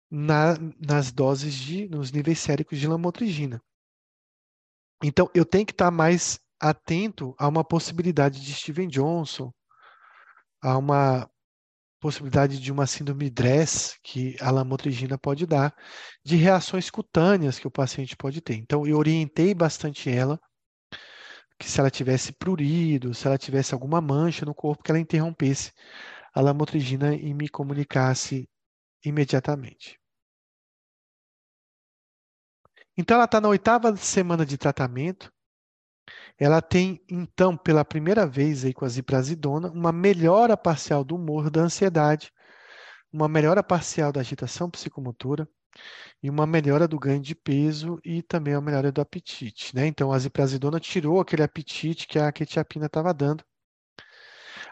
na, 0.09 0.55
nas 0.83 1.11
doses 1.11 1.53
de, 1.53 1.87
nos 1.87 2.11
níveis 2.11 2.39
séricos 2.39 2.79
de 2.79 2.87
lamotrigina. 2.87 3.61
Então, 5.03 5.29
eu 5.31 5.45
tenho 5.45 5.63
que 5.67 5.73
estar 5.73 5.91
mais 5.91 6.39
atento 6.59 7.35
a 7.37 7.47
uma 7.47 7.63
possibilidade 7.63 8.43
de 8.43 8.51
Steven 8.51 8.87
Johnson, 8.87 9.53
a 10.59 10.75
uma 10.75 11.29
possibilidade 11.99 12.59
de 12.59 12.71
uma 12.71 12.85
síndrome 12.85 13.29
DRESS 13.29 13.97
que 14.03 14.35
a 14.39 14.51
lamotrigina 14.51 15.17
pode 15.17 15.45
dar, 15.45 15.75
de 16.23 16.35
reações 16.35 16.89
cutâneas 16.89 17.59
que 17.59 17.67
o 17.67 17.71
paciente 17.71 18.15
pode 18.15 18.41
ter. 18.41 18.55
Então, 18.55 18.85
eu 18.85 18.97
orientei 18.97 19.53
bastante 19.53 20.09
ela 20.09 20.39
que 21.59 21.69
se 21.69 21.79
ela 21.79 21.89
tivesse 21.89 22.31
prurido, 22.33 23.13
se 23.13 23.25
ela 23.27 23.37
tivesse 23.37 23.73
alguma 23.73 23.99
mancha 23.99 24.45
no 24.45 24.53
corpo, 24.53 24.83
que 24.83 24.91
ela 24.91 24.99
interrompesse 24.99 25.71
a 26.33 26.41
lamotrigina 26.41 27.15
e 27.15 27.33
me 27.33 27.49
comunicasse 27.49 28.47
imediatamente. 29.03 29.99
Então, 32.95 33.15
ela 33.15 33.25
está 33.25 33.41
na 33.41 33.47
oitava 33.49 33.95
semana 33.95 34.45
de 34.45 34.57
tratamento. 34.57 35.31
Ela 36.37 36.61
tem, 36.61 37.01
então, 37.09 37.57
pela 37.57 37.83
primeira 37.83 38.25
vez 38.25 38.63
aí 38.63 38.73
com 38.73 38.85
a 38.85 38.89
ziprasidona, 38.89 39.69
uma 39.71 39.91
melhora 39.91 40.55
parcial 40.55 41.03
do 41.03 41.15
humor, 41.15 41.49
da 41.49 41.61
ansiedade, 41.61 42.31
uma 43.11 43.27
melhora 43.27 43.63
parcial 43.63 44.11
da 44.11 44.21
agitação 44.21 44.69
psicomotora 44.69 45.47
e 46.21 46.29
uma 46.29 46.47
melhora 46.47 46.87
do 46.87 46.99
ganho 46.99 47.21
de 47.21 47.35
peso 47.35 47.99
e 48.03 48.21
também 48.21 48.55
uma 48.55 48.61
melhora 48.61 48.91
do 48.91 49.01
apetite. 49.01 49.75
Né? 49.75 49.87
Então, 49.87 50.11
a 50.11 50.19
ziprasidona 50.19 50.79
tirou 50.79 51.19
aquele 51.19 51.43
apetite 51.43 52.07
que 52.07 52.19
a 52.19 52.31
quetiapina 52.31 52.87
estava 52.87 53.13
dando. 53.13 53.43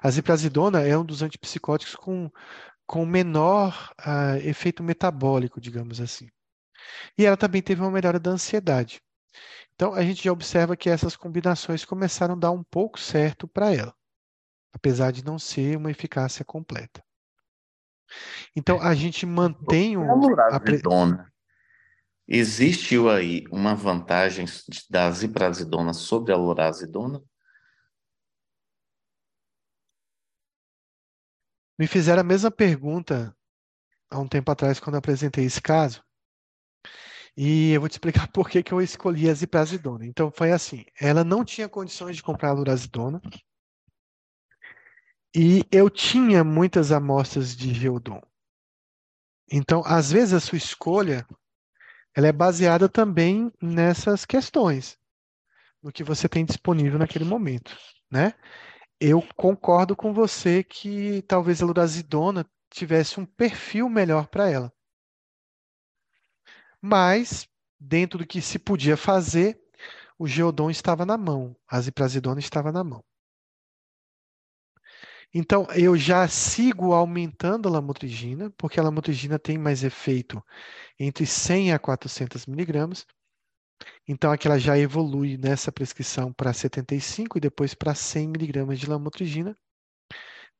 A 0.01 0.09
ziprasidona 0.09 0.81
é 0.81 0.97
um 0.97 1.05
dos 1.05 1.21
antipsicóticos 1.21 1.95
com, 1.95 2.29
com 2.85 3.05
menor 3.05 3.91
uh, 4.01 4.37
efeito 4.47 4.83
metabólico, 4.83 5.59
digamos 5.59 5.99
assim. 6.01 6.27
E 7.17 7.25
ela 7.25 7.37
também 7.37 7.61
teve 7.61 7.81
uma 7.81 7.91
melhora 7.91 8.19
da 8.19 8.31
ansiedade. 8.31 9.01
Então, 9.73 9.93
a 9.93 10.01
gente 10.01 10.23
já 10.23 10.31
observa 10.31 10.77
que 10.77 10.89
essas 10.89 11.15
combinações 11.15 11.83
começaram 11.83 12.35
a 12.35 12.37
dar 12.37 12.51
um 12.51 12.63
pouco 12.63 12.99
certo 12.99 13.47
para 13.47 13.73
ela, 13.73 13.93
apesar 14.73 15.11
de 15.11 15.23
não 15.23 15.37
ser 15.37 15.77
uma 15.77 15.91
eficácia 15.91 16.45
completa. 16.45 17.03
Então, 18.55 18.81
a 18.81 18.95
gente 18.95 19.25
mantém 19.25 19.97
o. 19.97 20.09
Alurazidona. 20.09 21.31
Existiu 22.27 23.09
aí 23.09 23.43
uma 23.51 23.75
vantagem 23.75 24.45
da 24.89 25.11
ziprasidona 25.11 25.93
sobre 25.93 26.33
a 26.33 26.37
lorazidona? 26.37 27.21
Me 31.77 31.85
fizeram 31.85 32.21
a 32.21 32.23
mesma 32.23 32.49
pergunta 32.49 33.35
há 34.09 34.17
um 34.17 34.27
tempo 34.27 34.49
atrás, 34.49 34.79
quando 34.79 34.95
apresentei 34.95 35.45
esse 35.45 35.61
caso. 35.61 36.03
E 37.37 37.71
eu 37.71 37.81
vou 37.81 37.89
te 37.89 37.93
explicar 37.93 38.27
por 38.31 38.49
que, 38.49 38.63
que 38.63 38.71
eu 38.71 38.81
escolhi 38.81 39.29
a 39.29 39.33
ziprasidona. 39.33 40.05
Então, 40.05 40.31
foi 40.31 40.51
assim: 40.51 40.85
ela 40.99 41.23
não 41.23 41.43
tinha 41.43 41.69
condições 41.69 42.15
de 42.15 42.23
comprar 42.23 42.49
a 42.49 42.53
lurazidona. 42.53 43.21
E 45.35 45.65
eu 45.71 45.89
tinha 45.89 46.43
muitas 46.43 46.91
amostras 46.91 47.55
de 47.55 47.73
Geodon. 47.73 48.21
Então, 49.51 49.83
às 49.85 50.11
vezes 50.11 50.33
a 50.33 50.39
sua 50.39 50.57
escolha 50.57 51.27
ela 52.15 52.27
é 52.27 52.31
baseada 52.31 52.87
também 52.87 53.51
nessas 53.61 54.25
questões, 54.25 54.97
no 55.83 55.91
que 55.91 56.03
você 56.03 56.29
tem 56.29 56.45
disponível 56.45 56.97
naquele 56.97 57.25
momento, 57.25 57.77
né? 58.09 58.33
Eu 58.99 59.21
concordo 59.35 59.95
com 59.95 60.13
você 60.13 60.63
que 60.63 61.21
talvez 61.23 61.61
a 61.61 61.65
lurazidona 61.65 62.45
tivesse 62.69 63.19
um 63.19 63.25
perfil 63.25 63.89
melhor 63.89 64.27
para 64.27 64.49
ela. 64.49 64.74
Mas, 66.87 67.49
dentro 67.79 68.19
do 68.19 68.27
que 68.27 68.39
se 68.39 68.59
podia 68.59 68.95
fazer, 68.95 69.59
o 70.19 70.27
geodon 70.27 70.69
estava 70.69 71.03
na 71.03 71.17
mão, 71.17 71.57
a 71.67 71.81
ziprasidona 71.81 72.39
estava 72.39 72.71
na 72.71 72.83
mão. 72.83 73.03
Então, 75.33 75.65
eu 75.71 75.97
já 75.97 76.27
sigo 76.27 76.93
aumentando 76.93 77.67
a 77.67 77.71
lamotrigina, 77.71 78.51
porque 78.51 78.79
a 78.79 78.83
lamotrigina 78.83 79.39
tem 79.39 79.57
mais 79.57 79.83
efeito 79.83 80.45
entre 80.99 81.25
100 81.25 81.73
a 81.73 81.79
400 81.79 82.45
miligramas. 82.45 83.07
Então, 84.07 84.31
aqui 84.31 84.47
ela 84.47 84.59
já 84.59 84.77
evolui 84.77 85.37
nessa 85.37 85.71
prescrição 85.71 86.31
para 86.31 86.53
75 86.53 87.39
e 87.39 87.41
depois 87.41 87.73
para 87.73 87.95
100 87.95 88.27
miligramas 88.27 88.79
de 88.79 88.87
lamotrigina. 88.87 89.57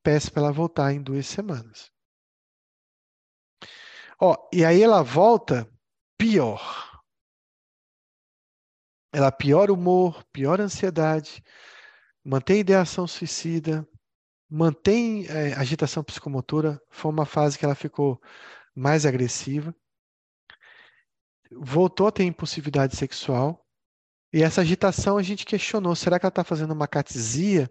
Peço 0.02 0.31
para 0.31 0.41
ela 0.41 0.52
voltar 0.52 0.91
em 0.91 1.03
duas 1.03 1.27
semanas. 1.27 1.91
Ó, 4.19 4.35
e 4.52 4.65
aí 4.65 4.81
ela 4.81 5.03
volta 5.03 5.69
pior. 6.18 7.02
Ela 9.14 9.32
piora 9.32 9.72
o 9.72 9.76
humor, 9.76 10.24
piora 10.32 10.64
a 10.64 10.66
ansiedade, 10.66 11.42
mantém 12.24 12.60
ideação 12.60 13.08
suicida, 13.08 13.88
mantém 14.50 15.26
é, 15.28 15.54
agitação 15.54 16.04
psicomotora. 16.04 16.82
Foi 16.90 17.12
uma 17.12 17.26
fase 17.26 17.58
que 17.58 17.66
ela 17.66 17.76
ficou 17.76 18.22
mais 18.76 19.06
agressiva. 19.06 19.74
Voltou 21.52 22.08
a 22.08 22.12
ter 22.12 22.24
impulsividade 22.24 22.96
sexual. 22.96 23.66
E 24.34 24.44
essa 24.44 24.62
agitação 24.62 25.18
a 25.18 25.24
gente 25.24 25.46
questionou: 25.46 25.96
será 25.96 26.20
que 26.20 26.26
ela 26.26 26.30
está 26.30 26.44
fazendo 26.44 26.74
uma 26.74 26.88
catesia 26.88 27.70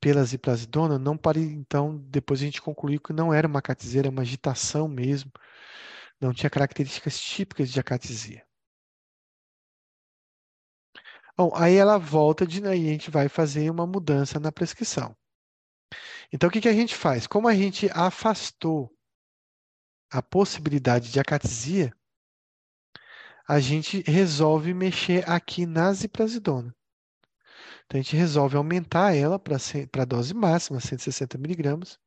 pela 0.00 0.22
ziprasidona? 0.22 0.98
Não 0.98 1.16
parei, 1.16 1.44
então, 1.44 1.98
depois 2.08 2.40
a 2.40 2.44
gente 2.44 2.62
concluiu 2.62 3.00
que 3.00 3.12
não 3.12 3.34
era 3.34 3.48
uma 3.48 3.60
catesia, 3.60 4.02
era 4.02 4.10
uma 4.10 4.22
agitação 4.22 4.86
mesmo. 4.86 5.32
Não 6.20 6.32
tinha 6.32 6.50
características 6.50 7.18
típicas 7.20 7.70
de 7.70 7.78
acatesia. 7.78 8.46
Bom, 11.36 11.52
aí 11.54 11.74
ela 11.74 11.98
volta 11.98 12.46
de, 12.46 12.66
aí 12.66 12.88
a 12.88 12.92
gente 12.92 13.10
vai 13.10 13.28
fazer 13.28 13.68
uma 13.70 13.86
mudança 13.86 14.40
na 14.40 14.50
prescrição. 14.50 15.14
Então, 16.32 16.48
o 16.48 16.52
que, 16.52 16.62
que 16.62 16.68
a 16.68 16.72
gente 16.72 16.94
faz? 16.94 17.26
Como 17.26 17.46
a 17.46 17.54
gente 17.54 17.88
afastou 17.92 18.90
a 20.10 20.22
possibilidade 20.22 21.12
de 21.12 21.20
acatesia, 21.20 21.94
a 23.46 23.60
gente 23.60 24.02
resolve 24.10 24.72
mexer 24.72 25.28
aqui 25.28 25.66
na 25.66 25.92
ziprasidona. 25.92 26.74
Então, 27.84 28.00
a 28.00 28.02
gente 28.02 28.16
resolve 28.16 28.56
aumentar 28.56 29.14
ela 29.14 29.38
para 29.38 29.56
a 30.02 30.04
dose 30.04 30.34
máxima, 30.34 30.80
160 30.80 31.36
miligramas. 31.38 31.98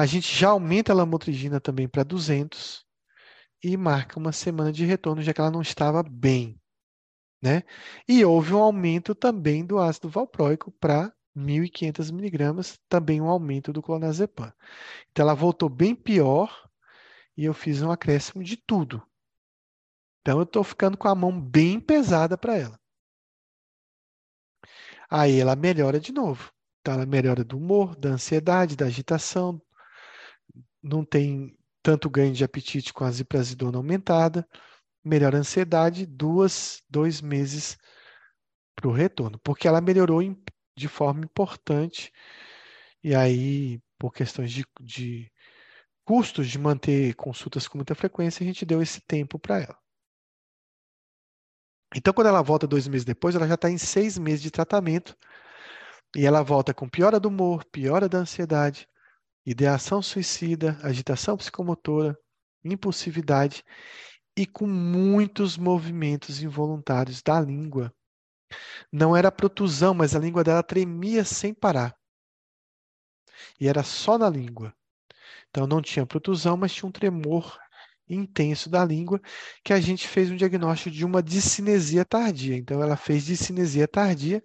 A 0.00 0.06
gente 0.06 0.34
já 0.34 0.48
aumenta 0.48 0.92
a 0.92 0.96
lamotrigina 0.96 1.60
também 1.60 1.86
para 1.86 2.02
200 2.02 2.86
e 3.62 3.76
marca 3.76 4.18
uma 4.18 4.32
semana 4.32 4.72
de 4.72 4.86
retorno, 4.86 5.20
já 5.20 5.34
que 5.34 5.42
ela 5.42 5.50
não 5.50 5.60
estava 5.60 6.02
bem. 6.02 6.58
Né? 7.42 7.64
E 8.08 8.24
houve 8.24 8.54
um 8.54 8.62
aumento 8.62 9.14
também 9.14 9.62
do 9.62 9.78
ácido 9.78 10.08
valproico 10.08 10.72
para 10.72 11.12
1.500 11.36 12.10
miligramas, 12.12 12.80
também 12.88 13.20
um 13.20 13.28
aumento 13.28 13.74
do 13.74 13.82
clonazepam. 13.82 14.50
Então, 15.10 15.22
ela 15.22 15.34
voltou 15.34 15.68
bem 15.68 15.94
pior 15.94 16.50
e 17.36 17.44
eu 17.44 17.52
fiz 17.52 17.82
um 17.82 17.90
acréscimo 17.90 18.42
de 18.42 18.56
tudo. 18.56 19.06
Então, 20.22 20.38
eu 20.38 20.44
estou 20.44 20.64
ficando 20.64 20.96
com 20.96 21.08
a 21.08 21.14
mão 21.14 21.38
bem 21.38 21.78
pesada 21.78 22.38
para 22.38 22.56
ela. 22.56 22.80
Aí 25.10 25.38
ela 25.38 25.54
melhora 25.54 26.00
de 26.00 26.10
novo. 26.10 26.50
Então, 26.80 26.94
ela 26.94 27.04
melhora 27.04 27.44
do 27.44 27.58
humor, 27.58 27.94
da 27.94 28.08
ansiedade, 28.08 28.76
da 28.76 28.86
agitação. 28.86 29.60
Não 30.82 31.04
tem 31.04 31.56
tanto 31.82 32.10
ganho 32.10 32.32
de 32.32 32.44
apetite 32.44 32.92
com 32.92 33.04
a 33.04 33.10
ziprasidona 33.10 33.78
aumentada. 33.78 34.46
Melhora 35.04 35.38
a 35.38 35.40
ansiedade, 35.40 36.06
duas, 36.06 36.82
dois 36.88 37.20
meses 37.20 37.78
para 38.74 38.88
o 38.88 38.92
retorno. 38.92 39.38
Porque 39.40 39.66
ela 39.66 39.80
melhorou 39.80 40.22
em 40.22 40.34
de 40.76 40.88
forma 40.88 41.24
importante. 41.24 42.12
E 43.02 43.14
aí, 43.14 43.80
por 43.98 44.12
questões 44.12 44.50
de, 44.50 44.64
de 44.80 45.30
custos 46.04 46.48
de 46.48 46.58
manter 46.58 47.14
consultas 47.14 47.68
com 47.68 47.78
muita 47.78 47.94
frequência, 47.94 48.42
a 48.42 48.46
gente 48.46 48.64
deu 48.64 48.82
esse 48.82 49.00
tempo 49.00 49.38
para 49.38 49.60
ela. 49.60 49.78
Então, 51.94 52.14
quando 52.14 52.28
ela 52.28 52.42
volta 52.42 52.66
dois 52.66 52.86
meses 52.86 53.04
depois, 53.04 53.34
ela 53.34 53.48
já 53.48 53.54
está 53.54 53.68
em 53.70 53.78
seis 53.78 54.16
meses 54.16 54.40
de 54.40 54.50
tratamento 54.50 55.16
e 56.16 56.24
ela 56.24 56.42
volta 56.42 56.72
com 56.72 56.88
piora 56.88 57.18
do 57.18 57.28
humor, 57.28 57.64
piora 57.66 58.08
da 58.08 58.18
ansiedade, 58.18 58.88
ideação 59.44 60.02
suicida, 60.02 60.78
agitação 60.82 61.36
psicomotora, 61.36 62.16
impulsividade 62.64 63.64
e 64.36 64.46
com 64.46 64.66
muitos 64.66 65.56
movimentos 65.56 66.42
involuntários 66.42 67.22
da 67.22 67.40
língua 67.40 67.92
não 68.92 69.16
era 69.16 69.30
protusão, 69.30 69.94
mas 69.94 70.14
a 70.14 70.18
língua 70.18 70.42
dela 70.42 70.62
tremia 70.62 71.24
sem 71.24 71.54
parar. 71.54 71.96
E 73.58 73.68
era 73.68 73.82
só 73.82 74.18
na 74.18 74.28
língua. 74.28 74.74
Então 75.48 75.66
não 75.66 75.80
tinha 75.80 76.06
protusão, 76.06 76.56
mas 76.56 76.72
tinha 76.72 76.88
um 76.88 76.92
tremor 76.92 77.58
intenso 78.08 78.68
da 78.68 78.84
língua, 78.84 79.20
que 79.64 79.72
a 79.72 79.80
gente 79.80 80.08
fez 80.08 80.30
um 80.30 80.36
diagnóstico 80.36 80.90
de 80.90 81.04
uma 81.04 81.22
discinesia 81.22 82.04
tardia. 82.04 82.56
Então 82.56 82.82
ela 82.82 82.96
fez 82.96 83.24
discinesia 83.24 83.86
tardia 83.86 84.42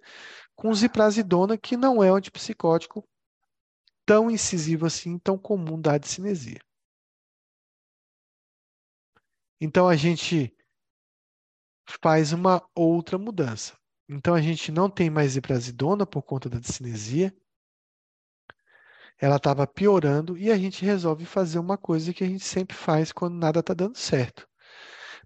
com 0.54 0.72
ziprasidona, 0.72 1.58
que 1.58 1.76
não 1.76 2.02
é 2.02 2.10
um 2.10 2.14
antipsicótico 2.14 3.06
tão 4.06 4.30
incisivo 4.30 4.86
assim, 4.86 5.18
tão 5.18 5.36
comum 5.36 5.78
da 5.78 5.98
discinesia. 5.98 6.60
Então 9.60 9.88
a 9.88 9.96
gente 9.96 10.56
faz 12.00 12.32
uma 12.32 12.62
outra 12.74 13.18
mudança. 13.18 13.76
Então 14.08 14.34
a 14.34 14.40
gente 14.40 14.70
não 14.70 14.88
tem 14.88 15.10
mais 15.10 15.32
ziprasidona 15.32 16.06
por 16.06 16.22
conta 16.22 16.48
da 16.48 16.58
discinesia. 16.58 17.34
Ela 19.18 19.36
estava 19.36 19.66
piorando 19.66 20.36
e 20.38 20.52
a 20.52 20.58
gente 20.58 20.84
resolve 20.84 21.24
fazer 21.24 21.58
uma 21.58 21.76
coisa 21.76 22.12
que 22.12 22.22
a 22.22 22.26
gente 22.28 22.44
sempre 22.44 22.76
faz 22.76 23.10
quando 23.10 23.34
nada 23.34 23.60
está 23.60 23.74
dando 23.74 23.96
certo. 23.96 24.46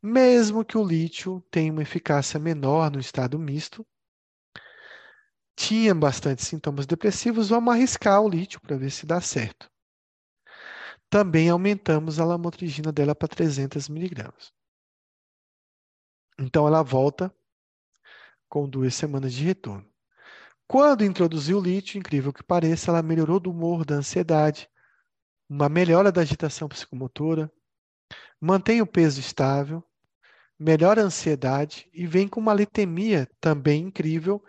Mesmo 0.03 0.65
que 0.65 0.79
o 0.79 0.87
lítio 0.87 1.45
tenha 1.51 1.73
uma 1.73 1.83
eficácia 1.83 2.41
menor 2.41 2.91
no 2.91 3.01
estado 3.01 3.39
misto, 3.39 3.87
tinha 5.61 5.95
bastante 5.95 6.43
sintomas 6.43 6.87
depressivos, 6.87 7.51
vamos 7.51 7.75
arriscar 7.75 8.23
o 8.23 8.29
lítio 8.31 8.59
para 8.63 8.79
ver 8.79 8.91
se 8.91 9.05
dá 9.05 9.21
certo. 9.21 9.71
Também 11.11 11.51
aumentamos 11.51 12.19
a 12.19 12.25
lamotrigina 12.25 12.91
dela 12.91 13.15
para 13.15 13.29
300 13.29 13.87
miligramas. 13.91 14.55
Então 16.39 16.67
ela 16.67 16.83
volta 16.83 17.31
com 18.49 18.67
duas 18.67 18.95
semanas 18.95 19.35
de 19.35 19.45
retorno. 19.45 19.87
Quando 20.67 21.05
introduziu 21.05 21.59
o 21.59 21.63
lítio, 21.63 21.99
incrível 21.99 22.33
que 22.33 22.43
pareça, 22.43 22.91
ela 22.91 23.03
melhorou 23.03 23.39
do 23.39 23.51
humor, 23.51 23.85
da 23.85 23.97
ansiedade, 23.97 24.67
uma 25.47 25.69
melhora 25.69 26.11
da 26.11 26.23
agitação 26.23 26.71
psicomotora, 26.71 27.53
mantém 28.41 28.81
o 28.81 28.87
peso 28.87 29.21
estável, 29.21 29.85
melhora 30.59 31.03
a 31.03 31.05
ansiedade 31.05 31.91
e 31.93 32.07
vem 32.07 32.27
com 32.27 32.41
uma 32.41 32.55
litemia 32.55 33.29
também 33.39 33.83
incrível 33.83 34.43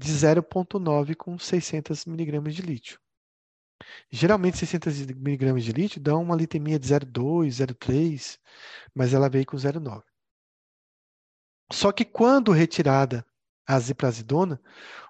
de 0.00 0.12
0,9 0.12 1.14
com 1.14 1.38
600 1.38 2.06
miligramas 2.06 2.54
de 2.54 2.62
lítio. 2.62 2.98
Geralmente 4.10 4.56
600 4.56 5.06
miligramas 5.14 5.62
de 5.62 5.72
lítio 5.72 6.00
dão 6.00 6.22
uma 6.22 6.34
litemia 6.34 6.78
de 6.78 6.86
0,2, 6.86 7.48
0,3, 7.48 8.38
mas 8.94 9.12
ela 9.12 9.28
veio 9.28 9.44
com 9.44 9.58
0,9. 9.58 10.02
Só 11.70 11.92
que 11.92 12.04
quando 12.06 12.50
retirada 12.50 13.24
a 13.66 13.78
ziprasidona, 13.78 14.60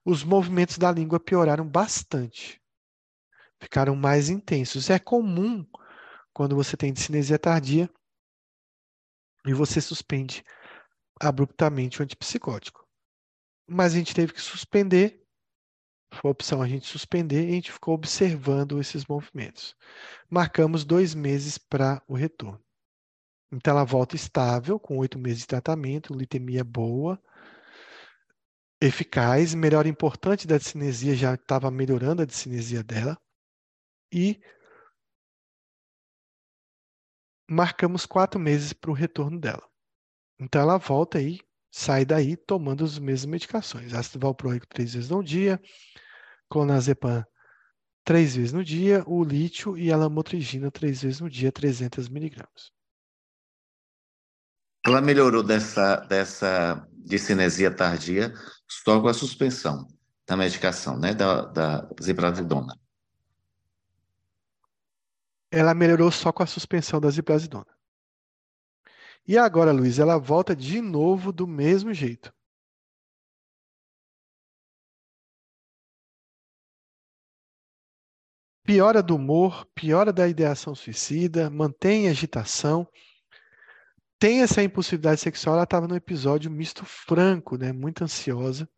os 0.05 0.25
movimentos 0.25 0.77
da 0.77 0.91
língua 0.91 1.21
pioraram 1.21 1.67
bastante. 1.67 2.61
Ficaram 3.63 3.95
mais 3.95 4.29
intensos. 4.29 4.91
É 4.91 4.99
comum 4.99 5.65
quando 6.33 6.57
você 6.57 6.77
tem 6.77 6.93
discinesia 6.93 7.39
tardia 7.39 7.89
e 9.47 9.55
você 9.55 9.81
suspende 9.81 10.45
abruptamente 11.21 12.01
o 12.01 12.03
antipsicótico. 12.03 12.90
Mas 13.73 13.95
a 13.95 13.99
gente 13.99 14.13
teve 14.13 14.33
que 14.33 14.41
suspender, 14.41 15.25
foi 16.13 16.29
a 16.29 16.33
opção 16.33 16.61
a 16.61 16.67
gente 16.67 16.89
suspender 16.89 17.45
e 17.45 17.51
a 17.51 17.55
gente 17.55 17.71
ficou 17.71 17.95
observando 17.95 18.81
esses 18.81 19.07
movimentos. 19.07 19.77
Marcamos 20.29 20.85
dois 20.85 21.15
meses 21.15 21.57
para 21.57 22.03
o 22.09 22.15
retorno. 22.15 22.61
Então 23.53 23.73
ela 23.73 23.85
volta 23.85 24.17
estável, 24.17 24.81
com 24.81 24.99
oito 24.99 25.21
meses 25.21 25.43
de 25.43 25.47
tratamento, 25.47 26.13
litemia 26.13 26.65
boa, 26.65 27.23
eficaz, 28.81 29.55
melhora 29.55 29.89
importante 29.89 30.49
da 30.49 30.59
discinesia, 30.59 31.15
já 31.15 31.35
estava 31.35 31.71
melhorando 31.71 32.23
a 32.23 32.27
discinesia 32.27 32.83
dela. 32.83 33.17
E 34.13 34.41
marcamos 37.49 38.05
quatro 38.05 38.41
meses 38.41 38.73
para 38.73 38.91
o 38.91 38.95
retorno 38.95 39.39
dela. 39.39 39.63
Então 40.41 40.61
ela 40.61 40.77
volta 40.77 41.19
aí, 41.19 41.39
sai 41.71 42.05
daí 42.05 42.37
tomando 42.37 42.85
as 42.85 42.99
mesmas 42.99 43.27
medicações. 43.27 43.95
Ácido 43.95 44.19
valproico 44.19 44.67
três 44.67 44.95
vezes 44.95 45.11
no 45.11 45.23
dia, 45.23 45.61
clonazepam 46.49 47.25
três 48.05 48.35
vezes 48.35 48.53
no 48.53 48.65
dia, 48.65 49.05
o 49.07 49.23
lítio 49.23 49.79
e 49.79 49.93
a 49.93 49.97
lamotrigina 49.97 50.71
três 50.71 51.03
vezes 51.03 51.21
no 51.21 51.31
dia, 51.31 51.53
300 51.53 52.09
miligramas. 52.09 52.73
Ela 54.85 55.01
melhorou 55.01 55.43
dessa, 55.43 55.97
dessa 55.97 56.89
discinesia 56.93 57.71
tardia 57.71 58.33
só 58.67 59.01
com 59.01 59.09
a 59.09 59.15
suspensão 59.15 59.87
da 60.27 60.37
medicação, 60.37 60.99
né, 60.99 61.13
da, 61.13 61.43
da. 61.43 61.89
Ela 65.51 65.75
melhorou 65.75 66.11
só 66.11 66.33
com 66.33 66.43
a 66.43 66.47
suspensão 66.47 67.01
da 67.01 67.11
ziprasidona. 67.11 67.67
E 69.27 69.39
agora, 69.39 69.73
Luiz, 69.73 69.99
ela 69.99 70.19
volta 70.19 70.55
de 70.57 70.81
novo 70.81 71.33
do 71.33 71.47
mesmo 71.47 71.93
jeito. 71.95 72.33
Piora 78.65 79.03
do 79.03 79.17
humor, 79.17 79.67
piora 79.75 80.13
da 80.13 80.29
ideação 80.29 80.75
suicida, 80.75 81.51
mantém 81.51 82.09
agitação, 82.09 82.87
tem 84.21 84.43
essa 84.43 84.63
impulsividade 84.63 85.21
sexual, 85.21 85.55
ela 85.57 85.65
estava 85.65 85.89
no 85.89 85.97
episódio 85.97 86.51
misto 86.51 86.85
franco, 86.85 87.57
né? 87.57 87.73
Muito 87.73 88.05
ansiosa. 88.05 88.69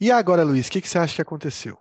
E 0.00 0.10
agora, 0.10 0.42
Luiz, 0.42 0.66
o 0.66 0.70
que, 0.72 0.80
que 0.80 0.88
você 0.88 0.98
acha 0.98 1.14
que 1.14 1.22
aconteceu? 1.22 1.78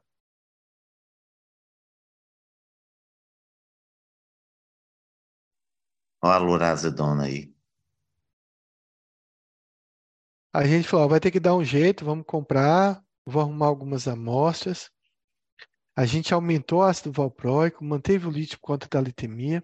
Olha 6.22 6.35
a 6.35 6.38
lurazidona 6.38 7.23
aí. 7.23 7.53
A 10.53 10.65
gente 10.65 10.88
falou, 10.88 11.07
vai 11.07 11.19
ter 11.19 11.30
que 11.30 11.39
dar 11.39 11.56
um 11.56 11.64
jeito, 11.64 12.03
vamos 12.03 12.26
comprar, 12.26 13.03
vou 13.26 13.41
arrumar 13.41 13.68
algumas 13.68 14.07
amostras. 14.07 14.89
A 15.95 16.06
gente 16.06 16.34
aumentou 16.34 16.80
o 16.80 16.84
ácido 16.84 17.11
valproico, 17.11 17.84
manteve 17.84 18.27
o 18.27 18.31
lítio 18.31 18.57
por 18.60 18.68
conta 18.68 18.88
da 18.88 18.99
litemia. 18.99 19.64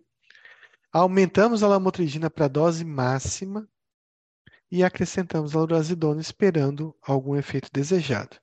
Aumentamos 0.92 1.64
a 1.64 1.68
lamotrigina 1.68 2.30
para 2.30 2.46
a 2.46 2.48
dose 2.50 2.86
máxima 2.86 3.68
e 4.70 4.84
acrescentamos 4.84 5.56
a 5.56 5.60
lurazidona 5.60 6.22
esperando 6.22 6.96
algum 7.02 7.36
efeito 7.36 7.70
desejado. 7.72 8.38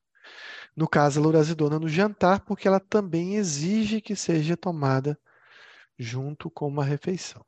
No 0.77 0.89
caso, 0.89 1.21
a 1.21 1.23
lurazidona 1.23 1.79
no 1.79 1.89
jantar, 1.89 2.41
porque 2.45 2.67
ela 2.67 2.81
também 2.81 3.37
exige 3.37 4.01
que 4.01 4.17
seja 4.17 4.57
tomada 4.57 5.19
junto 5.99 6.51
com 6.51 6.67
uma 6.67 6.85
refeição. 6.85 7.45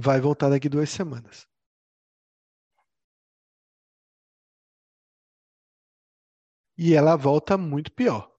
Vai 0.00 0.18
voltar 0.20 0.48
daqui 0.48 0.68
duas 0.68 0.88
semanas. 0.88 1.46
E 6.78 6.94
ela 6.94 7.16
volta 7.16 7.58
muito 7.58 7.92
pior. 7.92 8.32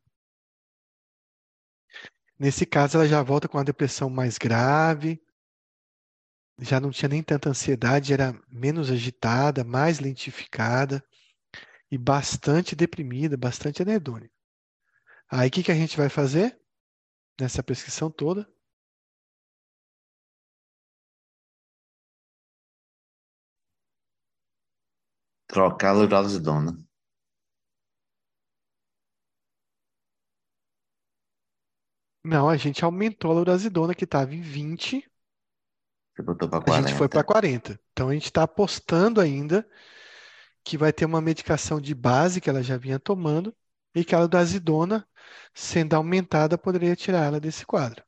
Nesse 2.40 2.66
caso, 2.66 2.98
ela 2.98 3.08
já 3.08 3.22
volta 3.22 3.50
com 3.50 3.58
a 3.58 3.64
depressão 3.64 4.10
mais 4.10 4.38
grave, 4.38 5.22
já 6.62 6.80
não 6.80 6.90
tinha 6.90 7.10
nem 7.10 7.22
tanta 7.22 7.50
ansiedade, 7.50 8.14
era 8.14 8.34
menos 8.50 8.90
agitada, 8.90 9.64
mais 9.64 10.00
lentificada 10.00 11.04
e 11.92 11.98
bastante 11.98 12.76
deprimida, 12.76 13.36
bastante 13.36 13.82
anedônica. 13.82 14.34
Aí 15.30 15.50
o 15.50 15.52
que, 15.52 15.64
que 15.64 15.72
a 15.72 15.76
gente 15.76 15.98
vai 15.98 16.08
fazer 16.08 16.58
nessa 17.40 17.62
prescrição 17.62 18.10
toda? 18.10 18.48
Trocar 25.50 25.90
a 25.90 25.94
lurazidona. 25.94 26.78
Não, 32.24 32.48
a 32.48 32.56
gente 32.56 32.86
aumentou 32.86 33.32
a 33.32 33.34
lurazidona, 33.34 33.96
que 33.96 34.04
estava 34.04 34.34
em 34.36 34.42
20, 34.42 35.10
Você 36.16 36.22
botou 36.22 36.50
para 36.50 36.74
a 36.74 36.82
gente 36.82 36.94
foi 36.94 37.08
para 37.08 37.24
40. 37.24 37.74
40. 37.74 37.80
Então 37.92 38.10
a 38.10 38.14
gente 38.14 38.26
está 38.26 38.44
apostando 38.44 39.22
ainda 39.22 39.68
que 40.64 40.78
vai 40.78 40.94
ter 40.94 41.06
uma 41.06 41.22
medicação 41.22 41.80
de 41.80 41.96
base 41.96 42.42
que 42.42 42.50
ela 42.50 42.62
já 42.62 42.78
vinha 42.78 43.00
tomando 43.00 43.56
e 43.96 44.04
que 44.04 44.14
a 44.14 44.20
lurazidona, 44.20 45.08
sendo 45.54 45.96
aumentada, 45.96 46.58
poderia 46.58 46.96
tirar 46.96 47.26
ela 47.26 47.40
desse 47.40 47.66
quadro. 47.66 48.04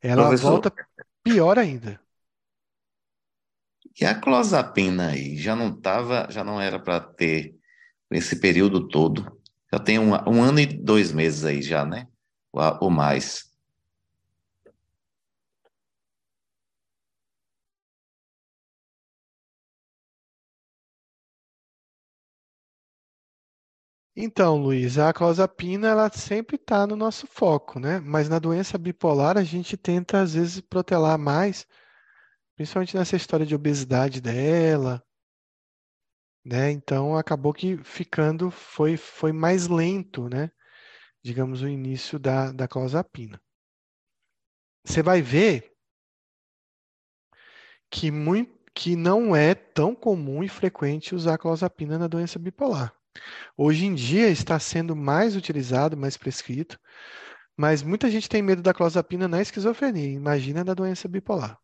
Ela 0.00 0.24
Professor, 0.24 0.50
volta 0.50 0.72
pior 1.22 1.58
ainda. 1.58 2.00
E 4.00 4.04
a 4.04 4.14
clozapina 4.14 5.10
aí? 5.10 5.36
Já 5.36 5.54
não 5.56 5.72
tava, 5.72 6.26
já 6.30 6.42
não 6.44 6.60
era 6.60 6.78
para 6.78 7.00
ter 7.00 7.56
esse 8.10 8.40
período 8.40 8.88
todo. 8.88 9.40
Já 9.72 9.78
tem 9.78 9.98
um, 9.98 10.12
um 10.28 10.42
ano 10.42 10.60
e 10.60 10.66
dois 10.66 11.12
meses 11.12 11.44
aí 11.44 11.62
já, 11.62 11.84
né? 11.84 12.08
Ou, 12.52 12.90
mais. 12.90 13.52
Então, 24.16 24.56
Luiz, 24.56 24.96
a 24.98 25.12
clozapina 25.12 25.88
ela 25.88 26.10
sempre 26.10 26.56
está 26.56 26.86
no 26.86 26.94
nosso 26.94 27.26
foco, 27.26 27.80
né? 27.80 27.98
Mas 28.00 28.28
na 28.28 28.38
doença 28.38 28.78
bipolar 28.78 29.36
a 29.36 29.42
gente 29.42 29.76
tenta 29.76 30.20
às 30.20 30.34
vezes 30.34 30.60
protelar 30.60 31.18
mais, 31.18 31.66
principalmente 32.56 32.96
nessa 32.96 33.16
história 33.16 33.46
de 33.46 33.54
obesidade 33.54 34.20
dela, 34.20 35.02
né? 36.44 36.70
Então 36.70 37.16
acabou 37.16 37.52
que 37.52 37.76
ficando 37.84 38.50
foi 38.50 38.96
foi 38.96 39.32
mais 39.32 39.68
lento, 39.68 40.28
né? 40.28 40.50
Digamos 41.22 41.62
o 41.62 41.68
início 41.68 42.18
da 42.18 42.52
da 42.52 42.68
clozapina. 42.68 43.40
Você 44.84 45.02
vai 45.02 45.22
ver 45.22 45.72
que 47.90 48.10
muito 48.10 48.54
que 48.74 48.96
não 48.96 49.36
é 49.36 49.54
tão 49.54 49.94
comum 49.94 50.42
e 50.42 50.48
frequente 50.48 51.14
usar 51.14 51.38
clozapina 51.38 51.96
na 51.96 52.08
doença 52.08 52.38
bipolar. 52.38 52.92
Hoje 53.56 53.86
em 53.86 53.94
dia 53.94 54.28
está 54.28 54.58
sendo 54.58 54.96
mais 54.96 55.36
utilizado, 55.36 55.96
mais 55.96 56.16
prescrito, 56.16 56.78
mas 57.56 57.82
muita 57.82 58.10
gente 58.10 58.28
tem 58.28 58.42
medo 58.42 58.62
da 58.62 58.74
clozapina 58.74 59.28
na 59.28 59.40
esquizofrenia, 59.40 60.10
imagina 60.10 60.64
na 60.64 60.74
doença 60.74 61.06
bipolar. 61.08 61.58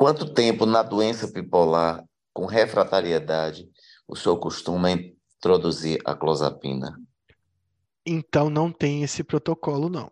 Quanto 0.00 0.32
tempo 0.32 0.64
na 0.64 0.82
doença 0.82 1.30
bipolar 1.30 2.02
com 2.32 2.46
refratariedade 2.46 3.68
o 4.08 4.16
senhor 4.16 4.38
costuma 4.38 4.90
introduzir 4.90 6.00
a 6.06 6.14
clozapina? 6.14 6.98
Então 8.06 8.48
não 8.48 8.72
tem 8.72 9.02
esse 9.02 9.22
protocolo, 9.22 9.90
não. 9.90 10.10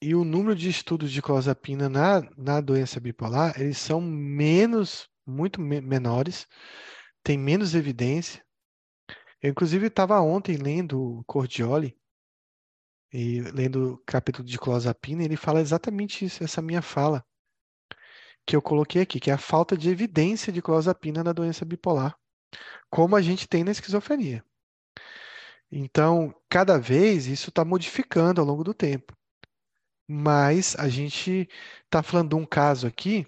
E 0.00 0.14
o 0.14 0.24
número 0.24 0.56
de 0.56 0.70
estudos 0.70 1.12
de 1.12 1.20
clozapina 1.20 1.86
na, 1.86 2.22
na 2.34 2.62
doença 2.62 2.98
bipolar, 2.98 3.60
eles 3.60 3.76
são 3.76 4.00
menos, 4.00 5.06
muito 5.26 5.60
me- 5.60 5.82
menores, 5.82 6.46
tem 7.22 7.36
menos 7.36 7.74
evidência. 7.74 8.42
Eu, 9.42 9.50
inclusive, 9.50 9.88
estava 9.88 10.18
ontem 10.22 10.56
lendo 10.56 11.22
Cordioli, 11.26 11.94
e 13.12 13.42
lendo 13.42 13.92
o 13.92 13.98
capítulo 13.98 14.48
de 14.48 14.58
clozapina, 14.58 15.22
ele 15.22 15.36
fala 15.36 15.60
exatamente 15.60 16.24
isso, 16.24 16.42
essa 16.42 16.62
minha 16.62 16.80
fala, 16.80 17.22
que 18.50 18.56
eu 18.56 18.60
coloquei 18.60 19.02
aqui, 19.02 19.20
que 19.20 19.30
é 19.30 19.34
a 19.34 19.38
falta 19.38 19.76
de 19.76 19.88
evidência 19.88 20.52
de 20.52 20.60
clozapina 20.60 21.22
na 21.22 21.32
doença 21.32 21.64
bipolar, 21.64 22.18
como 22.90 23.14
a 23.14 23.22
gente 23.22 23.46
tem 23.46 23.62
na 23.62 23.70
esquizofrenia. 23.70 24.44
Então, 25.70 26.34
cada 26.48 26.76
vez 26.76 27.28
isso 27.28 27.50
está 27.50 27.64
modificando 27.64 28.40
ao 28.40 28.46
longo 28.46 28.64
do 28.64 28.74
tempo. 28.74 29.16
Mas 30.08 30.74
a 30.74 30.88
gente 30.88 31.48
está 31.84 32.02
falando 32.02 32.30
de 32.30 32.34
um 32.34 32.44
caso 32.44 32.88
aqui 32.88 33.24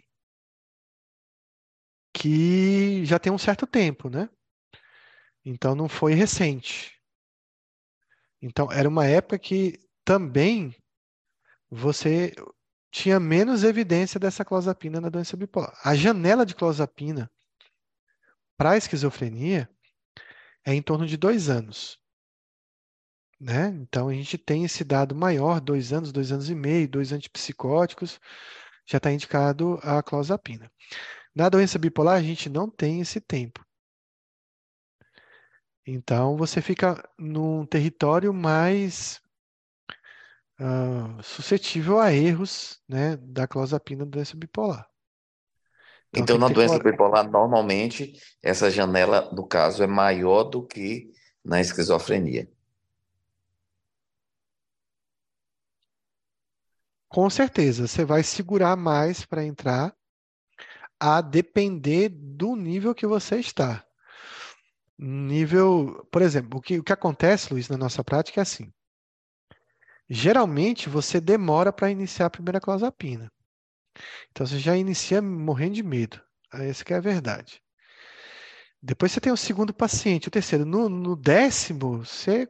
que 2.12 3.05
já 3.05 3.16
tem 3.16 3.32
um 3.32 3.39
certo 3.39 3.65
tempo, 3.65 4.11
né? 4.11 4.28
Então 5.44 5.77
não 5.77 5.89
foi 5.89 6.15
recente. 6.15 7.01
Então 8.40 8.73
era 8.73 8.89
uma 8.89 9.07
época 9.07 9.39
que 9.39 9.78
também 10.05 10.74
você 11.70 12.35
tinha 12.93 13.19
menos 13.19 13.64
evidência 13.64 14.20
dessa 14.20 14.44
clozapina 14.44 15.01
na 15.01 15.09
doença 15.09 15.35
bipolar. 15.35 15.74
A 15.82 15.94
janela 15.94 16.44
de 16.44 16.55
clozapina 16.55 17.28
para 18.55 18.77
esquizofrenia 18.77 19.69
é 20.62 20.74
em 20.74 20.82
torno 20.82 21.06
de 21.06 21.16
dois 21.16 21.48
anos. 21.48 21.98
Né? 23.40 23.69
Então 23.81 24.09
a 24.09 24.12
gente 24.12 24.36
tem 24.36 24.64
esse 24.64 24.85
dado 24.85 25.14
maior, 25.16 25.59
dois 25.59 25.90
anos, 25.93 26.12
dois 26.12 26.31
anos 26.31 26.51
e 26.51 26.55
meio, 26.55 26.86
dois 26.86 27.12
antipsicóticos, 27.12 28.20
já 28.86 28.98
está 28.98 29.10
indicado 29.10 29.81
a 29.82 30.02
clozapina. 30.02 30.70
Na 31.35 31.48
doença 31.48 31.78
bipolar, 31.78 32.19
a 32.19 32.23
gente 32.23 32.51
não 32.51 32.69
tem 32.69 33.01
esse 33.01 33.20
tempo. 33.23 33.64
Então 35.86 36.36
você 36.36 36.60
fica 36.60 37.02
num 37.19 37.64
território 37.64 38.35
mais 38.35 39.22
uh, 40.62 41.22
suscetível 41.22 41.98
a 41.98 42.12
erros 42.12 42.80
né, 42.89 43.16
da 43.16 43.47
clozapina 43.47 44.06
doença 44.06 44.36
bipolar. 44.36 44.89
Então, 46.14 46.36
então 46.36 46.39
na 46.39 46.48
doença 46.48 46.78
bipolar, 46.78 47.28
normalmente, 47.28 48.14
essa 48.43 48.70
janela, 48.70 49.30
no 49.32 49.47
caso, 49.47 49.82
é 49.82 49.86
maior 49.86 50.44
do 50.44 50.66
que 50.66 51.10
na 51.44 51.60
esquizofrenia. 51.60 52.51
Com 57.09 57.28
certeza, 57.28 57.86
você 57.86 58.05
vai 58.05 58.22
segurar 58.22 58.76
mais 58.76 59.24
para 59.24 59.44
entrar, 59.44 59.94
a 61.01 61.20
depender 61.20 62.09
do 62.10 62.55
nível 62.55 62.94
que 62.94 63.06
você 63.06 63.36
está. 63.36 63.84
Nível, 64.98 66.06
por 66.12 66.22
exemplo, 66.22 66.59
o 66.59 66.62
que, 66.62 66.78
o 66.78 66.84
que 66.84 66.93
acontece, 66.93 67.52
Luiz, 67.52 67.68
na 67.68 67.76
nossa 67.76 68.05
prática 68.05 68.40
é 68.40 68.43
assim. 68.43 68.72
Geralmente 70.14 70.90
você 70.90 71.18
demora 71.18 71.72
para 71.72 71.90
iniciar 71.90 72.26
a 72.26 72.30
primeira 72.30 72.60
clozapina. 72.60 73.32
Então 74.30 74.47
você 74.47 74.59
já 74.59 74.76
inicia 74.76 75.22
morrendo 75.22 75.74
de 75.76 75.82
medo. 75.82 76.20
Essa 76.52 76.84
que 76.84 76.93
é 76.93 76.98
a 76.98 77.01
verdade. 77.01 77.62
Depois 78.82 79.10
você 79.10 79.20
tem 79.22 79.32
o 79.32 79.39
segundo 79.39 79.72
paciente, 79.72 80.28
o 80.28 80.30
terceiro. 80.30 80.66
No, 80.66 80.86
no 80.90 81.16
décimo, 81.16 82.05
você, 82.05 82.44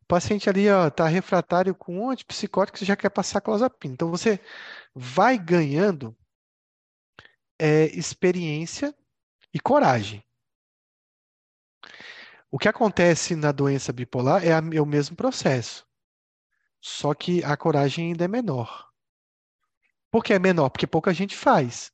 o 0.00 0.04
paciente 0.06 0.48
ali 0.48 0.66
está 0.66 1.08
refratário 1.08 1.74
com 1.74 1.98
um 1.98 2.10
antipsicótico, 2.10 2.78
você 2.78 2.84
já 2.84 2.94
quer 2.94 3.10
passar 3.10 3.40
clozapina. 3.40 3.94
Então 3.94 4.08
você 4.08 4.38
vai 4.94 5.36
ganhando 5.36 6.16
é, 7.58 7.86
experiência 7.86 8.94
e 9.52 9.58
coragem. 9.58 10.24
O 12.48 12.60
que 12.60 12.68
acontece 12.68 13.34
na 13.34 13.50
doença 13.50 13.92
bipolar 13.92 14.46
é, 14.46 14.52
a, 14.52 14.62
é 14.72 14.80
o 14.80 14.86
mesmo 14.86 15.16
processo, 15.16 15.85
só 16.80 17.14
que 17.14 17.42
a 17.44 17.56
coragem 17.56 18.08
ainda 18.08 18.24
é 18.24 18.28
menor. 18.28 18.88
Por 20.10 20.24
que 20.24 20.32
é 20.32 20.38
menor? 20.38 20.70
Porque 20.70 20.86
pouca 20.86 21.12
gente 21.12 21.36
faz. 21.36 21.92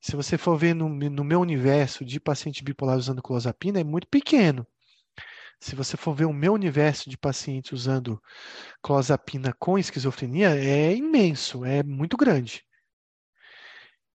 Se 0.00 0.16
você 0.16 0.38
for 0.38 0.56
ver 0.56 0.74
no, 0.74 0.88
no 0.88 1.24
meu 1.24 1.40
universo 1.40 2.04
de 2.04 2.18
paciente 2.18 2.64
bipolar 2.64 2.96
usando 2.96 3.22
clozapina, 3.22 3.80
é 3.80 3.84
muito 3.84 4.08
pequeno. 4.08 4.66
Se 5.60 5.74
você 5.74 5.96
for 5.96 6.14
ver 6.14 6.24
o 6.24 6.32
meu 6.32 6.54
universo 6.54 7.10
de 7.10 7.18
pacientes 7.18 7.72
usando 7.72 8.20
clozapina 8.82 9.52
com 9.58 9.78
esquizofrenia, 9.78 10.56
é 10.56 10.94
imenso, 10.96 11.64
é 11.64 11.82
muito 11.82 12.16
grande. 12.16 12.64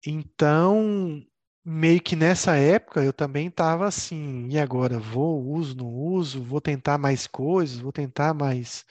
Então, 0.06 1.20
meio 1.64 2.00
que 2.00 2.14
nessa 2.14 2.56
época 2.56 3.02
eu 3.02 3.12
também 3.12 3.48
estava 3.48 3.86
assim, 3.86 4.48
e 4.48 4.58
agora? 4.58 4.98
Vou, 4.98 5.42
uso, 5.44 5.76
não 5.76 5.86
uso, 5.88 6.42
vou 6.42 6.60
tentar 6.60 6.98
mais 6.98 7.26
coisas, 7.26 7.78
vou 7.78 7.92
tentar 7.92 8.34
mais 8.34 8.84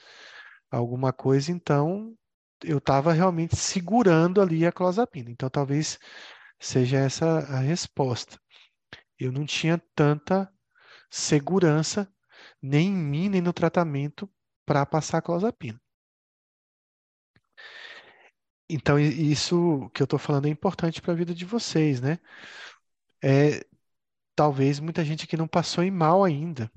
alguma 0.72 1.14
coisa, 1.14 1.52
então 1.52 2.16
eu 2.64 2.78
estava 2.78 3.14
realmente 3.14 3.56
segurando 3.56 4.42
ali 4.42 4.66
a 4.66 4.72
clozapina. 4.72 5.30
Então 5.30 5.50
talvez 5.50 6.00
seja 6.60 6.98
essa 6.98 7.40
a 7.40 7.60
resposta. 7.60 8.40
Eu 9.20 9.32
não 9.32 9.46
tinha 9.46 9.78
tanta 9.96 10.52
segurança 11.10 12.12
nem 12.62 12.88
em 12.90 12.94
mim, 12.96 13.30
nem 13.30 13.42
no 13.42 13.54
tratamento 13.54 14.30
para 14.66 14.86
passar 14.86 15.20
a 15.20 15.22
clozapina. 15.22 15.80
Então, 18.70 18.98
isso 18.98 19.90
que 19.94 20.02
eu 20.02 20.06
estou 20.06 20.18
falando 20.18 20.46
é 20.48 20.50
importante 20.50 21.02
para 21.02 21.12
a 21.12 21.16
vida 21.16 21.34
de 21.34 21.44
vocês, 21.44 22.00
né? 22.00 22.20
É, 23.22 23.66
talvez 24.36 24.80
muita 24.80 25.04
gente 25.04 25.26
aqui 25.26 25.38
não 25.38 25.48
passou 25.48 25.84
em 25.84 25.92
mal 25.92 26.24
ainda. 26.24 26.72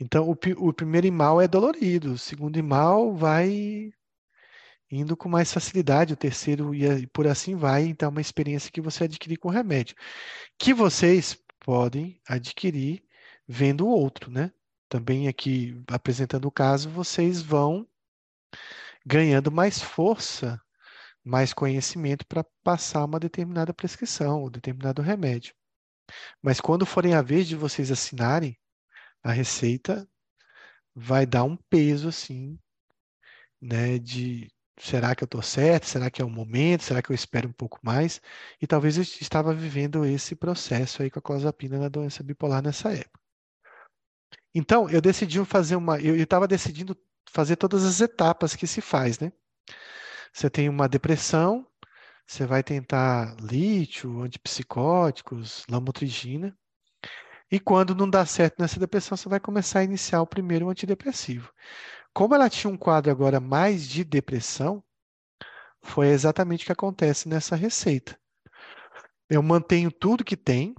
Então, 0.00 0.28
o, 0.30 0.38
o 0.68 0.72
primeiro 0.72 1.12
mal 1.12 1.40
é 1.42 1.46
dolorido, 1.46 2.12
o 2.14 2.18
segundo 2.18 2.62
mal 2.64 3.14
vai 3.14 3.92
indo 4.90 5.16
com 5.16 5.28
mais 5.28 5.52
facilidade, 5.52 6.14
o 6.14 6.16
terceiro 6.16 6.74
e 6.74 7.06
por 7.08 7.26
assim 7.26 7.54
vai. 7.54 7.84
Então, 7.84 8.08
é 8.08 8.10
uma 8.10 8.20
experiência 8.20 8.72
que 8.72 8.80
você 8.80 9.04
adquire 9.04 9.36
com 9.36 9.50
remédio, 9.50 9.94
que 10.58 10.72
vocês 10.72 11.38
podem 11.60 12.18
adquirir 12.26 13.04
vendo 13.46 13.86
o 13.86 13.90
outro, 13.90 14.30
né? 14.30 14.50
Também 14.88 15.28
aqui 15.28 15.80
apresentando 15.88 16.46
o 16.46 16.52
caso, 16.52 16.88
vocês 16.88 17.42
vão 17.42 17.86
ganhando 19.04 19.52
mais 19.52 19.80
força, 19.80 20.60
mais 21.22 21.52
conhecimento 21.52 22.26
para 22.26 22.44
passar 22.64 23.04
uma 23.04 23.20
determinada 23.20 23.74
prescrição 23.74 24.42
ou 24.42 24.50
determinado 24.50 25.02
remédio. 25.02 25.54
Mas 26.42 26.60
quando 26.60 26.86
forem 26.86 27.14
a 27.14 27.22
vez 27.22 27.46
de 27.46 27.54
vocês 27.54 27.90
assinarem, 27.90 28.58
a 29.22 29.32
receita 29.32 30.08
vai 30.94 31.26
dar 31.26 31.44
um 31.44 31.56
peso 31.56 32.08
assim, 32.08 32.58
né, 33.60 33.98
de 33.98 34.50
será 34.78 35.14
que 35.14 35.22
eu 35.22 35.26
estou 35.26 35.42
certo? 35.42 35.86
Será 35.86 36.10
que 36.10 36.22
é 36.22 36.24
o 36.24 36.30
momento? 36.30 36.82
Será 36.84 37.02
que 37.02 37.10
eu 37.10 37.14
espero 37.14 37.48
um 37.48 37.52
pouco 37.52 37.78
mais? 37.82 38.20
E 38.60 38.66
talvez 38.66 38.96
eu 38.96 39.02
estava 39.02 39.54
vivendo 39.54 40.04
esse 40.06 40.34
processo 40.34 41.02
aí 41.02 41.10
com 41.10 41.18
a 41.18 41.22
clozapina 41.22 41.78
na 41.78 41.88
doença 41.88 42.22
bipolar 42.22 42.62
nessa 42.62 42.92
época. 42.92 43.20
Então, 44.54 44.88
eu 44.90 45.00
decidi 45.00 45.44
fazer 45.44 45.76
uma. 45.76 46.00
Eu 46.00 46.16
estava 46.16 46.46
decidindo 46.48 46.96
fazer 47.28 47.56
todas 47.56 47.84
as 47.84 48.00
etapas 48.00 48.56
que 48.56 48.66
se 48.66 48.80
faz, 48.80 49.18
né? 49.18 49.32
Você 50.32 50.48
tem 50.50 50.68
uma 50.68 50.88
depressão, 50.88 51.66
você 52.26 52.46
vai 52.46 52.62
tentar 52.62 53.36
lítio, 53.40 54.22
antipsicóticos, 54.22 55.64
lamotrigina. 55.68 56.56
E 57.50 57.58
quando 57.58 57.94
não 57.94 58.08
dá 58.08 58.24
certo 58.24 58.60
nessa 58.60 58.78
depressão, 58.78 59.16
você 59.16 59.28
vai 59.28 59.40
começar 59.40 59.80
a 59.80 59.84
iniciar 59.84 60.22
o 60.22 60.26
primeiro 60.26 60.68
antidepressivo. 60.68 61.52
Como 62.12 62.34
ela 62.34 62.48
tinha 62.48 62.72
um 62.72 62.76
quadro 62.76 63.10
agora 63.10 63.40
mais 63.40 63.88
de 63.88 64.04
depressão, 64.04 64.82
foi 65.82 66.08
exatamente 66.08 66.62
o 66.62 66.66
que 66.66 66.72
acontece 66.72 67.28
nessa 67.28 67.56
receita. 67.56 68.18
Eu 69.28 69.42
mantenho 69.42 69.90
tudo 69.90 70.24
que 70.24 70.36
tem. 70.36 70.74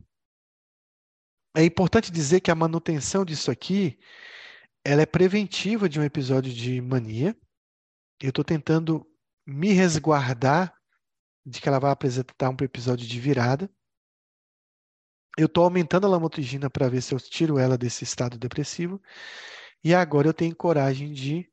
É 1.56 1.64
importante 1.64 2.12
dizer 2.12 2.40
que 2.40 2.52
a 2.52 2.56
manutenção 2.56 3.26
disso 3.26 3.52
aqui 3.52 4.00
ela 4.84 5.02
é 5.02 5.06
preventiva 5.06 5.88
de 5.88 6.00
um 6.00 6.04
episódio 6.04 6.54
de 6.54 6.82
mania. 6.82 7.36
Eu 8.20 8.30
estou 8.30 8.44
tentando 8.44 9.06
me 9.46 9.72
resguardar 9.72 10.74
de 11.46 11.60
que 11.60 11.68
ela 11.68 11.80
vai 11.80 11.92
apresentar 11.92 12.50
um 12.50 12.58
episódio 12.64 13.08
de 13.08 13.20
virada. 13.20 13.70
Eu 15.38 15.46
estou 15.48 15.64
aumentando 15.64 16.06
a 16.06 16.10
lamotrigina 16.10 16.70
para 16.70 16.90
ver 16.90 17.02
se 17.02 17.14
eu 17.14 17.20
tiro 17.20 17.58
ela 17.58 17.78
desse 17.78 18.04
estado 18.04 18.38
depressivo. 18.38 19.02
E 19.84 19.94
agora 19.94 20.28
eu 20.28 20.34
tenho 20.34 20.56
coragem 20.56 21.14
de 21.14 21.50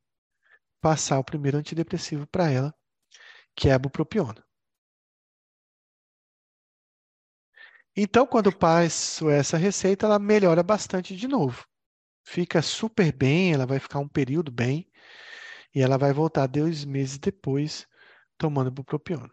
passar 0.80 1.18
o 1.18 1.24
primeiro 1.24 1.58
antidepressivo 1.58 2.26
para 2.26 2.50
ela, 2.50 2.74
que 3.56 3.68
é 3.68 3.72
a 3.72 3.78
bupropiona. 3.78 4.44
Então, 7.96 8.26
quando 8.26 8.56
passo 8.56 9.28
essa 9.28 9.56
receita, 9.56 10.06
ela 10.06 10.18
melhora 10.18 10.62
bastante 10.62 11.16
de 11.16 11.26
novo 11.26 11.68
fica 12.28 12.60
super 12.60 13.10
bem, 13.10 13.54
ela 13.54 13.66
vai 13.66 13.78
ficar 13.78 13.98
um 14.00 14.08
período 14.08 14.52
bem 14.52 14.86
e 15.74 15.80
ela 15.80 15.96
vai 15.96 16.12
voltar 16.12 16.46
dois 16.46 16.84
meses 16.84 17.18
depois 17.18 17.86
tomando 18.36 18.70
bupropiona. 18.70 19.30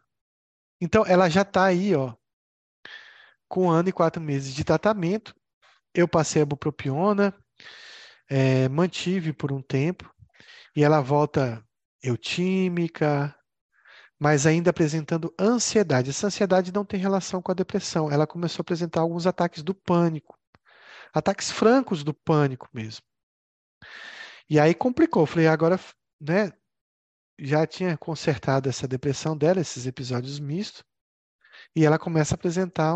Então, 0.80 1.06
ela 1.06 1.30
já 1.30 1.42
está 1.42 1.66
aí, 1.66 1.94
ó, 1.94 2.16
com 3.56 3.68
um 3.68 3.72
ano 3.72 3.88
e 3.88 3.94
quatro 3.94 4.22
meses 4.22 4.54
de 4.54 4.66
tratamento. 4.66 5.34
Eu 5.94 6.10
passei 6.10 6.42
a 6.42 6.46
bupropiona, 6.46 7.34
é, 8.30 8.68
mantive 8.68 9.32
por 9.32 9.50
um 9.54 9.62
tempo 9.62 10.14
e 10.76 10.84
ela 10.84 11.00
volta 11.00 11.66
eutímica, 12.04 13.34
mas 14.20 14.46
ainda 14.46 14.72
apresentando 14.72 15.34
ansiedade. 15.40 16.10
Essa 16.10 16.28
ansiedade 16.28 16.74
não 16.74 16.84
tem 16.84 17.00
relação 17.00 17.42
com 17.42 17.50
a 17.50 17.56
depressão. 17.56 18.12
Ela 18.12 18.28
começou 18.28 18.62
a 18.62 18.64
apresentar 18.64 19.00
alguns 19.00 19.26
ataques 19.26 19.64
do 19.64 19.74
pânico 19.74 20.38
ataques 21.14 21.50
francos 21.50 22.04
do 22.04 22.14
pânico 22.14 22.68
mesmo. 22.74 23.02
E 24.50 24.60
aí 24.60 24.76
complicou. 24.76 25.26
Falei, 25.26 25.48
agora, 25.48 25.80
né? 26.20 26.52
Já 27.40 27.66
tinha 27.66 27.98
consertado 27.98 28.68
essa 28.68 28.86
depressão 28.86 29.38
dela, 29.38 29.62
esses 29.62 29.86
episódios 29.86 30.40
mistos, 30.40 30.84
e 31.74 31.86
ela 31.86 31.98
começa 31.98 32.34
a 32.34 32.38
apresentar 32.38 32.96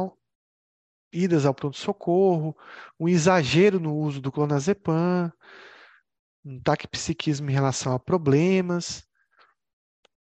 idas 1.12 1.46
ao 1.46 1.54
pronto-socorro, 1.54 2.56
um 3.00 3.08
exagero 3.08 3.80
no 3.80 3.96
uso 3.96 4.22
do 4.22 4.32
clonazepam, 4.32 5.32
um 6.44 6.60
taquipsiquismo 6.62 7.50
em 7.50 7.54
relação 7.54 7.94
a 7.94 8.00
problemas, 8.00 9.06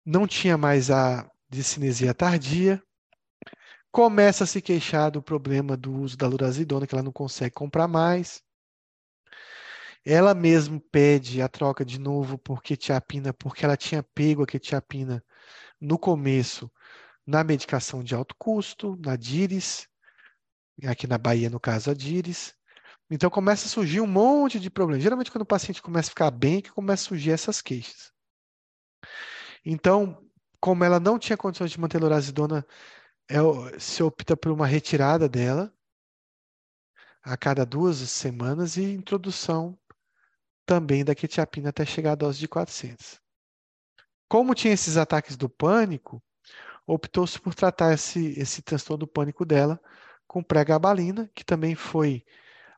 não 0.05 0.27
tinha 0.27 0.57
mais 0.57 0.91
a 0.91 1.31
discinesia 1.49 2.15
tardia, 2.15 2.83
começa 3.91 4.45
a 4.45 4.47
se 4.47 4.61
queixar 4.61 5.11
do 5.11 5.23
problema 5.23 5.77
do 5.77 5.93
uso 5.93 6.17
da 6.17 6.27
lurazidona, 6.27 6.87
que 6.87 6.95
ela 6.95 7.03
não 7.03 7.13
consegue 7.13 7.55
comprar 7.55 7.89
mais. 7.89 8.43
Ela 10.05 10.35
mesmo 10.35 10.81
pede 10.81 11.43
a 11.43 11.49
troca 11.49 11.85
de 11.85 11.99
novo 11.99 12.39
por 12.39 12.63
quetiapina, 12.63 13.33
porque 13.33 13.65
ela 13.65 13.77
tinha 13.77 14.03
pego 14.03 14.43
a 14.43 14.47
quetiapina 14.47 15.23
no 15.81 15.99
começo 15.99 16.71
na 17.27 17.45
medicação 17.45 18.03
de 18.03 18.15
alto 18.15 18.35
custo, 18.39 18.97
na 19.05 19.17
Dires, 19.17 19.87
aqui 20.87 21.07
na 21.07 21.19
Bahia, 21.19 21.51
no 21.51 21.61
caso, 21.61 21.91
a 21.91 21.95
Dires. 21.95 22.55
Então 23.11 23.31
começa 23.31 23.67
a 23.67 23.71
surgir 23.71 24.01
um 24.01 24.07
monte 24.07 24.61
de 24.61 24.71
problemas. 24.71 25.03
Geralmente, 25.03 25.31
quando 25.31 25.43
o 25.43 25.47
paciente 25.47 25.83
começa 25.83 26.09
a 26.09 26.11
ficar 26.11 26.31
bem, 26.31 26.61
que 26.61 26.71
começa 26.71 27.05
a 27.05 27.09
surgir 27.09 27.31
essas 27.31 27.63
queixas. 27.63 28.13
Então, 29.65 30.23
como 30.61 30.85
ela 30.85 31.01
não 31.01 31.19
tinha 31.19 31.37
condições 31.37 31.71
de 31.71 31.81
manter 31.81 32.01
lorazidona, 32.01 32.67
é, 33.29 33.39
se 33.79 34.03
opta 34.03 34.37
por 34.37 34.53
uma 34.53 34.67
retirada 34.67 35.29
dela 35.29 35.73
a 37.23 37.37
cada 37.37 37.65
duas 37.65 37.97
semanas 37.97 38.77
e 38.77 38.83
introdução 38.83 39.79
também 40.67 41.05
da 41.05 41.15
quetiapina 41.15 41.71
até 41.71 41.85
chegar 41.85 42.13
à 42.13 42.15
dose 42.15 42.39
de 42.39 42.49
400. 42.49 43.21
Como 44.29 44.55
tinha 44.55 44.75
esses 44.75 44.97
ataques 44.97 45.37
do 45.37 45.49
pânico, 45.49 46.23
optou-se 46.87 47.41
por 47.41 47.55
tratar 47.55 47.95
esse, 47.95 48.39
esse 48.39 48.63
transtorno 48.63 49.01
do 49.01 49.07
pânico 49.07 49.45
dela 49.45 49.81
com 50.29 50.43
pregabalina, 50.43 51.29
que 51.35 51.43
também 51.43 51.75
foi 51.75 52.25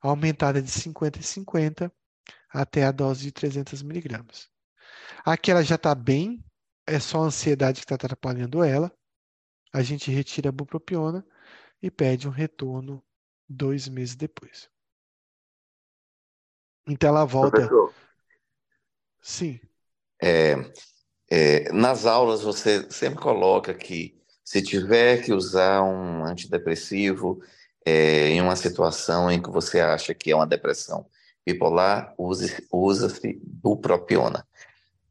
aumentada 0.01 0.63
de 0.63 0.71
50 0.71 1.19
em 1.19 1.23
50 1.23 1.93
até 2.49 2.85
a 2.85 2.93
dose 2.93 3.23
de 3.23 3.33
300 3.33 3.83
miligramas. 3.83 4.49
Aqui 5.25 5.51
ela 5.51 5.63
já 5.63 5.75
está 5.75 5.95
bem, 5.95 6.43
é 6.87 6.99
só 6.99 7.19
a 7.19 7.27
ansiedade 7.27 7.81
que 7.81 7.85
está 7.85 7.97
atrapalhando 7.97 8.63
ela. 8.63 8.91
A 9.73 9.83
gente 9.83 10.11
retira 10.11 10.49
a 10.49 10.53
bupropiona 10.53 11.27
e 11.83 11.91
pede 11.91 12.27
um 12.27 12.33
retorno 12.33 13.05
dois 13.49 13.89
meses 13.89 14.15
depois. 14.15 14.71
Então 16.87 17.11
ela 17.11 17.25
volta. 17.25 17.51
Professor, 17.51 17.95
Sim. 19.21 19.61
é, 20.23 20.55
é, 21.29 21.73
nas 21.73 22.07
aulas 22.07 22.43
você 22.43 22.91
sempre 22.91 23.21
coloca 23.21 23.75
que 23.75 24.20
se 24.51 24.61
tiver 24.61 25.23
que 25.23 25.33
usar 25.33 25.81
um 25.81 26.25
antidepressivo 26.25 27.41
é, 27.87 28.31
em 28.31 28.41
uma 28.41 28.57
situação 28.57 29.31
em 29.31 29.41
que 29.41 29.49
você 29.49 29.79
acha 29.79 30.13
que 30.13 30.33
é 30.33 30.35
uma 30.35 30.45
depressão 30.45 31.07
bipolar, 31.47 32.13
use- 32.19 32.67
usa-se 32.73 33.41
bupropiona. 33.45 34.45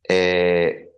É, 0.09 0.89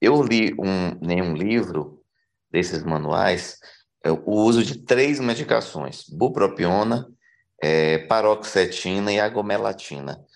eu 0.00 0.22
li 0.22 0.54
um, 0.58 1.10
em 1.10 1.20
um 1.20 1.34
livro 1.34 2.02
desses 2.50 2.82
manuais 2.82 3.60
é, 4.02 4.10
o 4.10 4.30
uso 4.30 4.64
de 4.64 4.78
três 4.78 5.20
medicações: 5.20 6.08
bupropiona, 6.08 7.06
é, 7.62 7.98
paroxetina 8.06 9.12
e 9.12 9.20
agomelatina. 9.20 10.14
O 10.14 10.26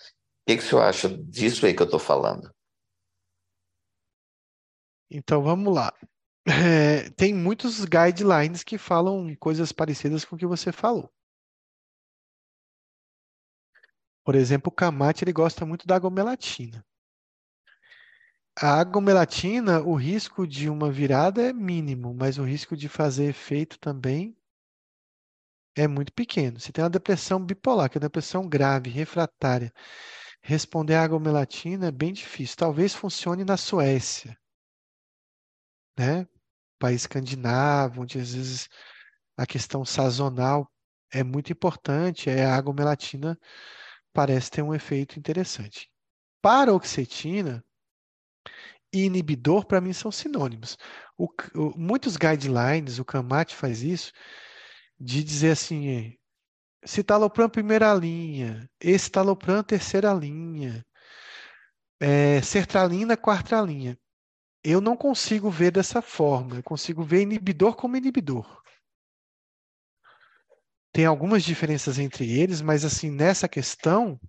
que, 0.46 0.58
que 0.58 0.62
o 0.64 0.66
senhor 0.66 0.82
acha 0.82 1.08
disso 1.08 1.64
aí 1.64 1.72
que 1.72 1.80
eu 1.80 1.86
estou 1.86 1.98
falando? 1.98 2.54
Então 5.10 5.42
vamos 5.42 5.74
lá. 5.74 5.94
É, 6.50 7.10
tem 7.10 7.34
muitos 7.34 7.84
guidelines 7.84 8.64
que 8.64 8.78
falam 8.78 9.34
coisas 9.36 9.70
parecidas 9.70 10.24
com 10.24 10.34
o 10.34 10.38
que 10.38 10.46
você 10.46 10.72
falou. 10.72 11.12
Por 14.24 14.34
exemplo, 14.34 14.70
o 14.70 14.74
Camate 14.74 15.24
ele 15.24 15.32
gosta 15.32 15.66
muito 15.66 15.86
da 15.86 15.96
agomelatina. 15.96 16.84
A 18.60 18.80
agomelatina, 18.80 19.80
o 19.82 19.94
risco 19.94 20.46
de 20.46 20.68
uma 20.68 20.90
virada 20.90 21.42
é 21.42 21.52
mínimo, 21.52 22.14
mas 22.14 22.38
o 22.38 22.44
risco 22.44 22.76
de 22.76 22.88
fazer 22.88 23.26
efeito 23.28 23.78
também 23.78 24.36
é 25.76 25.86
muito 25.88 26.12
pequeno. 26.12 26.58
Se 26.60 26.72
tem 26.72 26.82
uma 26.84 26.90
depressão 26.90 27.44
bipolar, 27.44 27.88
que 27.90 27.98
é 27.98 28.00
uma 28.00 28.08
depressão 28.08 28.48
grave, 28.48 28.90
refratária, 28.90 29.72
responder 30.42 30.94
à 30.94 31.04
agomelatina 31.04 31.88
é 31.88 31.92
bem 31.92 32.12
difícil. 32.12 32.56
Talvez 32.56 32.94
funcione 32.94 33.44
na 33.44 33.56
Suécia, 33.56 34.36
né? 35.98 36.26
País 36.78 37.02
escandinavo, 37.02 38.02
onde 38.02 38.18
às 38.18 38.34
vezes 38.34 38.68
a 39.36 39.46
questão 39.46 39.84
sazonal 39.84 40.70
é 41.12 41.22
muito 41.22 41.52
importante, 41.52 42.28
é 42.28 42.44
a 42.44 42.56
agomelatina 42.56 43.38
parece 44.12 44.50
ter 44.50 44.62
um 44.62 44.74
efeito 44.74 45.18
interessante. 45.18 45.90
Paroxetina 46.42 47.64
e 48.92 49.04
inibidor, 49.04 49.66
para 49.66 49.80
mim, 49.80 49.92
são 49.92 50.10
sinônimos. 50.10 50.76
O, 51.16 51.28
o, 51.54 51.78
muitos 51.78 52.16
guidelines, 52.16 52.98
o 52.98 53.04
CAMAT 53.04 53.54
faz 53.54 53.82
isso, 53.82 54.12
de 54.98 55.22
dizer 55.22 55.52
assim, 55.52 56.16
citalopram 56.84 57.48
primeira 57.48 57.92
linha, 57.94 58.68
escitalopram 58.80 59.62
terceira 59.62 60.12
linha, 60.12 60.84
é, 62.00 62.40
sertralina 62.42 63.16
quarta 63.16 63.60
linha. 63.60 63.98
Eu 64.70 64.82
não 64.82 64.94
consigo 64.94 65.50
ver 65.50 65.70
dessa 65.70 66.02
forma, 66.02 66.56
eu 66.56 66.62
consigo 66.62 67.02
ver 67.02 67.22
inibidor 67.22 67.74
como 67.74 67.96
inibidor. 67.96 68.62
Tem 70.92 71.06
algumas 71.06 71.42
diferenças 71.42 71.98
entre 71.98 72.30
eles, 72.38 72.60
mas 72.60 72.84
assim, 72.84 73.10
nessa 73.10 73.48
questão, 73.48 74.20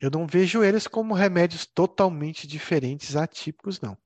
eu 0.00 0.12
não 0.12 0.28
vejo 0.28 0.62
eles 0.62 0.86
como 0.86 1.12
remédios 1.12 1.66
totalmente 1.66 2.46
diferentes, 2.46 3.16
atípicos, 3.16 3.80
não. 3.80 3.98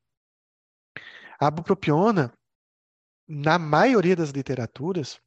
A 1.38 1.51
bupropiona, 1.51 2.32
na 3.28 3.59
maioria 3.59 4.16
das 4.16 4.30
literaturas, 4.30 5.20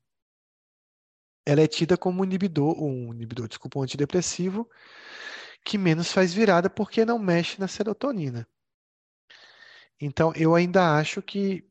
ela 1.46 1.62
é 1.62 1.68
tida 1.68 1.96
como 1.96 2.24
inibidor, 2.24 2.82
um 2.84 3.14
inibidor, 3.14 3.48
desculpa, 3.48 3.78
um 3.78 3.84
antidepressivo, 3.84 4.68
que 5.64 5.78
menos 5.78 6.12
faz 6.12 6.34
virada 6.34 6.68
porque 6.68 7.06
não 7.06 7.20
mexe 7.20 7.60
na 7.60 7.68
serotonina. 7.68 8.48
Então, 10.06 10.34
eu 10.36 10.54
ainda 10.54 10.98
acho 10.98 11.22
que 11.22 11.66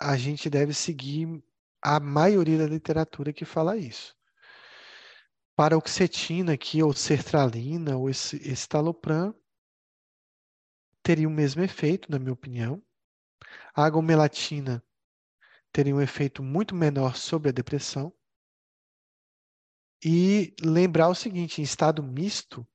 a 0.00 0.16
gente 0.16 0.50
deve 0.50 0.74
seguir 0.74 1.40
a 1.80 2.00
maioria 2.00 2.58
da 2.58 2.66
literatura 2.66 3.32
que 3.32 3.44
fala 3.44 3.76
isso. 3.76 4.16
Paroxetina 5.54 6.54
aqui, 6.54 6.82
ou 6.82 6.92
sertralina, 6.92 7.96
ou 7.96 8.10
esse 8.10 8.36
estalopram, 8.50 9.32
teria 11.04 11.28
o 11.28 11.30
mesmo 11.30 11.62
efeito, 11.62 12.10
na 12.10 12.18
minha 12.18 12.32
opinião. 12.32 12.82
A 13.76 13.84
agomelatina 13.84 14.84
teria 15.70 15.94
um 15.94 16.00
efeito 16.00 16.42
muito 16.42 16.74
menor 16.74 17.14
sobre 17.14 17.50
a 17.50 17.52
depressão. 17.52 18.12
E 20.04 20.52
lembrar 20.64 21.08
o 21.08 21.14
seguinte, 21.14 21.60
em 21.60 21.64
estado 21.64 22.02
misto, 22.02 22.66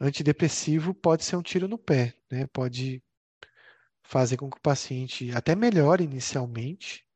antidepressivo 0.00 0.92
pode 0.92 1.22
ser 1.22 1.36
um 1.36 1.42
tiro 1.42 1.68
no 1.68 1.78
pé, 1.78 2.16
né? 2.28 2.44
Pode 2.48 3.00
fazer 4.08 4.38
com 4.38 4.48
que 4.48 4.56
o 4.56 4.62
paciente 4.62 5.30
até 5.32 5.54
melhore 5.54 6.02
inicialmente 6.02 7.06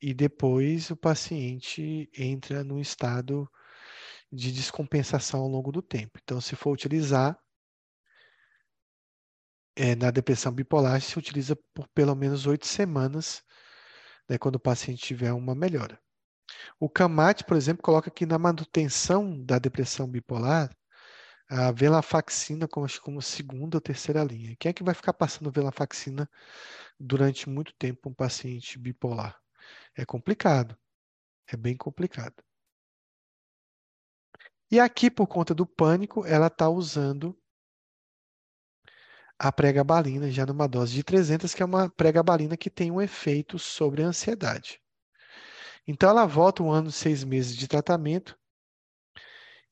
e 0.00 0.14
depois 0.14 0.90
o 0.90 0.96
paciente 0.96 2.10
entra 2.16 2.64
num 2.64 2.80
estado 2.80 3.46
de 4.32 4.50
descompensação 4.50 5.40
ao 5.40 5.48
longo 5.48 5.70
do 5.70 5.82
tempo. 5.82 6.18
Então, 6.22 6.40
se 6.40 6.56
for 6.56 6.72
utilizar 6.72 7.38
é, 9.76 9.94
na 9.94 10.10
depressão 10.10 10.50
bipolar, 10.50 10.98
se 11.02 11.18
utiliza 11.18 11.54
por 11.74 11.86
pelo 11.88 12.14
menos 12.14 12.46
oito 12.46 12.66
semanas, 12.66 13.44
né, 14.26 14.38
quando 14.38 14.56
o 14.56 14.60
paciente 14.60 15.04
tiver 15.04 15.32
uma 15.34 15.54
melhora. 15.54 16.00
O 16.80 16.88
CAMAT, 16.88 17.44
por 17.44 17.56
exemplo, 17.56 17.82
coloca 17.82 18.10
que 18.10 18.24
na 18.24 18.38
manutenção 18.38 19.44
da 19.44 19.58
depressão 19.58 20.08
bipolar, 20.08 20.74
a 21.54 21.70
venlafaxina 21.70 22.66
como, 22.66 22.86
como 23.02 23.20
segunda 23.20 23.76
ou 23.76 23.80
terceira 23.80 24.24
linha. 24.24 24.56
Quem 24.58 24.70
é 24.70 24.72
que 24.72 24.82
vai 24.82 24.94
ficar 24.94 25.12
passando 25.12 25.52
venlafaxina 25.52 26.26
durante 26.98 27.46
muito 27.46 27.74
tempo 27.74 28.08
um 28.08 28.14
paciente 28.14 28.78
bipolar? 28.78 29.38
É 29.94 30.06
complicado. 30.06 30.74
É 31.46 31.54
bem 31.54 31.76
complicado. 31.76 32.42
E 34.70 34.80
aqui, 34.80 35.10
por 35.10 35.26
conta 35.26 35.54
do 35.54 35.66
pânico, 35.66 36.24
ela 36.24 36.46
está 36.46 36.70
usando 36.70 37.38
a 39.38 39.52
pregabalina 39.52 40.30
já 40.30 40.46
numa 40.46 40.66
dose 40.66 40.94
de 40.94 41.04
300, 41.04 41.52
que 41.52 41.62
é 41.62 41.66
uma 41.66 41.90
pregabalina 41.90 42.56
que 42.56 42.70
tem 42.70 42.90
um 42.90 43.02
efeito 43.02 43.58
sobre 43.58 44.02
a 44.02 44.06
ansiedade. 44.06 44.80
Então, 45.86 46.08
ela 46.08 46.24
volta 46.24 46.62
um 46.62 46.70
ano 46.70 46.88
e 46.88 46.92
seis 46.92 47.22
meses 47.22 47.54
de 47.54 47.68
tratamento 47.68 48.38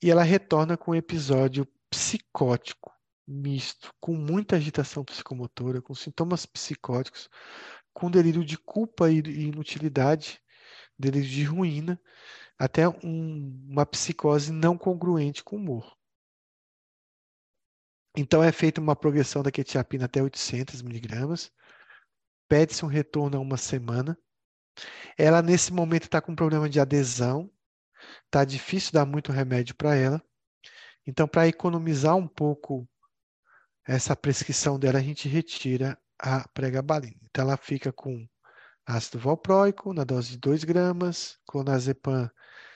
e 0.02 0.10
ela 0.10 0.22
retorna 0.22 0.76
com 0.76 0.92
um 0.92 0.94
episódio 0.94 1.66
psicótico 1.90 2.90
misto, 3.26 3.94
com 4.00 4.14
muita 4.16 4.56
agitação 4.56 5.04
psicomotora, 5.04 5.80
com 5.80 5.94
sintomas 5.94 6.44
psicóticos, 6.44 7.28
com 7.92 8.10
delírio 8.10 8.44
de 8.44 8.58
culpa 8.58 9.10
e 9.10 9.18
inutilidade, 9.18 10.40
delírio 10.98 11.28
de 11.28 11.44
ruína, 11.44 12.00
até 12.58 12.88
um, 12.88 13.66
uma 13.68 13.86
psicose 13.86 14.52
não 14.52 14.76
congruente 14.76 15.44
com 15.44 15.56
o 15.56 15.58
humor. 15.58 15.96
Então 18.16 18.42
é 18.42 18.50
feita 18.50 18.80
uma 18.80 18.96
progressão 18.96 19.42
da 19.42 19.52
quetiapina 19.52 20.06
até 20.06 20.22
800 20.22 20.82
miligramas, 20.82 21.52
pede-se 22.48 22.84
um 22.84 22.88
retorno 22.88 23.36
a 23.36 23.40
uma 23.40 23.56
semana. 23.56 24.18
Ela 25.16 25.40
nesse 25.40 25.72
momento 25.72 26.04
está 26.04 26.20
com 26.20 26.34
problema 26.34 26.68
de 26.68 26.80
adesão, 26.80 27.50
está 28.26 28.44
difícil 28.44 28.92
dar 28.92 29.06
muito 29.06 29.32
remédio 29.32 29.74
para 29.74 29.94
ela. 29.94 30.22
Então, 31.06 31.26
para 31.26 31.48
economizar 31.48 32.16
um 32.16 32.28
pouco 32.28 32.88
essa 33.86 34.14
prescrição 34.14 34.78
dela, 34.78 34.98
a 34.98 35.02
gente 35.02 35.28
retira 35.28 35.98
a 36.18 36.46
pregabalina. 36.48 37.16
Então, 37.24 37.44
ela 37.44 37.56
fica 37.56 37.92
com 37.92 38.28
ácido 38.86 39.18
valproico 39.18 39.92
na 39.92 40.04
dose 40.04 40.30
de 40.30 40.38
2 40.38 40.64
gramas, 40.64 41.38
clonazepam 41.46 42.30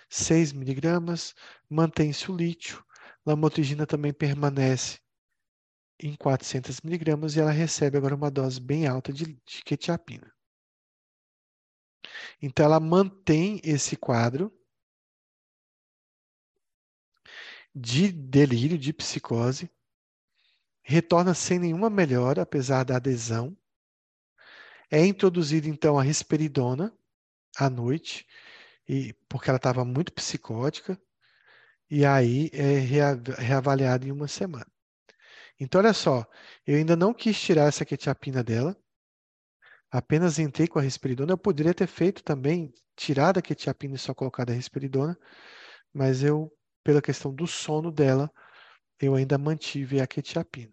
6 0.09 0.53
miligramas, 0.53 1.35
mantém-se 1.69 2.31
o 2.31 2.37
lítio, 2.37 2.85
lamotrigina 3.27 3.87
também 3.87 4.13
permanece 4.13 4.99
em 6.01 6.15
400 6.17 6.81
miligramas 6.81 7.37
e 7.37 7.41
ela 7.41 7.51
recebe 7.51 7.97
agora 7.97 8.15
uma 8.15 8.31
dose 8.31 8.61
bem 8.61 8.87
alta 8.87 9.13
de, 9.13 9.25
de 9.47 9.63
quetiapina. 9.65 10.33
Então, 12.41 12.67
ela 12.67 12.81
mantém 12.81 13.61
esse 13.65 13.97
quadro 13.97 14.53
de 17.75 18.13
delírio, 18.13 18.79
de 18.79 18.93
psicose, 18.93 19.71
retorna 20.83 21.35
sem 21.35 21.59
nenhuma 21.59 21.91
melhora, 21.91 22.43
apesar 22.43 22.85
da 22.85 22.97
adesão. 22.97 23.57
É 24.91 25.05
introduzida, 25.05 25.69
então, 25.69 25.99
a 25.99 26.03
risperidona 26.03 26.93
à 27.57 27.69
noite, 27.69 28.27
e, 28.89 29.15
porque 29.29 29.49
ela 29.51 29.57
estava 29.57 29.85
muito 29.85 30.13
psicótica, 30.13 31.01
e 31.91 32.05
aí 32.05 32.51
é 32.53 32.79
reavaliada 33.39 34.07
em 34.07 34.13
uma 34.13 34.29
semana. 34.29 34.67
Então, 35.59 35.81
olha 35.81 35.93
só, 35.93 36.27
eu 36.67 36.77
ainda 36.77 36.97
não 36.97 37.15
quis 37.15 37.41
tirar 37.41 37.69
essa 37.69 37.85
quetiapina 37.85 38.43
dela, 38.43 38.77
apenas 39.91 40.39
entrei 40.39 40.67
com 40.67 40.79
a 40.79 40.83
risperidona. 40.83 41.33
Eu 41.33 41.39
poderia 41.39 41.73
ter 41.73 41.87
feito 41.87 42.23
também, 42.23 42.73
tirado 42.97 43.39
a 43.39 43.43
quetiapina 43.43 43.95
e 43.95 43.99
só 43.99 44.13
colocado 44.13 44.51
a 44.51 44.55
risperidona, 44.55 45.19
mas 45.93 46.23
eu, 46.23 46.53
pela 46.85 47.03
questão 47.03 47.35
do 47.35 47.47
sono 47.47 47.91
dela, 47.91 48.31
eu 49.01 49.15
ainda 49.15 49.39
mantive 49.39 50.01
a 50.01 50.07
quetiapina. 50.07 50.73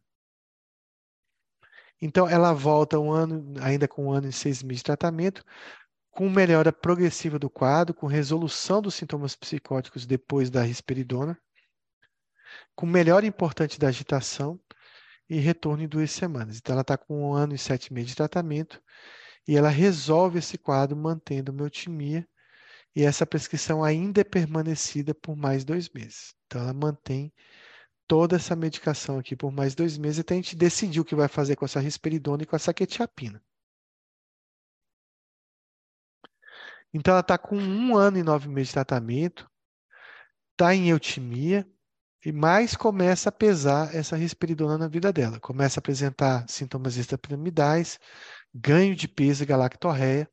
Então, 2.01 2.27
ela 2.27 2.53
volta 2.53 2.99
um 2.99 3.11
ano, 3.11 3.53
ainda 3.61 3.87
com 3.87 4.07
um 4.07 4.11
ano 4.11 4.27
e 4.27 4.33
seis 4.33 4.61
meses 4.61 4.79
de 4.79 4.85
tratamento, 4.85 5.43
com 6.09 6.29
melhora 6.29 6.73
progressiva 6.73 7.39
do 7.39 7.49
quadro, 7.49 7.93
com 7.93 8.07
resolução 8.07 8.81
dos 8.81 8.95
sintomas 8.95 9.35
psicóticos 9.35 10.05
depois 10.05 10.49
da 10.49 10.63
risperidona, 10.63 11.39
com 12.75 12.85
melhora 12.85 13.25
importante 13.25 13.79
da 13.79 13.87
agitação 13.87 14.59
e 15.29 15.39
retorno 15.39 15.83
em 15.83 15.87
duas 15.87 16.11
semanas. 16.11 16.57
Então, 16.57 16.73
ela 16.73 16.81
está 16.81 16.97
com 16.97 17.29
um 17.29 17.33
ano 17.33 17.55
e 17.55 17.57
sete 17.57 17.93
meses 17.93 18.09
de 18.09 18.15
tratamento 18.17 18.81
e 19.47 19.55
ela 19.55 19.69
resolve 19.69 20.39
esse 20.39 20.57
quadro 20.57 20.97
mantendo 20.97 21.51
uma 21.51 21.63
eutimia 21.63 22.27
e 22.95 23.03
essa 23.03 23.25
prescrição 23.25 23.83
ainda 23.83 24.21
é 24.21 24.23
permanecida 24.23 25.13
por 25.13 25.35
mais 25.35 25.63
dois 25.63 25.89
meses. 25.89 26.35
Então, 26.45 26.61
ela 26.61 26.73
mantém 26.73 27.33
toda 28.07 28.35
essa 28.35 28.55
medicação 28.55 29.17
aqui 29.17 29.35
por 29.35 29.51
mais 29.51 29.73
dois 29.73 29.97
meses 29.97 30.19
até 30.19 30.33
a 30.33 30.37
gente 30.37 30.55
decidir 30.55 30.99
o 30.99 31.05
que 31.05 31.15
vai 31.15 31.27
fazer 31.27 31.55
com 31.55 31.65
essa 31.65 31.79
risperidona 31.79 32.43
e 32.43 32.45
com 32.45 32.55
essa 32.55 32.73
quetiapina. 32.73 33.41
Então, 36.93 37.13
ela 37.13 37.21
está 37.21 37.37
com 37.37 37.57
um 37.57 37.95
ano 37.95 38.17
e 38.17 38.23
nove 38.23 38.49
meses 38.49 38.69
de 38.69 38.73
tratamento, 38.73 39.49
está 40.51 40.75
em 40.75 40.89
eutimia, 40.89 41.65
e 42.23 42.31
mais 42.31 42.75
começa 42.75 43.29
a 43.29 43.31
pesar 43.31 43.95
essa 43.95 44.15
risperidona 44.15 44.77
na 44.77 44.87
vida 44.87 45.11
dela. 45.11 45.39
Começa 45.39 45.79
a 45.79 45.81
apresentar 45.81 46.47
sintomas 46.47 46.97
extrapiramidais, 46.97 47.99
ganho 48.53 48.95
de 48.95 49.07
peso 49.07 49.43
e 49.43 49.45
galactorreia. 49.45 50.29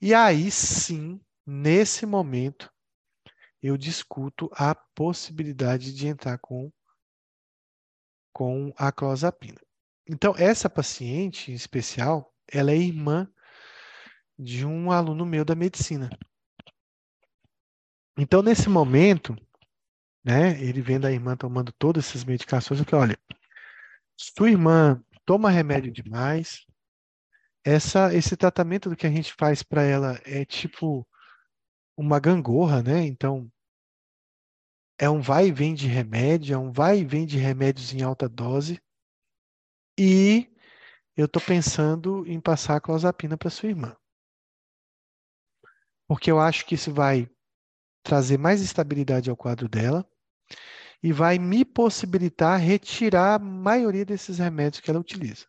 E 0.00 0.12
aí 0.14 0.50
sim, 0.50 1.20
nesse 1.50 2.06
momento, 2.06 2.72
eu 3.60 3.76
discuto 3.76 4.48
a 4.52 4.72
possibilidade 4.72 5.92
de 5.92 6.06
entrar 6.06 6.38
com, 6.38 6.72
com 8.32 8.72
a 8.76 8.92
clozapina. 8.92 9.60
Então, 10.08 10.32
essa 10.38 10.70
paciente 10.70 11.50
em 11.50 11.54
especial, 11.54 12.32
ela 12.46 12.70
é 12.70 12.76
irmã 12.76 13.28
de 14.38 14.64
um 14.64 14.92
aluno 14.92 15.26
meu 15.26 15.44
da 15.44 15.56
medicina. 15.56 16.08
Então, 18.16 18.42
nesse 18.42 18.68
momento, 18.68 19.36
né? 20.24 20.62
Ele 20.62 20.80
vendo 20.80 21.06
a 21.06 21.12
irmã 21.12 21.36
tomando 21.36 21.72
todas 21.72 22.06
essas 22.06 22.24
medicações, 22.24 22.78
eu 22.78 22.86
falei, 22.86 23.08
olha, 23.08 23.18
sua 24.16 24.50
irmã 24.50 25.02
toma 25.24 25.50
remédio 25.50 25.92
demais, 25.92 26.64
essa, 27.64 28.14
esse 28.14 28.36
tratamento 28.36 28.88
do 28.88 28.96
que 28.96 29.06
a 29.06 29.10
gente 29.10 29.32
faz 29.34 29.62
para 29.62 29.82
ela 29.82 30.20
é 30.24 30.44
tipo 30.44 31.06
uma 32.00 32.18
gangorra, 32.18 32.82
né? 32.82 33.04
Então, 33.04 33.50
é 34.98 35.08
um 35.08 35.20
vai 35.20 35.48
e 35.48 35.52
vem 35.52 35.74
de 35.74 35.86
remédio, 35.86 36.54
é 36.54 36.58
um 36.58 36.72
vai 36.72 37.00
e 37.00 37.04
vem 37.04 37.26
de 37.26 37.36
remédios 37.38 37.92
em 37.92 38.02
alta 38.02 38.28
dose, 38.28 38.80
e 39.98 40.50
eu 41.14 41.26
estou 41.26 41.42
pensando 41.42 42.26
em 42.26 42.40
passar 42.40 42.76
a 42.76 42.80
clozapina 42.80 43.36
para 43.36 43.50
sua 43.50 43.68
irmã. 43.68 43.94
Porque 46.08 46.30
eu 46.30 46.40
acho 46.40 46.64
que 46.64 46.74
isso 46.74 46.92
vai 46.92 47.30
trazer 48.02 48.38
mais 48.38 48.62
estabilidade 48.62 49.28
ao 49.28 49.36
quadro 49.36 49.68
dela 49.68 50.08
e 51.02 51.12
vai 51.12 51.38
me 51.38 51.64
possibilitar 51.64 52.58
retirar 52.58 53.34
a 53.34 53.38
maioria 53.38 54.04
desses 54.04 54.38
remédios 54.38 54.80
que 54.80 54.90
ela 54.90 55.00
utiliza. 55.00 55.46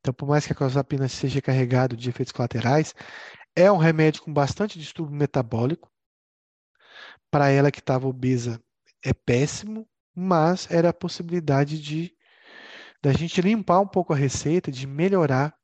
Então, 0.00 0.14
por 0.14 0.26
mais 0.26 0.46
que 0.46 0.52
a 0.52 0.56
clozapina 0.56 1.08
seja 1.08 1.42
carregado 1.42 1.96
de 1.96 2.08
efeitos 2.08 2.32
colaterais, 2.32 2.94
é 3.58 3.72
um 3.72 3.76
remédio 3.76 4.22
com 4.22 4.32
bastante 4.32 4.78
distúrbio 4.78 5.16
metabólico. 5.16 5.90
Para 7.28 7.50
ela 7.50 7.72
que 7.72 7.80
estava 7.80 8.06
obesa, 8.06 8.62
é 9.04 9.12
péssimo, 9.12 9.88
mas 10.14 10.70
era 10.70 10.90
a 10.90 10.94
possibilidade 10.94 11.80
de 11.82 12.16
da 13.02 13.12
gente 13.12 13.40
limpar 13.40 13.80
um 13.80 13.86
pouco 13.86 14.12
a 14.12 14.16
receita, 14.16 14.72
de 14.72 14.86
melhorar 14.86 15.56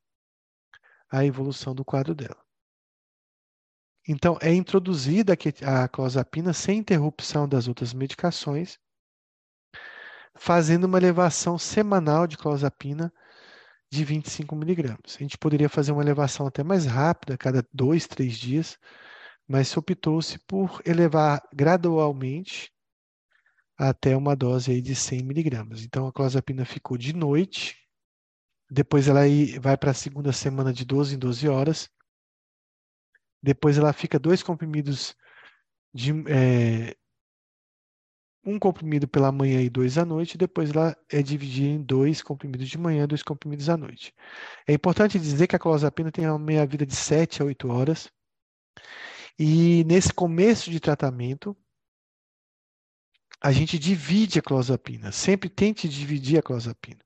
a 1.09 1.25
evolução 1.25 1.75
do 1.75 1.83
quadro 1.83 2.15
dela. 2.15 2.41
Então, 4.07 4.37
é 4.41 4.53
introduzida 4.53 5.33
a 5.65 5.87
clozapina 5.87 6.53
sem 6.53 6.79
interrupção 6.79 7.47
das 7.47 7.67
outras 7.67 7.93
medicações, 7.93 8.77
fazendo 10.35 10.85
uma 10.85 10.97
elevação 10.97 11.57
semanal 11.57 12.27
de 12.27 12.37
clozapina 12.37 13.13
de 13.91 14.03
25 14.03 14.55
miligramas. 14.55 15.15
A 15.15 15.19
gente 15.19 15.37
poderia 15.37 15.69
fazer 15.69 15.91
uma 15.91 16.01
elevação 16.01 16.47
até 16.47 16.63
mais 16.63 16.85
rápida, 16.85 17.37
cada 17.37 17.65
dois, 17.73 18.07
três 18.07 18.37
dias, 18.37 18.77
mas 19.47 19.75
optou-se 19.77 20.39
por 20.39 20.81
elevar 20.85 21.41
gradualmente 21.53 22.71
até 23.77 24.15
uma 24.15 24.35
dose 24.35 24.71
aí 24.71 24.81
de 24.81 24.95
100 24.95 25.23
miligramas. 25.23 25.83
Então, 25.83 26.07
a 26.07 26.13
clozapina 26.13 26.65
ficou 26.65 26.97
de 26.97 27.13
noite, 27.13 27.77
depois 28.69 29.07
ela 29.07 29.21
vai 29.61 29.77
para 29.77 29.91
a 29.91 29.93
segunda 29.93 30.31
semana 30.31 30.73
de 30.73 30.85
12 30.85 31.15
em 31.15 31.19
12 31.19 31.47
horas, 31.47 31.89
depois 33.41 33.77
ela 33.77 33.93
fica 33.93 34.17
dois 34.17 34.41
comprimidos 34.41 35.15
de 35.93 36.11
é, 36.27 36.95
um 38.45 38.59
comprimido 38.59 39.07
pela 39.07 39.31
manhã 39.31 39.61
e 39.61 39.69
dois 39.69 39.97
à 39.97 40.05
noite, 40.05 40.37
depois 40.37 40.69
ela 40.69 40.95
é 41.09 41.21
dividida 41.21 41.67
em 41.67 41.81
dois 41.81 42.21
comprimidos 42.21 42.69
de 42.69 42.77
manhã 42.77 43.03
e 43.03 43.07
dois 43.07 43.23
comprimidos 43.23 43.69
à 43.69 43.75
noite. 43.75 44.13
É 44.67 44.73
importante 44.73 45.19
dizer 45.19 45.47
que 45.47 45.55
a 45.55 45.59
clozapina 45.59 46.11
tem 46.11 46.27
uma 46.27 46.37
meia-vida 46.37 46.85
de 46.85 46.95
7 46.95 47.41
a 47.41 47.45
8 47.45 47.67
horas. 47.67 48.09
E 49.39 49.83
nesse 49.85 50.13
começo 50.13 50.69
de 50.69 50.79
tratamento, 50.79 51.57
a 53.41 53.51
gente 53.51 53.79
divide 53.79 54.39
a 54.39 54.41
clozapina. 54.41 55.11
Sempre 55.11 55.49
tente 55.49 55.89
dividir 55.89 56.39
a 56.39 56.41
clozapina. 56.41 56.99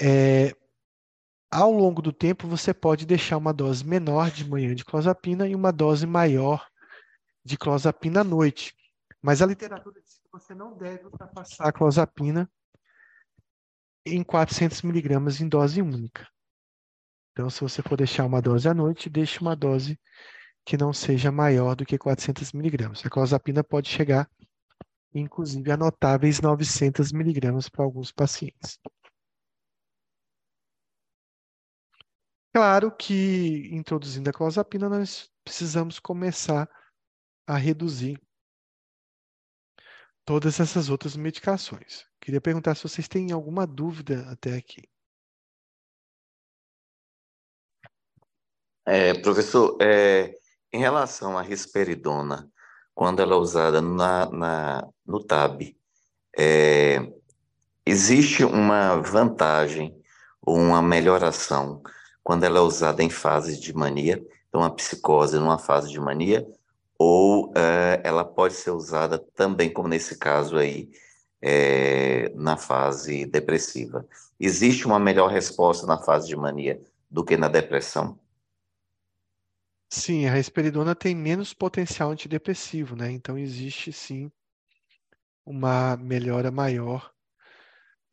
É, 0.00 0.54
ao 1.50 1.70
longo 1.70 2.00
do 2.00 2.12
tempo, 2.12 2.48
você 2.48 2.72
pode 2.72 3.04
deixar 3.06 3.36
uma 3.36 3.52
dose 3.52 3.84
menor 3.84 4.30
de 4.30 4.48
manhã 4.48 4.74
de 4.74 4.84
clozapina 4.84 5.46
e 5.46 5.54
uma 5.54 5.72
dose 5.72 6.06
maior 6.06 6.66
de 7.44 7.58
clozapina 7.58 8.20
à 8.20 8.24
noite. 8.24 8.74
Mas 9.22 9.40
a 9.40 9.46
literatura 9.46 10.01
você 10.32 10.54
não 10.54 10.74
deve 10.76 11.04
ultrapassar 11.04 11.68
a 11.68 11.72
clozapina 11.72 12.50
em 14.04 14.24
400 14.24 14.80
miligramas 14.82 15.40
em 15.40 15.48
dose 15.48 15.82
única. 15.82 16.26
Então, 17.32 17.50
se 17.50 17.60
você 17.60 17.82
for 17.82 17.96
deixar 17.96 18.24
uma 18.24 18.40
dose 18.40 18.66
à 18.66 18.74
noite, 18.74 19.10
deixe 19.10 19.40
uma 19.40 19.54
dose 19.54 20.00
que 20.64 20.76
não 20.76 20.92
seja 20.92 21.30
maior 21.30 21.76
do 21.76 21.84
que 21.84 21.98
400 21.98 22.52
miligramas. 22.52 23.04
A 23.04 23.10
clozapina 23.10 23.62
pode 23.62 23.88
chegar, 23.88 24.30
inclusive, 25.14 25.70
a 25.70 25.76
notáveis 25.76 26.40
900 26.40 27.12
miligramas 27.12 27.68
para 27.68 27.84
alguns 27.84 28.10
pacientes. 28.10 28.78
Claro 32.54 32.94
que, 32.94 33.68
introduzindo 33.72 34.28
a 34.28 34.32
clozapina, 34.32 34.88
nós 34.88 35.30
precisamos 35.44 35.98
começar 35.98 36.68
a 37.46 37.56
reduzir 37.56 38.20
todas 40.24 40.60
essas 40.60 40.88
outras 40.88 41.16
medicações. 41.16 42.04
Queria 42.20 42.40
perguntar 42.40 42.74
se 42.74 42.84
vocês 42.84 43.08
têm 43.08 43.32
alguma 43.32 43.66
dúvida 43.66 44.26
até 44.30 44.56
aqui. 44.56 44.82
É, 48.84 49.14
professor, 49.14 49.76
é, 49.80 50.34
em 50.72 50.78
relação 50.78 51.38
à 51.38 51.42
risperidona, 51.42 52.50
quando 52.94 53.20
ela 53.20 53.34
é 53.34 53.38
usada 53.38 53.80
na, 53.80 54.30
na 54.30 54.88
no 55.06 55.22
TAB, 55.22 55.76
é, 56.36 56.98
existe 57.86 58.44
uma 58.44 58.96
vantagem 58.96 59.96
ou 60.40 60.56
uma 60.56 60.82
melhoração 60.82 61.82
quando 62.22 62.44
ela 62.44 62.58
é 62.58 62.62
usada 62.62 63.02
em 63.02 63.10
fases 63.10 63.60
de 63.60 63.72
mania, 63.72 64.24
então 64.48 64.62
a 64.62 64.70
psicose 64.70 65.38
numa 65.38 65.58
fase 65.58 65.90
de 65.90 65.98
mania, 65.98 66.46
ou 67.02 67.48
uh, 67.48 67.98
ela 68.04 68.24
pode 68.24 68.54
ser 68.54 68.70
usada 68.70 69.18
também, 69.18 69.72
como 69.72 69.88
nesse 69.88 70.16
caso 70.16 70.56
aí, 70.56 70.88
é, 71.40 72.28
na 72.36 72.56
fase 72.56 73.26
depressiva. 73.26 74.06
Existe 74.38 74.86
uma 74.86 75.00
melhor 75.00 75.28
resposta 75.28 75.84
na 75.84 75.98
fase 75.98 76.28
de 76.28 76.36
mania 76.36 76.80
do 77.10 77.24
que 77.24 77.36
na 77.36 77.48
depressão? 77.48 78.20
Sim, 79.90 80.26
a 80.26 80.34
risperidona 80.34 80.94
tem 80.94 81.14
menos 81.14 81.52
potencial 81.52 82.12
antidepressivo, 82.12 82.94
né? 82.94 83.10
Então 83.10 83.36
existe 83.36 83.92
sim 83.92 84.30
uma 85.44 85.96
melhora 85.96 86.52
maior 86.52 87.12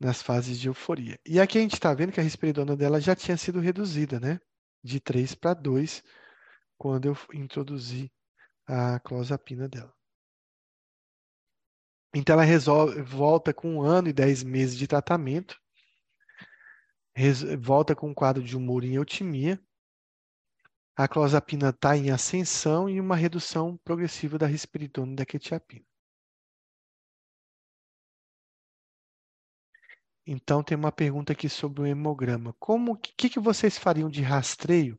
nas 0.00 0.20
fases 0.20 0.58
de 0.58 0.66
euforia. 0.66 1.16
E 1.24 1.38
aqui 1.38 1.58
a 1.58 1.60
gente 1.60 1.74
está 1.74 1.94
vendo 1.94 2.10
que 2.10 2.18
a 2.18 2.24
risperidona 2.24 2.76
dela 2.76 3.00
já 3.00 3.14
tinha 3.14 3.36
sido 3.36 3.60
reduzida, 3.60 4.18
né? 4.18 4.40
De 4.82 4.98
3 4.98 5.34
para 5.36 5.54
2, 5.54 6.02
quando 6.76 7.06
eu 7.06 7.16
introduzi 7.32 8.10
a 8.70 9.00
clozapina 9.00 9.68
dela. 9.68 9.92
Então 12.14 12.34
ela 12.34 12.44
resolve, 12.44 13.02
volta 13.02 13.52
com 13.52 13.76
um 13.76 13.82
ano 13.82 14.08
e 14.08 14.12
dez 14.12 14.44
meses 14.44 14.76
de 14.76 14.86
tratamento, 14.86 15.60
volta 17.58 17.96
com 17.96 18.10
um 18.10 18.14
quadro 18.14 18.42
de 18.42 18.56
humor 18.56 18.84
em 18.84 18.94
eutimia, 18.94 19.60
a 20.96 21.08
clozapina 21.08 21.70
está 21.70 21.96
em 21.96 22.10
ascensão 22.10 22.88
e 22.88 23.00
uma 23.00 23.16
redução 23.16 23.76
progressiva 23.78 24.38
da 24.38 24.46
risperidona 24.46 25.12
e 25.12 25.16
da 25.16 25.26
quetiapina. 25.26 25.84
Então 30.24 30.62
tem 30.62 30.76
uma 30.76 30.92
pergunta 30.92 31.32
aqui 31.32 31.48
sobre 31.48 31.82
o 31.82 31.86
hemograma. 31.86 32.54
Como 32.58 32.96
que, 32.96 33.28
que 33.28 33.40
vocês 33.40 33.76
fariam 33.76 34.08
de 34.08 34.22
rastreio 34.22 34.96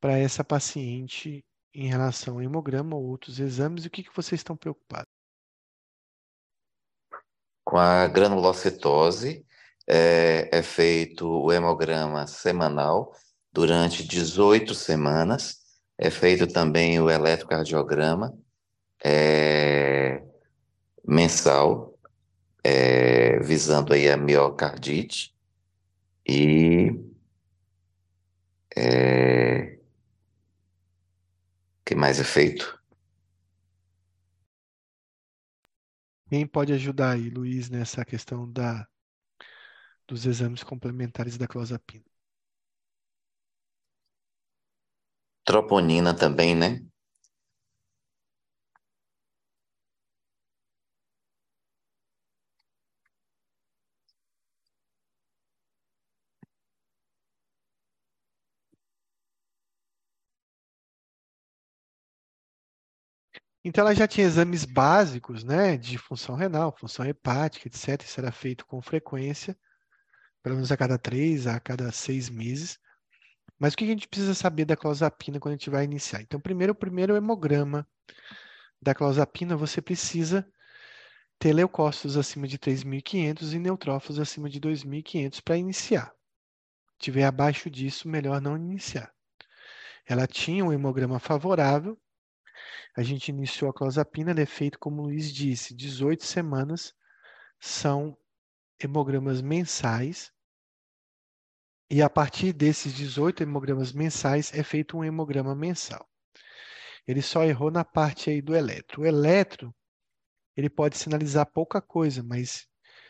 para 0.00 0.18
essa 0.18 0.44
paciente 0.44 1.42
em 1.74 1.88
relação 1.88 2.34
ao 2.34 2.42
hemograma 2.42 2.96
ou 2.96 3.04
outros 3.04 3.38
exames? 3.38 3.84
O 3.84 3.90
que, 3.90 4.02
que 4.02 4.14
vocês 4.14 4.40
estão 4.40 4.56
preocupados? 4.56 5.10
Com 7.64 7.78
a 7.78 8.06
granulocitose, 8.08 9.46
é, 9.86 10.48
é 10.52 10.62
feito 10.62 11.26
o 11.28 11.52
hemograma 11.52 12.26
semanal 12.26 13.14
durante 13.52 14.06
18 14.06 14.74
semanas. 14.74 15.60
É 15.98 16.10
feito 16.10 16.46
também 16.46 17.00
o 17.00 17.08
eletrocardiograma 17.08 18.36
é, 19.04 20.22
mensal 21.06 21.98
é, 22.64 23.40
visando 23.40 23.92
aí 23.92 24.08
a 24.08 24.16
miocardite 24.16 25.34
e 26.26 26.92
é, 28.76 29.51
que 31.92 31.98
mais 31.98 32.18
é 32.18 32.24
feito? 32.24 32.80
Quem 36.28 36.46
pode 36.46 36.72
ajudar 36.72 37.12
aí, 37.12 37.28
Luiz, 37.28 37.68
nessa 37.68 38.04
questão 38.04 38.50
da, 38.50 38.88
dos 40.06 40.24
exames 40.24 40.62
complementares 40.62 41.36
da 41.36 41.46
clozapina? 41.46 42.04
Troponina 45.44 46.14
também, 46.16 46.54
né? 46.54 46.80
Então, 63.64 63.82
ela 63.82 63.94
já 63.94 64.08
tinha 64.08 64.26
exames 64.26 64.64
básicos, 64.64 65.44
né, 65.44 65.76
de 65.76 65.96
função 65.96 66.34
renal, 66.34 66.76
função 66.76 67.06
hepática, 67.06 67.68
etc. 67.68 68.02
Isso 68.02 68.20
era 68.20 68.32
feito 68.32 68.66
com 68.66 68.82
frequência, 68.82 69.56
pelo 70.42 70.56
menos 70.56 70.72
a 70.72 70.76
cada 70.76 70.98
três, 70.98 71.46
a 71.46 71.60
cada 71.60 71.92
seis 71.92 72.28
meses. 72.28 72.78
Mas 73.58 73.74
o 73.74 73.76
que 73.76 73.84
a 73.84 73.86
gente 73.86 74.08
precisa 74.08 74.34
saber 74.34 74.64
da 74.64 74.76
clozapina 74.76 75.38
quando 75.38 75.54
a 75.54 75.56
gente 75.56 75.70
vai 75.70 75.84
iniciar? 75.84 76.20
Então, 76.20 76.40
primeiro, 76.40 76.72
o 76.72 76.76
primeiro 76.76 77.14
hemograma 77.14 77.86
da 78.80 78.92
clozapina, 78.92 79.56
você 79.56 79.80
precisa 79.80 80.44
ter 81.38 81.52
leucócitos 81.52 82.16
acima 82.16 82.48
de 82.48 82.58
3.500 82.58 83.52
e 83.52 83.58
neutrófilos 83.60 84.18
acima 84.18 84.50
de 84.50 84.60
2.500 84.60 85.40
para 85.40 85.56
iniciar. 85.56 86.12
Se 86.92 86.98
tiver 86.98 87.24
abaixo 87.24 87.70
disso, 87.70 88.08
melhor 88.08 88.40
não 88.40 88.56
iniciar. 88.56 89.12
Ela 90.04 90.26
tinha 90.26 90.64
um 90.64 90.72
hemograma 90.72 91.20
favorável, 91.20 91.96
a 92.96 93.02
gente 93.02 93.28
iniciou 93.28 93.70
a 93.70 93.74
clozapina, 93.74 94.30
ele 94.30 94.42
é 94.42 94.46
feito, 94.46 94.78
como 94.78 95.02
o 95.02 95.04
Luiz 95.06 95.32
disse, 95.32 95.74
18 95.74 96.24
semanas, 96.24 96.94
são 97.60 98.16
hemogramas 98.82 99.40
mensais, 99.40 100.32
e 101.90 102.00
a 102.00 102.08
partir 102.08 102.54
desses 102.54 102.94
18 102.94 103.42
hemogramas 103.42 103.92
mensais 103.92 104.50
é 104.54 104.62
feito 104.62 104.96
um 104.96 105.04
hemograma 105.04 105.54
mensal. 105.54 106.08
Ele 107.06 107.20
só 107.20 107.44
errou 107.44 107.70
na 107.70 107.84
parte 107.84 108.30
aí 108.30 108.40
do 108.40 108.54
eletro. 108.54 109.02
O 109.02 109.04
eletro, 109.06 109.74
ele 110.56 110.70
pode 110.70 110.96
sinalizar 110.96 111.44
pouca 111.44 111.82
coisa, 111.82 112.22
mas 112.22 112.66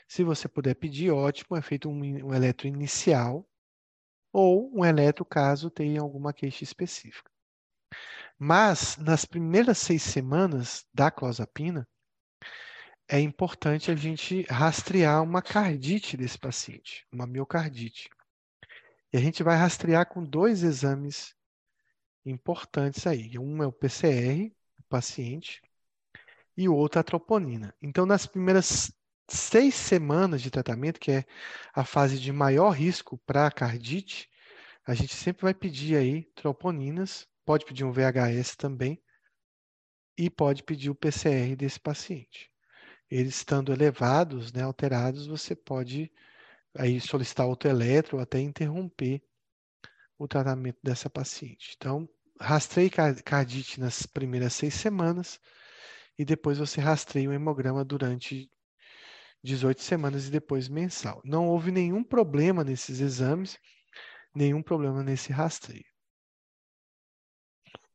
se 0.08 0.24
você 0.24 0.48
puder 0.48 0.74
pedir, 0.74 1.12
ótimo, 1.12 1.56
é 1.56 1.62
feito 1.62 1.88
um, 1.88 2.00
um 2.00 2.34
eletro 2.34 2.66
inicial 2.66 3.48
ou 4.32 4.68
um 4.76 4.84
eletro 4.84 5.24
caso 5.24 5.70
tenha 5.70 6.00
alguma 6.00 6.32
queixa 6.32 6.64
específica. 6.64 7.30
Mas, 8.44 8.97
nas 8.97 9.24
primeiras 9.24 9.78
seis 9.78 10.02
semanas 10.02 10.85
da 10.93 11.12
clozapina, 11.12 11.86
é 13.09 13.20
importante 13.20 13.89
a 13.89 13.94
gente 13.94 14.43
rastrear 14.51 15.23
uma 15.23 15.40
cardite 15.40 16.16
desse 16.16 16.36
paciente, 16.36 17.06
uma 17.12 17.24
miocardite. 17.24 18.10
E 19.12 19.16
a 19.16 19.20
gente 19.20 19.44
vai 19.44 19.56
rastrear 19.56 20.09
com 20.09 20.24
dois 20.24 20.64
exames 20.64 21.36
importantes 22.27 23.06
aí. 23.06 23.39
Um 23.39 23.62
é 23.62 23.66
o 23.69 23.70
PCR 23.70 24.52
do 24.77 24.85
paciente 24.89 25.62
e 26.56 26.69
o 26.69 26.74
outro 26.74 26.98
a 26.98 27.05
troponina. 27.05 27.73
Então, 27.81 28.05
nas 28.05 28.27
primeiras 28.27 28.93
seis 29.28 29.77
semanas 29.77 30.43
de 30.43 30.51
tratamento, 30.51 30.98
que 30.98 31.12
é 31.12 31.24
a 31.73 31.85
fase 31.85 32.19
de 32.19 32.32
maior 32.32 32.70
risco 32.70 33.19
para 33.19 33.47
a 33.47 33.52
cardite, 33.52 34.28
a 34.85 34.94
gente 34.94 35.14
sempre 35.14 35.43
vai 35.43 35.55
pedir 35.55 35.94
aí 35.94 36.24
troponinas 36.35 37.31
pode 37.52 37.66
pedir 37.66 37.84
um 37.84 37.92
VHS 37.92 38.56
também 38.56 38.98
e 40.16 40.30
pode 40.30 40.62
pedir 40.62 40.88
o 40.88 40.94
PCR 40.94 41.54
desse 41.54 41.78
paciente. 41.78 42.50
Eles 43.10 43.34
estando 43.34 43.74
elevados, 43.74 44.50
né, 44.54 44.62
alterados, 44.62 45.26
você 45.26 45.54
pode 45.54 46.10
aí 46.74 46.98
solicitar 46.98 47.46
outro 47.46 47.68
eletro 47.68 48.16
ou 48.16 48.22
até 48.22 48.40
interromper 48.40 49.22
o 50.18 50.26
tratamento 50.26 50.78
dessa 50.82 51.10
paciente. 51.10 51.74
Então, 51.76 52.08
rastreie 52.40 52.90
cardite 53.22 53.78
nas 53.78 54.06
primeiras 54.06 54.54
seis 54.54 54.72
semanas 54.72 55.38
e 56.18 56.24
depois 56.24 56.56
você 56.56 56.80
rastreia 56.80 57.28
o 57.28 57.34
hemograma 57.34 57.84
durante 57.84 58.50
18 59.44 59.82
semanas 59.82 60.26
e 60.26 60.30
depois 60.30 60.70
mensal. 60.70 61.20
Não 61.22 61.48
houve 61.48 61.70
nenhum 61.70 62.02
problema 62.02 62.64
nesses 62.64 63.00
exames, 63.00 63.58
nenhum 64.34 64.62
problema 64.62 65.02
nesse 65.02 65.34
rastreio. 65.34 65.91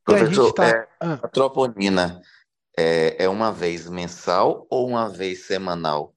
Professor, 0.08 0.48
a, 0.48 0.52
tá... 0.54 0.68
é, 0.68 0.88
ah. 1.00 1.12
a 1.22 1.28
troponina 1.28 2.22
é, 2.76 3.24
é 3.24 3.28
uma 3.28 3.52
vez 3.52 3.88
mensal 3.88 4.66
ou 4.70 4.88
uma 4.88 5.08
vez 5.08 5.46
semanal? 5.46 6.14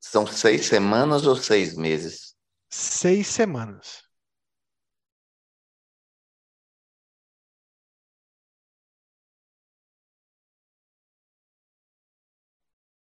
São 0.00 0.26
seis 0.26 0.66
semanas 0.66 1.26
ou 1.26 1.36
seis 1.36 1.76
meses? 1.76 2.34
Seis 2.70 3.26
semanas. 3.26 4.02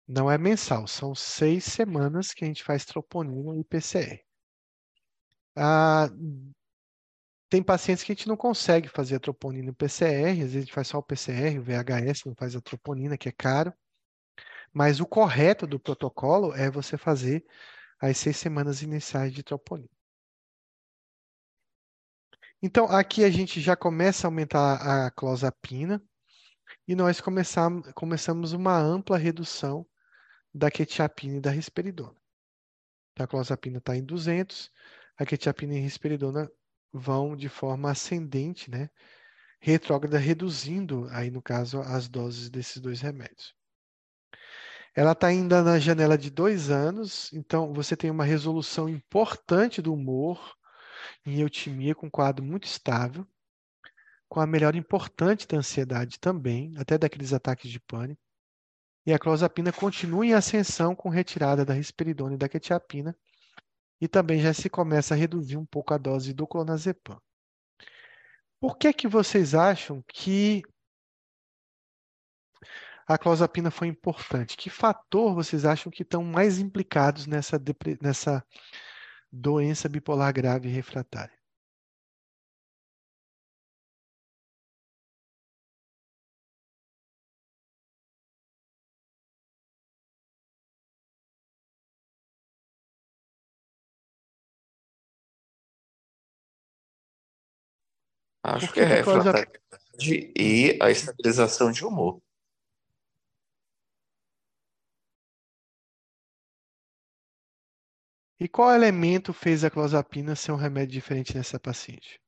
Não 0.06 0.30
é 0.30 0.36
mensal, 0.36 0.86
são 0.86 1.14
seis 1.14 1.64
semanas 1.64 2.34
que 2.34 2.44
a 2.44 2.46
gente 2.48 2.62
faz 2.62 2.84
troponina 2.84 3.56
e 3.56 3.64
PCR. 3.64 4.22
Ah, 5.56 6.10
tem 7.52 7.62
pacientes 7.62 8.02
que 8.02 8.10
a 8.10 8.14
gente 8.14 8.28
não 8.28 8.36
consegue 8.36 8.88
fazer 8.88 9.16
a 9.16 9.20
troponina 9.20 9.66
no 9.66 9.74
PCR, 9.74 10.30
às 10.30 10.38
vezes 10.38 10.56
a 10.56 10.60
gente 10.60 10.72
faz 10.72 10.88
só 10.88 10.96
o 10.96 11.02
PCR, 11.02 11.58
o 11.58 11.62
VHS, 11.62 12.24
não 12.24 12.34
faz 12.34 12.56
a 12.56 12.62
troponina, 12.62 13.18
que 13.18 13.28
é 13.28 13.32
caro. 13.32 13.74
Mas 14.72 15.00
o 15.00 15.06
correto 15.06 15.66
do 15.66 15.78
protocolo 15.78 16.54
é 16.54 16.70
você 16.70 16.96
fazer 16.96 17.44
as 18.00 18.16
seis 18.16 18.38
semanas 18.38 18.80
iniciais 18.80 19.34
de 19.34 19.42
troponina. 19.42 19.90
Então, 22.62 22.86
aqui 22.86 23.22
a 23.22 23.28
gente 23.28 23.60
já 23.60 23.76
começa 23.76 24.26
a 24.26 24.28
aumentar 24.28 25.06
a 25.06 25.10
clozapina 25.10 26.02
e 26.88 26.94
nós 26.94 27.20
começamos, 27.20 27.92
começamos 27.92 28.54
uma 28.54 28.78
ampla 28.78 29.18
redução 29.18 29.86
da 30.54 30.70
quetiapina 30.70 31.36
e 31.36 31.40
da 31.40 31.50
risperidona. 31.50 32.16
Então, 33.12 33.24
a 33.24 33.28
clozapina 33.28 33.76
está 33.76 33.94
em 33.94 34.02
200, 34.02 34.72
a 35.18 35.26
quetiapina 35.26 35.74
e 35.74 35.80
a 35.80 35.82
risperidona 35.82 36.50
vão 36.92 37.34
de 37.36 37.48
forma 37.48 37.90
ascendente, 37.90 38.70
né? 38.70 38.90
retrógrada, 39.62 40.18
reduzindo 40.18 41.06
aí 41.12 41.30
no 41.30 41.40
caso 41.40 41.80
as 41.80 42.08
doses 42.08 42.50
desses 42.50 42.78
dois 42.82 43.00
remédios. 43.00 43.54
Ela 44.94 45.12
está 45.12 45.28
ainda 45.28 45.62
na 45.62 45.78
janela 45.78 46.18
de 46.18 46.30
dois 46.30 46.68
anos, 46.68 47.32
então 47.32 47.72
você 47.72 47.96
tem 47.96 48.10
uma 48.10 48.24
resolução 48.24 48.88
importante 48.88 49.80
do 49.80 49.94
humor 49.94 50.54
em 51.24 51.40
eutimia 51.40 51.94
com 51.94 52.10
quadro 52.10 52.44
muito 52.44 52.64
estável, 52.64 53.24
com 54.28 54.40
a 54.40 54.46
melhora 54.46 54.76
importante 54.76 55.46
da 55.46 55.58
ansiedade 55.58 56.18
também, 56.18 56.74
até 56.76 56.98
daqueles 56.98 57.32
ataques 57.32 57.70
de 57.70 57.78
pânico. 57.78 58.20
E 59.06 59.12
a 59.12 59.18
clozapina 59.18 59.72
continua 59.72 60.26
em 60.26 60.34
ascensão 60.34 60.94
com 60.94 61.08
retirada 61.08 61.64
da 61.64 61.72
risperidona 61.72 62.34
e 62.34 62.38
da 62.38 62.48
quetiapina, 62.48 63.16
e 64.02 64.08
também 64.08 64.40
já 64.40 64.52
se 64.52 64.68
começa 64.68 65.14
a 65.14 65.16
reduzir 65.16 65.56
um 65.56 65.64
pouco 65.64 65.94
a 65.94 65.96
dose 65.96 66.34
do 66.34 66.44
clonazepam. 66.44 67.20
Por 68.58 68.76
que 68.76 68.92
que 68.92 69.06
vocês 69.06 69.54
acham 69.54 70.02
que 70.08 70.60
a 73.06 73.16
clozapina 73.16 73.70
foi 73.70 73.86
importante? 73.86 74.56
Que 74.56 74.68
fator 74.68 75.32
vocês 75.32 75.64
acham 75.64 75.88
que 75.88 76.02
estão 76.02 76.24
mais 76.24 76.58
implicados 76.58 77.28
nessa, 77.28 77.62
nessa 78.00 78.44
doença 79.30 79.88
bipolar 79.88 80.32
grave 80.34 80.68
e 80.68 80.72
refratária? 80.72 81.41
Acho 98.42 98.72
que 98.72 98.80
é 98.80 98.84
refratariedade 98.84 99.60
e 100.36 100.78
a 100.80 100.90
estabilização 100.90 101.70
de 101.70 101.84
humor. 101.84 102.20
E 108.40 108.48
qual 108.48 108.74
elemento 108.74 109.32
fez 109.32 109.62
a 109.64 109.70
clozapina 109.70 110.34
ser 110.34 110.52
um 110.52 110.56
remédio 110.56 110.94
diferente 110.94 111.36
nessa 111.36 111.60
paciente? 111.60 112.21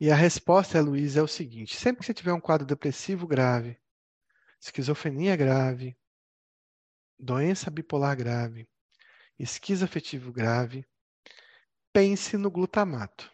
E 0.00 0.10
a 0.10 0.14
resposta, 0.14 0.80
Luiz, 0.80 1.16
é 1.16 1.22
o 1.22 1.28
seguinte: 1.28 1.76
sempre 1.76 2.00
que 2.00 2.06
você 2.06 2.14
tiver 2.14 2.32
um 2.32 2.40
quadro 2.40 2.66
depressivo 2.66 3.26
grave, 3.26 3.78
esquizofrenia 4.60 5.36
grave, 5.36 5.96
doença 7.18 7.70
bipolar 7.70 8.16
grave, 8.16 8.68
esquizoafetivo 9.38 10.32
grave, 10.32 10.86
pense 11.92 12.36
no 12.36 12.50
glutamato. 12.50 13.32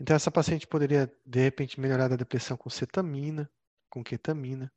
Então, 0.00 0.16
essa 0.16 0.30
paciente 0.30 0.66
poderia, 0.66 1.12
de 1.24 1.40
repente, 1.40 1.78
melhorar 1.78 2.08
da 2.08 2.16
depressão 2.16 2.56
com 2.56 2.68
cetamina, 2.68 3.48
com 3.88 4.02
ketamina. 4.02 4.72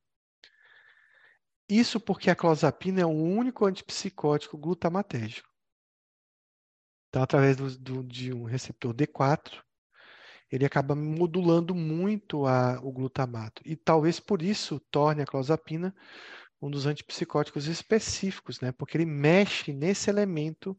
Isso 1.67 1.99
porque 1.99 2.29
a 2.29 2.35
clozapina 2.35 3.01
é 3.01 3.05
o 3.05 3.09
único 3.09 3.65
antipsicótico 3.65 4.55
glutamatérgico. 4.55 5.49
Então, 7.09 7.23
através 7.23 7.55
do, 7.55 7.75
do, 7.79 8.03
de 8.03 8.31
um 8.33 8.43
receptor 8.43 8.93
D4, 8.93 9.63
ele 10.51 10.65
acaba 10.65 10.95
modulando 10.95 11.73
muito 11.73 12.45
a, 12.45 12.79
o 12.83 12.91
glutamato. 12.91 13.61
E 13.65 13.75
talvez 13.75 14.19
por 14.19 14.41
isso 14.41 14.79
torne 14.91 15.21
a 15.21 15.25
clozapina 15.25 15.93
um 16.61 16.69
dos 16.69 16.85
antipsicóticos 16.85 17.67
específicos, 17.67 18.59
né? 18.59 18.71
Porque 18.71 18.97
ele 18.97 19.05
mexe 19.05 19.73
nesse 19.73 20.09
elemento 20.09 20.77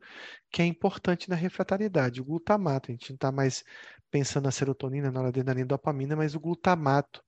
que 0.51 0.62
é 0.62 0.66
importante 0.66 1.28
na 1.28 1.36
refratariedade, 1.36 2.20
o 2.20 2.24
glutamato. 2.24 2.90
A 2.90 2.93
gente 2.93 3.10
não 3.10 3.14
está 3.14 3.30
mais 3.30 3.62
pensando 4.10 4.44
na 4.44 4.51
serotonina, 4.51 5.09
na 5.09 5.20
noradrenalina 5.20 5.66
dopamina, 5.66 6.16
mas 6.16 6.34
o 6.34 6.40
glutamato 6.40 7.22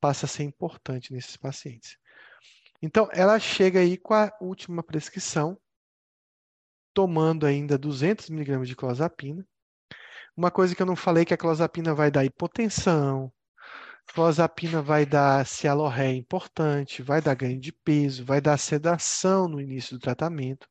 passa 0.00 0.26
a 0.26 0.28
ser 0.28 0.44
importante 0.44 1.12
nesses 1.12 1.36
pacientes. 1.36 1.96
Então, 2.80 3.08
ela 3.12 3.38
chega 3.40 3.80
aí 3.80 3.96
com 3.96 4.14
a 4.14 4.32
última 4.40 4.82
prescrição, 4.82 5.58
tomando 6.94 7.46
ainda 7.46 7.76
200 7.76 8.30
miligramas 8.30 8.68
de 8.68 8.76
clozapina. 8.76 9.44
Uma 10.38 10.52
coisa 10.52 10.72
que 10.72 10.80
eu 10.80 10.86
não 10.86 10.94
falei 10.94 11.24
que 11.24 11.34
a 11.34 11.36
clozapina 11.36 11.92
vai 11.92 12.12
dar 12.12 12.24
hipotensão, 12.24 13.32
Clozapina 14.14 14.80
vai 14.80 15.04
dar 15.04 15.44
cialorreia 15.44 16.16
importante, 16.16 17.02
vai 17.02 17.20
dar 17.20 17.34
ganho 17.34 17.58
de 17.58 17.72
peso, 17.72 18.24
vai 18.24 18.40
dar 18.40 18.56
sedação 18.56 19.48
no 19.48 19.60
início 19.60 19.96
do 19.96 20.00
tratamento. 20.00 20.68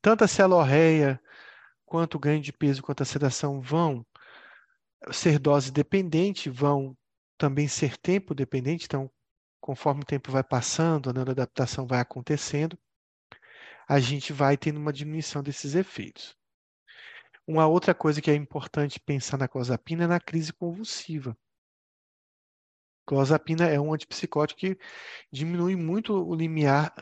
Tanto 0.00 0.22
a 0.22 0.28
cialorreia 0.28 1.20
quanto 1.84 2.14
o 2.14 2.20
ganho 2.20 2.40
de 2.40 2.52
peso 2.52 2.80
quanto 2.80 3.02
a 3.02 3.06
sedação 3.06 3.60
vão 3.60 4.06
ser 5.10 5.40
dose 5.40 5.72
dependente, 5.72 6.48
vão 6.48 6.96
também 7.36 7.66
ser 7.66 7.96
tempo 7.96 8.36
dependente, 8.36 8.86
então 8.86 9.10
conforme 9.60 10.02
o 10.02 10.06
tempo 10.06 10.30
vai 10.30 10.44
passando, 10.44 11.10
a 11.10 11.12
neuroadaptação 11.12 11.88
vai 11.88 11.98
acontecendo, 11.98 12.78
a 13.88 13.98
gente 13.98 14.32
vai 14.32 14.56
tendo 14.56 14.78
uma 14.78 14.92
diminuição 14.92 15.42
desses 15.42 15.74
efeitos. 15.74 16.36
Uma 17.46 17.66
outra 17.66 17.94
coisa 17.94 18.22
que 18.22 18.30
é 18.30 18.34
importante 18.34 18.98
pensar 18.98 19.36
na 19.36 19.46
clozapina 19.46 20.04
é 20.04 20.06
na 20.06 20.18
crise 20.18 20.52
convulsiva. 20.52 21.36
Clozapina 23.06 23.66
é 23.66 23.78
um 23.78 23.92
antipsicótico 23.92 24.60
que 24.60 24.78
diminui 25.30 25.76
muito 25.76 26.14
o 26.14 26.34
limiar 26.34 26.94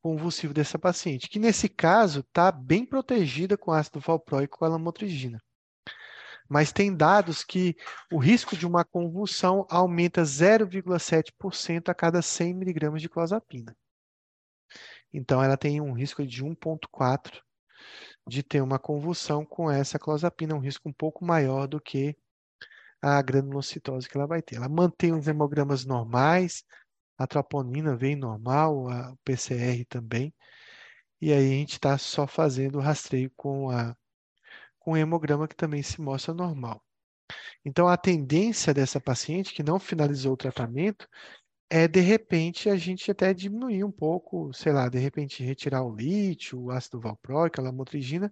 convulsivo 0.00 0.54
dessa 0.54 0.78
paciente, 0.78 1.28
que 1.28 1.38
nesse 1.38 1.68
caso 1.68 2.20
está 2.20 2.52
bem 2.52 2.86
protegida 2.86 3.56
com 3.56 3.72
ácido 3.72 3.98
valproico 3.98 4.64
a 4.64 4.68
lamotrigina. 4.68 5.42
Mas 6.48 6.72
tem 6.72 6.94
dados 6.94 7.42
que 7.42 7.76
o 8.12 8.18
risco 8.18 8.56
de 8.56 8.66
uma 8.66 8.84
convulsão 8.84 9.66
aumenta 9.68 10.22
0,7% 10.22 11.88
a 11.88 11.94
cada 11.94 12.22
100 12.22 12.54
miligramas 12.54 13.00
de 13.00 13.08
clozapina. 13.08 13.76
Então, 15.12 15.42
ela 15.42 15.56
tem 15.56 15.80
um 15.80 15.92
risco 15.92 16.24
de 16.26 16.44
1,4 16.44 17.42
de 18.26 18.42
ter 18.42 18.60
uma 18.62 18.78
convulsão 18.78 19.44
com 19.44 19.70
essa 19.70 19.98
clozapina, 19.98 20.54
um 20.54 20.60
risco 20.60 20.88
um 20.88 20.92
pouco 20.92 21.24
maior 21.24 21.66
do 21.66 21.80
que 21.80 22.16
a 23.00 23.20
granulocitose 23.20 24.08
que 24.08 24.16
ela 24.16 24.26
vai 24.26 24.40
ter. 24.40 24.56
Ela 24.56 24.68
mantém 24.68 25.12
os 25.12 25.26
hemogramas 25.26 25.84
normais, 25.84 26.64
a 27.18 27.26
troponina 27.26 27.96
vem 27.96 28.16
normal, 28.16 28.88
a, 28.88 29.14
PCR 29.24 29.84
também, 29.86 30.32
e 31.20 31.32
aí 31.32 31.52
a 31.52 31.56
gente 31.56 31.72
está 31.74 31.98
só 31.98 32.26
fazendo 32.26 32.78
o 32.78 32.80
rastreio 32.80 33.30
com, 33.36 33.70
a, 33.70 33.96
com 34.78 34.92
o 34.92 34.96
hemograma 34.96 35.48
que 35.48 35.56
também 35.56 35.82
se 35.82 36.00
mostra 36.00 36.34
normal. 36.34 36.82
Então, 37.64 37.88
a 37.88 37.96
tendência 37.96 38.74
dessa 38.74 39.00
paciente 39.00 39.54
que 39.54 39.62
não 39.62 39.78
finalizou 39.78 40.34
o 40.34 40.36
tratamento 40.36 41.08
é, 41.74 41.88
de 41.88 42.00
repente, 42.00 42.68
a 42.68 42.76
gente 42.76 43.10
até 43.10 43.32
diminuir 43.32 43.82
um 43.82 43.90
pouco, 43.90 44.52
sei 44.52 44.72
lá, 44.74 44.90
de 44.90 44.98
repente 44.98 45.42
retirar 45.42 45.82
o 45.82 45.96
lítio, 45.96 46.60
o 46.60 46.70
ácido 46.70 47.00
valproico, 47.00 47.58
a 47.58 47.64
lamotrigina, 47.64 48.30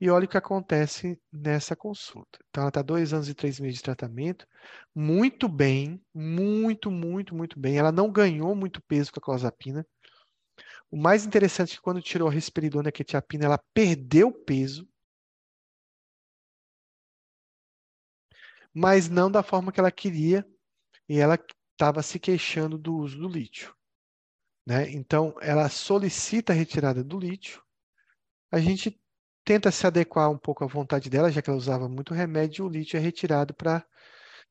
e 0.00 0.08
olha 0.08 0.24
o 0.26 0.28
que 0.28 0.36
acontece 0.36 1.20
nessa 1.32 1.74
consulta. 1.74 2.38
Então, 2.48 2.62
ela 2.62 2.68
está 2.68 2.82
dois 2.82 3.12
anos 3.12 3.28
e 3.28 3.34
três 3.34 3.58
meses 3.58 3.78
de 3.78 3.82
tratamento, 3.82 4.46
muito 4.94 5.48
bem, 5.48 6.00
muito, 6.14 6.88
muito, 6.88 7.34
muito 7.34 7.58
bem. 7.58 7.76
Ela 7.76 7.90
não 7.90 8.08
ganhou 8.08 8.54
muito 8.54 8.80
peso 8.82 9.10
com 9.12 9.18
a 9.18 9.22
clozapina. 9.22 9.84
O 10.88 10.96
mais 10.96 11.26
interessante 11.26 11.72
é 11.72 11.76
que 11.76 11.82
quando 11.82 12.00
tirou 12.00 12.28
a 12.28 12.32
risperidona 12.32 12.88
e 12.88 12.90
a 12.90 12.92
quetiapina, 12.92 13.46
ela 13.46 13.60
perdeu 13.74 14.30
peso, 14.30 14.88
mas 18.72 19.08
não 19.08 19.28
da 19.28 19.42
forma 19.42 19.72
que 19.72 19.80
ela 19.80 19.90
queria, 19.90 20.46
e 21.08 21.18
ela 21.18 21.36
estava 21.76 22.02
se 22.02 22.18
queixando 22.18 22.78
do 22.78 22.96
uso 22.96 23.18
do 23.18 23.28
lítio. 23.28 23.74
Né? 24.66 24.90
Então, 24.90 25.34
ela 25.40 25.68
solicita 25.68 26.52
a 26.52 26.56
retirada 26.56 27.04
do 27.04 27.18
lítio. 27.18 27.62
A 28.50 28.58
gente 28.58 28.98
tenta 29.44 29.70
se 29.70 29.86
adequar 29.86 30.30
um 30.30 30.38
pouco 30.38 30.64
à 30.64 30.66
vontade 30.66 31.10
dela, 31.10 31.30
já 31.30 31.42
que 31.42 31.50
ela 31.50 31.58
usava 31.58 31.88
muito 31.88 32.14
remédio, 32.14 32.64
e 32.64 32.66
o 32.66 32.70
lítio 32.70 32.96
é 32.96 33.00
retirado 33.00 33.54
para 33.54 33.86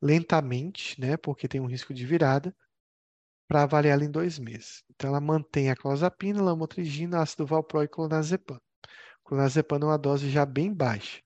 lentamente, 0.02 1.00
né? 1.02 1.18
porque 1.18 1.48
tem 1.48 1.60
um 1.60 1.66
risco 1.66 1.94
de 1.94 2.06
virada, 2.06 2.56
para 3.48 3.64
avaliar 3.64 3.96
ela 3.96 4.06
em 4.06 4.12
dois 4.12 4.40
meses. 4.40 4.84
Então, 4.92 5.10
ela 5.10 5.20
mantém 5.20 5.70
a 5.70 5.76
clozapina, 5.76 6.42
lamotrigina, 6.42 7.22
ácido 7.22 7.46
valproico 7.46 7.94
e 7.94 7.96
clonazepam. 7.96 8.60
Clonazepam 9.24 9.80
é 9.82 9.86
uma 9.86 9.98
dose 9.98 10.30
já 10.30 10.46
bem 10.46 10.74
baixa. 10.74 11.25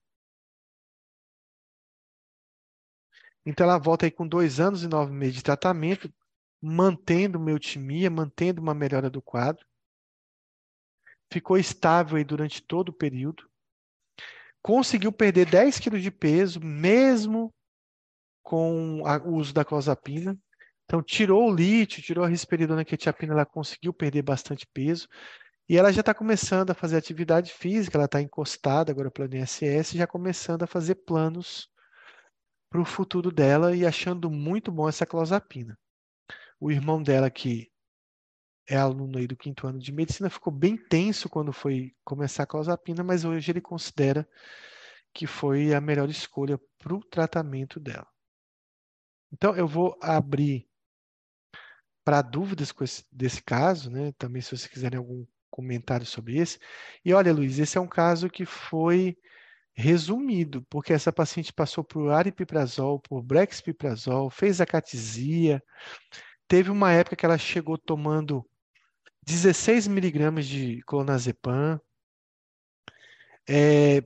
Então 3.49 3.65
ela 3.65 3.79
volta 3.79 4.05
aí 4.05 4.11
com 4.11 4.27
dois 4.27 4.59
anos 4.59 4.83
e 4.83 4.87
nove 4.87 5.11
meses 5.11 5.33
de 5.33 5.43
tratamento, 5.43 6.13
mantendo 6.61 7.39
uma 7.39 7.49
eutimia, 7.49 8.07
mantendo 8.07 8.61
uma 8.61 8.75
melhora 8.75 9.09
do 9.09 9.23
quadro. 9.23 9.65
Ficou 11.33 11.57
estável 11.57 12.17
aí 12.17 12.23
durante 12.23 12.61
todo 12.61 12.89
o 12.89 12.93
período. 12.93 13.49
conseguiu 14.61 15.11
perder 15.11 15.49
10 15.49 15.79
quilos 15.79 16.03
de 16.03 16.11
peso, 16.11 16.59
mesmo 16.59 17.51
com 18.43 19.01
o 19.01 19.35
uso 19.35 19.51
da 19.51 19.65
clozapina. 19.65 20.37
Então, 20.85 21.01
tirou 21.01 21.49
o 21.49 21.55
lítio, 21.55 22.03
tirou 22.03 22.25
a 22.25 22.27
risperidona, 22.27 22.85
quetiapina, 22.85 23.33
ela 23.33 23.45
conseguiu 23.47 23.91
perder 23.93 24.21
bastante 24.21 24.67
peso. 24.71 25.07
E 25.67 25.75
ela 25.75 25.91
já 25.91 26.01
está 26.01 26.13
começando 26.13 26.69
a 26.69 26.75
fazer 26.75 26.97
atividade 26.97 27.51
física, 27.51 27.97
ela 27.97 28.05
está 28.05 28.21
encostada 28.21 28.91
agora 28.91 29.09
pelo 29.09 29.33
INSS, 29.33 29.93
já 29.93 30.05
começando 30.05 30.63
a 30.63 30.67
fazer 30.67 30.95
planos 30.95 31.67
para 32.69 32.81
o 32.81 32.85
futuro 32.85 33.31
dela 33.31 33.75
e 33.75 33.85
achando 33.85 34.29
muito 34.29 34.71
bom 34.71 34.87
essa 34.87 35.05
clozapina. 35.05 35.77
O 36.59 36.71
irmão 36.71 37.01
dela, 37.01 37.29
que 37.29 37.71
é 38.67 38.77
aluno 38.77 39.17
aí 39.17 39.25
do 39.25 39.35
quinto 39.35 39.65
ano 39.65 39.79
de 39.79 39.91
medicina, 39.91 40.29
ficou 40.29 40.53
bem 40.53 40.77
tenso 40.77 41.27
quando 41.27 41.51
foi 41.51 41.95
começar 42.03 42.43
a 42.43 42.47
clozapina, 42.47 43.03
mas 43.03 43.25
hoje 43.25 43.51
ele 43.51 43.61
considera 43.61 44.27
que 45.13 45.25
foi 45.25 45.73
a 45.73 45.81
melhor 45.81 46.09
escolha 46.09 46.59
para 46.77 46.93
o 46.93 47.03
tratamento 47.03 47.79
dela. 47.79 48.07
Então, 49.31 49.55
eu 49.55 49.67
vou 49.67 49.97
abrir 50.01 50.67
para 52.03 52.21
dúvidas 52.21 52.73
esse, 52.81 53.05
desse 53.11 53.41
caso, 53.41 53.89
né? 53.89 54.11
Também, 54.13 54.41
se 54.41 54.49
vocês 54.49 54.67
quiserem 54.67 54.97
algum 54.97 55.25
comentário 55.49 56.05
sobre 56.05 56.37
esse. 56.37 56.59
E 57.03 57.13
olha, 57.13 57.33
Luiz, 57.33 57.59
esse 57.59 57.77
é 57.77 57.81
um 57.81 57.87
caso 57.87 58.29
que 58.29 58.45
foi 58.45 59.17
resumido, 59.73 60.65
porque 60.69 60.93
essa 60.93 61.11
paciente 61.11 61.53
passou 61.53 61.83
por 61.83 62.11
aripiprazol, 62.11 62.99
por 62.99 63.21
brexpiprazol, 63.21 64.29
fez 64.29 64.59
acatesia. 64.59 65.63
Teve 66.47 66.69
uma 66.69 66.91
época 66.91 67.15
que 67.15 67.25
ela 67.25 67.37
chegou 67.37 67.77
tomando 67.77 68.45
16 69.23 69.87
miligramas 69.87 70.45
de 70.45 70.81
clonazepam. 70.85 71.79
É, 73.47 74.03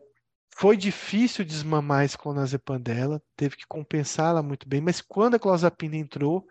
foi 0.55 0.77
difícil 0.77 1.43
desmamar 1.43 2.05
esse 2.05 2.17
clonazepam 2.17 2.79
dela, 2.79 3.21
teve 3.35 3.57
que 3.57 3.65
compensá-la 3.67 4.43
muito 4.43 4.67
bem, 4.67 4.79
mas 4.79 5.01
quando 5.01 5.35
a 5.35 5.39
clozapina 5.39 5.97
entrou, 5.97 6.45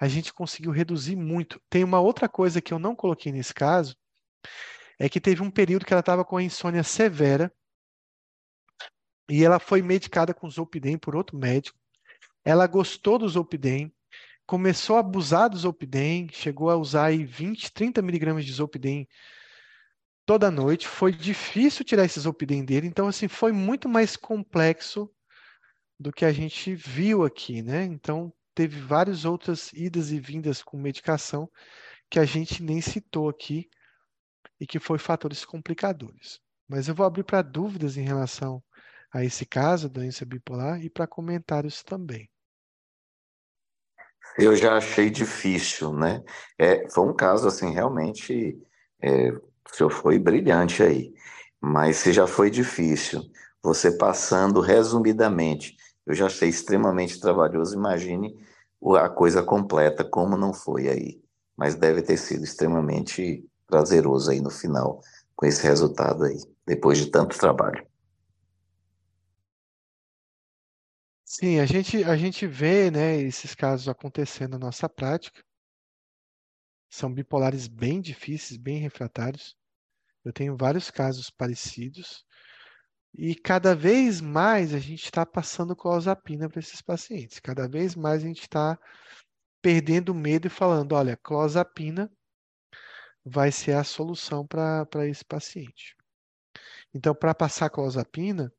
a 0.00 0.08
gente 0.08 0.32
conseguiu 0.32 0.70
reduzir 0.70 1.16
muito. 1.16 1.60
Tem 1.68 1.84
uma 1.84 2.00
outra 2.00 2.28
coisa 2.28 2.60
que 2.60 2.72
eu 2.72 2.78
não 2.78 2.94
coloquei 2.94 3.32
nesse 3.32 3.52
caso, 3.52 3.96
é 4.98 5.08
que 5.08 5.20
teve 5.20 5.42
um 5.42 5.50
período 5.50 5.84
que 5.84 5.92
ela 5.92 6.00
estava 6.00 6.24
com 6.24 6.36
a 6.36 6.42
insônia 6.42 6.82
severa, 6.82 7.52
e 9.28 9.44
ela 9.44 9.58
foi 9.58 9.82
medicada 9.82 10.34
com 10.34 10.50
Zolpidem 10.50 10.98
por 10.98 11.14
outro 11.14 11.36
médico. 11.36 11.78
Ela 12.44 12.66
gostou 12.66 13.18
do 13.18 13.28
Zolpidem, 13.28 13.92
começou 14.46 14.96
a 14.96 15.00
abusar 15.00 15.48
do 15.48 15.56
Zolpidem, 15.56 16.28
chegou 16.32 16.70
a 16.70 16.76
usar 16.76 17.06
aí 17.06 17.24
20, 17.24 17.72
30 17.72 18.02
miligramas 18.02 18.44
de 18.44 18.52
Zolpidem 18.52 19.08
toda 20.26 20.50
noite. 20.50 20.88
Foi 20.88 21.12
difícil 21.12 21.84
tirar 21.84 22.04
esse 22.04 22.20
Zolpidem 22.20 22.64
dele, 22.64 22.86
então 22.86 23.06
assim 23.08 23.28
foi 23.28 23.52
muito 23.52 23.88
mais 23.88 24.16
complexo 24.16 25.10
do 25.98 26.12
que 26.12 26.24
a 26.24 26.32
gente 26.32 26.74
viu 26.74 27.24
aqui, 27.24 27.62
né? 27.62 27.84
Então 27.84 28.32
teve 28.54 28.80
várias 28.80 29.24
outras 29.24 29.72
idas 29.72 30.10
e 30.10 30.18
vindas 30.18 30.62
com 30.62 30.76
medicação 30.76 31.48
que 32.10 32.18
a 32.18 32.24
gente 32.24 32.62
nem 32.62 32.80
citou 32.80 33.28
aqui 33.28 33.70
e 34.60 34.66
que 34.66 34.78
foi 34.78 34.98
fatores 34.98 35.44
complicadores. 35.44 36.40
Mas 36.68 36.88
eu 36.88 36.94
vou 36.94 37.06
abrir 37.06 37.24
para 37.24 37.40
dúvidas 37.40 37.96
em 37.96 38.02
relação 38.02 38.62
a 39.12 39.22
esse 39.24 39.44
caso, 39.44 39.88
doença 39.88 40.24
bipolar, 40.24 40.82
e 40.82 40.88
para 40.88 41.06
comentários 41.06 41.82
também. 41.82 42.28
Eu 44.38 44.56
já 44.56 44.76
achei 44.76 45.10
difícil, 45.10 45.92
né? 45.92 46.22
É, 46.58 46.88
foi 46.88 47.06
um 47.06 47.14
caso, 47.14 47.46
assim, 47.46 47.70
realmente, 47.70 48.58
é, 49.00 49.30
o 49.30 49.74
senhor 49.74 49.90
foi 49.90 50.18
brilhante 50.18 50.82
aí, 50.82 51.12
mas 51.60 51.98
se 51.98 52.12
já 52.12 52.26
foi 52.26 52.50
difícil, 52.50 53.22
você 53.62 53.96
passando 53.96 54.60
resumidamente, 54.60 55.76
eu 56.06 56.14
já 56.14 56.26
achei 56.26 56.48
extremamente 56.48 57.20
trabalhoso, 57.20 57.76
imagine 57.76 58.34
a 58.98 59.08
coisa 59.08 59.42
completa, 59.42 60.02
como 60.02 60.36
não 60.36 60.52
foi 60.52 60.88
aí. 60.88 61.22
Mas 61.56 61.74
deve 61.74 62.02
ter 62.02 62.16
sido 62.16 62.42
extremamente 62.42 63.44
prazeroso 63.66 64.30
aí 64.30 64.40
no 64.40 64.50
final, 64.50 65.00
com 65.36 65.46
esse 65.46 65.62
resultado 65.62 66.24
aí, 66.24 66.38
depois 66.66 66.98
de 66.98 67.06
tanto 67.10 67.38
trabalho. 67.38 67.86
Sim, 71.34 71.60
a 71.60 71.64
gente, 71.64 72.04
a 72.04 72.14
gente 72.14 72.46
vê, 72.46 72.90
né, 72.90 73.16
esses 73.16 73.54
casos 73.54 73.88
acontecendo 73.88 74.50
na 74.50 74.66
nossa 74.66 74.86
prática. 74.86 75.42
São 76.90 77.10
bipolares 77.10 77.66
bem 77.68 78.02
difíceis, 78.02 78.60
bem 78.60 78.76
refratários. 78.76 79.56
Eu 80.22 80.30
tenho 80.30 80.54
vários 80.58 80.90
casos 80.90 81.30
parecidos. 81.30 82.22
E 83.14 83.34
cada 83.34 83.74
vez 83.74 84.20
mais 84.20 84.74
a 84.74 84.78
gente 84.78 85.04
está 85.04 85.24
passando 85.24 85.74
clozapina 85.74 86.50
para 86.50 86.60
esses 86.60 86.82
pacientes. 86.82 87.40
Cada 87.40 87.66
vez 87.66 87.94
mais 87.96 88.22
a 88.22 88.26
gente 88.26 88.42
está 88.42 88.78
perdendo 89.62 90.14
medo 90.14 90.48
e 90.48 90.50
falando, 90.50 90.92
olha, 90.92 91.16
clozapina 91.16 92.12
vai 93.24 93.50
ser 93.50 93.72
a 93.72 93.84
solução 93.84 94.46
para 94.46 95.08
esse 95.08 95.24
paciente. 95.24 95.96
Então, 96.92 97.14
para 97.14 97.34
passar 97.34 97.70
clozapina, 97.70 98.52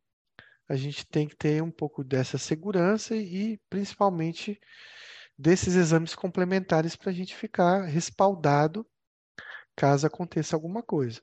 a 0.73 0.75
gente 0.75 1.05
tem 1.05 1.27
que 1.27 1.35
ter 1.35 1.61
um 1.61 1.69
pouco 1.69 2.03
dessa 2.03 2.39
segurança 2.39 3.15
e, 3.15 3.59
principalmente, 3.69 4.59
desses 5.37 5.75
exames 5.75 6.15
complementares 6.15 6.95
para 6.95 7.11
a 7.11 7.13
gente 7.13 7.35
ficar 7.35 7.83
respaldado 7.83 8.83
caso 9.75 10.07
aconteça 10.07 10.55
alguma 10.55 10.81
coisa. 10.81 11.21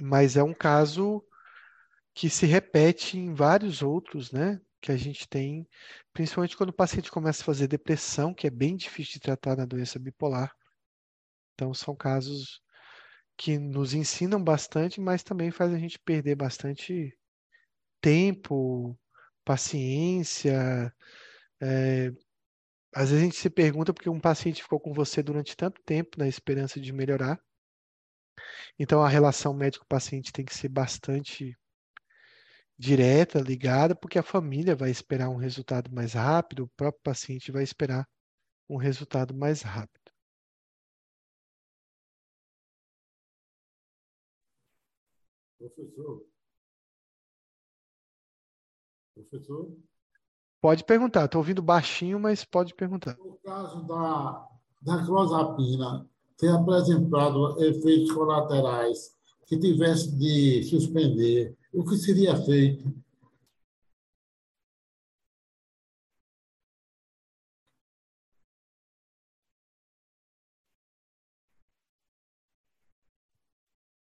Mas 0.00 0.36
é 0.36 0.42
um 0.42 0.54
caso 0.54 1.24
que 2.14 2.30
se 2.30 2.46
repete 2.46 3.18
em 3.18 3.34
vários 3.34 3.82
outros, 3.82 4.30
né? 4.30 4.60
Que 4.80 4.92
a 4.92 4.96
gente 4.96 5.28
tem, 5.28 5.68
principalmente 6.12 6.56
quando 6.56 6.70
o 6.70 6.76
paciente 6.76 7.10
começa 7.10 7.42
a 7.42 7.46
fazer 7.46 7.66
depressão, 7.66 8.32
que 8.32 8.46
é 8.46 8.50
bem 8.50 8.76
difícil 8.76 9.14
de 9.14 9.20
tratar 9.20 9.56
na 9.56 9.64
doença 9.64 9.98
bipolar. 9.98 10.54
Então, 11.54 11.74
são 11.74 11.96
casos 11.96 12.62
que 13.38 13.56
nos 13.56 13.94
ensinam 13.94 14.42
bastante, 14.42 15.00
mas 15.00 15.22
também 15.22 15.52
faz 15.52 15.72
a 15.72 15.78
gente 15.78 15.98
perder 16.00 16.34
bastante 16.34 17.16
tempo, 18.00 18.98
paciência. 19.44 20.92
É, 21.60 22.08
às 22.94 23.10
vezes 23.10 23.22
a 23.22 23.24
gente 23.24 23.36
se 23.36 23.48
pergunta 23.48 23.94
porque 23.94 24.10
um 24.10 24.20
paciente 24.20 24.62
ficou 24.62 24.80
com 24.80 24.92
você 24.92 25.22
durante 25.22 25.56
tanto 25.56 25.80
tempo 25.84 26.18
na 26.18 26.26
esperança 26.26 26.80
de 26.80 26.92
melhorar. 26.92 27.40
Então 28.78 29.02
a 29.02 29.08
relação 29.08 29.54
médico-paciente 29.54 30.32
tem 30.32 30.44
que 30.44 30.54
ser 30.54 30.68
bastante 30.68 31.56
direta, 32.76 33.40
ligada, 33.40 33.94
porque 33.94 34.18
a 34.18 34.22
família 34.22 34.74
vai 34.74 34.90
esperar 34.90 35.28
um 35.28 35.36
resultado 35.36 35.92
mais 35.92 36.14
rápido, 36.14 36.64
o 36.64 36.68
próprio 36.76 37.02
paciente 37.02 37.52
vai 37.52 37.62
esperar 37.62 38.04
um 38.68 38.76
resultado 38.76 39.34
mais 39.34 39.62
rápido. 39.62 40.07
Professor. 45.58 46.24
Professor. 49.14 49.76
Pode 50.60 50.84
perguntar. 50.84 51.24
Estou 51.24 51.40
ouvindo 51.40 51.62
baixinho, 51.62 52.18
mas 52.18 52.44
pode 52.44 52.74
perguntar. 52.74 53.16
No 53.18 53.36
caso 53.38 53.86
da, 53.86 54.48
da 54.82 55.04
clozapina 55.04 56.08
ter 56.36 56.48
apresentado 56.48 57.60
efeitos 57.62 58.12
colaterais 58.12 59.16
que 59.46 59.58
tivesse 59.58 60.16
de 60.16 60.62
suspender, 60.64 61.56
o 61.72 61.84
que 61.84 61.96
seria 61.96 62.36
feito? 62.36 62.92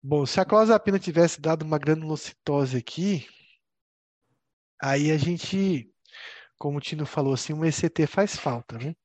Bom, 0.07 0.23
se 0.23 0.39
a 0.39 0.45
clozapina 0.45 0.99
tivesse 0.99 1.41
dado 1.41 1.63
uma 1.63 1.79
granulocitose 1.79 2.77
aqui, 2.77 3.27
aí 4.79 5.09
a 5.09 5.17
gente, 5.17 5.91
como 6.59 6.77
o 6.77 6.79
Tino 6.79 7.07
falou, 7.07 7.33
assim, 7.33 7.53
um 7.53 7.65
ECT 7.65 8.05
faz 8.05 8.35
falta, 8.35 8.77
né? 8.77 8.95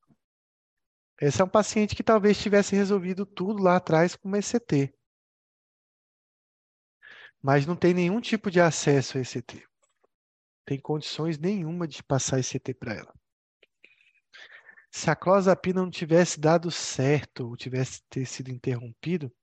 Esse 1.19 1.41
é 1.41 1.45
um 1.45 1.49
paciente 1.49 1.97
que 1.97 2.03
talvez 2.03 2.39
tivesse 2.39 2.77
resolvido 2.77 3.25
tudo 3.25 3.63
lá 3.63 3.77
atrás 3.77 4.15
com 4.15 4.29
uma 4.29 4.37
ECT. 4.37 4.95
Mas 7.41 7.65
não 7.65 7.77
tem 7.77 7.95
nenhum 7.95 8.21
tipo 8.21 8.51
de 8.51 8.61
acesso 8.61 9.17
a 9.17 9.23
ECT. 9.23 9.67
Tem 10.67 10.79
condições 10.79 11.39
nenhuma 11.39 11.89
de 11.89 12.03
passar 12.03 12.41
ECT 12.41 12.75
para 12.75 12.93
ela. 12.93 13.15
Se 14.91 15.09
a 15.09 15.17
clozapina 15.17 15.81
não 15.81 15.91
tivesse 15.91 16.39
dado 16.39 16.71
certo 16.71 17.49
ou 17.49 17.57
tivesse 17.57 18.03
ter 18.11 18.27
sido 18.27 18.51
interrompido, 18.51 19.35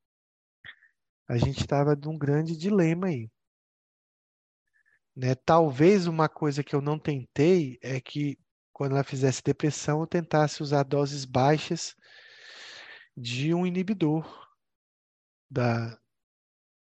a 1.27 1.37
gente 1.37 1.59
estava 1.59 1.95
num 1.95 2.17
grande 2.17 2.55
dilema 2.55 3.07
aí. 3.07 3.29
Né? 5.15 5.35
Talvez 5.35 6.07
uma 6.07 6.29
coisa 6.29 6.63
que 6.63 6.75
eu 6.75 6.81
não 6.81 6.97
tentei 6.97 7.77
é 7.81 7.99
que 7.99 8.37
quando 8.71 8.91
ela 8.91 9.03
fizesse 9.03 9.41
depressão, 9.43 10.01
eu 10.01 10.07
tentasse 10.07 10.61
usar 10.61 10.83
doses 10.83 11.25
baixas 11.25 11.95
de 13.15 13.51
um 13.51 13.65
inibidor 13.65 14.23
da, 15.49 15.99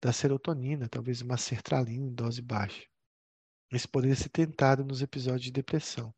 da 0.02 0.12
serotonina, 0.12 0.88
talvez 0.88 1.22
uma 1.22 1.36
sertralina 1.36 2.05
em 2.05 2.12
dose 2.12 2.42
baixa. 2.42 2.84
Isso 3.70 3.88
poderia 3.88 4.16
ser 4.16 4.30
tentado 4.30 4.84
nos 4.84 5.02
episódios 5.02 5.44
de 5.44 5.52
depressão. 5.52 6.12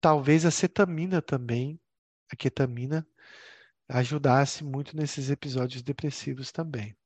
Talvez 0.00 0.44
a 0.44 0.50
cetamina 0.50 1.22
também, 1.22 1.80
a 2.32 2.34
ketamina, 2.34 3.06
ajudasse 3.88 4.64
muito 4.64 4.96
nesses 4.96 5.30
episódios 5.30 5.82
depressivos 5.82 6.50
também. 6.50 6.96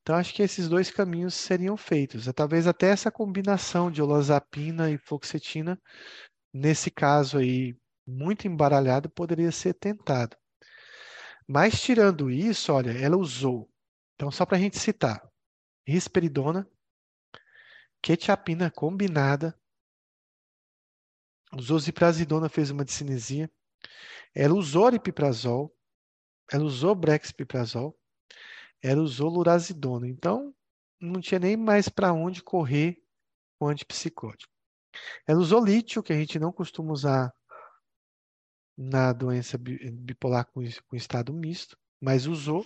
Então, 0.00 0.14
acho 0.14 0.32
que 0.32 0.42
esses 0.42 0.68
dois 0.68 0.90
caminhos 0.90 1.34
seriam 1.34 1.76
feitos. 1.76 2.26
Talvez 2.32 2.66
até 2.66 2.90
essa 2.90 3.10
combinação 3.10 3.90
de 3.90 4.00
olazapina 4.00 4.88
e 4.90 4.98
fluoxetina, 4.98 5.80
nesse 6.52 6.92
caso 6.92 7.38
aí, 7.38 7.76
muito 8.06 8.46
embaralhado, 8.46 9.10
poderia 9.10 9.50
ser 9.50 9.74
tentado. 9.74 10.36
Mas, 11.48 11.80
tirando 11.80 12.30
isso, 12.30 12.72
olha, 12.72 12.92
ela 12.92 13.16
usou. 13.16 13.68
Então, 14.14 14.30
só 14.30 14.46
para 14.46 14.56
a 14.56 14.60
gente 14.60 14.78
citar: 14.78 15.20
risperidona, 15.84 16.68
quetiapina 18.00 18.70
combinada, 18.70 19.58
usou 21.52 21.78
ziprasidona, 21.78 22.48
fez 22.48 22.70
uma 22.70 22.84
discinesia, 22.84 23.50
ela 24.34 24.54
usou 24.54 24.86
aripiprazol, 24.86 25.75
ela 26.52 26.64
usou 26.64 26.94
brexpiprazol, 26.94 27.98
ela 28.82 29.02
usou 29.02 29.28
lurazidona. 29.28 30.06
Então, 30.08 30.54
não 31.00 31.20
tinha 31.20 31.38
nem 31.38 31.56
mais 31.56 31.88
para 31.88 32.12
onde 32.12 32.42
correr 32.42 33.02
com 33.58 33.68
antipsicótico. 33.68 34.52
Ela 35.26 35.40
usou 35.40 35.64
lítio, 35.64 36.02
que 36.02 36.12
a 36.12 36.16
gente 36.16 36.38
não 36.38 36.52
costuma 36.52 36.92
usar 36.92 37.34
na 38.76 39.12
doença 39.12 39.58
bipolar 39.58 40.46
com, 40.46 40.60
com 40.86 40.96
estado 40.96 41.32
misto, 41.32 41.76
mas 42.00 42.26
usou. 42.26 42.64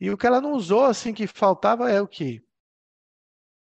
E 0.00 0.10
o 0.10 0.16
que 0.16 0.26
ela 0.26 0.40
não 0.40 0.52
usou, 0.52 0.84
assim, 0.84 1.14
que 1.14 1.26
faltava 1.26 1.90
é 1.90 2.00
o 2.00 2.08
que? 2.08 2.42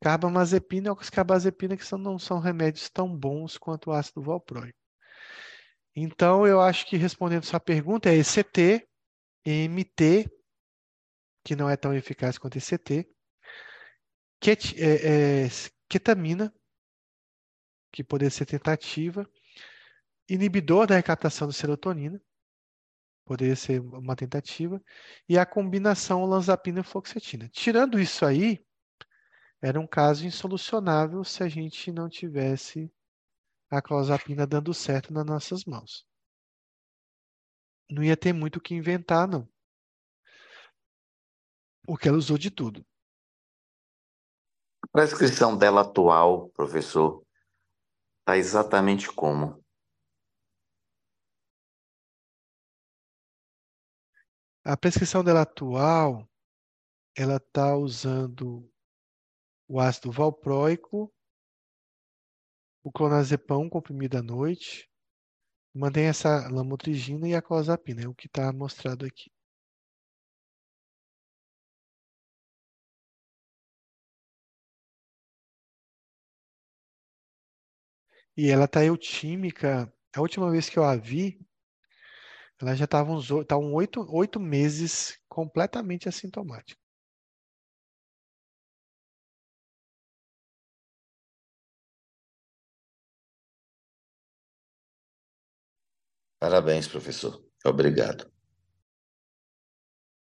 Carbamazepina 0.02 0.88
e 0.88 0.90
oxcarbazepina, 0.90 1.76
que 1.76 1.84
são, 1.84 1.98
não 1.98 2.18
são 2.18 2.38
remédios 2.38 2.90
tão 2.90 3.14
bons 3.16 3.56
quanto 3.56 3.90
o 3.90 3.92
ácido 3.92 4.22
valproico. 4.22 4.78
Então, 5.98 6.46
eu 6.46 6.60
acho 6.60 6.86
que 6.86 6.98
respondendo 6.98 7.44
sua 7.44 7.58
pergunta, 7.58 8.10
é 8.10 8.16
ECT, 8.16 8.86
EMT, 9.46 10.30
que 11.42 11.56
não 11.56 11.70
é 11.70 11.76
tão 11.76 11.94
eficaz 11.94 12.36
quanto 12.36 12.58
ECT, 12.58 13.08
ket, 14.38 14.74
é, 14.78 15.44
é, 15.44 15.48
ketamina, 15.88 16.52
que 17.90 18.04
poderia 18.04 18.30
ser 18.30 18.44
tentativa, 18.44 19.26
inibidor 20.28 20.86
da 20.86 20.96
recaptação 20.96 21.48
de 21.48 21.54
serotonina, 21.54 22.20
poderia 23.24 23.56
ser 23.56 23.80
uma 23.80 24.14
tentativa, 24.14 24.82
e 25.26 25.38
a 25.38 25.46
combinação 25.46 26.26
lanzapina 26.26 26.80
e 26.80 26.84
fluoxetina. 26.84 27.48
Tirando 27.48 27.98
isso 27.98 28.26
aí, 28.26 28.62
era 29.62 29.80
um 29.80 29.86
caso 29.86 30.26
insolucionável 30.26 31.24
se 31.24 31.42
a 31.42 31.48
gente 31.48 31.90
não 31.90 32.06
tivesse 32.06 32.92
a 33.70 33.82
clozapina 33.82 34.46
dando 34.46 34.72
certo 34.72 35.12
nas 35.12 35.26
nossas 35.26 35.64
mãos. 35.64 36.06
Não 37.90 38.02
ia 38.02 38.16
ter 38.16 38.32
muito 38.32 38.56
o 38.56 38.60
que 38.60 38.74
inventar, 38.74 39.28
não. 39.28 39.48
Porque 41.84 42.08
ela 42.08 42.18
usou 42.18 42.36
de 42.36 42.50
tudo. 42.50 42.84
A 44.82 44.88
prescrição 44.88 45.56
dela 45.56 45.82
atual, 45.82 46.48
professor, 46.50 47.24
está 48.20 48.36
exatamente 48.36 49.12
como? 49.12 49.64
A 54.64 54.76
prescrição 54.76 55.22
dela 55.22 55.42
atual, 55.42 56.28
ela 57.16 57.36
está 57.36 57.76
usando 57.76 58.68
o 59.68 59.80
ácido 59.80 60.10
valproico 60.10 61.12
o 62.86 62.92
clonazepam 62.92 63.68
comprimido 63.68 64.16
à 64.16 64.22
noite, 64.22 64.88
mantém 65.74 66.06
essa 66.06 66.48
lamotrigina 66.48 67.28
e 67.28 67.34
a 67.34 67.42
clozapina, 67.42 68.02
é 68.02 68.08
o 68.08 68.14
que 68.14 68.28
está 68.28 68.52
mostrado 68.52 69.04
aqui. 69.04 69.28
E 78.36 78.48
ela 78.50 78.66
está 78.66 78.84
eutímica. 78.84 79.92
A 80.14 80.20
última 80.20 80.48
vez 80.50 80.68
que 80.68 80.78
eu 80.78 80.84
a 80.84 80.94
vi, 80.96 81.38
ela 82.60 82.76
já 82.76 82.84
estava 82.84 83.10
uns 83.12 83.28
tá 83.48 83.56
oito, 83.58 84.06
oito 84.14 84.38
meses 84.38 85.18
completamente 85.28 86.08
assintomática. 86.08 86.85
Parabéns, 96.38 96.86
professor. 96.86 97.42
Obrigado. 97.64 98.30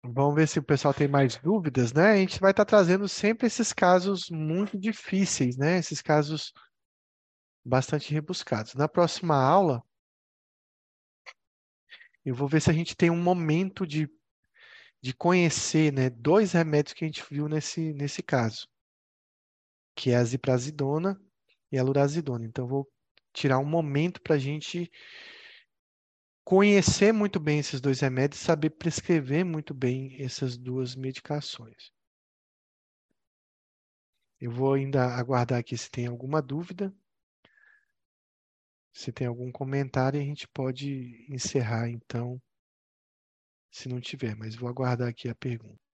Vamos 0.03 0.36
ver 0.36 0.48
se 0.48 0.60
o 0.60 0.64
pessoal 0.64 0.94
tem 0.94 1.07
mais 1.07 1.38
dúvidas, 1.38 1.94
né? 1.94 2.11
A 2.11 2.15
gente 2.18 2.40
vai 2.40 2.52
estar 2.52 2.65
trazendo 2.65 3.07
sempre 3.07 3.48
esses 3.48 3.73
casos 3.73 4.30
muito 4.30 4.80
difíceis, 4.80 5.57
né? 5.57 5.77
Esses 5.77 6.02
casos 6.02 6.53
bastante 7.64 8.14
rebuscados. 8.14 8.73
Na 8.76 8.88
próxima 8.88 9.36
aula, 9.36 9.84
eu 12.26 12.34
vou 12.34 12.48
ver 12.48 12.61
se 12.61 12.69
a 12.69 12.73
gente 12.73 12.95
tem 12.95 13.10
um 13.10 13.22
momento 13.22 13.86
de, 13.86 14.10
de 15.02 15.14
conhecer, 15.14 15.91
né, 15.91 16.10
dois 16.10 16.53
remédios 16.53 16.94
que 16.94 17.03
a 17.03 17.07
gente 17.07 17.23
viu 17.30 17.48
nesse, 17.48 17.94
nesse 17.94 18.23
caso, 18.23 18.68
que 19.95 20.11
é 20.11 20.15
a 20.15 20.23
ziprasidona 20.23 21.19
e 21.72 21.77
a 21.77 21.84
lurazidona. 21.84 22.45
Então, 22.45 22.65
eu 22.65 22.69
vou 22.69 22.91
tirar 23.34 23.60
um 23.60 23.65
momento 23.65 24.22
para 24.22 24.36
a 24.36 24.40
gente 24.40 24.91
conhecer 26.49 27.13
muito 27.13 27.39
bem 27.39 27.59
esses 27.59 27.80
dois 27.80 27.99
remédios, 27.99 28.41
saber 28.41 28.71
prescrever 28.71 29.45
muito 29.45 29.71
bem 29.71 30.19
essas 30.19 30.57
duas 30.57 30.95
medicações. 30.95 31.91
Eu 34.41 34.49
vou 34.49 34.73
ainda 34.73 35.15
aguardar 35.15 35.59
aqui 35.59 35.77
se 35.77 35.91
tem 35.91 36.07
alguma 36.07 36.41
dúvida. 36.41 36.91
Se 38.91 39.11
tem 39.11 39.27
algum 39.27 39.51
comentário, 39.51 40.19
a 40.19 40.23
gente 40.23 40.47
pode 40.47 41.23
encerrar 41.30 41.88
então, 41.88 42.41
se 43.69 43.88
não 43.88 44.01
tiver, 44.01 44.35
mas 44.35 44.55
vou 44.55 44.67
aguardar 44.67 45.07
aqui 45.07 45.30
a 45.30 45.35
pergunta. 45.35 45.89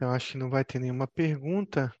Eu 0.00 0.10
acho 0.10 0.32
que 0.32 0.38
não 0.38 0.48
vai 0.48 0.64
ter 0.64 0.78
nenhuma 0.78 1.06
pergunta. 1.06 1.94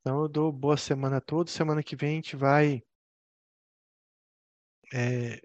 Então, 0.00 0.22
eu 0.22 0.28
dou 0.28 0.50
boa 0.52 0.76
semana 0.76 1.18
a 1.18 1.20
todos. 1.20 1.52
Semana 1.52 1.82
que 1.82 1.94
vem 1.94 2.12
a 2.12 2.14
gente 2.14 2.36
vai 2.36 2.82
é, 4.92 5.40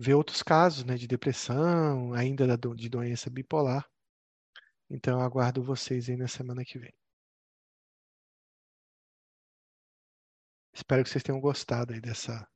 ver 0.00 0.14
outros 0.14 0.42
casos 0.42 0.84
né, 0.84 0.96
de 0.96 1.06
depressão, 1.06 2.12
ainda 2.14 2.46
da, 2.46 2.56
de 2.74 2.88
doença 2.88 3.30
bipolar. 3.30 3.88
Então, 4.90 5.20
eu 5.20 5.24
aguardo 5.24 5.62
vocês 5.62 6.08
aí 6.08 6.16
na 6.16 6.26
semana 6.26 6.64
que 6.64 6.78
vem. 6.78 6.92
Espero 10.74 11.04
que 11.04 11.10
vocês 11.10 11.22
tenham 11.22 11.40
gostado 11.40 11.92
aí 11.92 12.00
dessa, 12.00 12.48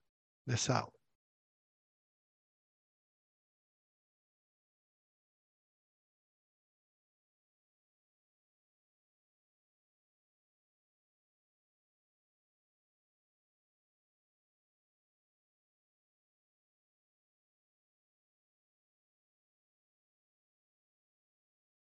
dessa 0.46 0.78
aula. 0.80 1.03